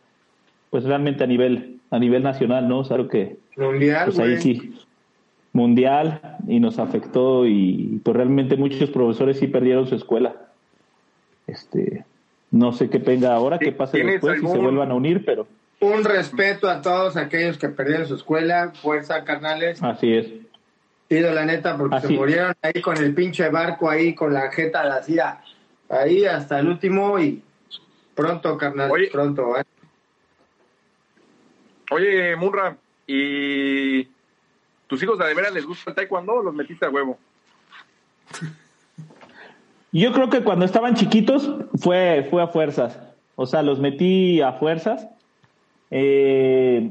pues 0.71 0.85
realmente 0.85 1.25
a 1.25 1.27
nivel, 1.27 1.79
a 1.91 1.99
nivel 1.99 2.23
nacional, 2.23 2.69
¿no? 2.69 2.81
O 2.81 3.09
que 3.09 3.39
mundial, 3.57 4.05
pues 4.07 4.19
ahí 4.19 4.39
sí, 4.39 4.75
mundial 5.53 6.39
y 6.47 6.61
nos 6.61 6.79
afectó 6.79 7.47
y 7.47 8.01
pues 8.05 8.17
realmente 8.17 8.57
muchos 8.57 8.91
profesores 8.91 9.39
sí 9.39 9.47
perdieron 9.47 9.87
su 9.87 9.95
escuela. 9.95 10.35
Este, 11.47 12.05
no 12.51 12.73
sé 12.73 12.91
qué 12.91 12.99
venga 12.99 13.35
ahora, 13.35 13.59
qué 13.59 13.73
pase 13.73 14.03
después, 14.03 14.41
si 14.41 14.47
se 14.47 14.59
vuelvan 14.59 14.91
a 14.91 14.95
unir, 14.95 15.25
pero 15.25 15.47
un 15.81 16.05
respeto 16.05 16.69
a 16.69 16.83
todos 16.83 17.17
aquellos 17.17 17.59
que 17.59 17.69
perdieron 17.69 18.07
su 18.07 18.15
escuela, 18.15 18.73
fuerza, 18.81 19.25
carnales. 19.25 19.83
Así 19.83 20.15
es. 20.15 20.27
Pido 21.09 21.33
la 21.33 21.45
neta 21.45 21.77
porque 21.77 22.01
se 22.01 22.09
murieron 22.11 22.55
ahí 22.63 22.81
con 22.81 22.97
el 22.97 23.15
pinche 23.15 23.49
barco, 23.49 23.91
ahí 23.91 24.15
con 24.15 24.33
la 24.33 24.53
jeta 24.53 24.83
de 24.83 24.89
la 24.91 25.41
ahí 25.89 26.25
hasta 26.25 26.61
el 26.61 26.69
último 26.69 27.19
y 27.19 27.43
pronto, 28.15 28.57
carnal, 28.57 28.93
pronto. 29.11 29.59
¿eh? 29.59 29.65
Oye, 31.91 32.37
Munra, 32.37 32.77
¿y 33.07 34.05
tus 34.87 35.03
hijos 35.03 35.19
de 35.19 35.35
veras 35.35 35.53
les 35.53 35.67
gusta 35.67 35.91
el 35.91 35.97
taekwondo 35.97 36.35
o 36.35 36.43
los 36.43 36.55
metiste 36.55 36.87
a 36.87 36.91
huevo? 36.91 37.19
Yo 39.91 40.13
creo 40.13 40.31
que 40.31 40.45
cuando 40.45 40.65
estaban 40.65 40.95
chiquitos 40.95 41.51
fue, 41.81 42.29
fue 42.31 42.43
a 42.43 42.47
fuerzas. 42.47 43.01
O 43.35 43.47
sea, 43.47 43.63
los 43.63 43.81
metí 43.81 44.41
a 44.41 44.53
fuerzas 44.53 45.09
eh, 45.91 46.91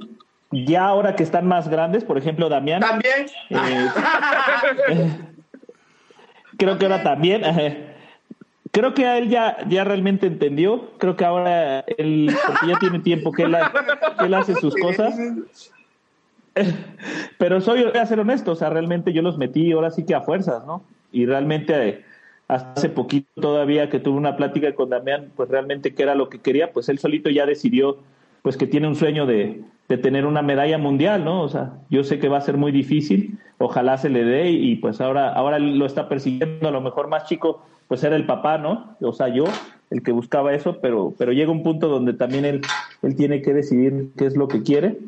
ya 0.51 0.85
ahora 0.85 1.15
que 1.15 1.23
están 1.23 1.47
más 1.47 1.69
grandes, 1.69 2.03
por 2.03 2.17
ejemplo, 2.17 2.49
Damián. 2.49 2.81
También. 2.81 3.27
Eh, 3.49 3.89
creo 6.57 6.77
que 6.77 6.85
ahora 6.85 7.03
también. 7.03 7.43
creo 8.71 8.93
que 8.93 9.05
a 9.05 9.17
él 9.17 9.29
ya, 9.29 9.57
ya 9.67 9.83
realmente 9.83 10.27
entendió. 10.27 10.91
Creo 10.97 11.15
que 11.15 11.25
ahora 11.25 11.81
él, 11.97 12.35
porque 12.47 12.67
ya 12.67 12.79
tiene 12.79 12.99
tiempo 12.99 13.31
que 13.31 13.43
él, 13.43 13.55
él 14.23 14.33
hace 14.33 14.55
sus 14.55 14.75
cosas. 14.75 15.15
Pero 17.37 17.61
soy, 17.61 17.83
voy 17.83 17.97
a 17.97 18.05
ser 18.05 18.19
honesto, 18.19 18.51
o 18.51 18.55
sea, 18.55 18.69
realmente 18.69 19.13
yo 19.13 19.21
los 19.21 19.37
metí 19.37 19.71
ahora 19.71 19.91
sí 19.91 20.03
que 20.05 20.15
a 20.15 20.21
fuerzas, 20.21 20.65
¿no? 20.65 20.83
Y 21.11 21.25
realmente 21.25 22.03
hasta 22.47 22.73
hace 22.73 22.89
poquito 22.89 23.29
todavía 23.39 23.89
que 23.89 23.99
tuve 23.99 24.17
una 24.17 24.35
plática 24.35 24.73
con 24.73 24.89
Damián, 24.89 25.31
pues 25.35 25.49
realmente 25.49 25.93
qué 25.93 26.03
era 26.03 26.15
lo 26.15 26.29
que 26.29 26.39
quería, 26.39 26.73
pues 26.73 26.89
él 26.89 26.97
solito 26.97 27.29
ya 27.29 27.45
decidió 27.45 27.99
pues 28.41 28.57
que 28.57 28.67
tiene 28.67 28.87
un 28.87 28.95
sueño 28.95 29.25
de, 29.25 29.61
de 29.89 29.97
tener 29.97 30.25
una 30.25 30.43
medalla 30.43 30.77
mundial, 30.77 31.25
¿no? 31.25 31.41
O 31.41 31.49
sea, 31.49 31.73
yo 31.89 32.03
sé 32.03 32.19
que 32.19 32.29
va 32.29 32.37
a 32.37 32.41
ser 32.41 32.57
muy 32.57 32.71
difícil, 32.71 33.39
ojalá 33.57 33.97
se 33.97 34.09
le 34.09 34.23
dé 34.23 34.51
y, 34.51 34.75
pues 34.75 35.01
ahora, 35.01 35.33
ahora 35.33 35.57
lo 35.57 35.85
está 35.85 36.07
persiguiendo, 36.07 36.67
a 36.67 36.71
lo 36.71 36.79
mejor 36.79 37.07
más 37.07 37.25
chico, 37.25 37.65
pues 37.87 38.03
era 38.03 38.15
el 38.15 38.27
papá, 38.27 38.59
¿no? 38.59 38.95
O 39.01 39.13
sea, 39.13 39.29
yo, 39.29 39.45
el 39.89 40.03
que 40.03 40.11
buscaba 40.11 40.53
eso, 40.53 40.77
pero, 40.79 41.15
pero 41.17 41.31
llega 41.31 41.51
un 41.51 41.63
punto 41.63 41.87
donde 41.87 42.13
también 42.13 42.45
él, 42.45 42.61
él 43.01 43.15
tiene 43.15 43.41
que 43.41 43.53
decidir 43.53 44.11
qué 44.15 44.27
es 44.27 44.37
lo 44.37 44.47
que 44.47 44.61
quiere. 44.61 44.99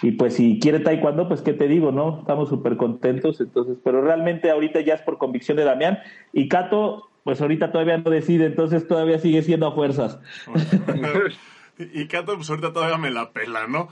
Y 0.00 0.12
pues 0.12 0.34
si 0.34 0.58
quiere 0.58 0.80
taekwondo, 0.80 1.28
pues 1.28 1.42
qué 1.42 1.52
te 1.52 1.68
digo, 1.68 1.92
¿no? 1.92 2.20
Estamos 2.20 2.48
súper 2.48 2.76
contentos, 2.76 3.40
entonces, 3.40 3.76
pero 3.84 4.02
realmente 4.02 4.50
ahorita 4.50 4.80
ya 4.80 4.94
es 4.94 5.02
por 5.02 5.18
convicción 5.18 5.58
de 5.58 5.64
Damián. 5.64 5.98
Y 6.32 6.48
Cato, 6.48 7.10
pues 7.22 7.40
ahorita 7.40 7.70
todavía 7.70 7.98
no 7.98 8.10
decide, 8.10 8.46
entonces 8.46 8.88
todavía 8.88 9.18
sigue 9.18 9.42
siendo 9.42 9.66
a 9.66 9.72
fuerzas. 9.72 10.18
y 11.78 12.06
Cato, 12.06 12.36
pues 12.36 12.48
ahorita 12.50 12.72
todavía 12.72 12.98
me 12.98 13.10
la 13.10 13.30
pela, 13.30 13.66
¿no? 13.66 13.88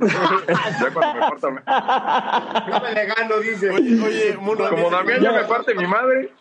ya 0.00 0.90
cuando 0.94 1.14
me 1.14 1.20
parta. 1.20 1.50
No 2.68 2.80
me 2.80 2.94
le 2.94 3.06
gano, 3.06 3.38
dice. 3.38 3.70
Oye, 3.70 4.00
oye 4.00 4.36
Muno, 4.38 4.68
Como 4.70 4.90
Damián 4.90 5.20
ya 5.20 5.32
me 5.32 5.44
parte 5.44 5.74
mi 5.74 5.86
madre. 5.86 6.32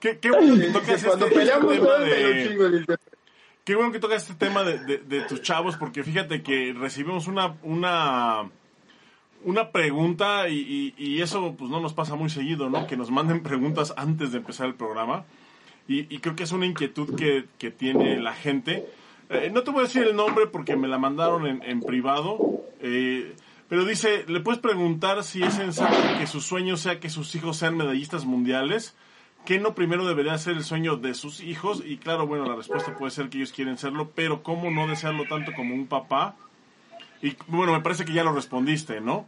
Qué, 0.00 0.18
qué 0.18 0.30
bueno 0.30 0.54
que 0.54 0.70
tocas 0.70 1.04
Cuando 1.04 1.26
este, 1.26 1.40
este 1.42 1.52
peleamos 1.52 1.74
tema 1.74 1.98
me 1.98 2.06
lo 2.06 2.16
de... 2.16 2.48
chingo, 2.48 2.68
dice. 2.68 2.96
Qué 3.64 3.74
bueno 3.74 3.92
que 3.92 3.98
tocas 3.98 4.22
este 4.22 4.46
tema 4.46 4.62
de, 4.62 4.78
de, 4.78 4.98
de 4.98 5.20
tus 5.22 5.42
chavos, 5.42 5.76
porque 5.76 6.02
fíjate 6.04 6.42
que 6.42 6.74
recibimos 6.78 7.26
una, 7.26 7.56
una, 7.62 8.48
una 9.44 9.70
pregunta 9.72 10.48
y, 10.48 10.94
y, 10.96 11.04
y 11.04 11.20
eso 11.20 11.54
pues 11.58 11.70
no 11.70 11.80
nos 11.80 11.92
pasa 11.92 12.14
muy 12.14 12.30
seguido, 12.30 12.70
¿no? 12.70 12.86
Que 12.86 12.96
nos 12.96 13.10
manden 13.10 13.42
preguntas 13.42 13.92
antes 13.96 14.32
de 14.32 14.38
empezar 14.38 14.68
el 14.68 14.74
programa. 14.74 15.24
Y, 15.86 16.14
y 16.14 16.18
creo 16.20 16.36
que 16.36 16.44
es 16.44 16.52
una 16.52 16.66
inquietud 16.66 17.16
que, 17.16 17.46
que 17.58 17.70
tiene 17.70 18.20
la 18.20 18.32
gente. 18.32 18.86
Eh, 19.30 19.50
no 19.52 19.62
te 19.62 19.70
voy 19.70 19.80
a 19.80 19.82
decir 19.82 20.02
el 20.04 20.16
nombre 20.16 20.46
porque 20.46 20.76
me 20.76 20.88
la 20.88 20.98
mandaron 20.98 21.46
en, 21.46 21.62
en 21.62 21.80
privado. 21.80 22.38
eh, 22.80 23.34
pero 23.68 23.84
dice, 23.84 24.24
le 24.28 24.40
puedes 24.40 24.60
preguntar 24.60 25.22
si 25.24 25.42
es 25.42 25.54
sensato 25.54 25.94
que 26.18 26.26
su 26.26 26.40
sueño 26.40 26.78
sea 26.78 27.00
que 27.00 27.10
sus 27.10 27.34
hijos 27.34 27.58
sean 27.58 27.76
medallistas 27.76 28.24
mundiales. 28.24 28.96
¿Qué 29.44 29.58
no 29.58 29.74
primero 29.74 30.06
debería 30.06 30.36
ser 30.38 30.56
el 30.56 30.64
sueño 30.64 30.96
de 30.96 31.12
sus 31.12 31.42
hijos? 31.42 31.82
Y 31.84 31.98
claro, 31.98 32.26
bueno, 32.26 32.46
la 32.46 32.56
respuesta 32.56 32.96
puede 32.96 33.10
ser 33.10 33.28
que 33.28 33.36
ellos 33.36 33.52
quieren 33.52 33.76
serlo, 33.76 34.10
pero 34.14 34.42
¿cómo 34.42 34.70
no 34.70 34.86
desearlo 34.86 35.24
tanto 35.28 35.52
como 35.54 35.74
un 35.74 35.86
papá? 35.86 36.36
Y 37.20 37.36
bueno, 37.46 37.72
me 37.72 37.80
parece 37.80 38.06
que 38.06 38.14
ya 38.14 38.24
lo 38.24 38.32
respondiste, 38.32 39.02
¿no? 39.02 39.26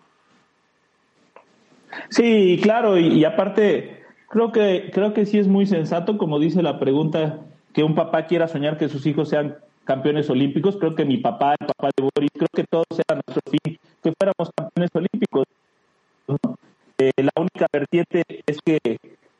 Sí, 2.09 2.59
claro, 2.63 2.99
y, 2.99 3.09
y 3.09 3.25
aparte, 3.25 4.05
creo 4.29 4.53
que, 4.53 4.91
creo 4.93 5.13
que 5.13 5.27
sí 5.27 5.39
es 5.39 5.49
muy 5.49 5.67
sensato, 5.67 6.17
como 6.17 6.39
dice 6.39 6.63
la 6.63 6.79
pregunta, 6.79 7.41
que 7.75 7.83
un 7.83 7.95
papá 7.95 8.27
quiera 8.27 8.49
soñar 8.49 8.79
que 8.79 8.89
sus 8.89 9.05
hijos 9.07 9.29
sean 9.29 9.57
campeones 9.85 10.29
olímpicos. 10.31 10.77
Creo 10.77 10.95
que 10.95 11.05
mi 11.05 11.19
papá, 11.19 11.57
el 11.59 11.67
papá 11.67 11.91
de 11.97 12.03
Boris, 12.03 12.31
creo 12.33 12.49
que 12.53 12.65
todos 12.65 12.87
era 12.93 13.21
nuestro 13.27 13.43
fin, 13.51 13.79
que 14.03 14.13
fuéramos 14.19 14.51
campeones 14.55 14.91
olímpicos. 14.95 15.45
Eh, 16.99 17.13
la 17.17 17.33
única 17.37 17.67
vertiente 17.73 18.23
es 18.47 18.59
que 18.65 18.79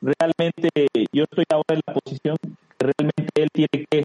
realmente 0.01 0.69
yo 1.13 1.23
estoy 1.23 1.45
ahora 1.51 1.75
en 1.75 1.81
la 1.85 1.93
posición 1.93 2.35
que 2.41 2.91
realmente 2.97 3.29
él 3.35 3.49
tiene 3.53 3.85
que 3.89 4.03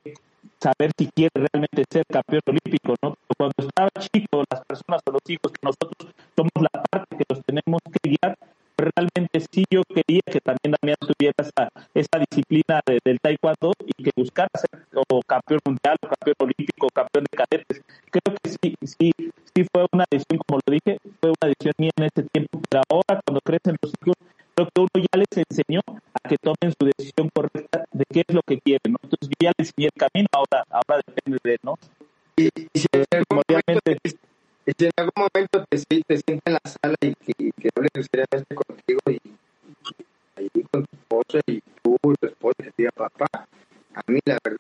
saber 0.61 0.93
si 0.97 1.09
quiere 1.15 1.31
realmente 1.35 1.85
ser 1.91 2.05
campeón 2.07 2.43
olímpico, 2.47 2.95
¿no? 3.03 3.17
Cuando 3.37 3.55
estaba 3.59 3.91
chico, 3.99 4.45
las 4.51 4.65
personas 4.65 5.01
o 5.07 5.13
los 5.13 5.23
hijos 5.29 5.53
que 5.53 5.61
nosotros 5.63 6.15
somos 6.37 6.51
la 6.61 6.83
parte 6.91 7.17
que 7.17 7.25
los 7.29 7.43
tenemos 7.45 7.81
que 7.85 8.11
guiar, 8.11 8.37
realmente 8.79 9.41
sí 9.53 9.65
yo 9.71 9.83
quería 9.85 10.21
que 10.27 10.41
también 10.41 10.75
Damián 10.81 10.97
tuviera 11.01 11.35
esa, 11.39 11.69
esa 11.95 12.19
disciplina 12.29 12.81
de- 12.87 12.99
del 13.05 13.19
taekwondo 13.21 13.73
y 13.87 14.03
que 14.05 14.11
buscara 14.17 14.49
ser 14.55 14.87
o 14.95 15.21
campeón 15.27 15.61
mundial, 15.67 15.97
o 16.03 16.09
campeón 16.09 16.37
olímpico, 16.41 16.87
o 16.87 16.91
campeón 16.91 17.25
de 17.31 17.37
cadetes. 17.37 17.83
Creo 18.11 18.37
que 18.43 18.51
sí, 18.51 18.75
sí, 18.83 19.13
sí 19.55 19.67
fue 19.73 19.87
una 19.93 20.05
decisión, 20.11 20.41
como 20.47 20.61
lo 20.67 20.73
dije, 20.73 20.99
fue 21.21 21.31
una 21.31 21.49
decisión 21.49 21.75
mía 21.79 21.91
en 21.97 22.05
ese 22.05 22.23
tiempo, 22.33 22.61
pero 22.69 22.83
ahora 22.91 23.21
cuando 23.25 23.41
crecen 23.41 23.77
los 23.83 23.93
hijos, 24.03 24.17
creo 24.55 24.69
que 24.75 24.81
uno 24.81 25.07
ya 25.13 25.19
les 25.19 25.45
enseñó 25.49 25.81
a 25.89 26.29
que 26.29 26.37
tomen 26.39 26.73
su 26.79 26.87
decisión 26.87 27.29
correcta 27.35 27.85
de 27.93 28.05
qué 28.11 28.25
es 28.27 28.35
lo 28.35 28.41
que 28.43 28.59
quieren, 28.61 28.93
¿no? 28.93 28.99
Entonces 29.03 29.29
yo 29.29 29.37
ya 29.41 29.53
les 29.59 29.69
enseñé 29.69 29.91
el 29.93 29.99
camino, 30.01 30.29
ahora, 30.33 30.65
ahora 30.71 31.03
depende 31.07 31.39
de 31.45 31.53
él, 31.53 31.59
¿no? 31.63 31.75
Y, 32.37 32.49
y 32.73 32.79
si 32.79 32.87
y 34.67 34.73
si 34.77 34.85
en 34.87 34.91
algún 34.97 35.13
momento 35.17 35.65
te, 35.71 35.79
te 35.79 36.17
sienta 36.19 36.51
en 36.51 36.53
la 36.55 36.61
sala 36.65 36.97
y 37.01 37.15
que, 37.15 37.33
y 37.39 37.53
que 37.53 37.71
hable 37.75 37.89
seriamente 37.95 38.55
contigo 38.55 39.01
y, 39.09 39.21
ahí 40.35 40.49
con 40.73 40.85
tu 40.85 40.97
esposa 40.97 41.41
y 41.47 41.63
tú, 41.83 41.97
tu 42.21 42.27
esposa, 42.27 42.57
te 42.59 42.73
diga, 42.77 42.91
papá, 42.91 43.29
a 43.95 44.03
mí 44.09 44.19
la 44.25 44.39
verdad 44.43 44.56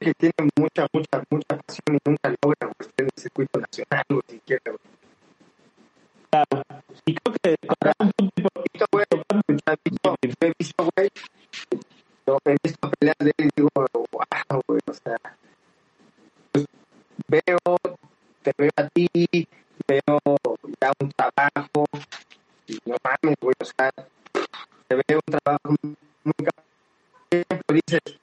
que 0.00 0.14
tiene 0.14 0.34
mucha, 0.56 0.86
mucha, 0.92 1.22
mucha 1.30 1.56
pasión 1.56 1.96
y 1.96 1.98
nunca 2.08 2.34
logra 2.42 2.72
estar 2.78 2.94
en 2.96 3.04
el 3.04 3.22
circuito 3.22 3.60
nacional, 3.60 4.04
güey, 4.08 4.22
siquiera, 4.28 4.62
claro 6.30 6.62
y 7.04 7.14
creo 7.14 7.36
que 7.42 7.56
tocar 7.66 7.94
un 8.18 8.30
Visto, 8.70 8.86
güey, 8.92 9.06
yo 10.22 10.48
he 10.48 10.52
visto, 10.58 10.88
güey, 10.96 11.08
he 12.44 12.56
visto 12.62 12.90
peleas 12.98 13.16
de 13.18 13.32
él 13.36 13.46
y 13.46 13.50
digo, 13.56 13.68
wow, 13.74 14.62
güey, 14.66 14.80
o 14.86 14.94
sea, 14.94 15.16
pues, 16.52 16.66
veo, 17.28 17.58
te 18.42 18.52
veo 18.56 18.70
a 18.76 18.88
ti, 18.88 19.08
veo 19.86 20.02
ya 20.80 20.92
un 21.00 21.10
trabajo, 21.12 21.84
y 22.66 22.78
no 22.86 22.96
mames, 23.04 23.36
güey, 23.40 23.54
o 23.60 23.64
sea, 23.64 23.90
te 24.88 24.94
veo 24.94 25.20
un 25.26 25.38
trabajo 25.38 25.76
muy 26.24 26.34
cabrón. 26.36 26.64
Por 27.28 27.38
ejemplo, 27.38 27.74
dices, 27.74 28.20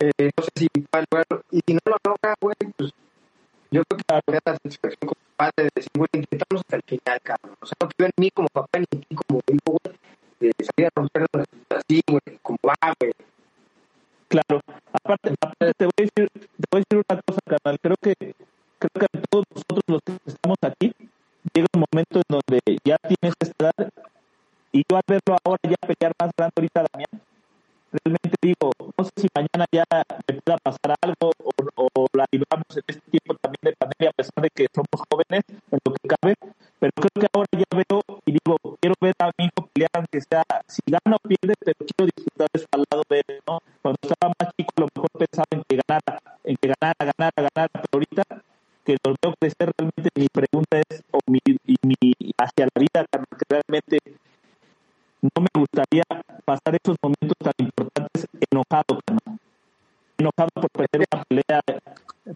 eh, 0.00 0.30
no 0.36 0.44
sé 0.44 0.50
si 0.56 0.68
va 0.94 1.00
a 1.00 1.04
lograrlo, 1.10 1.44
y 1.50 1.60
si 1.66 1.74
no 1.74 1.80
lo 1.84 1.96
logra, 2.04 2.34
güey, 2.40 2.56
pues 2.76 2.90
yo 3.70 3.82
creo 3.84 3.98
que 3.98 4.32
la 4.32 4.40
satisfacción 4.44 4.98
como 5.00 5.14
padre 5.36 5.52
de 5.56 5.70
decir, 5.74 5.92
güey, 5.94 6.08
intentamos 6.14 6.62
hasta 6.62 6.76
el 6.76 6.82
final, 6.82 7.20
cabrón. 7.22 7.56
O 7.60 7.66
sea, 7.66 7.76
no 7.80 8.06
en 8.06 8.12
mí 8.16 8.30
como 8.30 8.48
papá 8.48 8.78
ni 8.78 8.86
en 8.90 9.00
ti 9.00 9.14
como 9.14 9.40
hijo, 9.46 9.78
güey, 9.84 9.96
de 10.40 10.64
salir 10.64 10.86
a 10.88 10.90
romper 10.94 11.26
así, 11.68 12.02
güey, 12.08 12.38
como 12.42 12.58
va. 12.66 12.74
Claro, 14.28 14.60
aparte, 14.92 15.34
aparte 15.34 15.72
te 15.76 15.84
voy 15.84 15.92
a 15.98 16.02
decir, 16.02 16.28
te 16.30 16.66
voy 16.70 16.80
a 16.80 16.84
decir 16.88 17.04
una 17.08 17.22
cosa, 17.22 17.40
carnal. 17.46 17.78
Creo 17.80 17.96
que, 18.00 18.14
creo 18.78 18.90
que 18.94 19.06
a 19.06 19.22
todos 19.28 19.44
nosotros 19.50 19.82
los 19.86 20.00
que 20.04 20.18
estamos 20.26 20.58
aquí, 20.62 20.92
llega 21.52 21.66
un 21.74 21.84
momento 21.90 22.18
en 22.18 22.28
donde 22.28 22.60
ya 22.84 22.96
tienes 22.98 23.34
esta 23.40 23.70
edad 23.76 23.90
y 24.72 24.82
yo 24.88 24.96
al 24.96 25.02
verlo 25.06 25.36
ahora 25.44 25.60
ya 25.64 25.76
pelear 25.86 26.12
más 26.20 26.30
grande 26.36 26.52
ahorita 26.56 26.86
Damián, 26.92 27.22
realmente 27.92 28.36
digo, 28.42 28.70
no 28.96 29.04
sé 29.04 29.10
si 29.16 29.28
mañana 29.34 29.66
ya 29.72 29.84
me 30.28 30.40
pueda 30.40 30.58
pasar 30.58 30.94
algo 31.02 31.32
o, 31.74 32.06
la 32.12 32.24
libramos 32.30 32.66
en 32.76 32.82
este 32.86 33.10
tiempo 33.10 33.34
también 33.40 33.60
de 33.62 33.74
pandemia 33.76 34.10
a 34.10 34.12
pesar 34.12 34.42
de 34.42 34.50
que 34.50 34.66
somos 34.74 35.06
jóvenes 35.10 35.42
en 35.48 35.78
lo 35.84 35.94
que 35.94 36.08
cabe, 36.08 36.34
pero 36.78 36.92
creo 36.94 37.10
que 37.20 37.26
ahora 37.32 37.48
ya 37.52 37.76
veo 37.76 38.02
y 38.26 38.32
digo, 38.32 38.56
quiero 38.80 38.94
ver 39.00 39.14
a 39.18 39.30
mi 39.36 39.44
hijo 39.46 39.68
pelear 39.72 39.90
aunque 39.94 40.20
sea, 40.20 40.44
si 40.66 40.82
gana 40.86 41.16
o 41.16 41.28
pierde, 41.28 41.54
pero 41.58 41.78
quiero 41.78 42.10
disfrutar 42.14 42.48
eso 42.52 42.66
al 42.72 42.84
lado 42.90 43.02
de 43.08 43.22
él, 43.26 43.40
¿no? 43.46 43.58
Cuando 43.82 43.98
estaba 44.02 44.32
más 44.38 44.52
chico 44.56 44.72
lo 44.76 44.88
mejor 44.94 45.10
pensaba 45.18 45.46
en 45.50 45.62
que 45.68 45.80
ganara, 45.80 46.22
en 46.44 46.56
que 46.56 46.68
ganara, 46.68 47.12
ganara, 47.12 47.32
ganara, 47.36 47.68
pero 47.72 47.88
ahorita 47.92 48.22
que 48.84 48.96
lo 49.04 49.14
veo 49.22 49.34
crecer 49.38 49.70
realmente 49.76 50.10
mi 50.14 50.28
pregunta 50.28 50.80
es, 50.88 51.02
o 51.12 51.18
mi, 51.26 51.40
y 51.46 51.76
mi 51.82 51.96
hacia 52.38 52.66
la 52.66 52.80
vida, 52.80 53.06
que 53.10 53.44
realmente 53.48 53.98
no 55.22 55.42
me 55.42 55.48
gustaría 55.54 56.02
pasar 56.44 56.78
esos 56.82 56.96
momentos 57.02 57.36
tan 57.38 57.52
importantes 57.58 58.26
enojado, 58.50 59.00
enojado 60.18 60.48
por 60.54 60.70
perder 60.70 61.06
una 61.12 61.24
pelea, 61.24 61.60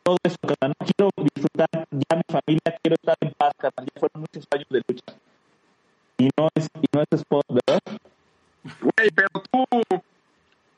todo 0.02 0.16
eso. 0.22 0.36
No 0.42 0.74
quiero 0.78 1.10
disfrutar 1.16 1.68
ya 1.72 2.16
mi 2.16 2.22
familia, 2.28 2.78
quiero 2.82 2.94
estar 2.94 3.16
en 3.20 3.32
paz, 3.32 3.52
carnal. 3.56 3.86
Ya 3.86 4.00
fueron 4.00 4.20
muchos 4.20 4.46
años 4.50 4.66
de 4.68 4.82
lucha. 4.86 5.14
Y 6.18 6.30
no 6.36 6.48
es, 6.54 6.68
y 6.80 6.86
no 6.92 7.02
es 7.02 7.20
spot, 7.20 7.46
¿verdad? 7.48 7.80
Güey, 8.80 9.10
pero 9.14 9.28
tú, 9.50 9.64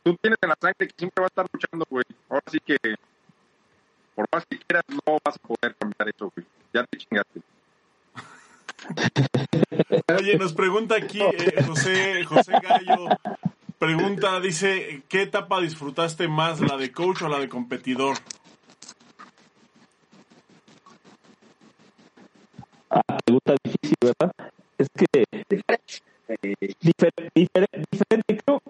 tú 0.02 0.16
tienes 0.20 0.38
en 0.40 0.48
la 0.48 0.56
sangre 0.60 0.88
que 0.88 0.94
siempre 0.96 1.20
va 1.20 1.26
a 1.26 1.28
estar 1.28 1.46
luchando, 1.52 1.86
güey. 1.90 2.04
Ahora 2.28 2.44
sí 2.50 2.58
que, 2.60 2.78
por 4.14 4.26
más 4.32 4.46
que 4.46 4.58
quieras, 4.58 4.84
no 4.88 5.18
vas 5.24 5.36
a 5.36 5.46
poder 5.46 5.74
cambiar 5.76 6.08
eso. 6.08 6.32
Ya 6.72 6.84
te 6.84 6.98
chingaste. 6.98 7.40
Oye, 10.18 10.38
nos 10.38 10.52
pregunta 10.52 10.96
aquí 10.96 11.20
eh, 11.20 11.62
José, 11.66 12.24
José 12.24 12.52
Gallo, 12.62 13.08
pregunta, 13.78 14.40
dice, 14.40 15.02
¿qué 15.08 15.22
etapa 15.22 15.60
disfrutaste 15.60 16.28
más, 16.28 16.60
la 16.60 16.76
de 16.76 16.92
coach 16.92 17.22
o 17.22 17.28
la 17.28 17.38
de 17.38 17.48
competidor? 17.48 18.16
Ah, 22.90 23.18
pregunta 23.24 23.54
difícil, 23.62 23.96
¿verdad? 24.00 24.32
Es 24.78 24.88
que 24.94 25.06
difer, 26.80 27.12
difer, 27.34 27.68
diferente, 27.90 28.42
creo, 28.44 28.62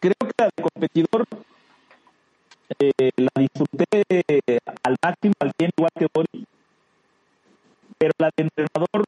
creo 0.00 0.14
que 0.20 0.34
la 0.38 0.50
de 0.56 0.62
competidor 0.62 1.26
eh, 2.78 3.10
la 3.16 3.30
disfruté 3.36 3.86
al 4.82 4.96
máximo, 5.02 5.34
al 5.40 5.52
100, 5.58 5.70
igual 5.76 5.90
que 5.98 6.06
pero 8.00 8.12
la 8.18 8.30
de 8.34 8.44
entrenador 8.44 9.04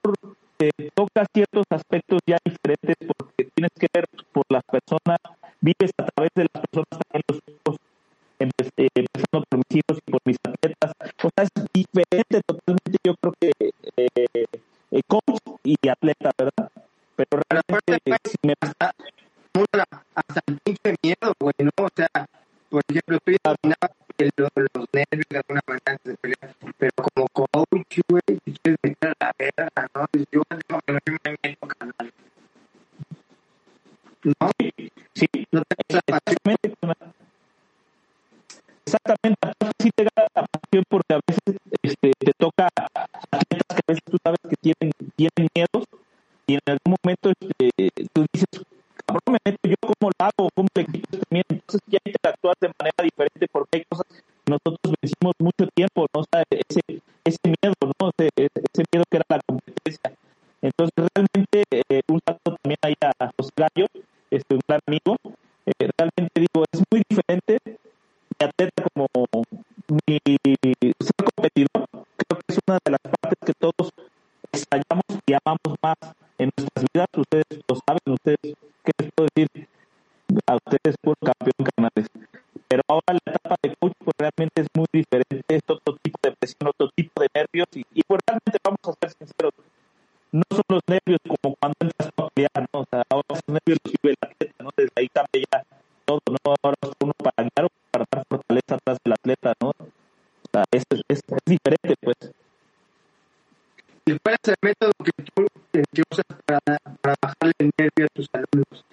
te 0.59 0.71
toca 0.95 1.25
ciertos 1.33 1.65
aspectos 1.71 2.21
ya 2.27 2.37
diferentes 2.45 2.95
porque 3.17 3.49
tienes 3.55 3.73
que 3.79 3.87
ver 3.93 4.05
por 4.33 4.45
las 4.51 4.63
personas, 4.65 5.19
vives 5.63 5.91
a 5.97 6.05
través 6.05 6.31
de 6.35 6.47
las 6.53 6.63
personas 6.69 7.01
también 7.01 7.25
los 7.27 7.41
hijos, 7.49 7.77
eh, 8.77 8.89
empezando 8.95 9.45
por 9.49 9.59
mis 9.59 9.81
hijos 9.81 9.99
y 10.07 10.11
por 10.11 10.21
mis 10.27 10.37
atletas, 10.45 10.93
o 11.25 11.31
sea, 11.35 11.45
es 11.45 11.51
diferente 11.73 12.41
totalmente, 12.45 12.99
yo 13.03 13.15
creo 13.17 13.35
que 13.41 13.51
eh, 13.97 14.47
eh, 14.91 15.03
coach 15.09 15.41
y 15.65 15.89
atleta, 15.89 16.31
¿verdad? 16.37 16.71
Pero 17.17 17.43
realmente, 17.49 18.19
si 18.29 18.37
me... 18.47 18.55
hasta, 18.61 18.93
hasta 20.15 20.41
el 20.47 20.59
pinche 20.59 20.95
miedo, 21.03 21.33
güey, 21.41 21.55
¿no? 21.61 21.71
O 21.81 21.89
sea, 21.97 22.09
por 22.69 22.83
ejemplo, 22.89 23.19
dominabas 23.25 24.02
los, 24.37 24.51
los 24.57 24.87
nervios 24.93 25.27
de 25.31 25.37
alguna 25.39 25.61
manera 25.67 25.93
antes 25.93 26.13
de 26.13 26.17
pelear, 26.17 26.55
pero 26.79 26.93
como 26.97 27.27
coach, 27.33 28.01
güey, 28.09 28.23
si 28.45 28.53
quieres 28.63 28.79
meter 28.83 29.15
a 29.21 29.27
la 29.27 29.33
verga, 29.39 29.89
¿no? 29.95 30.07
Yo 30.31 30.43
me 30.51 30.57
meto, 31.43 31.67
canal. 31.67 32.13
¿No? 34.25 34.51
Sí, 35.15 35.27
No 35.51 35.63
te 35.63 35.95
la 35.95 36.01
pasión. 36.03 36.57
exactamente. 38.87 39.39
sí 39.81 39.91
te 39.95 40.05
gana 40.05 40.29
la 40.35 40.47
pasión 40.47 40.85
porque 40.89 41.15
a 41.15 41.21
veces 41.27 41.61
este, 41.83 42.13
te 42.19 42.33
toca 42.39 42.69
atletas 43.31 43.67
que 43.69 43.81
a 43.81 43.89
veces 43.89 44.03
tú 44.05 44.17
sabes 44.23 44.39
que 44.49 44.57
tienen, 44.61 44.93
tienen 45.17 45.49
miedos 45.55 45.85
y 46.47 46.55
en 46.55 46.61
algún 46.67 46.97
momento 47.03 47.31
este, 47.31 48.07
tú 48.13 48.27
dices, 48.33 48.47
yo 49.63 49.77
cómo 49.81 50.11
lo 50.11 50.27
hago, 50.27 50.49
cómo 50.55 50.69
le 50.75 50.85
quito 50.87 51.09
este 51.13 51.27
miedo. 51.31 51.47
Entonces 51.49 51.81
ya 51.87 51.99
interactúas 52.05 52.57
de 52.61 52.71
manera 52.79 53.03
diferente 53.03 53.47
porque 53.51 53.79
hay 53.79 53.85
cosas 53.89 54.07
que 54.09 54.51
nosotros 54.51 54.95
vencimos 55.01 55.35
mucho 55.39 55.67
tiempo, 55.75 56.07
¿no? 56.15 56.21
O 56.21 56.25
ese, 56.51 57.03
ese 57.25 57.39
miedo, 57.45 57.75
¿no? 57.81 58.11
Ese, 58.19 58.83
miedo 58.93 59.05
que 59.11 59.17
era 59.17 59.25
la 59.29 59.41
competencia. 59.47 60.13
Entonces 60.63 60.95
realmente 61.15 61.65
eh, 61.71 62.01
un 62.09 62.21
saludo 62.25 62.59
también 62.63 62.79
ahí 62.83 62.95
a 63.01 63.31
José 63.37 63.51
Gallo, 63.57 63.87
este, 64.31 64.55
un 64.55 64.61
gran 64.67 64.81
amigo. 64.87 65.17
Eh, 65.67 65.91
realmente 65.97 66.33
digo, 66.35 66.65
es 66.73 66.83
muy 66.91 67.03
diferente 67.09 67.59
mi 67.67 68.47
atleta 68.47 68.85
como 68.95 69.07
mi 70.07 70.19
ser 70.25 71.15
competidor, 71.37 71.87
creo 72.17 72.41
que 72.41 72.53
es 72.53 72.59
una 72.67 72.79
de 72.85 72.91
las 72.91 73.01
partes 73.21 73.39
que 73.45 73.53
todos 73.59 73.93
extrañamos 74.53 75.05
y 75.27 75.33
amamos 75.33 75.79
más 75.83 75.97
en 76.39 76.51
nuestras 76.57 76.87
vidas. 76.93 77.07
Ustedes 77.17 77.45
lo 77.69 77.77
saben, 77.87 78.01
ustedes, 78.07 78.57
¿qué 78.85 78.93
les 78.99 79.11
puedo 79.15 79.29
decir? 79.35 79.69
A 80.47 80.57
ustedes 80.57 80.97
por 81.01 81.17
campeón 81.19 81.69
canales. 81.77 82.09
Pero 82.69 82.83
ahora 82.89 83.13
la 83.13 83.33
etapa 83.33 83.57
de 83.63 83.75
coach 83.77 83.93
pues 83.99 84.17
realmente 84.19 84.63
es 84.63 84.69
muy 84.75 84.87
diferente, 84.93 85.45
es 85.49 85.63
otro 85.69 85.97
tipo 86.03 86.19
de 86.23 86.33
presión, 86.33 86.69
otro 86.69 86.89
tipo 86.97 87.21
de 87.21 87.29
nervios 87.35 87.67
y, 87.75 87.85
y 87.93 88.03
pues 88.03 88.21
realmente 88.27 88.59
vamos 88.65 88.81
a 88.85 88.93
ser 88.99 89.11
sinceros, 89.19 89.53
no 90.33 90.43
son 90.51 90.65
los 90.71 90.81
nervios 90.89 91.21
como 91.29 91.55
cuando 91.61 91.77
entras 91.81 92.11
a 92.17 92.29
pelear, 92.31 92.69
¿no? 92.73 92.81
O 92.81 92.87
sea, 92.91 93.03
ahora 93.11 93.27
esos 93.29 93.49
nervios 93.49 93.79
los 93.85 93.93
vive 94.01 94.17
el 94.17 94.29
atleta, 94.29 94.65
¿no? 94.65 94.71
Desde 94.75 94.93
ahí 94.97 95.09
cambia 95.09 95.45
ya 95.53 95.63
todo, 96.07 96.21
¿no? 96.31 96.55
Ahora 96.63 96.77
es 96.81 96.91
uno 97.01 97.13
para 97.13 97.49
guiar 97.49 97.67
o 97.67 97.69
para 97.91 98.05
dar 98.11 98.25
fortaleza 98.27 98.75
atrás 98.75 98.99
del 99.05 99.13
atleta, 99.13 99.53
¿no? 99.61 99.69
O 99.69 100.49
sea, 100.51 100.65
es, 100.73 100.85
es, 100.91 101.21
es 101.29 101.41
diferente, 101.45 101.95
pues. 102.01 102.33
¿Y 104.07 104.19
cuál 104.19 104.37
es 104.43 104.49
el 104.49 104.57
método 104.63 104.93
que 105.05 105.13
tú 105.23 105.47
eh, 105.75 105.85
que 105.93 106.03
usas 106.11 106.25
para, 106.45 106.79
nervio 107.79 108.07
a 108.07 108.15
tus 108.15 108.29
alumnos? 108.33 108.85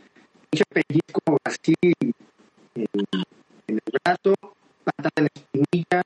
Pinche 0.50 0.64
pellizco 0.70 1.38
así 1.44 1.76
en, 1.82 2.14
en 2.76 3.76
el 3.76 3.82
brazo, 4.04 4.34
patada 4.84 5.10
en 5.16 5.24
la 5.24 5.30
espinilla, 5.34 6.02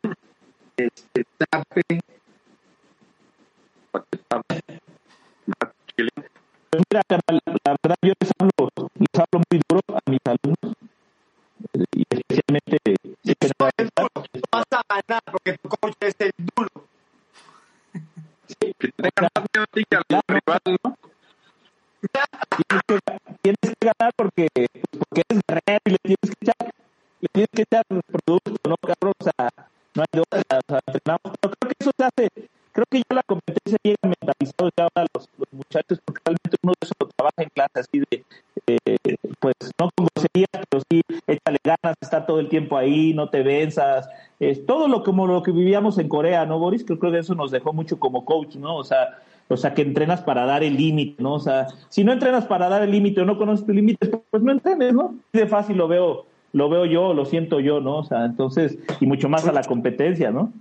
todo 42.26 42.40
el 42.40 42.50
tiempo 42.50 42.78
ahí, 42.78 43.14
no 43.14 43.30
te 43.30 43.44
venzas, 43.44 44.10
es 44.40 44.66
todo 44.66 44.88
lo 44.88 45.04
como 45.04 45.28
lo 45.28 45.44
que 45.44 45.52
vivíamos 45.52 45.98
en 45.98 46.10
Corea, 46.10 46.46
¿no, 46.46 46.60
Boris? 46.60 46.84
Creo, 46.84 47.00
creo 47.00 47.12
que 47.12 47.20
eso 47.20 47.36
nos 47.36 47.52
dejó 47.52 47.74
mucho 47.74 48.00
como 48.00 48.26
coach, 48.26 48.56
¿no? 48.56 48.76
O 48.76 48.84
sea, 48.84 49.20
o 49.48 49.58
sea, 49.58 49.74
que 49.74 49.82
entrenas 49.82 50.22
para 50.22 50.46
dar 50.46 50.64
el 50.64 50.76
límite, 50.78 51.22
¿no? 51.22 51.34
O 51.34 51.40
sea, 51.40 51.68
si 51.90 52.04
no 52.04 52.14
entrenas 52.14 52.46
para 52.46 52.70
dar 52.70 52.82
el 52.82 52.92
límite 52.92 53.22
o 53.22 53.26
no 53.26 53.38
conoces 53.38 53.66
tu 53.66 53.74
límite, 53.74 54.10
pues 54.30 54.44
no 54.44 54.52
entrenes, 54.52 54.94
¿no? 54.94 55.16
De 55.32 55.48
fácil 55.48 55.78
lo 55.78 55.88
veo, 55.88 56.26
lo 56.54 56.70
veo 56.70 56.86
yo, 56.86 57.14
lo 57.14 57.26
siento 57.26 57.60
yo, 57.60 57.80
¿no? 57.80 57.98
O 57.98 58.04
sea, 58.04 58.26
entonces, 58.26 58.78
y 59.00 59.06
mucho 59.06 59.30
más 59.30 59.48
a 59.48 59.52
la 59.52 59.64
competencia, 59.64 60.32
¿no? 60.32 60.52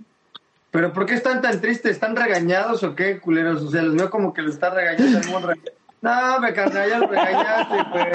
¿Pero 0.71 0.91
por 0.91 1.05
qué 1.05 1.13
están 1.13 1.41
tan 1.41 1.61
tristes? 1.61 1.91
¿Están 1.91 2.15
regañados 2.15 2.83
o 2.83 2.95
qué, 2.95 3.19
culeros? 3.19 3.61
O 3.61 3.69
sea, 3.69 3.83
los 3.83 3.95
veo 3.95 4.09
como 4.09 4.33
que 4.33 4.41
lo 4.41 4.49
está 4.49 4.71
regañando 4.71 5.51
el. 5.51 5.59
No, 6.03 6.39
me 6.41 6.53
carnal, 6.53 6.89
ya 6.89 6.99
lo 6.99 7.07
regañaste, 7.07 7.75
güey. 7.91 8.05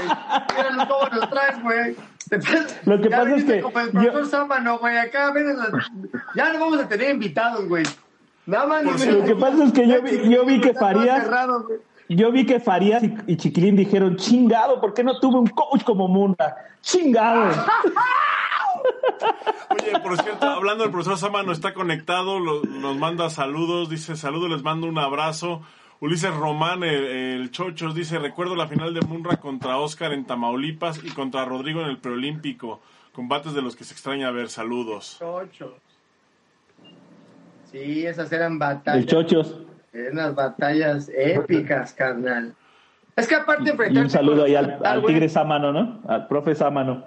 Míralo 0.56 0.88
cómo 0.88 1.08
los 1.16 1.30
traes, 1.30 1.62
güey. 1.62 1.96
Lo 2.84 3.00
que 3.00 3.08
Ya 3.08 3.18
pasa 3.20 3.34
es 3.36 3.44
que 3.44 3.60
Como 3.62 3.80
el 3.80 3.92
yo- 3.92 4.24
Sámano, 4.26 4.78
güey. 4.78 4.98
Acá, 4.98 5.32
ven, 5.32 5.56
las- 5.56 5.90
ya 6.34 6.52
no 6.52 6.60
vamos 6.60 6.80
a 6.80 6.86
tener 6.88 7.10
invitados, 7.14 7.66
güey. 7.66 7.84
Nada 8.44 8.66
más. 8.66 9.00
Cierto, 9.00 9.20
Lo 9.20 9.24
que 9.24 9.34
pasa 9.36 9.64
es 9.64 9.72
que 9.72 9.88
yo 9.88 10.02
vi, 10.02 10.30
yo 10.30 10.44
vi 10.44 10.60
que 10.60 10.74
Farías, 10.74 11.22
cerrado, 11.24 11.64
güey. 11.64 11.78
yo 12.10 12.30
vi 12.30 12.44
que 12.44 12.60
Farías 12.60 13.02
y, 13.02 13.16
y 13.26 13.36
Chiquilín 13.38 13.76
dijeron, 13.76 14.16
chingado, 14.16 14.80
¿por 14.82 14.92
qué 14.92 15.02
no 15.02 15.18
tuve 15.18 15.38
un 15.38 15.46
coach 15.48 15.82
como 15.84 16.08
Munda? 16.08 16.56
Chingado. 16.82 17.50
Oye, 19.70 19.98
por 20.00 20.20
cierto, 20.22 20.46
hablando 20.46 20.84
del 20.84 20.92
profesor 20.92 21.16
Samano, 21.18 21.52
está 21.52 21.72
conectado, 21.74 22.38
lo- 22.38 22.62
nos 22.64 22.96
manda 22.96 23.28
saludos, 23.30 23.88
dice 23.88 24.16
saludos, 24.16 24.50
les 24.50 24.62
mando 24.62 24.86
un 24.86 24.98
abrazo. 24.98 25.62
Ulises 26.00 26.32
Román, 26.34 26.84
el, 26.84 27.04
el 27.04 27.50
Chochos, 27.50 27.94
dice, 27.94 28.18
recuerdo 28.18 28.54
la 28.54 28.68
final 28.68 28.94
de 28.94 29.00
Munra 29.00 29.36
contra 29.38 29.78
Oscar 29.78 30.12
en 30.12 30.24
Tamaulipas 30.24 31.02
y 31.04 31.10
contra 31.10 31.44
Rodrigo 31.44 31.80
en 31.82 31.88
el 31.88 31.98
preolímpico. 31.98 32.80
Combates 33.12 33.52
de 33.52 33.62
los 33.62 33.74
que 33.74 33.82
se 33.82 33.94
extraña 33.94 34.30
ver, 34.30 34.48
saludos. 34.48 35.16
Chochos. 35.18 35.72
Sí, 37.72 38.06
esas 38.06 38.30
eran 38.32 38.58
batallas. 38.58 39.00
El 39.00 39.06
Chochos. 39.06 39.56
Eran 39.92 40.12
unas 40.12 40.34
batallas 40.34 41.08
épicas, 41.12 41.92
carnal. 41.92 42.54
Es 43.16 43.26
que 43.26 43.34
aparte 43.34 43.64
Y 43.66 43.70
enfrentarte 43.70 44.00
un 44.00 44.10
saludo 44.10 44.44
ahí 44.44 44.54
al, 44.54 44.78
al 44.84 45.04
Tigre 45.04 45.28
Sámano, 45.28 45.72
¿no? 45.72 46.00
Al 46.06 46.28
profe 46.28 46.54
Sámano. 46.54 47.04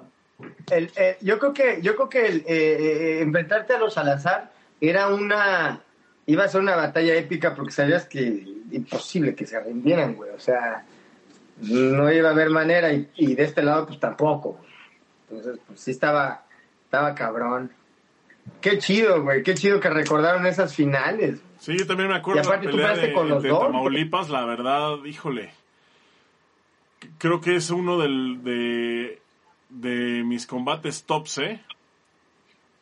el- 0.70 0.92
eh, 0.98 1.18
yo 1.22 1.40
creo 1.40 1.54
que, 1.54 1.80
yo 1.82 1.96
creo 1.96 2.10
que 2.10 2.26
el, 2.26 2.38
eh, 2.40 2.44
eh, 2.48 3.22
enfrentarte 3.22 3.74
a 3.74 3.80
los 3.80 3.94
Salazar 3.94 4.52
era 4.82 5.08
una, 5.08 5.80
iba 6.32 6.44
a 6.44 6.48
ser 6.48 6.62
una 6.62 6.76
batalla 6.76 7.16
épica 7.16 7.56
porque 7.56 7.72
sabías 7.72 8.06
que 8.06 8.46
imposible 8.72 9.36
que 9.36 9.46
se 9.46 9.60
rindieran, 9.60 10.16
güey. 10.16 10.32
O 10.32 10.40
sea, 10.40 10.86
no 11.62 12.12
iba 12.12 12.30
a 12.30 12.32
haber 12.32 12.50
manera 12.50 12.94
y, 12.94 13.10
y 13.16 13.36
de 13.36 13.44
este 13.44 13.64
lado 13.64 13.86
pues 13.88 14.00
tampoco. 14.00 14.60
Entonces, 15.30 15.60
pues 15.68 15.80
sí 15.80 15.92
estaba, 15.92 16.44
Estaba 16.92 17.16
cabrón. 17.16 17.72
Qué 18.60 18.78
chido, 18.78 19.24
güey. 19.24 19.44
Qué 19.44 19.54
chido 19.54 19.80
que 19.80 19.90
recordaron 19.90 20.46
esas 20.46 20.76
finales. 20.76 21.40
Sí, 21.58 21.78
yo 21.78 21.88
también 21.88 22.10
me 22.10 22.16
acuerdo 22.16 22.42
Y 22.42 22.46
aparte 22.46 22.68
tú 22.68 22.76
la 22.76 22.90
pelea 22.90 22.94
peleaste 22.96 23.08
de, 23.08 23.14
con 23.14 23.30
los 23.30 23.44
de 23.44 23.48
dos. 23.48 23.62
Tamaulipas, 23.62 24.30
la 24.30 24.44
verdad, 24.44 25.02
híjole. 25.06 25.54
Creo 27.18 27.40
que 27.40 27.56
es 27.56 27.70
uno 27.70 27.98
del, 27.98 28.44
de, 28.44 29.22
de 29.70 30.24
mis 30.26 30.46
combates 30.46 31.06
tops, 31.06 31.38
¿eh? 31.38 31.62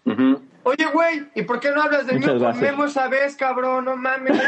Ujú. 0.05 0.41
Oye, 0.69 0.85
güey, 0.93 1.27
¿y 1.35 1.41
por 1.43 1.59
qué 1.59 1.71
no 1.71 1.81
hablas 1.81 2.05
del 2.07 2.15
Muchas 2.19 2.31
mío 2.35 2.39
con 2.39 2.51
gracias. 2.53 2.71
Memo 2.71 2.85
esa 2.85 3.07
vez, 3.07 3.35
cabrón? 3.35 3.85
No 3.85 3.95
mames. 3.97 4.37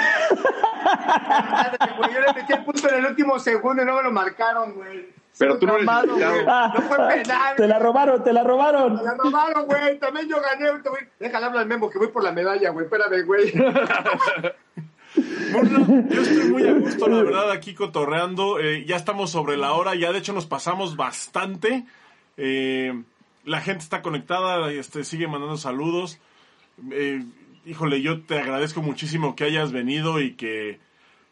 Madre, 1.51 1.77
güey, 1.97 2.13
yo 2.13 2.19
le 2.21 2.33
metí 2.33 2.53
el 2.53 2.63
punto 2.63 2.89
en 2.89 2.95
el 2.95 3.05
último 3.05 3.39
segundo 3.39 3.81
y 3.81 3.85
no 3.85 3.95
me 3.95 4.03
lo 4.03 4.11
marcaron, 4.11 4.73
güey. 4.73 5.09
Pero 5.37 5.57
tú 5.57 5.65
no 5.65 5.75
eres 5.77 5.85
güey. 5.87 6.45
Ah, 6.47 6.71
No 6.75 6.81
fue 6.81 6.97
penal. 7.07 7.55
te 7.55 7.67
la 7.67 7.79
robaron, 7.79 8.23
te 8.23 8.33
la 8.33 8.43
robaron. 8.43 8.95
Me 8.95 9.03
la 9.03 9.13
robaron, 9.15 9.65
güey. 9.65 9.97
También 9.97 10.27
yo 10.27 10.37
gané. 10.41 10.71
voy- 10.71 11.07
Déjale 11.19 11.45
hablar 11.45 11.61
al 11.61 11.67
Memo 11.67 11.89
que 11.89 11.97
voy 11.97 12.09
por 12.09 12.23
la 12.23 12.31
medalla, 12.33 12.69
güey. 12.71 12.85
Espérame, 12.85 13.25
güey. 13.25 13.51
Yo 15.13 16.21
estoy 16.21 16.49
muy 16.51 16.65
a 16.67 16.73
gusto, 16.73 17.07
la 17.09 17.21
verdad, 17.23 17.51
aquí 17.51 17.73
cotorreando. 17.73 18.59
Eh, 18.59 18.85
ya 18.85 18.95
estamos 18.95 19.29
sobre 19.31 19.57
la 19.57 19.73
hora, 19.73 19.93
ya 19.95 20.11
de 20.13 20.19
hecho 20.19 20.31
nos 20.33 20.45
pasamos 20.45 20.95
bastante. 20.95 21.83
Eh, 22.37 23.03
la 23.43 23.61
gente 23.61 23.83
está 23.83 24.01
conectada, 24.01 24.71
este, 24.71 25.03
sigue 25.03 25.27
mandando 25.27 25.57
saludos. 25.57 26.19
Eh, 26.91 27.23
híjole, 27.65 28.01
yo 28.01 28.21
te 28.21 28.39
agradezco 28.39 28.81
muchísimo 28.81 29.35
que 29.35 29.45
hayas 29.45 29.71
venido 29.71 30.19
y 30.19 30.33
que 30.33 30.79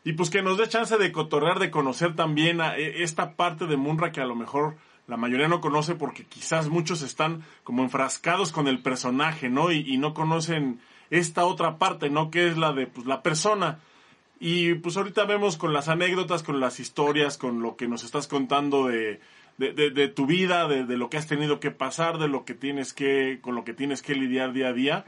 y 0.04 0.14
pues 0.14 0.30
que 0.30 0.42
nos 0.42 0.58
dé 0.58 0.68
chance 0.68 0.98
de 0.98 1.12
cotorrear, 1.12 1.60
de 1.60 1.72
conocer 1.72 2.16
también 2.16 2.62
a 2.62 2.78
e- 2.78 3.04
esta 3.04 3.36
parte 3.36 3.68
de 3.68 3.78
Munra 3.78 4.12
que 4.12 4.22
a 4.22 4.26
lo 4.26 4.36
mejor 4.36 4.76
la 5.08 5.18
mayoría 5.18 5.48
no 5.48 5.60
conoce 5.60 5.96
porque 5.96 6.26
quizás 6.26 6.70
muchos 6.70 7.02
están 7.02 7.44
como 7.64 7.84
enfrascados 7.84 8.52
con 8.52 8.68
el 8.68 8.82
personaje, 8.82 9.50
¿no? 9.50 9.72
Y, 9.72 9.80
y 9.80 9.98
no 9.98 10.14
conocen 10.14 10.80
esta 11.10 11.46
otra 11.46 11.78
parte, 11.78 12.10
¿no? 12.10 12.30
Que 12.32 12.48
es 12.48 12.58
la 12.58 12.74
de 12.74 12.88
pues, 12.88 13.08
la 13.08 13.22
persona. 13.22 13.80
Y 14.40 14.76
pues 14.76 14.96
ahorita 14.96 15.26
vemos 15.26 15.58
con 15.58 15.74
las 15.74 15.90
anécdotas, 15.90 16.44
con 16.44 16.60
las 16.60 16.80
historias, 16.80 17.38
con 17.38 17.62
lo 17.62 17.76
que 17.76 17.88
nos 17.88 18.04
estás 18.04 18.28
contando 18.28 18.88
de, 18.88 19.20
de, 19.60 19.92
de- 19.92 20.08
tu 20.08 20.26
vida, 20.26 20.68
de, 20.68 20.86
de 20.86 20.98
lo 20.98 21.10
que 21.10 21.18
has 21.18 21.28
tenido 21.28 21.60
que 21.60 21.70
pasar, 21.72 22.18
de 22.18 22.28
lo 22.28 22.46
que 22.46 22.54
tienes 22.56 22.94
que, 22.94 23.40
con 23.42 23.54
lo 23.56 23.64
que 23.64 23.74
tienes 23.74 24.02
que 24.02 24.16
lidiar 24.16 24.54
día 24.54 24.70
a 24.70 24.74
día. 24.74 25.06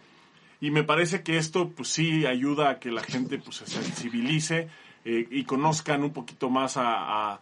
Y 0.60 0.70
me 0.70 0.84
parece 0.84 1.24
que 1.24 1.38
esto 1.38 1.70
pues 1.70 1.88
sí 1.90 2.26
ayuda 2.28 2.70
a 2.70 2.80
que 2.80 2.92
la 2.92 3.02
gente 3.02 3.40
pues 3.40 3.58
se 3.58 3.66
sensibilice 3.66 4.68
eh, 5.06 5.28
y 5.32 5.44
conozcan 5.46 6.04
un 6.04 6.12
poquito 6.14 6.50
más 6.52 6.78
a, 6.78 7.32
a, 7.34 7.40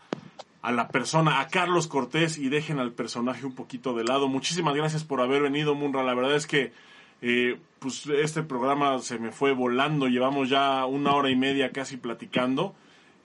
a 0.61 0.71
la 0.71 0.87
persona, 0.87 1.41
a 1.41 1.47
Carlos 1.47 1.87
Cortés 1.87 2.37
y 2.37 2.47
dejen 2.47 2.79
al 2.79 2.93
personaje 2.93 3.45
un 3.45 3.55
poquito 3.55 3.93
de 3.93 4.05
lado. 4.05 4.29
Muchísimas 4.29 4.73
gracias 4.75 5.03
por 5.03 5.19
haber 5.19 5.41
venido, 5.41 5.75
Munra. 5.75 6.03
La 6.03 6.13
verdad 6.13 6.35
es 6.35 6.47
que 6.47 6.71
eh, 7.21 7.57
pues 7.79 8.05
este 8.07 8.43
programa 8.43 8.99
se 8.99 9.19
me 9.19 9.31
fue 9.31 9.51
volando. 9.51 10.07
Llevamos 10.07 10.47
ya 10.47 10.85
una 10.85 11.13
hora 11.13 11.29
y 11.29 11.35
media 11.35 11.71
casi 11.71 11.97
platicando. 11.97 12.73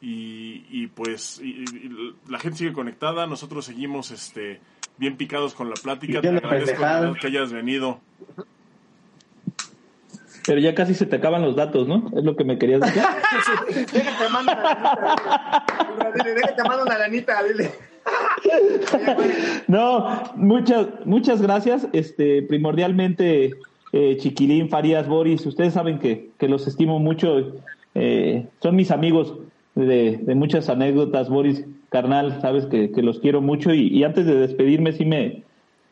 Y, 0.06 0.66
y 0.70 0.86
pues 0.89 1.40
y- 1.43 1.64
y 1.64 2.14
la 2.28 2.39
gente 2.39 2.59
sigue 2.59 2.72
conectada, 2.74 3.26
nosotros 3.26 3.64
seguimos 3.64 4.10
este 4.10 4.60
bien 4.98 5.16
picados 5.16 5.55
con 5.55 5.70
la 5.70 5.74
plática. 5.76 6.20
Te 6.20 6.28
agradezco 6.28 7.14
que 7.18 7.26
hayas 7.28 7.51
venido. 7.52 8.01
Pero 10.47 10.60
ya 10.60 10.74
casi 10.74 10.93
se 10.94 11.06
te 11.06 11.16
acaban 11.16 11.40
los 11.40 11.56
datos, 11.56 11.89
¿no? 11.89 12.10
Es 12.14 12.22
lo 12.22 12.36
que 12.36 12.44
me 12.44 12.59
querías 12.59 12.82
decir. 12.82 13.02
Déjate 13.93 14.28
mando 14.31 14.52
una 14.52 14.62
lanita. 14.62 16.22
Déjate 16.22 16.62
mando 16.68 16.82
una 16.85 16.98
lanita, 16.98 17.43
dile. 17.44 17.70
No, 19.66 20.22
muchas, 20.36 20.86
muchas 21.06 21.40
gracias. 21.40 21.89
Este, 21.94 22.43
primordialmente, 22.43 23.55
eh, 23.93 24.16
Chiquilín, 24.18 24.68
Farías, 24.68 25.09
Boris, 25.09 25.47
ustedes 25.47 25.72
saben 25.72 25.98
que, 25.98 26.28
que 26.39 26.48
los 26.48 26.66
estimo 26.66 26.98
mucho. 26.98 27.55
eh, 27.94 28.47
son 28.60 28.76
mis 28.76 28.90
amigos 28.90 29.35
de, 29.74 30.18
de 30.18 30.34
muchas 30.34 30.68
anécdotas. 30.68 31.28
Boris, 31.28 31.64
carnal, 31.90 32.40
sabes 32.40 32.66
que, 32.66 32.90
que 32.92 33.02
los 33.02 33.20
quiero 33.20 33.40
mucho. 33.40 33.72
Y, 33.72 33.88
y 33.88 34.05
antes 34.05 34.26
de 34.26 34.34
despedirme, 34.36 34.92
sí 34.92 35.05
me 35.05 35.42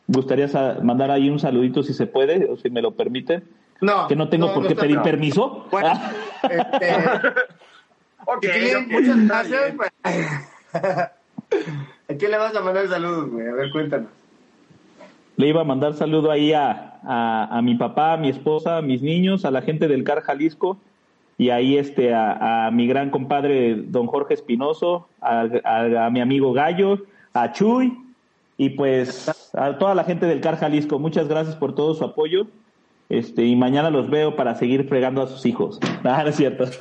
gustaría 0.07 0.47
sa- 0.47 0.79
mandar 0.81 1.11
ahí 1.11 1.29
un 1.29 1.39
saludito, 1.39 1.83
si 1.83 1.93
se 1.93 2.07
puede, 2.07 2.49
o 2.49 2.57
si 2.57 2.69
me 2.69 2.81
lo 2.81 2.91
permiten. 2.91 3.43
No. 3.81 4.07
Que 4.07 4.15
no 4.15 4.29
tengo 4.29 4.53
por 4.53 4.67
qué 4.67 4.75
pedir 4.75 4.97
no. 4.97 5.03
permiso. 5.03 5.65
Bueno, 5.71 5.89
este, 6.43 6.95
muchas 8.89 9.27
gracias. 9.27 9.73
pues. 9.75 9.91
¿A 12.09 12.13
quién 12.17 12.31
le 12.31 12.37
vas 12.37 12.55
a 12.55 12.61
mandar 12.61 12.87
saludos, 12.87 13.29
güey? 13.29 13.47
A 13.47 13.53
ver, 13.53 13.71
cuéntanos. 13.71 14.09
Le 15.35 15.47
iba 15.47 15.61
a 15.61 15.65
mandar 15.65 15.93
saludo 15.95 16.29
ahí 16.31 16.53
a, 16.53 16.99
a, 17.03 17.57
a 17.57 17.61
mi 17.61 17.75
papá, 17.75 18.13
a 18.13 18.17
mi 18.17 18.29
esposa, 18.29 18.77
a 18.77 18.81
mis 18.81 19.01
niños, 19.01 19.45
a 19.45 19.51
la 19.51 19.61
gente 19.61 19.87
del 19.87 20.03
CAR 20.03 20.21
Jalisco 20.21 20.77
y 21.37 21.49
ahí 21.49 21.77
este 21.77 22.13
a, 22.13 22.67
a 22.67 22.71
mi 22.71 22.87
gran 22.87 23.09
compadre 23.09 23.75
don 23.75 24.07
Jorge 24.07 24.33
Espinoso, 24.35 25.07
a, 25.21 25.47
a- 25.63 26.05
a 26.05 26.09
mi 26.09 26.21
amigo 26.21 26.53
Gallo, 26.53 26.99
a 27.33 27.51
Chuy 27.51 27.97
y 28.57 28.69
pues 28.71 29.49
a 29.53 29.77
toda 29.77 29.95
la 29.95 30.03
gente 30.03 30.25
del 30.27 30.41
CAR 30.41 30.57
Jalisco. 30.57 30.99
Muchas 30.99 31.27
gracias 31.27 31.55
por 31.55 31.73
todo 31.75 31.93
su 31.95 32.03
apoyo. 32.03 32.47
Este, 33.09 33.43
y 33.45 33.55
mañana 33.55 33.89
los 33.89 34.09
veo 34.09 34.35
para 34.35 34.55
seguir 34.55 34.87
fregando 34.87 35.21
a 35.21 35.27
sus 35.27 35.45
hijos. 35.45 35.79
Ah, 36.05 36.21
no 36.23 36.29
es 36.29 36.35
cierto. 36.35 36.65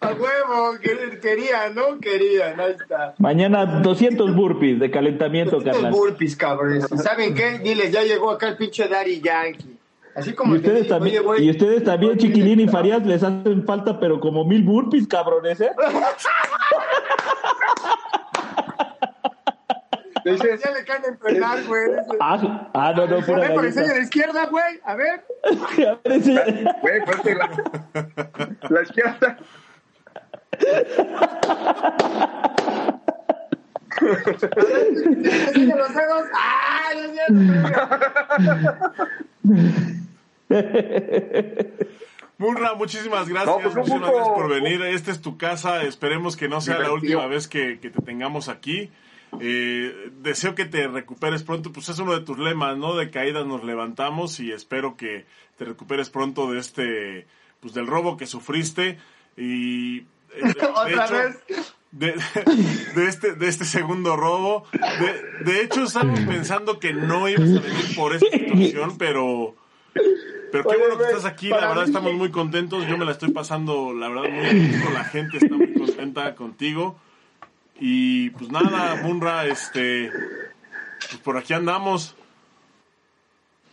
A 0.00 0.08
huevo, 0.12 0.78
que- 0.82 1.18
quería, 1.20 1.70
¿no? 1.74 1.98
Quería, 2.00 2.54
ahí 2.58 2.72
está. 2.78 3.14
Mañana 3.18 3.80
200 3.80 4.34
burpees 4.34 4.78
de 4.80 4.90
calentamiento, 4.90 5.58
Estos 5.58 5.72
carnal. 5.72 5.92
burpees, 5.92 6.36
cabrones. 6.36 6.86
¿Y 6.92 6.98
¿Saben 6.98 7.34
qué? 7.34 7.58
Diles, 7.60 7.92
ya 7.92 8.02
llegó 8.02 8.30
acá 8.30 8.48
el 8.48 8.56
pinche 8.56 8.86
Daddy 8.88 9.20
Yankee. 9.20 9.77
Así 10.18 10.32
como 10.34 10.56
Y 10.56 10.60
te 10.60 10.66
ustedes 10.68 10.82
digo, 10.84 10.96
también, 10.96 11.16
oye, 11.18 11.24
güey, 11.26 11.44
y 11.46 11.50
ustedes 11.50 11.84
también, 11.84 12.12
oye, 12.12 12.20
Chiquilín 12.20 12.60
y 12.60 12.68
Farías, 12.68 13.04
les 13.06 13.22
hacen 13.22 13.64
falta, 13.64 14.00
pero 14.00 14.18
como 14.20 14.44
mil 14.44 14.62
burpees, 14.64 15.06
cabrones, 15.06 15.60
¿eh? 15.60 15.70
Dices, 20.24 20.60
Ya 20.62 20.70
le 20.72 20.84
caen 20.84 21.02
en 21.08 21.16
penal, 21.16 21.64
güey. 21.66 21.82
Ah, 22.20 22.68
ah, 22.74 22.92
no, 22.94 23.06
no, 23.06 23.16
A 23.18 23.20
pura 23.22 23.38
ver, 23.40 23.54
por 23.54 23.62
galleta. 23.62 23.80
enseña 23.80 23.94
de 23.94 24.02
izquierda, 24.02 24.46
güey. 24.46 24.80
A 24.84 24.94
ver. 24.96 25.24
A 25.44 25.54
ver, 25.78 26.00
enseña- 26.04 26.44
güey, 26.82 27.04
pues 27.04 27.20
que 27.20 27.34
la, 27.34 27.48
la 28.68 28.82
izquierda. 28.82 29.36
Los 34.00 35.94
dedos. 35.94 36.26
¡Ah! 36.34 36.90
no 36.94 37.00
es 37.04 37.12
cierto. 37.12 37.98
Munra, 42.38 42.74
muchísimas 42.74 43.28
gracias, 43.28 43.46
No, 43.56 43.60
pues, 43.62 43.74
un 43.74 43.80
muchísimas 43.80 44.10
gusto. 44.10 44.16
gracias 44.16 44.34
por 44.36 44.48
venir. 44.50 44.82
Esta 44.82 45.10
es 45.10 45.20
tu 45.20 45.36
casa, 45.36 45.82
esperemos 45.82 46.36
que 46.36 46.48
no 46.48 46.60
sea 46.60 46.78
la 46.78 46.92
última 46.92 47.26
vez 47.26 47.48
que, 47.48 47.80
que 47.80 47.90
te 47.90 48.00
tengamos 48.00 48.48
aquí. 48.48 48.90
Eh, 49.40 50.10
deseo 50.22 50.54
que 50.54 50.64
te 50.64 50.86
recuperes 50.88 51.42
pronto, 51.42 51.72
pues 51.72 51.88
es 51.88 51.98
uno 51.98 52.12
de 52.14 52.20
tus 52.24 52.38
lemas, 52.38 52.78
¿no? 52.78 52.94
De 52.96 53.10
caídas 53.10 53.44
nos 53.46 53.64
levantamos 53.64 54.38
y 54.40 54.52
espero 54.52 54.96
que 54.96 55.26
te 55.58 55.64
recuperes 55.64 56.08
pronto 56.10 56.50
de 56.50 56.60
este, 56.60 57.26
pues 57.60 57.74
del 57.74 57.86
robo 57.88 58.16
que 58.16 58.26
sufriste 58.26 58.98
y... 59.36 59.98
eh, 59.98 60.04
de- 60.40 60.54
de 60.54 60.66
Otra 60.74 61.04
hecho, 61.04 61.14
vez. 61.14 61.74
de, 61.90 62.14
de 62.94 63.08
este, 63.08 63.32
de 63.34 63.48
este 63.48 63.64
segundo 63.64 64.16
robo. 64.16 64.64
De, 64.72 65.52
de 65.52 65.62
hecho, 65.62 65.82
estábamos 65.84 66.20
pensando 66.20 66.78
que 66.78 66.92
no 66.94 67.28
ibas 67.28 67.48
a 67.50 67.60
venir 67.60 67.96
por 67.96 68.14
esta 68.14 68.30
situación, 68.30 68.96
pero, 68.96 69.56
pero 70.50 70.64
qué 70.64 70.68
Oye, 70.70 70.78
bueno 70.78 70.98
que 70.98 71.04
estás 71.04 71.24
aquí. 71.24 71.48
La 71.48 71.68
verdad, 71.68 71.82
mí- 71.82 71.88
estamos 71.88 72.12
muy 72.14 72.30
contentos. 72.30 72.86
Yo 72.86 72.96
me 72.98 73.04
la 73.04 73.12
estoy 73.12 73.30
pasando, 73.32 73.92
la 73.92 74.08
verdad, 74.08 74.30
muy 74.30 74.54
bien 74.54 74.80
con 74.82 74.94
la 74.94 75.04
gente. 75.04 75.38
Está 75.38 75.54
muy 75.54 75.74
contenta 75.74 76.34
contigo. 76.34 76.96
Y 77.80 78.30
pues 78.30 78.50
nada, 78.50 78.96
Munra, 79.02 79.46
este, 79.46 80.10
pues 81.00 81.16
por 81.22 81.36
aquí 81.36 81.52
andamos. 81.54 82.16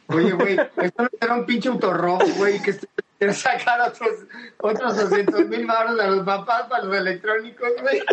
Oye, 0.08 0.32
güey, 0.34 0.56
esto 0.78 1.04
no 1.04 1.10
era 1.20 1.34
un 1.34 1.46
pinche 1.48 1.68
autorrobo, 1.70 2.24
güey, 2.38 2.62
que 2.62 2.76
quiero 3.18 3.34
sacar 3.34 3.82
otros, 3.82 4.12
otros 4.60 4.96
200 5.10 5.48
mil 5.48 5.66
baros 5.66 6.00
a 6.00 6.08
los 6.08 6.24
papás 6.24 6.68
para 6.70 6.84
los 6.84 6.96
electrónicos, 6.96 7.70
güey. 7.82 8.04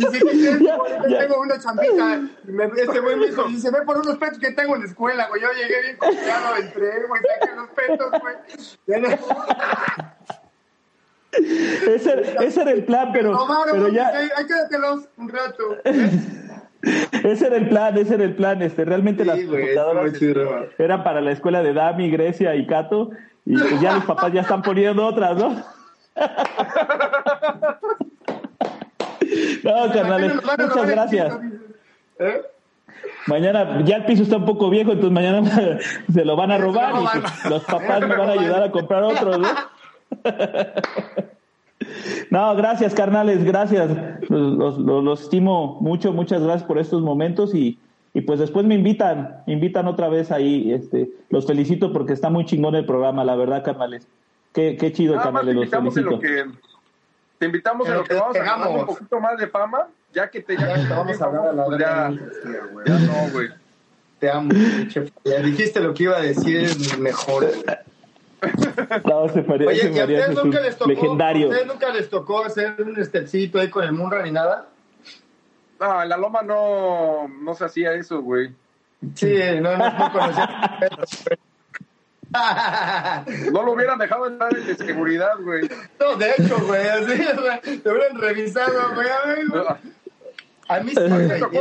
Dice 0.00 0.18
que 0.18 0.30
tengo, 0.34 0.86
Ya, 0.86 1.08
ya. 1.08 1.18
tengo 1.20 1.40
una 1.40 1.58
chambita. 1.58 2.20
Y 2.48 2.50
me- 2.52 2.64
Este 2.64 3.00
güey 3.00 3.16
me 3.16 3.26
dijo, 3.26 3.44
dice, 3.44 3.70
ve 3.70 3.82
por 3.84 3.98
unos 3.98 4.16
petos 4.18 4.38
que 4.38 4.52
tengo 4.52 4.74
en 4.76 4.82
la 4.82 4.88
escuela, 4.88 5.28
güey. 5.28 5.42
Yo 5.42 5.48
llegué 5.52 5.82
bien 5.82 5.96
confiado, 5.98 6.56
entré, 6.56 7.06
güey, 7.06 7.22
saqué 7.40 7.54
los 7.56 7.68
petos, 7.70 8.10
güey. 8.20 8.34
Ya 8.86 8.98
no- 8.98 9.08
Ese, 11.32 12.36
ese 12.44 12.62
era 12.62 12.70
el 12.72 12.84
plan, 12.84 13.10
pero, 13.12 13.30
No, 13.32 13.46
Mauro, 13.46 13.70
pero 13.72 13.88
ya, 13.88 14.08
ahí 14.08 14.28
ahí 14.36 14.46
quédatelos 14.46 15.08
un 15.16 15.28
rato. 15.28 15.76
ese 15.84 17.46
era 17.46 17.56
el 17.56 17.68
plan, 17.68 17.96
ese 17.98 18.14
era 18.14 18.24
el 18.24 18.34
plan. 18.34 18.60
Este, 18.62 18.84
realmente 18.84 19.22
Sí, 19.22 19.28
las 19.28 19.38
computadoras 19.40 20.12
este, 20.14 20.34
eran 20.78 21.04
para 21.04 21.20
la 21.20 21.30
escuela 21.32 21.62
de 21.62 21.72
Dami, 21.72 22.10
Grecia 22.10 22.54
y 22.56 22.66
Cato, 22.66 23.10
y 23.44 23.56
pues 23.56 23.80
ya 23.80 23.92
los 23.94 24.04
papás 24.06 24.32
ya 24.32 24.40
están 24.40 24.62
poniendo 24.62 25.06
otras, 25.06 25.36
¿no? 25.36 25.62
No, 29.64 29.92
carnales, 29.92 30.34
muchas 30.34 30.90
gracias. 30.90 31.38
¿Eh? 32.18 32.42
Mañana, 33.26 33.82
ya 33.84 33.96
el 33.96 34.04
piso 34.04 34.22
está 34.22 34.36
un 34.36 34.44
poco 34.44 34.70
viejo, 34.70 34.92
entonces 34.92 35.12
mañana 35.12 35.78
se 36.12 36.24
lo 36.24 36.36
van 36.36 36.50
a 36.50 36.58
robar 36.58 36.94
y 37.02 37.18
pues, 37.20 37.50
los 37.50 37.64
papás 37.64 38.00
me 38.08 38.16
van 38.16 38.28
a 38.28 38.32
ayudar 38.32 38.62
a 38.62 38.70
comprar 38.70 39.02
otro, 39.02 39.38
¿no? 39.38 39.48
No, 42.30 42.54
gracias, 42.54 42.94
carnales, 42.94 43.44
gracias. 43.44 43.90
Los, 44.28 44.78
los, 44.78 45.22
estimo 45.22 45.78
mucho, 45.80 46.12
muchas 46.12 46.42
gracias 46.42 46.64
por 46.64 46.78
estos 46.78 47.02
momentos 47.02 47.54
y, 47.54 47.78
y 48.14 48.20
pues 48.20 48.38
después 48.38 48.64
me 48.66 48.74
invitan, 48.74 49.42
me 49.46 49.54
invitan 49.54 49.86
otra 49.86 50.08
vez 50.08 50.30
ahí. 50.30 50.72
Este, 50.72 51.10
los 51.30 51.46
felicito 51.46 51.92
porque 51.92 52.12
está 52.12 52.30
muy 52.30 52.44
chingón 52.44 52.74
el 52.74 52.86
programa, 52.86 53.24
la 53.24 53.34
verdad, 53.34 53.64
carnales. 53.64 54.06
Qué, 54.52 54.76
qué 54.76 54.92
chido, 54.92 55.16
carnales, 55.16 55.54
los 55.54 55.68
felicito. 55.68 56.20
Te 57.40 57.46
invitamos 57.46 57.88
en 57.88 57.94
lo 57.94 58.04
que 58.04 58.12
vamos 58.12 58.36
a 58.36 58.42
ganar 58.42 58.68
un 58.68 58.84
poquito 58.84 59.18
más 59.18 59.38
de 59.38 59.48
fama, 59.48 59.88
ya 60.12 60.30
que 60.30 60.42
te, 60.42 60.58
ya, 60.58 60.76
vamos 60.90 61.22
a 61.22 61.24
hablar 61.24 61.48
a 61.48 61.52
la 61.54 61.64
pues 61.64 61.78
ya, 61.80 62.12
ya 62.84 62.98
no, 62.98 63.30
güey. 63.32 63.48
Te 64.18 64.30
amo, 64.30 64.50
chef. 64.88 65.10
Ya 65.24 65.38
dijiste 65.38 65.80
lo 65.80 65.94
que 65.94 66.02
iba 66.02 66.18
a 66.18 66.20
decir, 66.20 66.58
es 66.58 66.98
mejor. 66.98 67.48
No, 69.06 69.28
se 69.30 69.42
paría, 69.42 69.68
Oye, 69.68 69.80
se 69.80 69.92
¿y 69.92 70.00
a 70.00 70.04
ustedes 70.04 70.44
nunca 70.44 70.60
les 70.60 70.76
tocó, 70.76 70.90
legendario. 70.90 71.46
¿a 71.46 71.48
ustedes 71.48 71.66
nunca 71.66 71.88
les 71.90 72.10
tocó 72.10 72.44
hacer 72.44 72.76
un 72.78 73.00
estecito 73.00 73.58
ahí 73.58 73.70
con 73.70 73.84
el 73.84 73.92
Munra 73.92 74.22
ni 74.22 74.32
nada? 74.32 74.68
No, 75.78 76.02
en 76.02 76.08
la 76.10 76.18
loma 76.18 76.42
no, 76.42 77.26
no 77.26 77.54
se 77.54 77.64
hacía 77.64 77.94
eso, 77.94 78.20
güey. 78.20 78.54
Sí, 79.14 79.34
no, 79.62 79.78
no, 79.78 79.98
no 79.98 80.12
conocía. 80.12 80.78
no 83.52 83.62
lo 83.62 83.72
hubieran 83.72 83.98
dejado 83.98 84.26
entrar 84.26 84.56
en 84.56 84.76
seguridad, 84.76 85.32
güey. 85.40 85.68
No, 85.98 86.16
de 86.16 86.30
hecho, 86.30 86.58
güey, 86.64 86.88
así, 86.88 87.78
te 87.80 87.90
hubieran 87.90 88.18
revisado, 88.18 88.94
güey. 88.94 89.08
A 90.68 90.80
mí 90.80 90.92
sí, 90.92 91.00
me 91.00 91.38
tocó. 91.38 91.58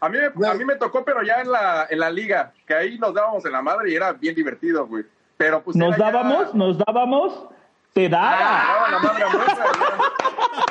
A 0.00 0.08
mí, 0.08 0.18
a 0.18 0.54
mí 0.54 0.64
me 0.64 0.76
tocó, 0.76 1.04
pero 1.04 1.22
ya 1.22 1.40
en 1.40 1.50
la, 1.50 1.86
en 1.88 1.98
la 1.98 2.10
liga, 2.10 2.52
que 2.66 2.74
ahí 2.74 2.98
nos 2.98 3.14
dábamos 3.14 3.44
en 3.44 3.52
la 3.52 3.62
madre 3.62 3.90
y 3.90 3.94
era 3.94 4.12
bien 4.12 4.34
divertido, 4.34 4.86
güey. 4.86 5.04
Pero 5.36 5.62
pues 5.62 5.76
nos 5.76 5.96
dábamos, 5.96 6.54
nos 6.54 6.76
dábamos, 6.78 7.46
te 7.92 8.08
daba. 8.08 8.36
Ah, 8.40 8.88
la 8.90 8.98
madre 8.98 9.24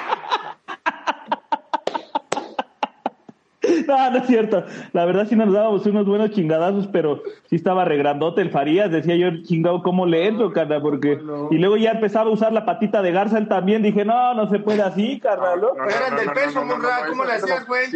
No, 3.87 4.11
no 4.11 4.17
es 4.17 4.27
cierto. 4.27 4.63
La 4.93 5.05
verdad 5.05 5.27
sí 5.27 5.35
nos 5.35 5.51
dábamos 5.53 5.85
unos 5.85 6.05
buenos 6.05 6.31
chingadazos, 6.31 6.87
pero 6.87 7.23
sí 7.49 7.55
estaba 7.55 7.85
regrandote 7.85 8.41
el 8.41 8.51
Farías. 8.51 8.91
Decía 8.91 9.15
yo, 9.15 9.29
chingado, 9.43 9.81
¿cómo 9.81 10.05
le 10.05 10.27
entro, 10.27 10.51
carnal? 10.51 10.81
Porque... 10.81 11.19
Y 11.51 11.57
luego 11.57 11.77
ya 11.77 11.91
empezaba 11.91 12.29
a 12.29 12.33
usar 12.33 12.53
la 12.53 12.65
patita 12.65 13.01
de 13.01 13.11
Garza 13.11 13.37
él 13.37 13.47
también. 13.47 13.81
Dije, 13.81 14.05
no, 14.05 14.33
no 14.33 14.49
se 14.49 14.59
puede 14.59 14.81
así, 14.81 15.19
carnal. 15.19 15.61
No, 15.61 15.85
eran 15.85 16.15
del 16.15 16.31
peso, 16.31 16.63
Monra. 16.63 17.07
¿Cómo 17.07 17.25
le 17.25 17.33
hacías, 17.33 17.67
güey? 17.67 17.87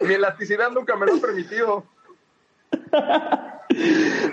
Mi 0.00 0.14
elasticidad 0.14 0.70
nunca 0.70 0.96
me 0.96 1.06
lo 1.06 1.14
ha 1.14 1.20
permitido. 1.20 1.84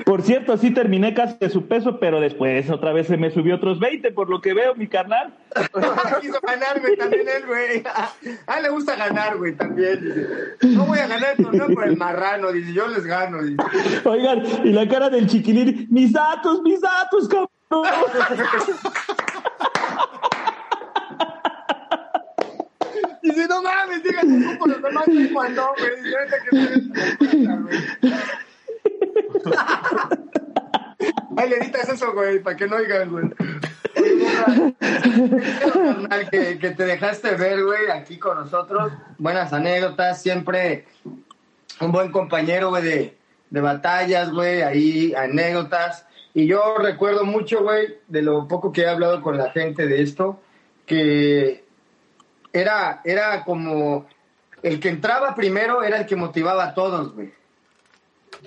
Por 0.05 0.21
cierto, 0.23 0.57
sí 0.57 0.71
terminé 0.71 1.13
casi 1.13 1.37
de 1.37 1.49
su 1.49 1.67
peso, 1.67 1.99
pero 1.99 2.19
después 2.19 2.69
otra 2.69 2.91
vez 2.91 3.07
se 3.07 3.17
me 3.17 3.29
subió 3.29 3.55
otros 3.55 3.79
20, 3.79 4.11
por 4.11 4.29
lo 4.29 4.41
que 4.41 4.53
veo, 4.53 4.73
mi 4.75 4.87
carnal. 4.87 5.33
Quiso 6.21 6.39
ganar, 6.41 6.79
güey, 6.79 6.97
también 6.97 7.27
él, 7.27 7.45
güey. 7.45 7.83
A 8.47 8.57
él 8.57 8.63
le 8.63 8.69
gusta 8.69 8.95
ganar, 8.95 9.37
güey, 9.37 9.55
también. 9.55 9.99
No 10.61 10.85
voy 10.85 10.99
a 10.99 11.07
ganar 11.07 11.35
el 11.37 11.43
torneo 11.43 11.67
por 11.69 11.87
el 11.87 11.97
marrano, 11.97 12.51
dice, 12.51 12.73
yo 12.73 12.87
les 12.87 13.05
gano. 13.05 13.39
Oigan, 14.05 14.43
y 14.63 14.71
la 14.71 14.87
cara 14.87 15.09
del 15.09 15.27
chiquilín, 15.27 15.87
mis 15.91 16.13
datos, 16.13 16.61
mis 16.63 16.81
datos, 16.81 17.27
cabrón. 17.27 17.49
Dice, 23.21 23.47
no 23.47 23.61
mames, 23.61 24.03
díganme 24.03 24.55
por 24.55 24.69
los 24.69 24.81
demás 24.81 25.05
cuando, 25.33 25.73
güey. 25.77 25.97
Ay, 31.37 31.49
le 31.49 31.57
editas 31.57 31.89
eso, 31.89 32.13
güey, 32.13 32.39
para 32.41 32.55
que 32.55 32.67
no 32.67 32.77
oigan, 32.77 33.11
güey. 33.11 33.29
que, 36.31 36.59
que 36.59 36.71
te 36.71 36.85
dejaste 36.85 37.35
ver, 37.35 37.63
güey, 37.63 37.89
aquí 37.91 38.17
con 38.17 38.37
nosotros. 38.37 38.91
Buenas 39.17 39.53
anécdotas, 39.53 40.21
siempre 40.21 40.85
un 41.79 41.91
buen 41.91 42.11
compañero, 42.11 42.69
güey, 42.69 42.83
de, 42.83 43.17
de 43.49 43.61
batallas, 43.61 44.31
güey, 44.31 44.61
ahí 44.61 45.13
anécdotas. 45.13 46.05
Y 46.33 46.47
yo 46.47 46.77
recuerdo 46.77 47.23
mucho, 47.23 47.63
güey, 47.63 47.97
de 48.07 48.21
lo 48.21 48.47
poco 48.47 48.71
que 48.71 48.81
he 48.81 48.87
hablado 48.87 49.21
con 49.21 49.37
la 49.37 49.51
gente 49.51 49.87
de 49.87 50.01
esto, 50.01 50.41
que 50.85 51.65
era, 52.53 53.01
era 53.03 53.43
como 53.43 54.07
el 54.63 54.79
que 54.79 54.89
entraba 54.89 55.35
primero 55.35 55.83
era 55.83 55.99
el 55.99 56.05
que 56.05 56.15
motivaba 56.15 56.65
a 56.65 56.73
todos, 56.73 57.13
güey. 57.13 57.31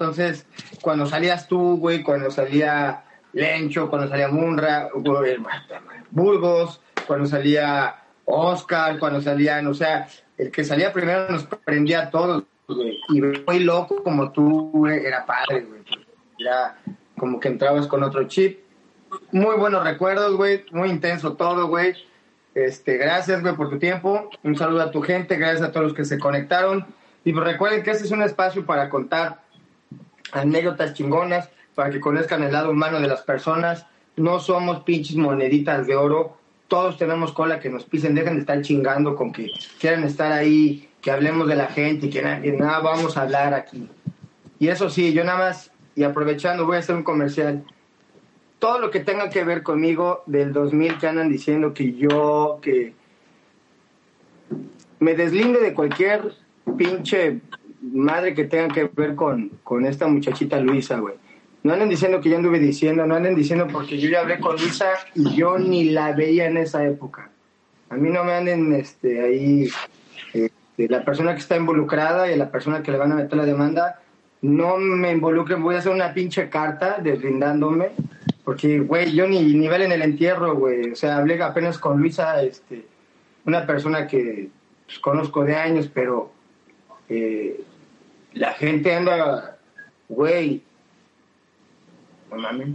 Entonces, 0.01 0.47
cuando 0.81 1.05
salías 1.05 1.47
tú, 1.47 1.77
güey, 1.77 2.03
cuando 2.03 2.31
salía 2.31 3.05
Lencho, 3.35 3.91
cuando 3.91 4.09
salía 4.09 4.29
Munra, 4.29 4.89
Burgos, 6.11 6.81
cuando 7.07 7.27
salía 7.27 7.97
Oscar, 8.25 8.99
cuando 8.99 9.21
salían, 9.21 9.67
o 9.67 9.75
sea, 9.75 10.09
el 10.39 10.51
que 10.51 10.65
salía 10.65 10.91
primero 10.91 11.29
nos 11.29 11.45
prendía 11.45 12.05
a 12.05 12.11
todos, 12.11 12.45
güey. 12.67 12.99
Y 13.11 13.21
muy 13.21 13.59
loco 13.59 14.03
como 14.03 14.33
tú, 14.33 14.71
güey, 14.73 15.05
era 15.05 15.27
padre, 15.27 15.67
güey. 15.67 15.83
Era 16.39 16.79
como 17.19 17.39
que 17.39 17.49
entrabas 17.49 17.87
con 17.87 18.03
otro 18.03 18.27
chip. 18.27 18.59
Muy 19.33 19.57
buenos 19.57 19.85
recuerdos, 19.85 20.35
güey, 20.35 20.65
muy 20.73 20.89
intenso 20.89 21.35
todo, 21.35 21.69
güey. 21.69 21.95
Este, 22.55 22.97
gracias, 22.97 23.43
güey, 23.43 23.55
por 23.55 23.69
tu 23.69 23.79
tiempo. 23.79 24.31
Un 24.45 24.57
saludo 24.57 24.81
a 24.81 24.91
tu 24.91 25.03
gente, 25.03 25.37
gracias 25.37 25.61
a 25.61 25.73
todos 25.73 25.89
los 25.89 25.95
que 25.95 26.07
se 26.07 26.19
conectaron. 26.19 26.87
Y 27.23 27.35
pues 27.35 27.45
recuerden 27.45 27.83
que 27.83 27.91
este 27.91 28.05
es 28.05 28.13
un 28.13 28.23
espacio 28.23 28.65
para 28.65 28.89
contar 28.89 29.50
anécdotas 30.33 30.95
chingonas 30.95 31.49
para 31.75 31.91
que 31.91 32.01
conozcan 32.01 32.43
el 32.43 32.53
lado 32.53 32.71
humano 32.71 33.01
de 33.01 33.09
las 33.09 33.23
personas. 33.23 33.87
No 34.17 34.41
somos 34.41 34.83
pinches 34.83 35.17
moneditas 35.17 35.87
de 35.87 35.97
oro. 35.97 36.37
Todos 36.69 36.97
tenemos 36.97 37.33
cola 37.33 37.61
que 37.61 37.71
nos 37.71 37.85
pisen. 37.85 38.15
Dejen 38.15 38.35
de 38.35 38.41
estar 38.41 38.61
chingando 38.63 39.17
con 39.17 39.33
que 39.33 39.49
quieran 39.79 40.05
estar 40.05 40.33
ahí, 40.33 40.89
que 41.01 41.11
hablemos 41.11 41.49
de 41.49 41.57
la 41.57 41.67
gente 41.67 42.07
y 42.07 42.11
que, 42.11 42.23
nada 42.23 42.81
vamos 42.81 43.17
a 43.17 43.23
hablar 43.23 43.55
aquí. 43.55 43.89
Y 44.59 44.69
eso 44.69 44.91
sí, 44.91 45.13
yo 45.13 45.25
nada 45.25 45.39
más, 45.39 45.71
y 45.95 46.03
aprovechando, 46.03 46.67
voy 46.67 46.77
a 46.77 46.81
hacer 46.81 46.97
un 46.97 47.03
comercial. 47.03 47.65
Todo 48.59 48.79
lo 48.79 48.91
que 48.91 49.01
tenga 49.01 49.31
que 49.31 49.43
ver 49.43 49.63
conmigo 49.63 50.23
del 50.27 50.53
2000 50.53 50.99
que 50.99 51.07
andan 51.07 51.31
diciendo 51.31 51.73
que 51.73 51.95
yo, 51.95 52.59
que 52.61 52.93
me 54.99 55.15
deslinde 55.15 55.61
de 55.61 55.73
cualquier 55.73 56.35
pinche 56.77 57.41
madre 57.83 58.35
que 58.35 58.45
tenga 58.45 58.69
que 58.69 58.91
ver 58.95 59.15
con, 59.15 59.51
con 59.63 59.87
esta 59.87 60.07
muchachita 60.07 60.61
Luisa, 60.61 60.99
güey. 60.99 61.15
No 61.63 61.75
anden 61.75 61.91
diciendo 61.91 62.21
que 62.21 62.31
yo 62.31 62.37
anduve 62.37 62.59
diciendo, 62.59 63.07
no 63.07 63.15
anden 63.15 63.35
diciendo 63.35 63.67
porque 63.71 63.99
yo 63.99 64.09
ya 64.09 64.21
hablé 64.21 64.41
con 64.41 64.57
Luisa 64.57 64.87
y 65.15 65.35
yo 65.35 65.59
ni 65.59 65.91
la 65.91 66.13
veía 66.13 66.47
en 66.47 66.57
esa 66.57 66.87
época. 66.87 67.31
A 67.91 67.97
mí 67.97 68.09
no 68.09 68.25
me 68.25 68.33
anden 68.33 68.73
este, 68.73 69.21
ahí, 69.21 69.69
este, 70.33 70.89
la 70.89 71.05
persona 71.05 71.35
que 71.35 71.41
está 71.41 71.57
involucrada 71.57 72.33
y 72.33 72.37
la 72.37 72.51
persona 72.51 72.83
que 72.83 72.93
le 72.93 72.99
van 72.99 73.13
a 73.13 73.17
meter 73.17 73.37
la 73.37 73.45
demanda, 73.45 74.01
no 74.43 74.79
me 74.79 75.13
involucren, 75.13 75.63
voy 75.63 75.75
a 75.75 75.79
hacer 75.79 75.93
una 75.93 76.15
pinche 76.15 76.49
carta 76.49 76.99
deslindándome, 77.03 77.91
porque, 78.43 78.81
güey, 78.81 79.13
yo 79.13 79.29
ni 79.29 79.43
nivel 79.43 79.83
en 79.83 79.93
el 79.93 80.01
entierro, 80.01 80.55
güey. 80.57 80.93
O 80.93 80.97
sea, 80.97 81.19
hablé 81.19 81.43
apenas 81.43 81.79
con 81.79 82.01
Luisa, 82.01 82.43
este, 82.43 82.87
una 83.45 83.67
persona 83.67 84.07
que 84.07 84.49
pues, 84.87 84.99
conozco 84.99 85.45
de 85.45 85.57
años, 85.57 85.91
pero 85.93 86.33
eh, 87.09 87.61
la 88.33 88.53
gente 88.55 88.95
anda, 88.95 89.59
güey, 90.09 90.63
no 92.31 92.37
mames. 92.39 92.69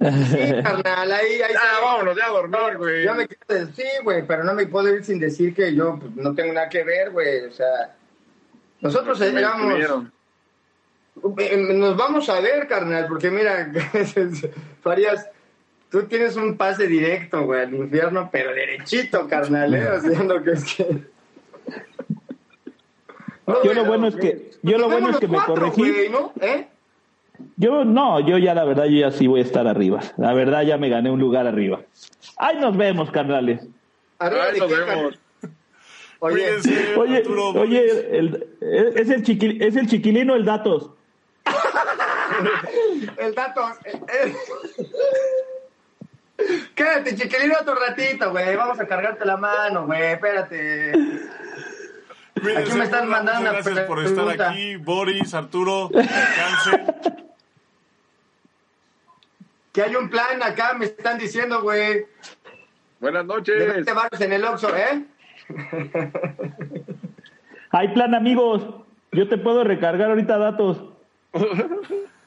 sí, 0.00 0.62
carnal, 0.62 1.12
ahí, 1.12 1.40
ahí. 1.40 1.54
Ah, 1.58 1.80
vámonos 1.82 2.16
ya 2.16 2.26
a 2.26 2.30
dormir, 2.30 2.76
güey. 2.76 3.04
Yo 3.04 3.14
me 3.14 3.26
quiero 3.26 3.72
sí, 3.74 3.84
güey, 4.02 4.26
pero 4.26 4.44
no 4.44 4.54
me 4.54 4.66
puedo 4.66 4.94
ir 4.94 5.04
sin 5.04 5.18
decir 5.18 5.54
que 5.54 5.74
yo 5.74 5.98
pues, 5.98 6.14
no 6.16 6.34
tengo 6.34 6.52
nada 6.52 6.68
que 6.68 6.84
ver, 6.84 7.10
güey. 7.10 7.44
O 7.46 7.50
sea, 7.50 7.96
nosotros 8.80 9.18
llegamos. 9.20 10.10
Eh, 11.38 11.56
nos 11.56 11.96
vamos 11.96 12.28
a 12.28 12.40
ver, 12.40 12.66
carnal, 12.66 13.06
porque 13.06 13.30
mira, 13.30 13.72
Farías, 14.82 15.30
tú 15.88 16.02
tienes 16.02 16.36
un 16.36 16.56
pase 16.56 16.86
directo, 16.86 17.44
güey, 17.44 17.62
al 17.62 17.74
infierno, 17.74 18.28
pero 18.32 18.52
derechito, 18.52 19.28
carnal, 19.28 19.74
¿eh? 19.74 19.88
O 19.92 20.00
sea, 20.00 20.22
lo 20.24 20.42
que 20.42 20.50
es 20.50 20.74
que 20.74 21.13
yo 23.46 23.74
lo 23.74 23.84
bueno 23.84 24.08
es 24.08 24.16
que, 24.16 24.50
yo 24.62 24.78
lo 24.78 24.88
bueno 24.88 25.10
es 25.10 25.18
que 25.18 25.28
me 25.28 25.38
corregí. 25.38 25.84
¿Eh? 26.40 26.68
Yo 27.56 27.84
no, 27.84 28.20
yo 28.20 28.38
ya 28.38 28.54
la 28.54 28.64
verdad, 28.64 28.84
yo 28.84 28.98
ya 29.00 29.10
sí 29.10 29.26
voy 29.26 29.40
a 29.40 29.42
estar 29.42 29.66
arriba. 29.66 30.00
La 30.16 30.32
verdad 30.32 30.62
ya 30.62 30.78
me 30.78 30.88
gané 30.88 31.10
un 31.10 31.20
lugar 31.20 31.46
arriba. 31.46 31.80
Ahí 32.36 32.58
nos 32.58 32.76
vemos, 32.76 33.10
carnales. 33.10 33.66
Ahí 34.18 34.58
nos 34.58 34.70
vemos. 34.70 35.18
Oye, 36.20 36.56
oye, 36.96 37.22
oye 37.28 38.18
el, 38.18 38.46
es, 38.60 39.10
el 39.10 39.22
chiquil, 39.22 39.60
es 39.62 39.76
el 39.76 39.86
chiquilino 39.88 40.34
el 40.34 40.44
datos. 40.44 40.90
el 43.18 43.34
datos. 43.34 43.72
Quédate, 46.74 47.14
chiquilino, 47.14 47.54
otro 47.60 47.74
ratito, 47.74 48.30
güey. 48.30 48.56
Vamos 48.56 48.80
a 48.80 48.86
cargarte 48.86 49.24
la 49.24 49.36
mano, 49.36 49.86
güey. 49.86 50.12
Espérate. 50.12 50.92
Cuídense, 52.44 52.70
Aquí 52.70 52.78
me 52.78 52.84
están 52.84 53.08
mandando 53.08 53.40
una 53.40 53.52
gracias 53.52 53.80
por 53.80 53.98
pregunta. 54.04 54.32
estar 54.32 54.48
aquí. 54.50 54.76
Boris, 54.76 55.34
Arturo, 55.34 55.88
descansen. 55.92 56.86
Que 59.72 59.82
hay 59.82 59.96
un 59.96 60.08
plan 60.08 60.40
acá, 60.42 60.74
me 60.74 60.84
están 60.84 61.18
diciendo, 61.18 61.62
güey. 61.62 62.06
Buenas 63.00 63.26
De 63.26 63.34
noches. 63.34 63.74
20 63.74 63.92
baros 63.92 64.20
en 64.20 64.32
el 64.32 64.44
Oxxo, 64.44 64.68
¿eh? 64.76 65.04
Hay 67.70 67.88
plan, 67.88 68.14
amigos. 68.14 68.62
Yo 69.12 69.28
te 69.28 69.36
puedo 69.38 69.64
recargar 69.64 70.10
ahorita 70.10 70.38
datos. 70.38 70.84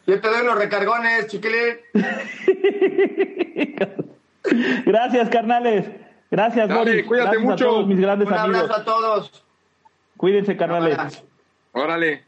Yo 0.05 0.21
te 0.21 0.27
doy 0.27 0.41
unos 0.41 0.57
recargones, 0.57 1.27
chiquilín. 1.27 1.77
Gracias, 4.85 5.29
carnales. 5.29 5.85
Gracias, 6.29 6.67
Dale, 6.67 6.79
Boris. 6.79 7.05
cuídate 7.05 7.29
Gracias 7.37 7.49
mucho. 7.49 7.65
a 7.65 7.67
todos 7.69 7.87
mis 7.87 7.99
grandes 7.99 8.27
Un 8.27 8.33
amigos. 8.33 8.61
abrazo 8.63 8.81
a 8.81 8.85
todos. 8.85 9.43
Cuídense, 10.17 10.57
carnales. 10.57 11.23
Órale. 11.71 12.26